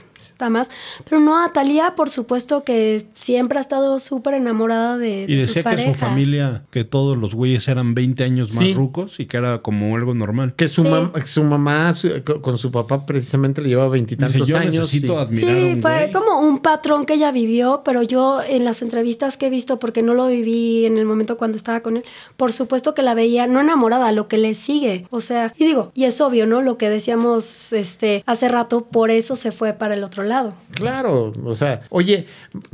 más. 0.47 0.69
Pero 1.03 1.19
no, 1.19 1.43
a 1.43 1.51
Talía, 1.51 1.95
por 1.97 2.09
supuesto 2.09 2.63
que 2.63 3.05
siempre 3.15 3.57
ha 3.57 3.61
estado 3.61 3.99
súper 3.99 4.35
enamorada 4.35 4.97
de, 4.97 5.25
y 5.27 5.35
de 5.35 5.41
sus 5.41 5.47
decía 5.55 5.63
que 5.63 5.69
parejas. 5.69 5.93
su 5.95 5.99
familia, 5.99 6.63
que 6.71 6.83
todos 6.85 7.17
los 7.17 7.35
güeyes 7.35 7.67
eran 7.67 7.93
20 7.95 8.23
años 8.23 8.53
más 8.55 8.63
Sí. 8.63 8.73
rucos 8.73 9.19
y 9.19 9.25
que 9.25 9.37
era 9.37 9.57
como 9.61 9.95
algo 9.95 10.13
normal. 10.13 10.53
Que 10.55 10.67
su, 10.67 10.83
Sí. 10.83 10.87
mam- 10.89 11.25
su 11.25 11.43
mamá 11.43 11.93
su- 11.95 12.09
con 12.41 12.57
su 12.59 12.71
papá 12.71 13.05
precisamente 13.05 13.61
le 13.61 13.69
llevaba 13.69 13.87
Dice, 13.93 14.03
veintitantos 14.05 14.53
años. 14.53 14.73
necesito 14.93 15.13
y- 15.13 15.17
admirar 15.17 15.49
a 15.49 15.59
Sí, 15.59 15.65
un 15.73 15.81
fue 15.81 15.91
güey. 15.97 16.11
como 16.11 16.39
un 16.39 16.59
patrón 16.59 17.05
que 17.05 17.15
ella 17.15 17.31
vivió, 17.31 17.81
pero 17.83 18.03
yo 18.03 18.41
en 18.47 18.63
las 18.63 18.81
entrevistas 18.83 19.35
que 19.37 19.47
he 19.47 19.49
visto, 19.49 19.79
porque 19.79 20.03
no 20.03 20.13
lo 20.13 20.27
viví 20.27 20.85
en 20.85 20.97
el 20.99 21.05
momento 21.05 21.37
cuando 21.37 21.57
estaba 21.57 21.79
con 21.79 21.97
él, 21.97 22.03
por 22.37 22.53
supuesto 22.53 22.93
que 22.93 23.01
la 23.01 23.15
veía 23.15 23.47
no 23.47 23.59
enamorada, 23.61 24.11
lo 24.11 24.27
que 24.27 24.37
le 24.37 24.53
sigue. 24.53 25.07
O 25.09 25.21
sea, 25.21 25.53
y 25.57 25.65
digo, 25.65 25.91
y 25.95 26.03
es 26.03 26.21
obvio, 26.21 26.45
¿no? 26.45 26.61
Lo 26.61 26.77
que 26.77 26.89
decíamos 26.89 27.73
este, 27.73 28.23
hace 28.27 28.47
rato, 28.49 28.85
por 28.85 29.09
eso 29.09 29.35
se 29.35 29.51
fue 29.51 29.73
para 29.73 29.95
el 29.95 30.03
otro 30.03 30.23
lado. 30.23 30.28
Claro, 30.73 31.33
o 31.45 31.53
sea, 31.55 31.81
oye, 31.89 32.25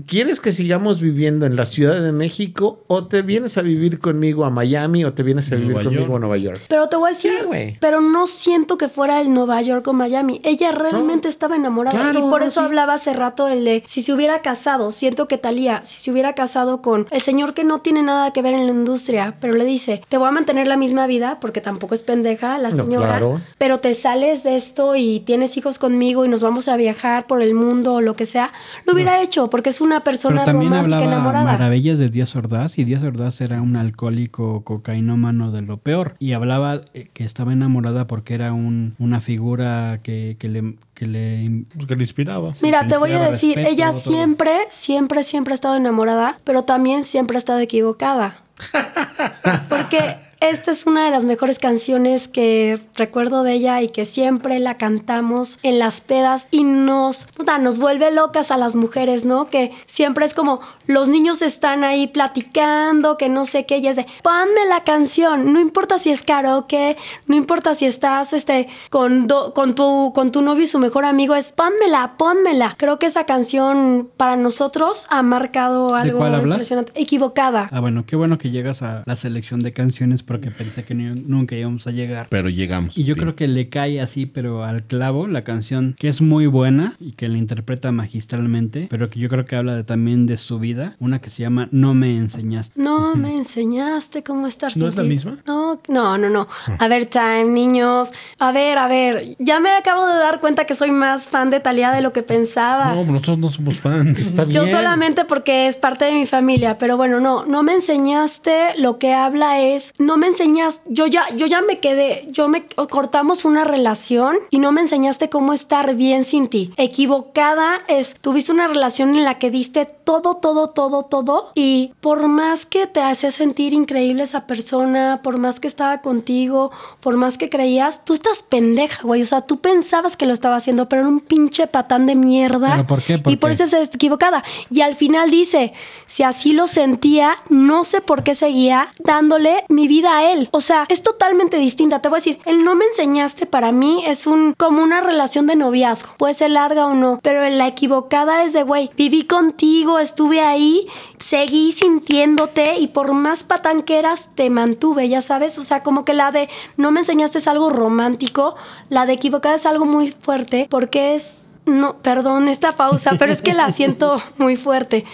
¿quieres 0.05 0.39
que 0.39 0.51
sigamos 0.51 0.99
viviendo 1.01 1.45
en 1.45 1.55
la 1.55 1.65
Ciudad 1.65 2.01
de 2.01 2.11
México 2.11 2.83
o 2.87 3.05
te 3.05 3.21
vienes 3.21 3.57
a 3.57 3.61
vivir 3.61 3.99
conmigo 3.99 4.45
a 4.45 4.49
Miami 4.49 5.03
o 5.05 5.13
te 5.13 5.23
vienes 5.23 5.51
a 5.51 5.55
vivir 5.55 5.71
Nueva 5.71 5.83
conmigo 5.83 6.03
York. 6.03 6.15
a 6.15 6.19
Nueva 6.19 6.37
York? 6.37 6.61
Pero 6.67 6.89
te 6.89 6.95
voy 6.95 7.11
a 7.11 7.13
decir, 7.13 7.31
Sí, 7.51 7.77
pero 7.79 8.01
no 8.01 8.27
siento 8.27 8.77
que 8.77 8.89
fuera 8.89 9.21
el 9.21 9.33
Nueva 9.33 9.61
York 9.61 9.87
o 9.87 9.93
Miami. 9.93 10.41
Ella 10.43 10.71
realmente 10.71 11.27
estaba 11.27 11.55
enamorada. 11.55 11.99
Claro, 11.99 12.19
y 12.27 12.29
por 12.29 12.41
no, 12.41 12.47
eso 12.47 12.61
sí. 12.61 12.65
hablaba 12.65 12.93
hace 12.93 13.13
rato 13.13 13.47
el 13.47 13.63
de 13.65 13.83
si 13.85 14.03
se 14.03 14.13
hubiera 14.13 14.41
casado. 14.41 14.91
Siento 14.91 15.27
que 15.27 15.37
Talía, 15.37 15.83
si 15.83 15.97
se 15.99 16.11
hubiera 16.11 16.33
casado 16.33 16.81
con 16.81 17.07
el 17.11 17.21
señor 17.21 17.53
que 17.53 17.63
no 17.63 17.81
tiene 17.81 18.03
nada 18.03 18.31
que 18.33 18.41
ver 18.41 18.53
en 18.53 18.65
la 18.65 18.71
industria, 18.71 19.35
pero 19.39 19.53
le 19.53 19.65
dice, 19.65 20.01
te 20.09 20.17
voy 20.17 20.27
a 20.27 20.31
mantener 20.31 20.67
la 20.67 20.77
misma 20.77 21.07
vida, 21.07 21.39
porque 21.39 21.61
tampoco 21.61 21.95
es 21.95 22.03
pendeja 22.03 22.57
la 22.57 22.69
No, 22.69 22.83
señora, 22.83 23.07
claro. 23.07 23.41
pero 23.57 23.79
te 23.79 23.93
sales 23.93 24.43
de 24.43 24.55
esto 24.55 24.95
y 24.95 25.19
tienes 25.21 25.57
hijos 25.57 25.79
conmigo 25.79 26.25
y 26.25 26.29
nos 26.29 26.41
vamos 26.41 26.67
a 26.67 26.75
viajar 26.77 27.27
por 27.27 27.41
el 27.41 27.44
mundo 27.53 27.95
o 27.95 28.01
lo 28.01 28.15
que 28.15 28.25
sea, 28.25 28.51
lo 28.85 28.93
hubiera 28.93 29.21
hecho, 29.21 29.49
porque 29.49 29.69
es 29.69 29.81
una 29.81 29.99
persona 30.01 30.41
Pero 30.43 30.45
también 30.53 30.71
romántica 30.71 30.97
hablaba 30.97 31.13
enamorada. 31.13 31.45
maravillas 31.45 31.99
de 31.99 32.09
Díaz 32.09 32.35
Ordaz 32.35 32.79
y 32.79 32.83
Díaz 32.83 33.03
Ordaz 33.03 33.41
era 33.41 33.61
un 33.61 33.75
alcohólico 33.75 34.63
cocainómano 34.63 35.51
de 35.51 35.61
lo 35.61 35.77
peor 35.77 36.15
y 36.19 36.33
hablaba 36.33 36.81
eh, 36.93 37.07
que 37.13 37.23
estaba 37.25 37.53
enamorada 37.53 38.07
porque 38.07 38.33
era 38.33 38.53
un, 38.53 38.95
una 38.99 39.21
figura 39.21 39.99
que, 40.03 40.37
que 40.39 40.47
le, 40.47 40.75
que 40.93 41.05
le 41.05 41.65
Pues 41.75 41.85
que 41.85 41.95
le 41.95 42.03
inspiraba. 42.03 42.51
Mira, 42.61 42.81
que 42.83 42.89
te 42.89 42.97
voy 42.97 43.11
a 43.11 43.29
decir, 43.29 43.55
respeto, 43.55 43.69
ella 43.73 43.91
todo. 43.91 43.99
siempre, 43.99 44.53
siempre, 44.69 45.23
siempre 45.23 45.53
ha 45.53 45.55
estado 45.55 45.75
enamorada, 45.75 46.39
pero 46.43 46.63
también 46.63 47.03
siempre 47.03 47.37
ha 47.37 47.39
estado 47.39 47.59
equivocada. 47.59 48.37
Porque 49.69 50.15
esta 50.49 50.71
es 50.71 50.85
una 50.85 51.05
de 51.05 51.11
las 51.11 51.23
mejores 51.23 51.59
canciones 51.59 52.27
que 52.27 52.79
recuerdo 52.95 53.43
de 53.43 53.53
ella 53.53 53.81
y 53.81 53.89
que 53.89 54.05
siempre 54.05 54.59
la 54.59 54.77
cantamos 54.77 55.59
en 55.63 55.79
las 55.79 56.01
pedas 56.01 56.47
y 56.51 56.63
nos, 56.63 57.25
puta, 57.37 57.57
nos 57.57 57.77
vuelve 57.79 58.11
locas 58.11 58.51
a 58.51 58.57
las 58.57 58.75
mujeres, 58.75 59.25
¿no? 59.25 59.47
Que 59.49 59.71
siempre 59.85 60.25
es 60.25 60.33
como 60.33 60.59
los 60.87 61.09
niños 61.09 61.41
están 61.41 61.83
ahí 61.83 62.07
platicando, 62.07 63.17
que 63.17 63.29
no 63.29 63.45
sé 63.45 63.65
qué, 63.65 63.77
y 63.77 63.87
es 63.87 63.95
de, 63.95 64.05
ponme 64.23 64.65
la 64.69 64.83
canción, 64.83 65.51
no 65.53 65.59
importa 65.59 65.97
si 65.97 66.11
es 66.11 66.21
karaoke, 66.23 66.97
no 67.27 67.35
importa 67.35 67.73
si 67.73 67.85
estás 67.85 68.33
este, 68.33 68.67
con, 68.89 69.27
do- 69.27 69.53
con, 69.53 69.75
tu, 69.75 70.11
con 70.13 70.31
tu 70.31 70.41
novio 70.41 70.63
y 70.63 70.67
su 70.67 70.79
mejor 70.79 71.05
amigo, 71.05 71.35
es 71.35 71.51
pónmela, 71.51 72.15
pónmela. 72.17 72.75
Creo 72.77 72.99
que 72.99 73.07
esa 73.07 73.25
canción 73.25 74.09
para 74.17 74.35
nosotros 74.35 75.07
ha 75.09 75.21
marcado 75.23 75.95
algo 75.95 76.19
cuál 76.19 76.41
impresionante. 76.41 76.91
Equivocada. 76.95 77.69
Ah, 77.71 77.79
bueno, 77.79 78.05
qué 78.05 78.15
bueno 78.15 78.37
que 78.37 78.49
llegas 78.51 78.81
a 78.81 79.03
la 79.05 79.15
selección 79.15 79.61
de 79.61 79.73
canciones 79.73 80.23
porque 80.37 80.51
pensé 80.51 80.83
que 80.83 80.93
ni- 80.93 81.05
nunca 81.21 81.55
íbamos 81.55 81.87
a 81.87 81.91
llegar. 81.91 82.27
Pero 82.29 82.49
llegamos. 82.49 82.97
Y 82.97 83.03
yo 83.03 83.15
creo 83.15 83.35
que 83.35 83.47
le 83.47 83.69
cae 83.69 84.01
así, 84.01 84.25
pero 84.25 84.63
al 84.63 84.83
clavo, 84.83 85.27
la 85.27 85.43
canción 85.43 85.95
que 85.99 86.07
es 86.07 86.21
muy 86.21 86.45
buena 86.47 86.93
y 86.99 87.13
que 87.13 87.27
la 87.29 87.37
interpreta 87.37 87.91
magistralmente, 87.91 88.87
pero 88.89 89.09
que 89.09 89.19
yo 89.19 89.29
creo 89.29 89.45
que 89.45 89.55
habla 89.55 89.75
de- 89.75 89.83
también 89.83 90.25
de 90.25 90.37
su 90.37 90.59
vida, 90.59 90.95
una 90.99 91.19
que 91.19 91.29
se 91.29 91.41
llama 91.43 91.67
No 91.71 91.93
me 91.93 92.15
enseñaste. 92.17 92.79
No 92.81 93.15
me 93.15 93.35
enseñaste 93.35 94.23
cómo 94.23 94.47
estar 94.47 94.71
sin 94.71 94.81
¿No 94.83 94.89
es 94.89 94.95
la 94.95 95.03
misma? 95.03 95.37
No, 95.45 95.77
no, 95.87 96.17
no, 96.17 96.29
no. 96.29 96.47
A 96.79 96.87
ver, 96.87 97.05
Time, 97.05 97.45
niños. 97.45 98.09
A 98.39 98.51
ver, 98.51 98.77
a 98.77 98.87
ver. 98.87 99.35
Ya 99.39 99.59
me 99.59 99.69
acabo 99.71 100.05
de 100.07 100.13
dar 100.15 100.39
cuenta 100.39 100.65
que 100.65 100.75
soy 100.75 100.91
más 100.91 101.27
fan 101.27 101.49
de 101.49 101.59
Talía 101.59 101.91
de 101.91 102.01
lo 102.01 102.11
que 102.13 102.23
pensaba. 102.23 102.93
No, 102.95 103.03
nosotros 103.05 103.37
no 103.37 103.49
somos 103.49 103.79
fans. 103.79 104.19
Está 104.19 104.43
bien. 104.45 104.65
Yo 104.65 104.71
solamente 104.71 105.25
porque 105.25 105.67
es 105.67 105.75
parte 105.77 106.05
de 106.05 106.13
mi 106.13 106.25
familia, 106.25 106.77
pero 106.77 106.97
bueno, 106.97 107.19
no, 107.19 107.45
no 107.45 107.63
me 107.63 107.73
enseñaste, 107.73 108.77
lo 108.77 108.97
que 108.99 109.13
habla 109.13 109.61
es, 109.61 109.93
no 109.99 110.14
me 110.17 110.27
enseñas, 110.27 110.81
yo 110.85 111.07
ya, 111.07 111.29
yo 111.35 111.45
ya 111.45 111.61
me 111.61 111.79
quedé, 111.79 112.25
yo 112.29 112.47
me 112.47 112.65
cortamos 112.65 113.45
una 113.45 113.63
relación 113.63 114.37
y 114.49 114.59
no 114.59 114.71
me 114.71 114.81
enseñaste 114.81 115.29
cómo 115.29 115.53
estar 115.53 115.95
bien 115.95 116.25
sin 116.25 116.47
ti. 116.47 116.73
Equivocada 116.77 117.81
es, 117.87 118.15
tuviste 118.21 118.51
una 118.51 118.67
relación 118.67 119.15
en 119.15 119.23
la 119.23 119.39
que 119.39 119.51
diste 119.51 119.85
todo, 119.85 120.35
todo, 120.35 120.69
todo, 120.69 121.03
todo 121.03 121.51
y 121.55 121.93
por 122.01 122.27
más 122.27 122.65
que 122.65 122.87
te 122.87 123.01
hacía 123.01 123.31
sentir 123.31 123.73
increíble 123.73 124.23
esa 124.23 124.47
persona, 124.47 125.21
por 125.23 125.39
más 125.39 125.59
que 125.59 125.67
estaba 125.67 126.01
contigo, 126.01 126.71
por 126.99 127.17
más 127.17 127.37
que 127.37 127.49
creías, 127.49 128.03
tú 128.05 128.13
estás 128.13 128.43
pendeja, 128.43 129.01
güey, 129.03 129.21
o 129.21 129.25
sea, 129.25 129.41
tú 129.41 129.57
pensabas 129.57 130.15
que 130.15 130.25
lo 130.25 130.33
estaba 130.33 130.55
haciendo, 130.55 130.87
pero 130.87 131.01
era 131.01 131.09
un 131.09 131.19
pinche 131.19 131.67
patán 131.67 132.05
de 132.05 132.15
mierda. 132.15 132.71
¿Pero 132.73 132.87
por 132.87 133.01
qué? 133.01 133.17
¿Por 133.17 133.33
y 133.33 133.35
por 133.35 133.55
qué? 133.55 133.63
eso 133.63 133.77
es 133.77 133.89
equivocada. 133.93 134.43
Y 134.69 134.81
al 134.81 134.95
final 134.95 135.31
dice, 135.31 135.73
si 136.05 136.23
así 136.23 136.53
lo 136.53 136.67
sentía, 136.67 137.37
no 137.49 137.83
sé 137.83 138.01
por 138.01 138.23
qué 138.23 138.35
seguía 138.35 138.89
dándole 139.03 139.65
mi 139.69 139.87
vida 139.87 140.04
a 140.07 140.31
él. 140.31 140.49
O 140.51 140.61
sea, 140.61 140.85
es 140.89 141.03
totalmente 141.03 141.57
distinta. 141.57 142.01
Te 142.01 142.09
voy 142.09 142.17
a 142.17 142.19
decir, 142.19 142.39
el 142.45 142.63
no 142.63 142.75
me 142.75 142.85
enseñaste 142.85 143.45
para 143.45 143.71
mí 143.71 144.03
es 144.05 144.27
un 144.27 144.53
como 144.57 144.81
una 144.81 145.01
relación 145.01 145.47
de 145.47 145.55
noviazgo. 145.55 146.09
Puede 146.17 146.33
ser 146.33 146.51
larga 146.51 146.87
o 146.87 146.93
no, 146.93 147.19
pero 147.21 147.47
la 147.47 147.67
equivocada 147.67 148.43
es 148.43 148.53
de, 148.53 148.63
güey, 148.63 148.89
viví 148.95 149.23
contigo, 149.23 149.99
estuve 149.99 150.41
ahí, 150.41 150.87
seguí 151.17 151.71
sintiéndote 151.71 152.77
y 152.77 152.87
por 152.87 153.13
más 153.13 153.43
patán 153.43 153.83
que 153.83 153.97
eras, 153.97 154.29
te 154.35 154.49
mantuve, 154.49 155.09
ya 155.09 155.21
sabes. 155.21 155.57
O 155.57 155.63
sea, 155.63 155.83
como 155.83 156.05
que 156.05 156.13
la 156.13 156.31
de 156.31 156.49
no 156.77 156.91
me 156.91 157.01
enseñaste 157.01 157.39
es 157.39 157.47
algo 157.47 157.69
romántico, 157.69 158.55
la 158.89 159.05
de 159.05 159.13
equivocada 159.13 159.55
es 159.55 159.65
algo 159.65 159.85
muy 159.85 160.11
fuerte 160.11 160.67
porque 160.69 161.15
es 161.15 161.45
no, 161.65 161.97
perdón 161.97 162.47
esta 162.47 162.73
pausa, 162.73 163.13
pero 163.17 163.33
es 163.33 163.41
que 163.41 163.53
la 163.53 163.71
siento 163.71 164.21
muy 164.37 164.55
fuerte. 164.55 165.05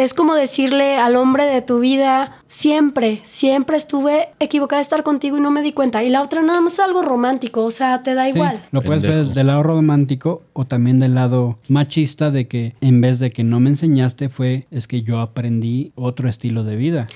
Es 0.00 0.14
como 0.14 0.34
decirle 0.34 0.96
al 0.96 1.14
hombre 1.14 1.44
de 1.44 1.60
tu 1.60 1.80
vida, 1.80 2.38
siempre, 2.46 3.20
siempre 3.24 3.76
estuve 3.76 4.30
equivocada 4.38 4.78
de 4.78 4.84
estar 4.84 5.02
contigo 5.02 5.36
y 5.36 5.42
no 5.42 5.50
me 5.50 5.60
di 5.60 5.72
cuenta. 5.72 6.02
Y 6.02 6.08
la 6.08 6.22
otra 6.22 6.40
nada 6.40 6.62
más 6.62 6.72
es 6.72 6.80
algo 6.80 7.02
romántico, 7.02 7.62
o 7.66 7.70
sea, 7.70 8.02
te 8.02 8.14
da 8.14 8.24
Sí, 8.24 8.30
igual. 8.30 8.62
lo 8.72 8.80
puedes 8.80 9.02
ver 9.02 9.26
del 9.26 9.46
lado 9.46 9.62
romántico 9.62 10.40
o 10.54 10.64
también 10.64 11.00
del 11.00 11.14
lado 11.14 11.58
machista 11.68 12.30
de 12.30 12.48
que 12.48 12.74
en 12.80 13.02
vez 13.02 13.18
de 13.18 13.30
que 13.30 13.44
no 13.44 13.60
me 13.60 13.68
enseñaste 13.68 14.30
fue 14.30 14.66
es 14.70 14.86
que 14.86 15.02
yo 15.02 15.20
aprendí 15.20 15.92
otro 15.96 16.30
estilo 16.30 16.64
de 16.64 16.76
vida. 16.76 17.06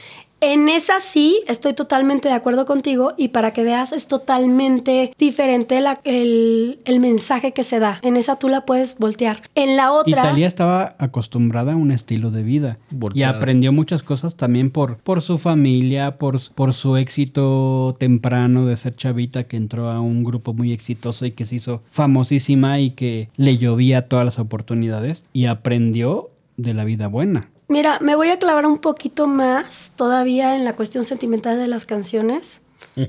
En 0.47 0.69
esa 0.69 1.01
sí, 1.01 1.41
estoy 1.49 1.73
totalmente 1.73 2.29
de 2.29 2.35
acuerdo 2.35 2.67
contigo 2.67 3.15
y 3.17 3.29
para 3.29 3.55
que 3.55 3.65
veas 3.65 3.93
es 3.93 4.07
totalmente 4.09 5.15
diferente 5.19 5.81
la- 5.81 5.99
el, 6.05 6.81
el 6.85 7.01
mensaje 7.01 7.53
que 7.53 7.63
se 7.65 7.79
da. 7.79 7.99
En 8.03 8.17
esa 8.19 8.37
tú 8.37 8.49
la 8.51 8.67
puedes 8.67 8.99
voltear. 8.99 9.41
En 9.55 9.77
la 9.79 9.91
otra... 9.93 10.21
Italia 10.21 10.47
estaba 10.47 10.97
acostumbrada 10.99 11.73
a 11.73 11.77
un 11.77 11.91
estilo 11.91 12.31
de 12.31 12.43
vida 12.43 12.77
y 13.15 13.23
aprendió 13.23 13.73
muchas 13.73 14.03
cosas 14.03 14.35
también 14.37 14.71
por, 14.71 14.99
por 14.99 15.23
su 15.23 15.39
familia, 15.39 16.19
por, 16.19 16.39
por 16.55 16.75
su 16.75 16.99
éxito 16.99 17.97
temprano 17.99 18.67
de 18.67 18.77
ser 18.77 18.93
chavita 18.93 19.45
que 19.45 19.57
entró 19.57 19.89
a 19.89 20.01
un 20.01 20.25
grupo 20.25 20.53
muy 20.53 20.73
exitoso 20.73 21.25
y 21.25 21.31
que 21.31 21.47
se 21.47 21.57
hizo 21.57 21.83
famosísima 21.91 22.81
y 22.81 22.91
que 22.91 23.31
le 23.37 23.57
llovía 23.57 24.09
todas 24.09 24.27
las 24.27 24.39
oportunidades 24.39 25.25
y 25.33 25.47
aprendió 25.47 26.29
de 26.59 26.75
la 26.75 26.85
vida 26.85 27.07
buena. 27.09 27.49
Mira, 27.69 27.99
me 28.01 28.15
voy 28.15 28.29
a 28.29 28.37
clavar 28.37 28.67
un 28.67 28.79
poquito 28.79 29.27
más 29.27 29.93
todavía 29.97 30.57
en 30.57 30.65
la 30.65 30.77
cuestión 30.77 31.05
sentimental 31.05 31.59
de 31.59 31.69
las 31.69 31.87
canciones. 31.87 32.61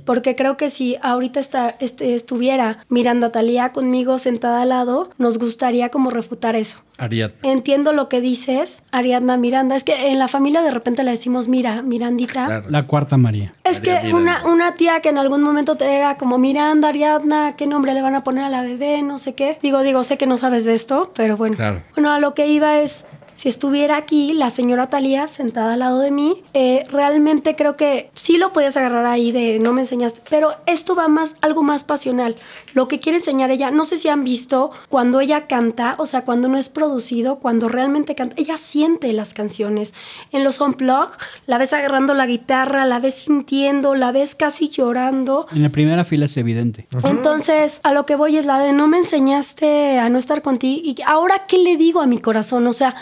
Porque 0.03 0.36
creo 0.36 0.58
que 0.58 0.70
si 0.70 0.97
ahorita 1.01 1.39
está, 1.39 1.76
este, 1.80 2.16
estuviera 2.16 2.80
Miranda 2.89 3.32
Talía 3.32 3.72
conmigo 3.72 4.18
sentada 4.18 4.64
al 4.64 4.70
lado, 4.70 5.12
nos 5.18 5.38
gustaría 5.38 5.89
como 5.89 6.10
refutar 6.10 6.56
eso. 6.56 6.80
Ariadna. 6.97 7.36
Entiendo 7.43 7.91
lo 7.93 8.10
que 8.10 8.22
dices, 8.22 8.84
Ariadna 8.91 9.38
Miranda. 9.38 9.76
Es 9.76 9.84
que 9.84 10.12
en 10.12 10.18
la 10.18 10.28
familia 10.28 10.62
de 10.62 10.72
repente 10.72 11.03
le 11.03 11.12
decimos, 11.12 11.47
mira, 11.47 11.82
Mirandita. 11.82 12.45
Claro. 12.45 12.70
La 12.70 12.88
cuarta 12.88 13.18
María. 13.18 13.53
Es 13.64 13.80
que 13.80 14.12
una, 14.14 14.45
una 14.45 14.76
tía 14.76 15.01
que 15.01 15.10
en 15.10 15.18
algún 15.18 15.43
momento 15.43 15.76
te 15.76 15.86
era 15.86 16.18
como 16.18 16.38
Miranda, 16.38 16.88
Ariadna, 16.88 17.56
¿qué 17.56 17.68
nombre 17.68 17.93
le 17.93 18.01
van 18.01 18.16
a 18.16 18.24
poner 18.24 18.45
a 18.45 18.49
la 18.49 18.64
bebé? 18.64 19.03
No 19.03 19.20
sé 19.20 19.36
qué. 19.36 19.60
Digo, 19.62 19.84
digo, 19.84 20.03
sé 20.03 20.18
que 20.18 20.26
no 20.26 20.38
sabes 20.38 20.66
de 20.66 20.74
esto, 20.74 21.12
pero 21.16 21.38
bueno. 21.38 21.58
Claro. 21.58 21.82
Bueno, 21.93 22.12
a 22.12 22.20
lo 22.20 22.34
que 22.34 22.47
iba 22.47 22.80
es, 22.80 23.06
si 23.36 23.49
estuviera 23.49 23.97
aquí 23.97 24.33
la 24.33 24.49
señora 24.49 24.88
Talía 24.88 25.27
sentada 25.27 25.73
al 25.73 25.79
lado 25.79 25.99
de 25.99 26.09
mí, 26.09 26.41
eh, 26.53 26.83
realmente 26.89 27.55
creo 27.55 27.75
que 27.75 28.09
sí 28.13 28.38
lo 28.38 28.53
puedes 28.53 28.75
agarrar 28.77 29.05
ahí 29.05 29.31
de 29.31 29.59
no 29.59 29.73
me 29.73 29.81
enseñaste, 29.81 30.21
pero 30.29 30.53
esto 30.65 30.95
va 30.95 31.09
más, 31.09 31.36
algo 31.41 31.61
más 31.61 31.83
pasional. 31.83 32.38
Lo 32.73 32.88
que 32.88 32.99
quiere 32.99 33.19
enseñar 33.19 33.51
ella, 33.51 33.71
no 33.71 33.86
sé 33.86 33.97
si 33.97 34.07
han 34.07 34.23
visto 34.23 34.71
cuando 34.89 35.19
ella 35.19 35.47
canta, 35.47 35.95
o 35.97 36.05
sea, 36.05 36.23
cuando 36.23 36.47
no 36.47 36.57
es 36.57 36.69
producido, 36.69 37.36
cuando 37.38 37.67
realmente 37.67 38.15
canta, 38.15 38.36
ella 38.38 38.57
siente 38.57 39.11
las 39.13 39.33
canciones. 39.33 39.93
En 40.31 40.43
los 40.43 40.61
unplug, 40.61 41.09
la 41.45 41.57
ves 41.57 41.73
agarrando 41.73 42.13
la 42.13 42.25
guitarra, 42.25 42.86
la 42.86 42.99
ves 42.99 43.15
sintiendo, 43.15 43.95
la 43.95 44.11
ves 44.11 44.36
casi 44.36 44.69
llorando. 44.69 45.47
En 45.53 45.61
la 45.61 45.69
primera 45.69 46.05
fila 46.05 46.25
es 46.25 46.38
evidente. 46.38 46.88
Entonces, 47.03 47.81
a 47.83 47.93
lo 47.93 48.05
que 48.05 48.15
voy 48.15 48.38
es 48.38 48.45
la 48.45 48.59
de 48.59 48.71
no 48.71 48.88
me 48.88 48.97
enseñaste 48.97 49.99
a 49.99 50.09
no 50.09 50.19
estar 50.19 50.41
contigo. 50.41 50.81
Y 50.83 50.95
ahora, 51.05 51.43
¿qué 51.47 51.57
le 51.57 51.77
digo 51.77 52.01
a 52.01 52.07
mi 52.07 52.19
corazón? 52.19 52.65
O 52.67 52.73
sea, 52.73 52.95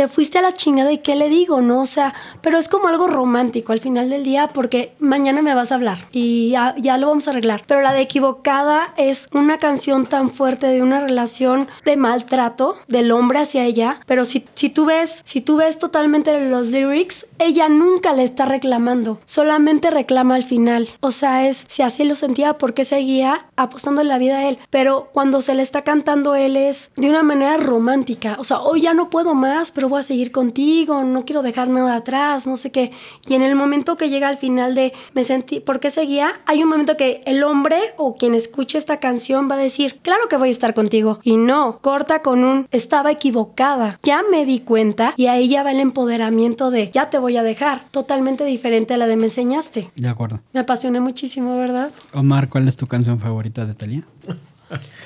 te 0.00 0.08
fuiste 0.08 0.38
a 0.38 0.40
la 0.40 0.54
chingada 0.54 0.90
y 0.90 0.96
¿qué 0.96 1.14
le 1.14 1.28
digo? 1.28 1.60
No, 1.60 1.82
o 1.82 1.86
sea, 1.86 2.14
pero 2.40 2.56
es 2.56 2.70
como 2.70 2.88
algo 2.88 3.06
romántico 3.06 3.72
al 3.72 3.80
final 3.80 4.08
del 4.08 4.24
día 4.24 4.48
porque 4.48 4.94
mañana 4.98 5.42
me 5.42 5.54
vas 5.54 5.72
a 5.72 5.74
hablar 5.74 5.98
y 6.10 6.48
ya, 6.48 6.74
ya 6.78 6.96
lo 6.96 7.08
vamos 7.08 7.28
a 7.28 7.32
arreglar. 7.32 7.64
Pero 7.66 7.82
la 7.82 7.92
de 7.92 8.00
equivocada 8.00 8.94
es 8.96 9.28
una 9.34 9.58
canción 9.58 10.06
tan 10.06 10.30
fuerte 10.30 10.68
de 10.68 10.80
una 10.80 11.00
relación 11.00 11.68
de 11.84 11.98
maltrato 11.98 12.78
del 12.88 13.12
hombre 13.12 13.40
hacia 13.40 13.66
ella. 13.66 14.00
Pero 14.06 14.24
si, 14.24 14.46
si 14.54 14.70
tú 14.70 14.86
ves, 14.86 15.20
si 15.26 15.42
tú 15.42 15.56
ves 15.56 15.78
totalmente 15.78 16.48
los 16.48 16.68
lyrics, 16.68 17.26
ella 17.38 17.68
nunca 17.68 18.14
le 18.14 18.24
está 18.24 18.46
reclamando, 18.46 19.20
solamente 19.26 19.90
reclama 19.90 20.36
al 20.36 20.44
final. 20.44 20.88
O 21.00 21.10
sea, 21.10 21.46
es 21.46 21.66
si 21.68 21.82
así 21.82 22.04
lo 22.04 22.14
sentía, 22.14 22.54
¿por 22.54 22.72
qué 22.72 22.86
seguía 22.86 23.48
apostando 23.56 24.00
en 24.00 24.08
la 24.08 24.16
vida 24.16 24.38
a 24.38 24.48
él? 24.48 24.58
Pero 24.70 25.08
cuando 25.12 25.42
se 25.42 25.54
le 25.54 25.60
está 25.60 25.82
cantando 25.82 26.34
él 26.34 26.56
es 26.56 26.90
de 26.96 27.10
una 27.10 27.22
manera 27.22 27.58
romántica. 27.58 28.36
O 28.38 28.44
sea, 28.44 28.60
hoy 28.60 28.80
ya 28.80 28.94
no 28.94 29.10
puedo 29.10 29.34
más, 29.34 29.70
pero 29.72 29.89
voy 29.90 30.00
a 30.00 30.02
seguir 30.02 30.32
contigo, 30.32 31.04
no 31.04 31.26
quiero 31.26 31.42
dejar 31.42 31.68
nada 31.68 31.96
atrás, 31.96 32.46
no 32.46 32.56
sé 32.56 32.72
qué. 32.72 32.92
Y 33.26 33.34
en 33.34 33.42
el 33.42 33.54
momento 33.54 33.96
que 33.96 34.08
llega 34.08 34.28
al 34.28 34.38
final 34.38 34.74
de 34.74 34.94
me 35.12 35.24
sentí, 35.24 35.60
¿por 35.60 35.80
qué 35.80 35.90
seguía? 35.90 36.40
Hay 36.46 36.62
un 36.62 36.70
momento 36.70 36.96
que 36.96 37.22
el 37.26 37.42
hombre 37.42 37.78
o 37.98 38.16
quien 38.16 38.34
escuche 38.34 38.78
esta 38.78 38.98
canción 38.98 39.48
va 39.50 39.56
a 39.56 39.58
decir, 39.58 39.98
claro 40.02 40.28
que 40.28 40.36
voy 40.36 40.48
a 40.48 40.52
estar 40.52 40.72
contigo. 40.72 41.20
Y 41.22 41.36
no, 41.36 41.78
corta 41.82 42.22
con 42.22 42.44
un 42.44 42.66
estaba 42.70 43.10
equivocada. 43.10 43.98
Ya 44.02 44.22
me 44.30 44.46
di 44.46 44.60
cuenta 44.60 45.12
y 45.16 45.26
ahí 45.26 45.48
ya 45.48 45.62
va 45.62 45.72
el 45.72 45.80
empoderamiento 45.80 46.70
de 46.70 46.90
ya 46.90 47.10
te 47.10 47.18
voy 47.18 47.36
a 47.36 47.42
dejar. 47.42 47.84
Totalmente 47.90 48.44
diferente 48.44 48.94
a 48.94 48.96
la 48.96 49.06
de 49.06 49.16
me 49.16 49.26
enseñaste. 49.26 49.90
De 49.96 50.08
acuerdo. 50.08 50.40
Me 50.52 50.60
apasioné 50.60 51.00
muchísimo, 51.00 51.56
¿verdad? 51.56 51.90
Omar, 52.14 52.48
¿cuál 52.48 52.68
es 52.68 52.76
tu 52.76 52.86
canción 52.86 53.18
favorita 53.18 53.66
de 53.66 53.74
Talía? 53.74 54.04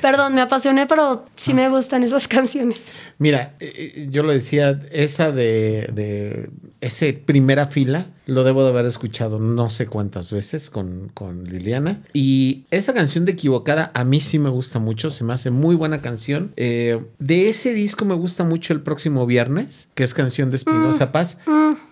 Perdón, 0.01 0.35
me 0.35 0.41
apasioné, 0.41 0.87
pero 0.87 1.25
sí 1.37 1.55
me 1.55 1.69
gustan 1.69 2.03
esas 2.03 2.29
canciones. 2.29 2.85
Mira, 3.19 3.55
eh, 3.61 3.93
eh, 3.97 4.07
yo 4.11 4.23
lo 4.23 4.33
decía, 4.33 4.81
esa 4.91 5.33
de, 5.33 5.89
de 5.93 6.51
ese 6.81 7.13
primera 7.13 7.67
fila, 7.67 8.07
lo 8.27 8.45
debo 8.45 8.63
de 8.65 8.71
haber 8.71 8.87
escuchado 8.87 9.39
no 9.39 9.69
sé 9.71 9.87
cuántas 9.87 10.33
veces 10.33 10.71
con, 10.71 11.11
con 11.13 11.45
Liliana. 11.45 12.01
Y 12.13 12.65
esa 12.71 12.95
canción 12.95 13.25
de 13.25 13.33
Equivocada 13.33 13.91
a 13.95 14.05
mí 14.05 14.21
sí 14.21 14.39
me 14.39 14.49
gusta 14.51 14.79
mucho, 14.79 15.11
se 15.11 15.25
me 15.25 15.33
hace 15.35 15.51
muy 15.51 15.75
buena 15.75 16.01
canción. 16.01 16.53
Eh, 16.57 17.05
de 17.19 17.49
ese 17.49 17.75
disco 17.75 18.05
me 18.05 18.15
gusta 18.15 18.45
mucho 18.45 18.73
el 18.73 18.81
próximo 18.81 19.27
viernes, 19.27 19.89
que 19.95 20.05
es 20.05 20.15
canción 20.15 20.51
de 20.51 20.57
Espinosa 20.57 21.13
Paz. 21.13 21.39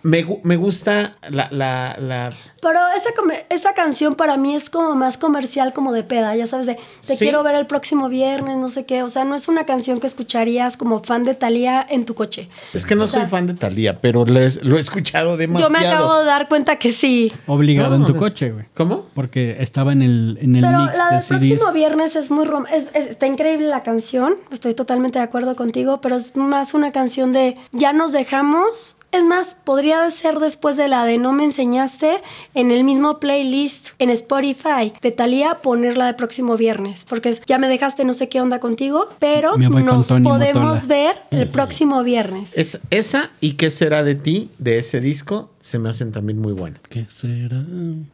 Me, 0.05 0.26
gu- 0.26 0.41
me 0.43 0.57
gusta 0.57 1.16
la, 1.28 1.49
la, 1.53 1.97
la 2.01 2.30
Pero 2.61 2.78
esa, 2.97 3.11
esa 3.51 3.72
canción 3.74 4.16
para 4.16 4.37
mí 4.37 4.55
es 4.55 4.68
como 4.68 4.95
más 4.97 5.16
comercial, 5.16 5.72
como 5.72 5.93
de 5.93 6.03
peda, 6.03 6.35
ya 6.35 6.47
sabes, 6.49 6.66
de 6.66 6.74
te 6.74 7.16
Sí. 7.16 7.18
quiero 7.18 7.43
ver 7.45 7.55
el 7.55 7.66
próximo 7.66 8.09
viernes, 8.09 8.57
no 8.57 8.68
sé 8.68 8.85
qué. 8.85 9.03
O 9.05 9.09
sea, 9.09 9.24
no 9.24 9.35
es 9.37 9.47
una 9.49 9.64
canción 9.64 10.01
que 10.01 10.07
escucharías 10.09 10.76
como 10.76 11.03
fan 11.05 11.24
de 11.24 11.35
Thalía 11.35 11.87
en 11.89 12.05
tu 12.05 12.14
coche. 12.14 12.49
Es 12.72 12.85
que 12.85 12.95
no 12.97 13.05
O 13.05 13.07
sea, 13.07 13.20
soy 13.22 13.30
fan 13.30 13.47
de 13.47 13.55
Thalía, 13.55 14.01
pero 14.01 14.24
les- 14.24 14.62
lo 14.64 14.76
he 14.76 14.80
escuchado 14.80 15.37
demasiado. 15.37 15.72
Yo 15.72 15.80
me 15.80 15.87
acabo 15.87 16.18
de 16.18 16.22
dar 16.25 16.49
cuenta 16.49 16.77
que 16.77 16.93
sí. 16.93 17.33
Obligado 17.47 17.99
No, 17.99 18.07
en 18.07 18.12
tu 18.12 18.18
coche, 18.18 18.51
güey. 18.53 18.64
¿Cómo? 18.75 19.07
Porque 19.14 19.57
estaba 19.61 19.93
en 19.93 20.03
el, 20.03 20.39
en 20.41 20.57
el 20.57 20.62
Pero 20.64 20.79
mix 20.83 20.97
la 20.97 21.07
de 21.11 21.16
del 21.16 21.25
CDs. 21.25 21.29
próximo 21.59 21.73
viernes 21.73 22.16
es 22.16 22.31
muy 22.31 22.45
rom 22.45 22.64
es- 22.73 22.89
es- 22.95 23.07
está 23.11 23.27
increíble 23.27 23.66
la 23.68 23.83
canción, 23.83 24.35
estoy 24.51 24.75
totalmente 24.75 25.18
de 25.18 25.25
acuerdo 25.25 25.55
contigo, 25.57 26.01
pero 26.01 26.16
es 26.16 26.37
más 26.37 26.75
una 26.75 26.93
canción 26.93 27.33
de 27.33 27.57
ya 27.73 27.93
nos 27.93 28.12
dejamos. 28.12 28.97
Es 29.13 29.25
más, 29.27 29.55
podría 29.55 30.09
ser 30.11 30.39
después 30.39 30.77
de 30.79 30.89
la 30.89 31.05
de 31.05 31.19
No 31.19 31.33
me 31.33 31.45
enseñaste 31.45 32.17
en 32.55 32.71
el 32.71 32.83
mismo 32.83 33.21
playlist 33.21 33.91
en 33.99 34.09
Spotify 34.11 34.93
de 35.03 35.11
Thalía 35.13 35.59
ponerla 35.63 36.07
de 36.07 36.15
próximo 36.15 36.57
viernes, 36.57 37.05
porque 37.09 37.29
es 37.29 37.43
ya 37.47 37.59
me 37.59 37.69
dejaste 37.69 38.05
no 38.07 38.15
sé 38.15 38.29
qué 38.31 38.41
onda 38.41 38.59
contigo, 38.59 39.09
pero 39.19 39.57
nos 39.59 40.09
podemos 40.09 40.87
Motola. 40.87 40.87
ver 40.89 41.17
el 41.31 41.49
próximo 41.49 42.03
viernes. 42.03 42.57
Es, 42.57 42.81
esa 42.91 43.31
y 43.41 43.53
qué 43.53 43.71
será 43.71 44.03
de 44.03 44.15
ti, 44.15 44.51
de 44.59 44.79
ese 44.79 45.01
disco, 45.01 45.51
se 45.61 45.79
me 45.79 45.91
hacen 45.91 46.11
también 46.11 46.41
muy 46.41 46.53
buenas. 46.55 46.81
¿Qué 46.89 47.05
será? 47.11 47.63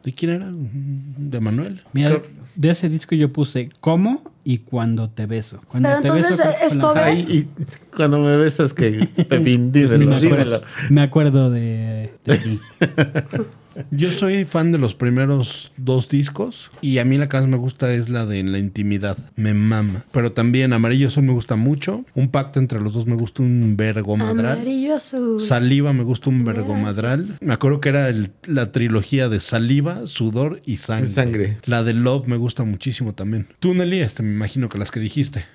¿De 0.03 0.13
quién 0.13 0.31
era? 0.33 0.47
¿De 0.51 1.39
Manuel? 1.39 1.81
Mira, 1.93 2.09
Creo- 2.09 2.23
de 2.55 2.71
ese 2.71 2.89
disco 2.89 3.15
yo 3.15 3.31
puse 3.31 3.69
¿Cómo? 3.79 4.21
Y 4.49 4.57
Cuando 4.57 5.11
te 5.11 5.27
beso. 5.27 5.61
Cuando 5.67 5.89
Pero 5.89 6.01
te 6.01 6.07
entonces, 6.07 6.37
beso, 6.39 6.49
¿es 6.49 6.69
fue 6.69 6.79
la-? 6.95 7.05
Ay, 7.05 7.19
y 7.29 7.95
cuando 7.95 8.17
me 8.17 8.35
besas 8.35 8.73
que 8.73 9.07
Pepín, 9.29 9.71
me, 9.71 9.79
dímelo, 9.79 10.15
acuerdo, 10.15 10.19
dímelo. 10.37 10.61
me 10.89 11.01
acuerdo 11.03 11.51
de, 11.51 12.13
de 12.25 12.37
ti. 12.39 12.59
Yo 13.91 14.11
soy 14.11 14.45
fan 14.45 14.71
de 14.71 14.77
los 14.77 14.93
primeros 14.95 15.71
dos 15.77 16.09
discos 16.09 16.71
y 16.81 16.97
a 16.97 17.05
mí 17.05 17.17
la 17.17 17.29
que 17.29 17.37
más 17.37 17.47
me 17.47 17.57
gusta 17.57 17.93
es 17.93 18.09
la 18.09 18.25
de 18.25 18.39
En 18.39 18.51
la 18.51 18.59
intimidad. 18.59 19.17
Me 19.35 19.53
mama. 19.53 20.03
Pero 20.11 20.31
también 20.31 20.73
Amarillo 20.73 21.07
Azul 21.09 21.23
me 21.23 21.33
gusta 21.33 21.55
mucho. 21.55 22.05
Un 22.15 22.29
pacto 22.29 22.59
entre 22.59 22.79
los 22.81 22.93
dos 22.93 23.05
me 23.05 23.15
gusta 23.15 23.43
un 23.43 23.75
vergomadral. 23.77 24.53
Amarillo 24.57 24.95
azul. 24.95 25.41
Saliva 25.41 25.93
me 25.93 26.03
gusta 26.03 26.29
un 26.29 26.43
vergomadral. 26.45 27.25
Me 27.41 27.53
acuerdo 27.53 27.79
que 27.81 27.89
era 27.89 28.09
el- 28.09 28.31
la 28.47 28.71
trilogía 28.71 29.29
de 29.29 29.39
Saliva, 29.39 30.07
Sudor 30.07 30.61
y 30.65 30.77
Sangre. 30.77 31.09
Y 31.09 31.13
Sangre. 31.13 31.57
La 31.65 31.83
de 31.83 31.93
Love 31.93 32.27
me 32.27 32.37
gusta 32.37 32.63
muchísimo 32.63 33.13
también. 33.13 33.47
Tú, 33.59 33.73
Nelly, 33.73 33.99
este, 33.99 34.23
me 34.23 34.33
imagino 34.33 34.69
que 34.69 34.77
las 34.77 34.91
que 34.91 34.99
dijiste. 34.99 35.45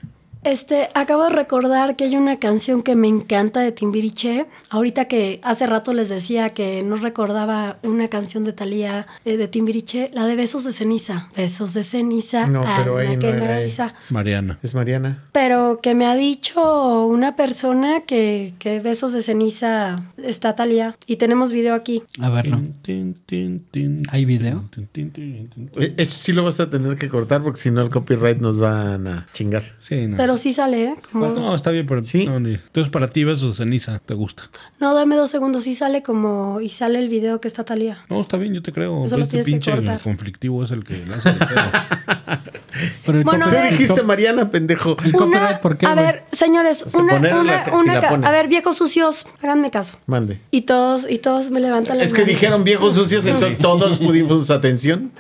Este, 0.45 0.89
acabo 0.93 1.25
de 1.25 1.31
recordar 1.31 1.97
que 1.97 2.05
hay 2.05 2.17
una 2.17 2.39
canción 2.39 2.83
que 2.83 2.95
me 2.97 3.09
encanta 3.09 3.61
de 3.61 3.73
Timbiriche. 3.73 4.47
Ahorita 4.69 5.07
que 5.07 5.41
hace 5.43 5.67
rato 5.67 5.95
les 5.95 6.11
decía 6.11 6.51
que 6.51 6.83
no 6.83 6.97
recordaba 6.97 7.79
una 7.83 8.09
canción 8.09 8.45
de 8.45 8.53
Thalía 8.53 9.07
eh, 9.25 9.39
de 9.39 9.49
Timbiriche, 9.49 10.11
la 10.13 10.27
de 10.27 10.37
Besos 10.37 10.65
de 10.65 10.73
Ceniza. 10.73 11.29
Besos 11.35 11.73
de 11.73 11.83
ceniza. 11.83 12.47
No, 12.47 12.61
pero 12.77 12.99
alma 12.99 13.11
ahí 13.11 13.17
no 13.17 13.27
era 13.27 13.57
ahí. 13.57 13.75
Mariana. 14.11 14.59
Es 14.63 14.75
Mariana. 14.75 15.25
Pero 15.33 15.81
que 15.83 15.95
me 15.95 16.05
ha 16.05 16.15
dicho 16.15 17.07
una 17.07 17.37
persona 17.37 18.03
que, 18.03 18.53
que 18.59 18.81
Besos 18.81 19.15
de 19.15 19.23
Ceniza 19.23 20.03
está 20.23 20.55
Thalía. 20.55 20.97
Y 21.07 21.17
tenemos 21.17 21.53
video 21.53 21.75
aquí. 21.75 22.03
A 22.21 22.29
verlo. 22.29 22.61
Tin, 22.83 23.15
tin, 23.27 23.65
tin, 23.71 24.03
¿Hay 24.11 24.27
video? 24.27 24.69
Eh, 24.87 25.95
Eso 25.97 26.19
sí 26.19 26.33
lo 26.33 26.45
vas 26.45 26.61
a 26.61 26.69
tener 26.69 26.97
que 26.97 27.09
cortar 27.09 27.43
porque 27.43 27.59
si 27.61 27.71
no 27.71 27.81
el 27.81 27.89
copyright 27.89 28.39
nos 28.41 28.59
van 28.59 29.07
a 29.07 29.27
chingar. 29.33 29.63
Sí, 29.81 30.07
no. 30.07 30.19
Pero 30.19 30.34
sí 30.37 30.53
sale, 30.53 30.85
¿eh? 30.85 30.95
Como- 31.13 31.29
No, 31.29 31.55
está 31.55 31.71
bien, 31.71 31.87
pero 31.87 32.03
Sí. 32.03 32.27
no, 32.27 32.39
ni- 32.41 32.55
Entonces, 32.55 32.91
para 32.93 33.09
ti, 33.09 33.25
besos 33.25 33.57
de 33.57 33.65
ceniza, 33.65 33.99
¿te 34.01 34.15
gusta? 34.15 34.45
No, 34.81 34.95
dame 34.95 35.17
dos 35.17 35.31
segundos. 35.31 35.65
Sí 35.65 35.75
sale 35.75 36.03
como... 36.03 36.61
Y 36.61 36.69
sale 36.69 36.99
el 36.99 37.09
video 37.09 37.41
que 37.41 37.49
está 37.49 37.65
Thalía. 37.65 37.99
No, 38.09 38.21
está 38.21 38.37
bien, 38.37 38.55
yo 38.55 38.63
te 38.63 38.73
creo. 38.73 39.05
Eso 39.05 39.17
lo 39.17 39.25
este 39.25 39.43
pinche 39.45 39.71
cortar. 39.71 40.01
conflictivo 40.01 40.65
es 40.65 40.71
el 40.71 40.85
que 40.85 41.05
lanza 41.07 41.31
el. 41.31 41.39
Pero 43.07 43.19
el 43.19 43.25
Bueno, 43.25 43.51
ver. 43.51 43.71
dijiste 43.71 44.03
Mariana, 44.03 44.51
pendejo. 44.51 44.97
El 45.05 45.13
copyright, 45.13 45.61
¿por 45.61 45.77
qué, 45.79 45.87
a 45.87 45.95
ver, 45.95 46.25
señores, 46.33 46.85
Se 46.87 46.97
una, 46.99 47.15
una, 47.17 47.43
la- 47.45 47.65
si 47.65 47.71
una 47.71 47.95
la 47.95 48.01
ca- 48.01 48.09
ponen. 48.11 48.25
a 48.27 48.31
ver, 48.31 48.49
viejos 48.49 48.77
sucios, 48.77 49.27
háganme 49.43 49.71
caso. 49.71 49.97
Mande. 50.07 50.41
Y 50.51 50.63
todos, 50.63 51.07
y 51.09 51.19
todos 51.19 51.51
me 51.51 51.61
levantan 51.61 51.99
las 51.99 52.09
Es 52.09 52.13
que 52.13 52.23
manos. 52.23 52.35
dijeron 52.35 52.65
viejos 52.65 52.95
sucios, 52.95 53.25
entonces 53.27 53.59
todos 53.59 53.99
pudimos 53.99 54.51
atención. 54.51 55.13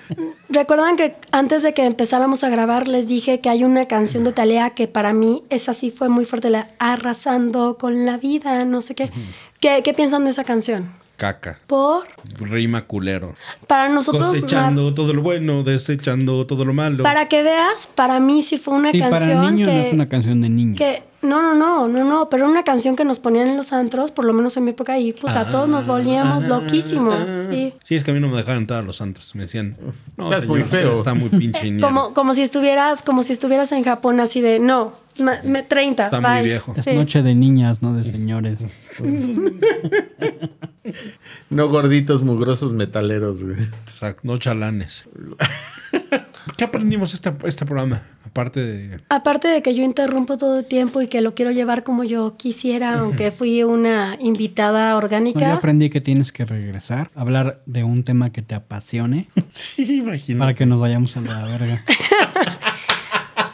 Recuerdan 0.49 0.97
que 0.97 1.17
antes 1.33 1.63
de 1.63 1.75
que 1.75 1.85
empezáramos 1.85 2.45
a 2.45 2.49
grabar 2.51 2.87
les 2.89 3.09
dije 3.09 3.41
que 3.41 3.49
hay 3.49 3.65
una 3.65 3.87
canción 3.87 4.25
de 4.25 4.33
Talía 4.33 4.71
que 4.71 4.87
para 4.89 5.13
mí 5.13 5.43
esa 5.51 5.73
sí 5.73 5.91
fue 5.91 6.09
muy 6.09 6.25
fuerte, 6.25 6.51
la 6.51 6.69
arrasando 6.79 7.77
con 7.79 8.05
la 8.07 8.17
vida, 8.17 8.65
no 8.65 8.81
sé 8.81 8.95
qué. 8.95 9.11
¿Qué, 9.61 9.81
qué 9.83 9.95
piensan 9.95 10.25
de 10.25 10.31
esa 10.31 10.45
canción? 10.45 10.91
Caca. 11.17 11.59
Por 11.67 12.05
Rima 12.41 12.83
culero. 12.83 13.35
para 13.69 13.89
nosotros 13.89 14.29
Cosechando 14.29 14.93
todo 14.95 15.13
lo 15.13 15.23
bueno, 15.23 15.63
desechando 15.63 16.47
todo 16.47 16.65
lo 16.65 16.75
malo. 16.75 17.03
para 17.05 17.29
que 17.29 17.43
veas, 17.43 17.87
para 17.95 18.19
mí 18.21 18.43
sí 18.43 18.59
fue 18.59 18.75
una 18.75 18.91
Sí, 18.91 18.99
para 18.99 19.11
canción 19.19 19.55
niños 19.55 19.69
que, 19.69 19.75
no 19.75 19.81
es 19.83 19.93
una 19.93 20.09
canción 20.09 20.41
de 20.43 20.49
niños. 20.49 20.77
que 20.77 21.03
no, 21.25 21.43
no, 21.43 21.55
no, 21.55 21.89
no, 21.89 22.05
no, 22.05 22.29
pero 22.29 22.49
una 22.49 22.63
canción 22.63 22.95
que 22.97 23.05
nos 23.05 23.19
ponían 23.19 23.49
en 23.49 23.57
los 23.57 23.73
antros, 23.73 24.11
por 24.13 24.25
lo 24.25 24.33
menos 24.33 24.57
en 24.57 24.65
mi 24.65 24.71
época 24.71 24.99
y 24.99 25.13
puta, 25.13 25.51
todos 25.51 25.69
nos 25.69 25.87
volvíamos 25.87 26.45
loquísimos, 26.45 27.17
sí. 27.51 27.75
Sí, 27.85 27.95
es 27.97 28.05
que 28.05 28.11
a 28.11 28.15
mí 28.15 28.21
no 28.21 28.29
me 28.29 28.37
dejaron 28.37 28.63
entrar 28.63 28.81
a 28.81 28.83
los 28.83 28.97
santos. 28.97 29.31
Me 29.35 29.43
decían, 29.43 29.77
no, 30.17 30.31
Estás 30.33 30.47
muy 30.47 30.63
señor, 30.65 30.71
feo. 30.71 30.99
Está 30.99 31.15
muy 31.15 31.29
pinche 31.41 31.71
ñero. 31.71 31.87
Como, 31.87 32.15
como 32.15 32.35
si 32.35 32.43
estuvieras, 32.43 33.03
como 33.03 33.23
si 33.23 33.33
estuvieras 33.33 33.73
en 33.73 33.83
Japón 33.85 34.21
así 34.21 34.41
de 34.41 34.59
no, 34.61 34.93
ma- 35.21 35.39
me- 35.45 35.63
30, 35.63 36.05
Está 36.05 36.21
muy 36.21 36.31
bye". 36.31 36.43
viejo. 36.45 36.75
Es 36.77 36.85
Sí. 36.85 36.93
noche 36.95 37.23
de 37.23 37.35
niñas, 37.35 37.83
no 37.83 37.95
de 37.95 38.05
señores. 38.11 38.61
No 41.51 41.69
gorditos, 41.69 42.23
mugrosos 42.23 42.73
metaleros, 42.73 43.43
güey. 43.43 43.57
Exacto, 43.89 44.21
no 44.25 44.39
chalanes. 44.39 45.05
¿Qué 46.57 46.65
aprendimos 46.65 47.13
este, 47.15 47.33
este 47.45 47.67
programa? 47.67 48.03
Aparte 48.25 48.61
de... 48.61 49.01
Aparte 49.09 49.49
de 49.49 49.61
que 49.63 49.75
yo 49.75 49.83
interrumpo 49.83 50.37
todo 50.37 50.59
el 50.61 50.65
tiempo 50.65 51.03
y 51.03 51.09
que 51.09 51.21
lo 51.21 51.35
quiero 51.35 51.51
llevar 51.51 51.83
como 51.85 52.05
yo 52.05 52.37
quisiera, 52.37 52.99
aunque 53.01 53.31
fui 53.31 53.63
una 53.65 54.17
invitada 54.21 54.91
No, 54.93 54.97
orgánica. 54.99 55.41
yo 55.41 55.53
aprendí 55.53 55.91
que 55.91 56.01
tienes 56.01 56.31
que 56.33 56.45
regresar, 56.45 57.11
hablar 57.15 57.61
de 57.67 57.83
un 57.85 58.03
tema 58.05 58.31
que 58.31 58.43
te 58.43 58.55
apasione 58.55 59.29
Sí, 59.53 59.97
imagínate. 59.99 60.39
para 60.39 60.55
que 60.55 60.67
nos 60.67 60.81
vayamos 60.81 61.17
a 61.17 61.21
la 61.21 61.45
verga. 61.45 61.85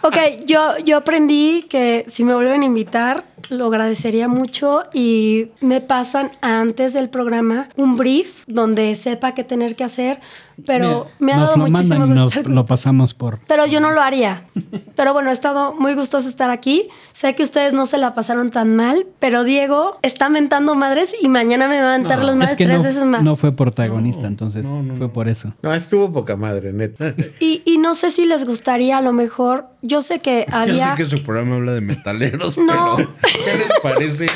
Ok, 0.03 0.17
yo, 0.47 0.79
yo 0.79 0.97
aprendí 0.97 1.67
que 1.69 2.07
si 2.09 2.25
me 2.25 2.35
vuelven 2.35 2.63
a 2.63 2.65
invitar, 2.65 3.25
lo 3.49 3.67
agradecería 3.67 4.29
mucho 4.29 4.83
y 4.93 5.49
me 5.61 5.81
pasan 5.81 6.31
antes 6.41 6.93
del 6.93 7.09
programa 7.09 7.69
un 7.77 7.97
brief 7.97 8.45
donde 8.47 8.95
sepa 8.95 9.33
qué 9.35 9.45
tener 9.45 9.75
que 9.77 9.85
hacer, 9.85 10.21
pero 10.67 11.07
Mira, 11.19 11.37
me 11.39 11.43
ha 11.43 11.47
dado 11.47 11.57
muchísimo 11.57 12.07
gusto. 12.07 12.41
nos 12.43 12.49
lo 12.49 12.67
pasamos 12.67 13.15
por... 13.15 13.39
Pero 13.47 13.67
yo 13.67 13.81
no 13.81 13.91
lo 13.93 14.03
haría. 14.03 14.45
Pero 14.95 15.15
bueno, 15.15 15.31
he 15.31 15.33
estado 15.33 15.73
muy 15.75 15.95
gustosa 15.95 16.25
de 16.25 16.31
estar 16.31 16.51
aquí. 16.51 16.89
Sé 17.15 17.35
que 17.35 17.43
ustedes 17.43 17.73
no 17.73 17.87
se 17.87 17.97
la 17.97 18.13
pasaron 18.13 18.51
tan 18.51 18.77
mal, 18.77 19.07
pero 19.19 19.45
Diego 19.45 19.99
está 20.03 20.29
mentando 20.29 20.75
madres 20.75 21.15
y 21.23 21.29
mañana 21.31 21.69
me 21.69 21.81
va 21.81 21.95
a 21.95 21.99
mentar 21.99 22.19
No, 22.19 22.25
las 22.27 22.35
Es 22.35 22.39
madres 22.39 22.57
que 22.59 22.65
tres 22.67 22.77
no, 22.79 22.83
veces 22.83 23.05
más. 23.07 23.23
no 23.23 23.35
fue 23.37 23.53
protagonista, 23.57 24.27
entonces 24.27 24.63
no, 24.65 24.83
no, 24.83 24.97
fue 24.97 25.07
no. 25.07 25.13
por 25.15 25.29
eso. 25.29 25.55
No, 25.63 25.73
estuvo 25.73 26.13
poca 26.13 26.37
madre, 26.37 26.75
neta. 26.75 27.15
Y, 27.41 27.63
y 27.65 27.79
no 27.79 27.95
sé 27.95 28.11
si 28.11 28.27
les 28.27 28.45
gustaría, 28.45 28.99
a 28.99 29.01
lo 29.01 29.15
mejor, 29.15 29.69
yo 29.81 30.03
sé 30.03 30.19
que 30.19 30.45
había... 30.53 30.95
sé 30.97 31.05
que 31.05 31.09
su 31.09 31.23
programa 31.23 31.57
habla 31.57 31.73
de 31.73 31.81
metaleros, 31.81 32.59
No. 32.59 32.97
pero 32.97 33.09
¿qué 33.33 33.57
les 33.57 33.81
parece 33.83 34.27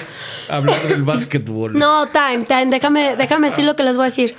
hablar 0.49 0.83
del 0.89 1.03
básquetbol? 1.03 1.79
No, 1.79 2.09
time, 2.09 2.45
time, 2.45 2.66
déjame, 2.66 3.16
déjame 3.16 3.51
decir 3.51 3.65
lo 3.65 3.77
que 3.77 3.83
les 3.83 3.97
voy 3.97 4.05
a 4.05 4.09
decir. 4.09 4.37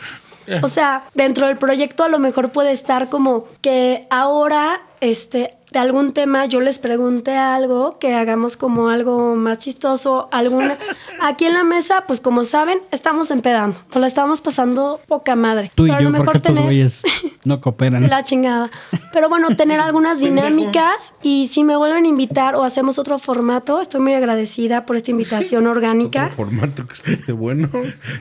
O 0.62 0.68
sea, 0.68 1.06
dentro 1.14 1.48
del 1.48 1.58
proyecto 1.58 2.04
a 2.04 2.08
lo 2.08 2.20
mejor 2.20 2.52
puede 2.52 2.72
estar 2.72 3.10
como 3.10 3.48
que 3.62 4.06
ahora, 4.10 4.82
este, 5.02 5.50
de 5.76 5.80
algún 5.82 6.14
tema 6.14 6.46
yo 6.46 6.62
les 6.62 6.80
pregunte 6.80 7.36
algo, 7.36 8.00
que 8.00 8.14
hagamos 8.16 8.56
como 8.56 8.88
algo 8.88 9.36
más 9.36 9.58
chistoso, 9.58 10.30
alguna... 10.32 10.78
Aquí 11.22 11.44
en 11.44 11.54
la 11.54 11.66
mesa, 11.66 12.06
pues 12.08 12.22
como 12.22 12.46
saben, 12.46 12.80
estamos 12.92 13.30
empedando, 13.30 13.78
nos 13.90 14.00
la 14.00 14.08
estamos 14.08 14.40
pasando 14.40 15.02
poca 15.06 15.36
madre. 15.36 15.74
Tú 15.76 15.84
y 15.86 15.90
Pero 15.90 15.98
a 15.98 16.02
lo 16.02 16.10
yo, 16.12 16.18
mejor 16.18 16.40
tener- 16.40 16.64
güeyes 16.64 17.02
no 17.44 17.60
cooperan. 17.60 18.10
la 18.10 18.24
chingada. 18.24 18.72
Pero 19.12 19.28
bueno, 19.28 19.54
tener 19.58 19.82
algunas 19.82 20.20
dinámicas 20.22 21.14
y 21.22 21.48
si 21.50 21.66
me 21.66 21.76
vuelven 21.76 22.06
a 22.06 22.08
invitar 22.08 22.56
o 22.56 22.64
hacemos 22.64 22.98
otro 22.98 23.20
formato, 23.20 23.82
estoy 23.82 24.00
muy 24.00 24.14
agradecida 24.14 24.86
por 24.86 24.96
esta 24.96 25.12
invitación 25.12 25.68
orgánica. 25.76 26.24
Otro 26.32 26.36
formato 26.38 26.88
que 26.88 26.94
esté 27.16 27.32
bueno. 27.34 27.68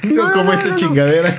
No, 0.02 0.24
no, 0.28 0.32
como 0.32 0.44
no, 0.46 0.52
esta 0.54 0.64
no, 0.66 0.70
no. 0.72 0.76
chingadera. 0.76 1.36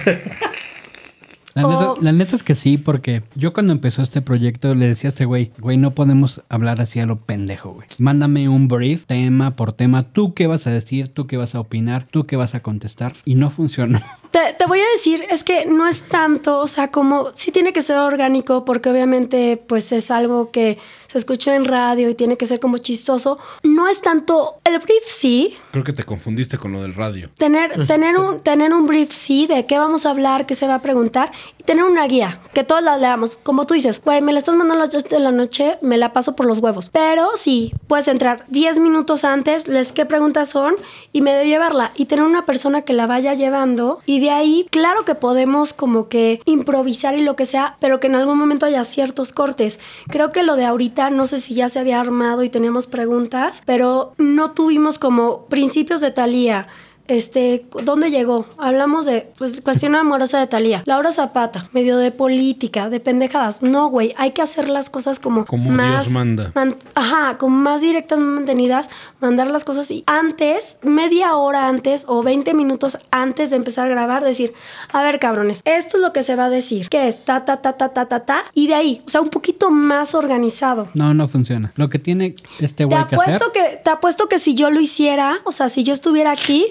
La 1.56 1.64
neta, 1.64 1.94
la 2.02 2.12
neta 2.12 2.36
es 2.36 2.44
que 2.44 2.54
sí, 2.54 2.78
porque 2.78 3.24
yo 3.34 3.54
cuando 3.54 3.72
empezó 3.72 4.02
este 4.02 4.22
proyecto 4.22 4.76
le 4.76 4.88
decía 4.88 5.08
a 5.08 5.12
este 5.12 5.24
güey, 5.24 5.54
güey, 5.58 5.78
no 5.78 5.92
podemos 5.92 6.42
hablar 6.50 6.82
así 6.82 7.00
a 7.00 7.06
lo 7.06 7.22
pendejo, 7.22 7.72
güey. 7.72 7.88
Mándame 7.98 8.50
un 8.50 8.68
brief, 8.68 9.06
tema 9.06 9.56
por 9.56 9.72
tema, 9.72 10.04
tú 10.04 10.34
qué 10.34 10.48
vas 10.48 10.68
a 10.68 10.72
decir, 10.72 11.08
tú 11.08 11.28
qué 11.28 11.38
vas 11.38 11.56
a 11.56 11.62
opinar, 11.62 12.04
tú 12.04 12.26
qué 12.26 12.36
vas 12.36 12.56
a 12.56 12.60
contestar. 12.60 13.14
Y 13.24 13.36
no 13.36 13.50
funcionó. 13.50 14.02
Te, 14.32 14.54
te 14.58 14.66
voy 14.66 14.80
a 14.80 14.90
decir, 14.94 15.24
es 15.30 15.44
que 15.44 15.66
no 15.66 15.88
es 15.88 16.04
tanto, 16.04 16.60
o 16.60 16.68
sea, 16.68 16.92
como 16.92 17.32
sí 17.34 17.52
tiene 17.52 17.74
que 17.74 17.82
ser 17.82 17.98
orgánico 17.98 18.66
porque 18.66 18.90
obviamente 18.90 19.58
pues 19.58 19.92
es 19.92 20.12
algo 20.12 20.52
que 20.52 20.78
se 21.16 21.20
escucha 21.20 21.56
en 21.56 21.66
radio 21.66 22.10
y 22.10 22.16
tiene 22.16 22.38
que 22.38 22.46
ser 22.46 22.60
como 22.60 22.78
chistoso. 22.78 23.38
No 23.64 23.88
es 23.88 24.02
tanto, 24.02 24.56
el 24.64 24.80
brief 24.80 25.04
sí, 25.08 25.56
Creo 25.72 25.84
que 25.84 25.94
te 25.94 26.04
confundiste 26.04 26.58
con 26.58 26.72
lo 26.74 26.82
del 26.82 26.94
radio. 26.94 27.30
tener, 27.38 27.86
tener, 27.88 28.18
un, 28.18 28.42
tener 28.42 28.74
un 28.74 28.86
brief 28.86 29.14
sí 29.14 29.48
de 29.48 29.66
qué 29.66 29.78
vamos 29.78 30.06
a 30.06 30.10
hablar, 30.10 30.46
qué 30.46 30.56
se 30.56 30.68
va 30.68 30.76
a 30.76 30.82
preguntar 30.82 31.32
y 31.58 31.64
tener 31.64 31.84
una 31.86 32.06
guía, 32.08 32.40
que 32.54 32.64
todos 32.64 32.84
la 32.84 32.98
leamos. 32.98 33.38
Como 33.38 33.66
tú 33.66 33.74
dices, 33.74 34.02
güey, 34.04 34.22
me 34.22 34.34
la 34.34 34.40
estás 34.40 34.56
mandando 34.56 34.84
a 34.84 34.88
las 34.88 34.96
8 34.96 35.08
de 35.16 35.20
la 35.20 35.32
noche, 35.32 35.78
me 35.82 35.98
la 35.98 36.14
paso 36.14 36.36
por 36.36 36.46
los 36.46 36.60
huevos. 36.60 36.90
Pero 36.90 37.32
sí, 37.36 37.74
puedes 37.88 38.08
entrar 38.08 38.46
10 38.50 38.80
minutos 38.80 39.24
antes, 39.24 39.68
les 39.68 39.92
qué 39.92 40.06
preguntas 40.06 40.50
son 40.50 40.76
y 41.14 41.22
me 41.22 41.32
debo 41.32 41.46
llevarla 41.46 41.92
y 41.96 42.06
tener 42.06 42.26
una 42.26 42.46
persona 42.46 42.82
que 42.82 42.94
la 42.94 43.08
vaya 43.08 43.34
llevando 43.34 44.02
y 44.06 44.15
de 44.20 44.32
ahí, 44.32 44.66
claro 44.72 45.06
que 45.06 45.16
podemos 45.16 45.74
como 45.74 46.08
que 46.10 46.42
improvisar 46.46 47.18
y 47.18 47.24
lo 47.24 47.36
que 47.36 47.46
sea, 47.46 47.78
pero 47.80 48.00
que 48.00 48.08
en 48.08 48.16
algún 48.16 48.38
momento 48.38 48.66
haya 48.66 48.84
ciertos 48.84 49.32
cortes. 49.32 49.80
Creo 50.08 50.32
que 50.32 50.44
lo 50.44 50.56
de 50.56 50.66
ahorita, 50.66 51.10
no 51.10 51.28
sé 51.28 51.40
si 51.42 51.54
ya 51.56 51.70
se 51.70 51.80
había 51.80 52.00
armado 52.00 52.44
y 52.44 52.50
teníamos 52.50 52.88
preguntas, 52.88 53.62
pero 53.66 54.14
no 54.18 54.52
tuvimos 54.52 55.00
como 55.00 55.46
principios 55.46 56.02
de 56.02 56.12
Talía. 56.12 56.68
Este, 57.08 57.68
¿dónde 57.84 58.10
llegó? 58.10 58.48
Hablamos 58.58 59.06
de, 59.06 59.30
pues, 59.38 59.62
cuestión 59.62 59.96
amorosa 59.96 60.40
de 60.40 60.48
Talía. 60.48 60.82
Laura 60.88 61.12
Zapata, 61.12 61.70
medio 61.72 61.98
de 61.98 62.10
política, 62.12 62.90
de 62.90 63.00
pendejadas. 63.00 63.62
No, 63.62 63.90
güey, 63.90 64.16
hay 64.18 64.32
que 64.32 64.42
hacer 64.42 64.70
las 64.70 64.90
cosas 64.90 65.20
como, 65.20 65.46
Como 65.46 65.70
más. 65.70 66.06
Dios 66.06 66.10
manda. 66.10 66.52
man- 66.56 66.78
ajá, 66.96 67.38
como 67.38 67.56
más 67.58 67.82
directas, 67.82 68.18
más 68.18 68.30
mantenidas, 68.30 68.90
mandar 69.26 69.48
las 69.52 69.64
cosas 69.64 69.90
y 69.92 70.04
antes, 70.08 70.78
media 70.84 71.36
hora 71.36 71.68
antes 71.68 72.06
o 72.08 72.24
20 72.24 72.54
minutos 72.54 72.98
antes 73.12 73.50
de 73.50 73.56
empezar 73.56 73.88
a 73.88 73.90
grabar, 73.90 74.24
decir, 74.24 74.54
a 74.92 75.04
ver, 75.04 75.20
cabrones, 75.20 75.62
esto 75.66 75.98
es 75.98 76.04
lo 76.04 76.14
que 76.14 76.24
se 76.24 76.36
va 76.36 76.46
a 76.46 76.50
decir, 76.50 76.90
que 76.90 77.08
es 77.08 77.26
ta, 77.26 77.44
ta, 77.46 77.58
ta, 77.62 77.74
ta, 77.74 77.90
ta, 77.90 78.06
ta, 78.06 78.20
ta, 78.26 78.44
y 78.54 78.68
de 78.68 78.76
ahí, 78.76 79.02
o 79.06 79.10
sea, 79.10 79.22
un 79.22 79.30
poquito 79.30 79.70
más 79.72 80.14
organizado. 80.16 80.88
No, 80.94 81.14
no 81.14 81.28
funciona. 81.28 81.72
Lo 81.76 81.90
que 81.90 82.00
tiene 82.00 82.36
este 82.60 82.76
Te 82.76 82.86
güey 82.86 83.08
que 83.08 83.16
hacer... 83.16 83.42
que, 83.54 83.80
te 83.84 83.90
apuesto 83.90 84.28
que 84.28 84.40
si 84.40 84.56
yo 84.56 84.70
lo 84.70 84.80
hiciera, 84.80 85.40
o 85.44 85.52
sea, 85.52 85.70
si 85.70 85.84
yo 85.84 85.94
estuviera 85.94 86.32
aquí, 86.32 86.66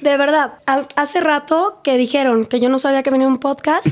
de 0.00 0.16
verdad, 0.16 0.54
al- 0.66 0.88
hace 0.96 1.20
rato 1.20 1.80
que 1.82 1.96
dijeron 1.96 2.46
que 2.46 2.60
yo 2.60 2.68
no 2.68 2.78
sabía 2.78 3.02
que 3.02 3.10
venía 3.10 3.26
un 3.26 3.38
podcast, 3.38 3.86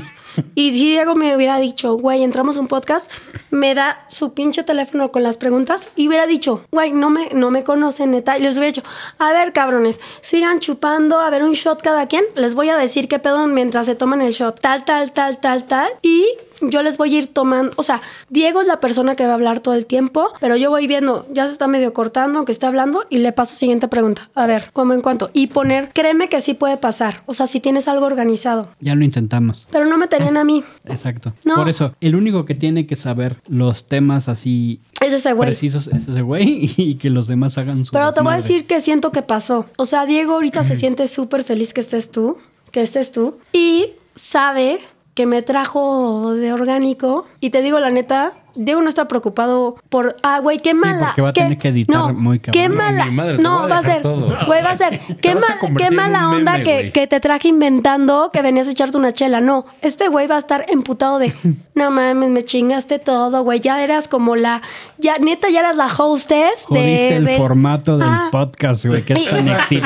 y 0.53 0.71
si 0.71 0.89
Diego 0.89 1.15
me 1.15 1.33
hubiera 1.35 1.57
dicho, 1.59 1.95
güey, 1.97 2.21
entramos 2.23 2.57
a 2.57 2.59
un 2.59 2.67
podcast, 2.67 3.09
me 3.51 3.73
da 3.73 4.01
su 4.09 4.33
pinche 4.33 4.63
teléfono 4.63 5.09
con 5.11 5.23
las 5.23 5.37
preguntas 5.37 5.87
y 5.95 6.09
hubiera 6.09 6.27
dicho, 6.27 6.65
güey, 6.71 6.91
no 6.91 7.09
me, 7.09 7.29
no 7.33 7.51
me 7.51 7.63
conocen, 7.63 8.04
y 8.13 8.41
les 8.41 8.57
hubiera 8.57 8.67
dicho, 8.67 8.83
a 9.17 9.33
ver, 9.33 9.53
cabrones, 9.53 9.99
sigan 10.21 10.59
chupando, 10.59 11.19
a 11.19 11.29
ver, 11.29 11.43
un 11.43 11.53
shot 11.53 11.81
cada 11.81 12.07
quien, 12.07 12.23
les 12.35 12.55
voy 12.55 12.69
a 12.69 12.77
decir 12.77 13.07
qué 13.07 13.19
pedo 13.19 13.47
mientras 13.47 13.85
se 13.85 13.95
toman 13.95 14.21
el 14.21 14.33
shot, 14.33 14.59
tal, 14.59 14.85
tal, 14.85 15.11
tal, 15.11 15.39
tal, 15.39 15.65
tal, 15.65 15.91
y 16.01 16.27
yo 16.61 16.81
les 16.81 16.97
voy 16.97 17.15
a 17.15 17.19
ir 17.19 17.27
tomando, 17.27 17.73
o 17.75 17.83
sea, 17.83 18.01
Diego 18.29 18.61
es 18.61 18.67
la 18.67 18.79
persona 18.79 19.15
que 19.15 19.25
va 19.25 19.31
a 19.31 19.35
hablar 19.35 19.59
todo 19.59 19.73
el 19.73 19.85
tiempo, 19.85 20.33
pero 20.39 20.55
yo 20.55 20.69
voy 20.69 20.87
viendo, 20.87 21.27
ya 21.31 21.45
se 21.45 21.53
está 21.53 21.67
medio 21.67 21.93
cortando, 21.93 22.37
aunque 22.37 22.51
esté 22.51 22.65
hablando, 22.65 23.05
y 23.09 23.19
le 23.19 23.31
paso 23.31 23.55
siguiente 23.55 23.87
pregunta. 23.87 24.29
A 24.35 24.45
ver, 24.45 24.69
¿cómo 24.73 24.93
en 24.93 25.01
cuánto? 25.01 25.29
Y 25.33 25.47
poner, 25.47 25.91
créeme 25.93 26.29
que 26.29 26.41
sí 26.41 26.53
puede 26.53 26.77
pasar, 26.77 27.23
o 27.25 27.33
sea, 27.33 27.47
si 27.47 27.59
tienes 27.59 27.87
algo 27.87 28.05
organizado. 28.05 28.69
Ya 28.79 28.95
lo 28.95 29.03
intentamos. 29.03 29.67
Pero 29.71 29.85
no 29.85 29.97
me 29.97 30.07
tenían 30.07 30.37
a 30.37 30.43
mí, 30.43 30.63
Exacto. 30.85 31.33
No. 31.43 31.55
Por 31.55 31.69
eso, 31.69 31.95
el 32.01 32.15
único 32.15 32.45
que 32.45 32.55
tiene 32.55 32.85
que 32.87 32.95
saber 32.95 33.37
los 33.47 33.85
temas 33.87 34.29
así 34.29 34.81
es 35.01 35.13
ese 35.13 35.33
güey. 35.33 35.49
precisos 35.49 35.87
es 35.87 36.07
ese 36.07 36.21
güey 36.21 36.71
y 36.77 36.95
que 36.95 37.09
los 37.09 37.27
demás 37.27 37.57
hagan 37.57 37.85
su 37.85 37.91
Pero 37.91 38.13
te 38.13 38.21
voy 38.21 38.33
a 38.33 38.37
decir 38.37 38.65
que 38.65 38.81
siento 38.81 39.11
que 39.11 39.21
pasó. 39.21 39.65
O 39.77 39.85
sea, 39.85 40.05
Diego 40.05 40.33
ahorita 40.33 40.63
se 40.63 40.75
siente 40.75 41.07
súper 41.07 41.43
feliz 41.43 41.73
que 41.73 41.81
estés 41.81 42.11
tú, 42.11 42.37
que 42.71 42.81
estés 42.81 43.11
tú, 43.11 43.37
y 43.53 43.87
sabe 44.15 44.79
que 45.15 45.25
me 45.25 45.41
trajo 45.41 46.33
de 46.35 46.53
orgánico. 46.53 47.25
Y 47.39 47.49
te 47.49 47.61
digo 47.63 47.79
la 47.79 47.89
neta, 47.89 48.33
Diego 48.57 48.81
no 48.81 48.87
está 48.89 49.07
preocupado 49.09 49.75
por, 49.89 50.15
ah, 50.23 50.39
güey, 50.39 50.59
qué 50.59 50.73
mala. 50.73 51.07
porque 51.07 51.21
va 51.21 51.29
a 51.29 51.33
qué- 51.33 51.41
tener 51.41 51.57
que 51.57 51.67
editar 51.69 51.95
no, 51.95 52.13
muy 52.13 52.39
cabrón. 52.39 52.61
Qué 52.61 52.69
mala. 52.69 53.05
madre, 53.11 53.37
no, 53.37 53.67
va 53.67 53.79
a 53.79 53.81
ser, 53.81 54.01
güey, 54.01 54.63
va 54.63 54.71
a 54.71 54.77
ser, 54.77 54.99
qué, 55.21 55.35
mal- 55.35 55.57
qué 55.77 55.91
mala 55.91 56.29
onda 56.29 56.53
meme, 56.53 56.63
que, 56.63 56.91
que 56.91 57.07
te 57.07 57.19
traje 57.19 57.49
inventando 57.49 58.29
que 58.31 58.41
venías 58.41 58.67
a 58.67 58.71
echarte 58.71 58.97
una 58.97 59.11
chela. 59.11 59.41
No, 59.41 59.65
este 59.81 60.07
güey 60.07 60.27
va 60.27 60.35
a 60.35 60.39
estar 60.39 60.65
emputado 60.69 61.19
de, 61.19 61.33
no 61.75 61.91
mames, 61.91 62.29
me 62.29 62.43
chingaste 62.45 62.97
todo, 62.99 63.43
güey. 63.43 63.59
Ya 63.59 63.81
eras 63.83 64.07
como 64.07 64.35
la, 64.37 64.61
ya 64.99 65.17
neta, 65.17 65.49
ya 65.49 65.59
eras 65.61 65.75
la 65.75 65.87
hostess 65.87 66.65
de. 66.69 67.17
El 67.17 67.25
de- 67.25 67.37
formato 67.37 67.97
del 67.97 68.07
Ah. 68.09 68.29
podcast, 68.31 68.85
güey, 68.85 69.03
que 69.03 69.13
es 69.13 69.25
tan 69.29 69.45
Sí. 69.69 69.81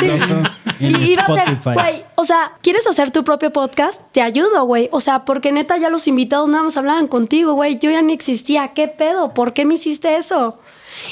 En 0.80 1.01
Y 1.01 1.11
iba 1.14 1.23
a 1.23 1.27
ser, 1.27 1.73
güey, 1.73 2.03
o 2.15 2.26
sea, 2.26 2.53
¿quieres 2.61 2.85
hacer 2.88 3.11
tu 3.11 3.23
propio 3.23 3.51
podcast? 3.51 4.01
Te 4.11 4.22
ayudo, 4.22 4.64
güey. 4.65 4.89
O 4.91 4.99
sea, 5.01 5.26
porque 5.26 5.51
neta 5.51 5.77
ya 5.77 5.89
los 5.89 6.07
invitados 6.07 6.49
nada 6.49 6.64
más 6.64 6.77
hablaban 6.77 7.07
contigo, 7.07 7.53
güey. 7.53 7.77
Yo 7.80 7.91
ya 7.91 8.01
ni 8.01 8.14
existía. 8.14 8.69
¿Qué 8.69 8.88
pedo? 8.88 9.34
¿Por 9.34 9.53
qué 9.53 9.65
me 9.65 9.76
hiciste 9.76 10.15
eso? 10.15 10.60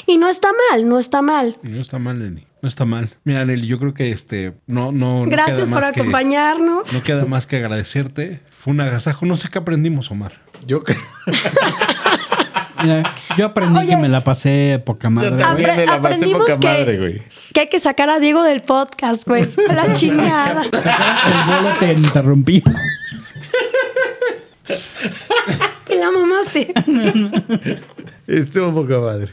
Y 0.06 0.18
no 0.18 0.28
está 0.28 0.48
mal, 0.70 0.88
no 0.88 0.98
está 0.98 1.22
mal. 1.22 1.56
No 1.62 1.80
está 1.80 1.98
mal, 1.98 2.18
Nelly. 2.18 2.46
No 2.60 2.68
está 2.68 2.84
mal. 2.84 3.10
Mira, 3.24 3.44
Nelly, 3.44 3.66
yo 3.68 3.78
creo 3.78 3.94
que 3.94 4.10
este. 4.10 4.54
No, 4.66 4.90
no. 4.92 5.24
no 5.24 5.30
Gracias 5.30 5.60
queda 5.60 5.70
por 5.70 5.80
más 5.82 5.92
que- 5.92 6.00
acompañarnos. 6.00 6.92
no 6.92 7.02
queda 7.02 7.24
más 7.24 7.46
que 7.46 7.56
agradecerte. 7.56 8.40
Fue 8.50 8.72
un 8.72 8.80
agasajo. 8.80 9.24
No 9.26 9.36
sé 9.36 9.48
qué 9.48 9.58
aprendimos, 9.58 10.10
Omar. 10.10 10.32
Yo 10.66 10.82
creo. 10.82 10.98
Mira, 12.82 13.02
yo 13.36 13.46
aprendí 13.46 13.78
Oye. 13.78 13.88
que 13.88 13.96
me 13.96 14.08
la 14.08 14.22
pasé 14.24 14.80
poca 14.84 15.10
madre. 15.10 15.30
Yo 15.30 15.36
también 15.38 15.76
me 15.76 15.86
la 15.86 16.00
pasé 16.00 16.14
aprendimos 16.14 16.40
poca 16.42 16.58
que- 16.60 16.66
madre, 16.68 16.98
güey. 16.98 17.22
Que 17.52 17.60
hay 17.60 17.68
que 17.68 17.80
sacar 17.80 18.08
a 18.10 18.18
Diego 18.18 18.42
del 18.42 18.60
podcast, 18.60 19.26
güey. 19.26 19.48
A 19.68 19.72
la 19.72 19.94
chingada. 19.94 20.62
El 20.62 20.70
bolo 20.70 21.74
te 21.78 21.92
interrumpí. 21.94 22.62
Y 25.90 25.94
la 25.96 26.10
mamaste. 26.10 26.72
Estuvo 28.26 28.74
poca 28.82 28.98
madre. 28.98 29.28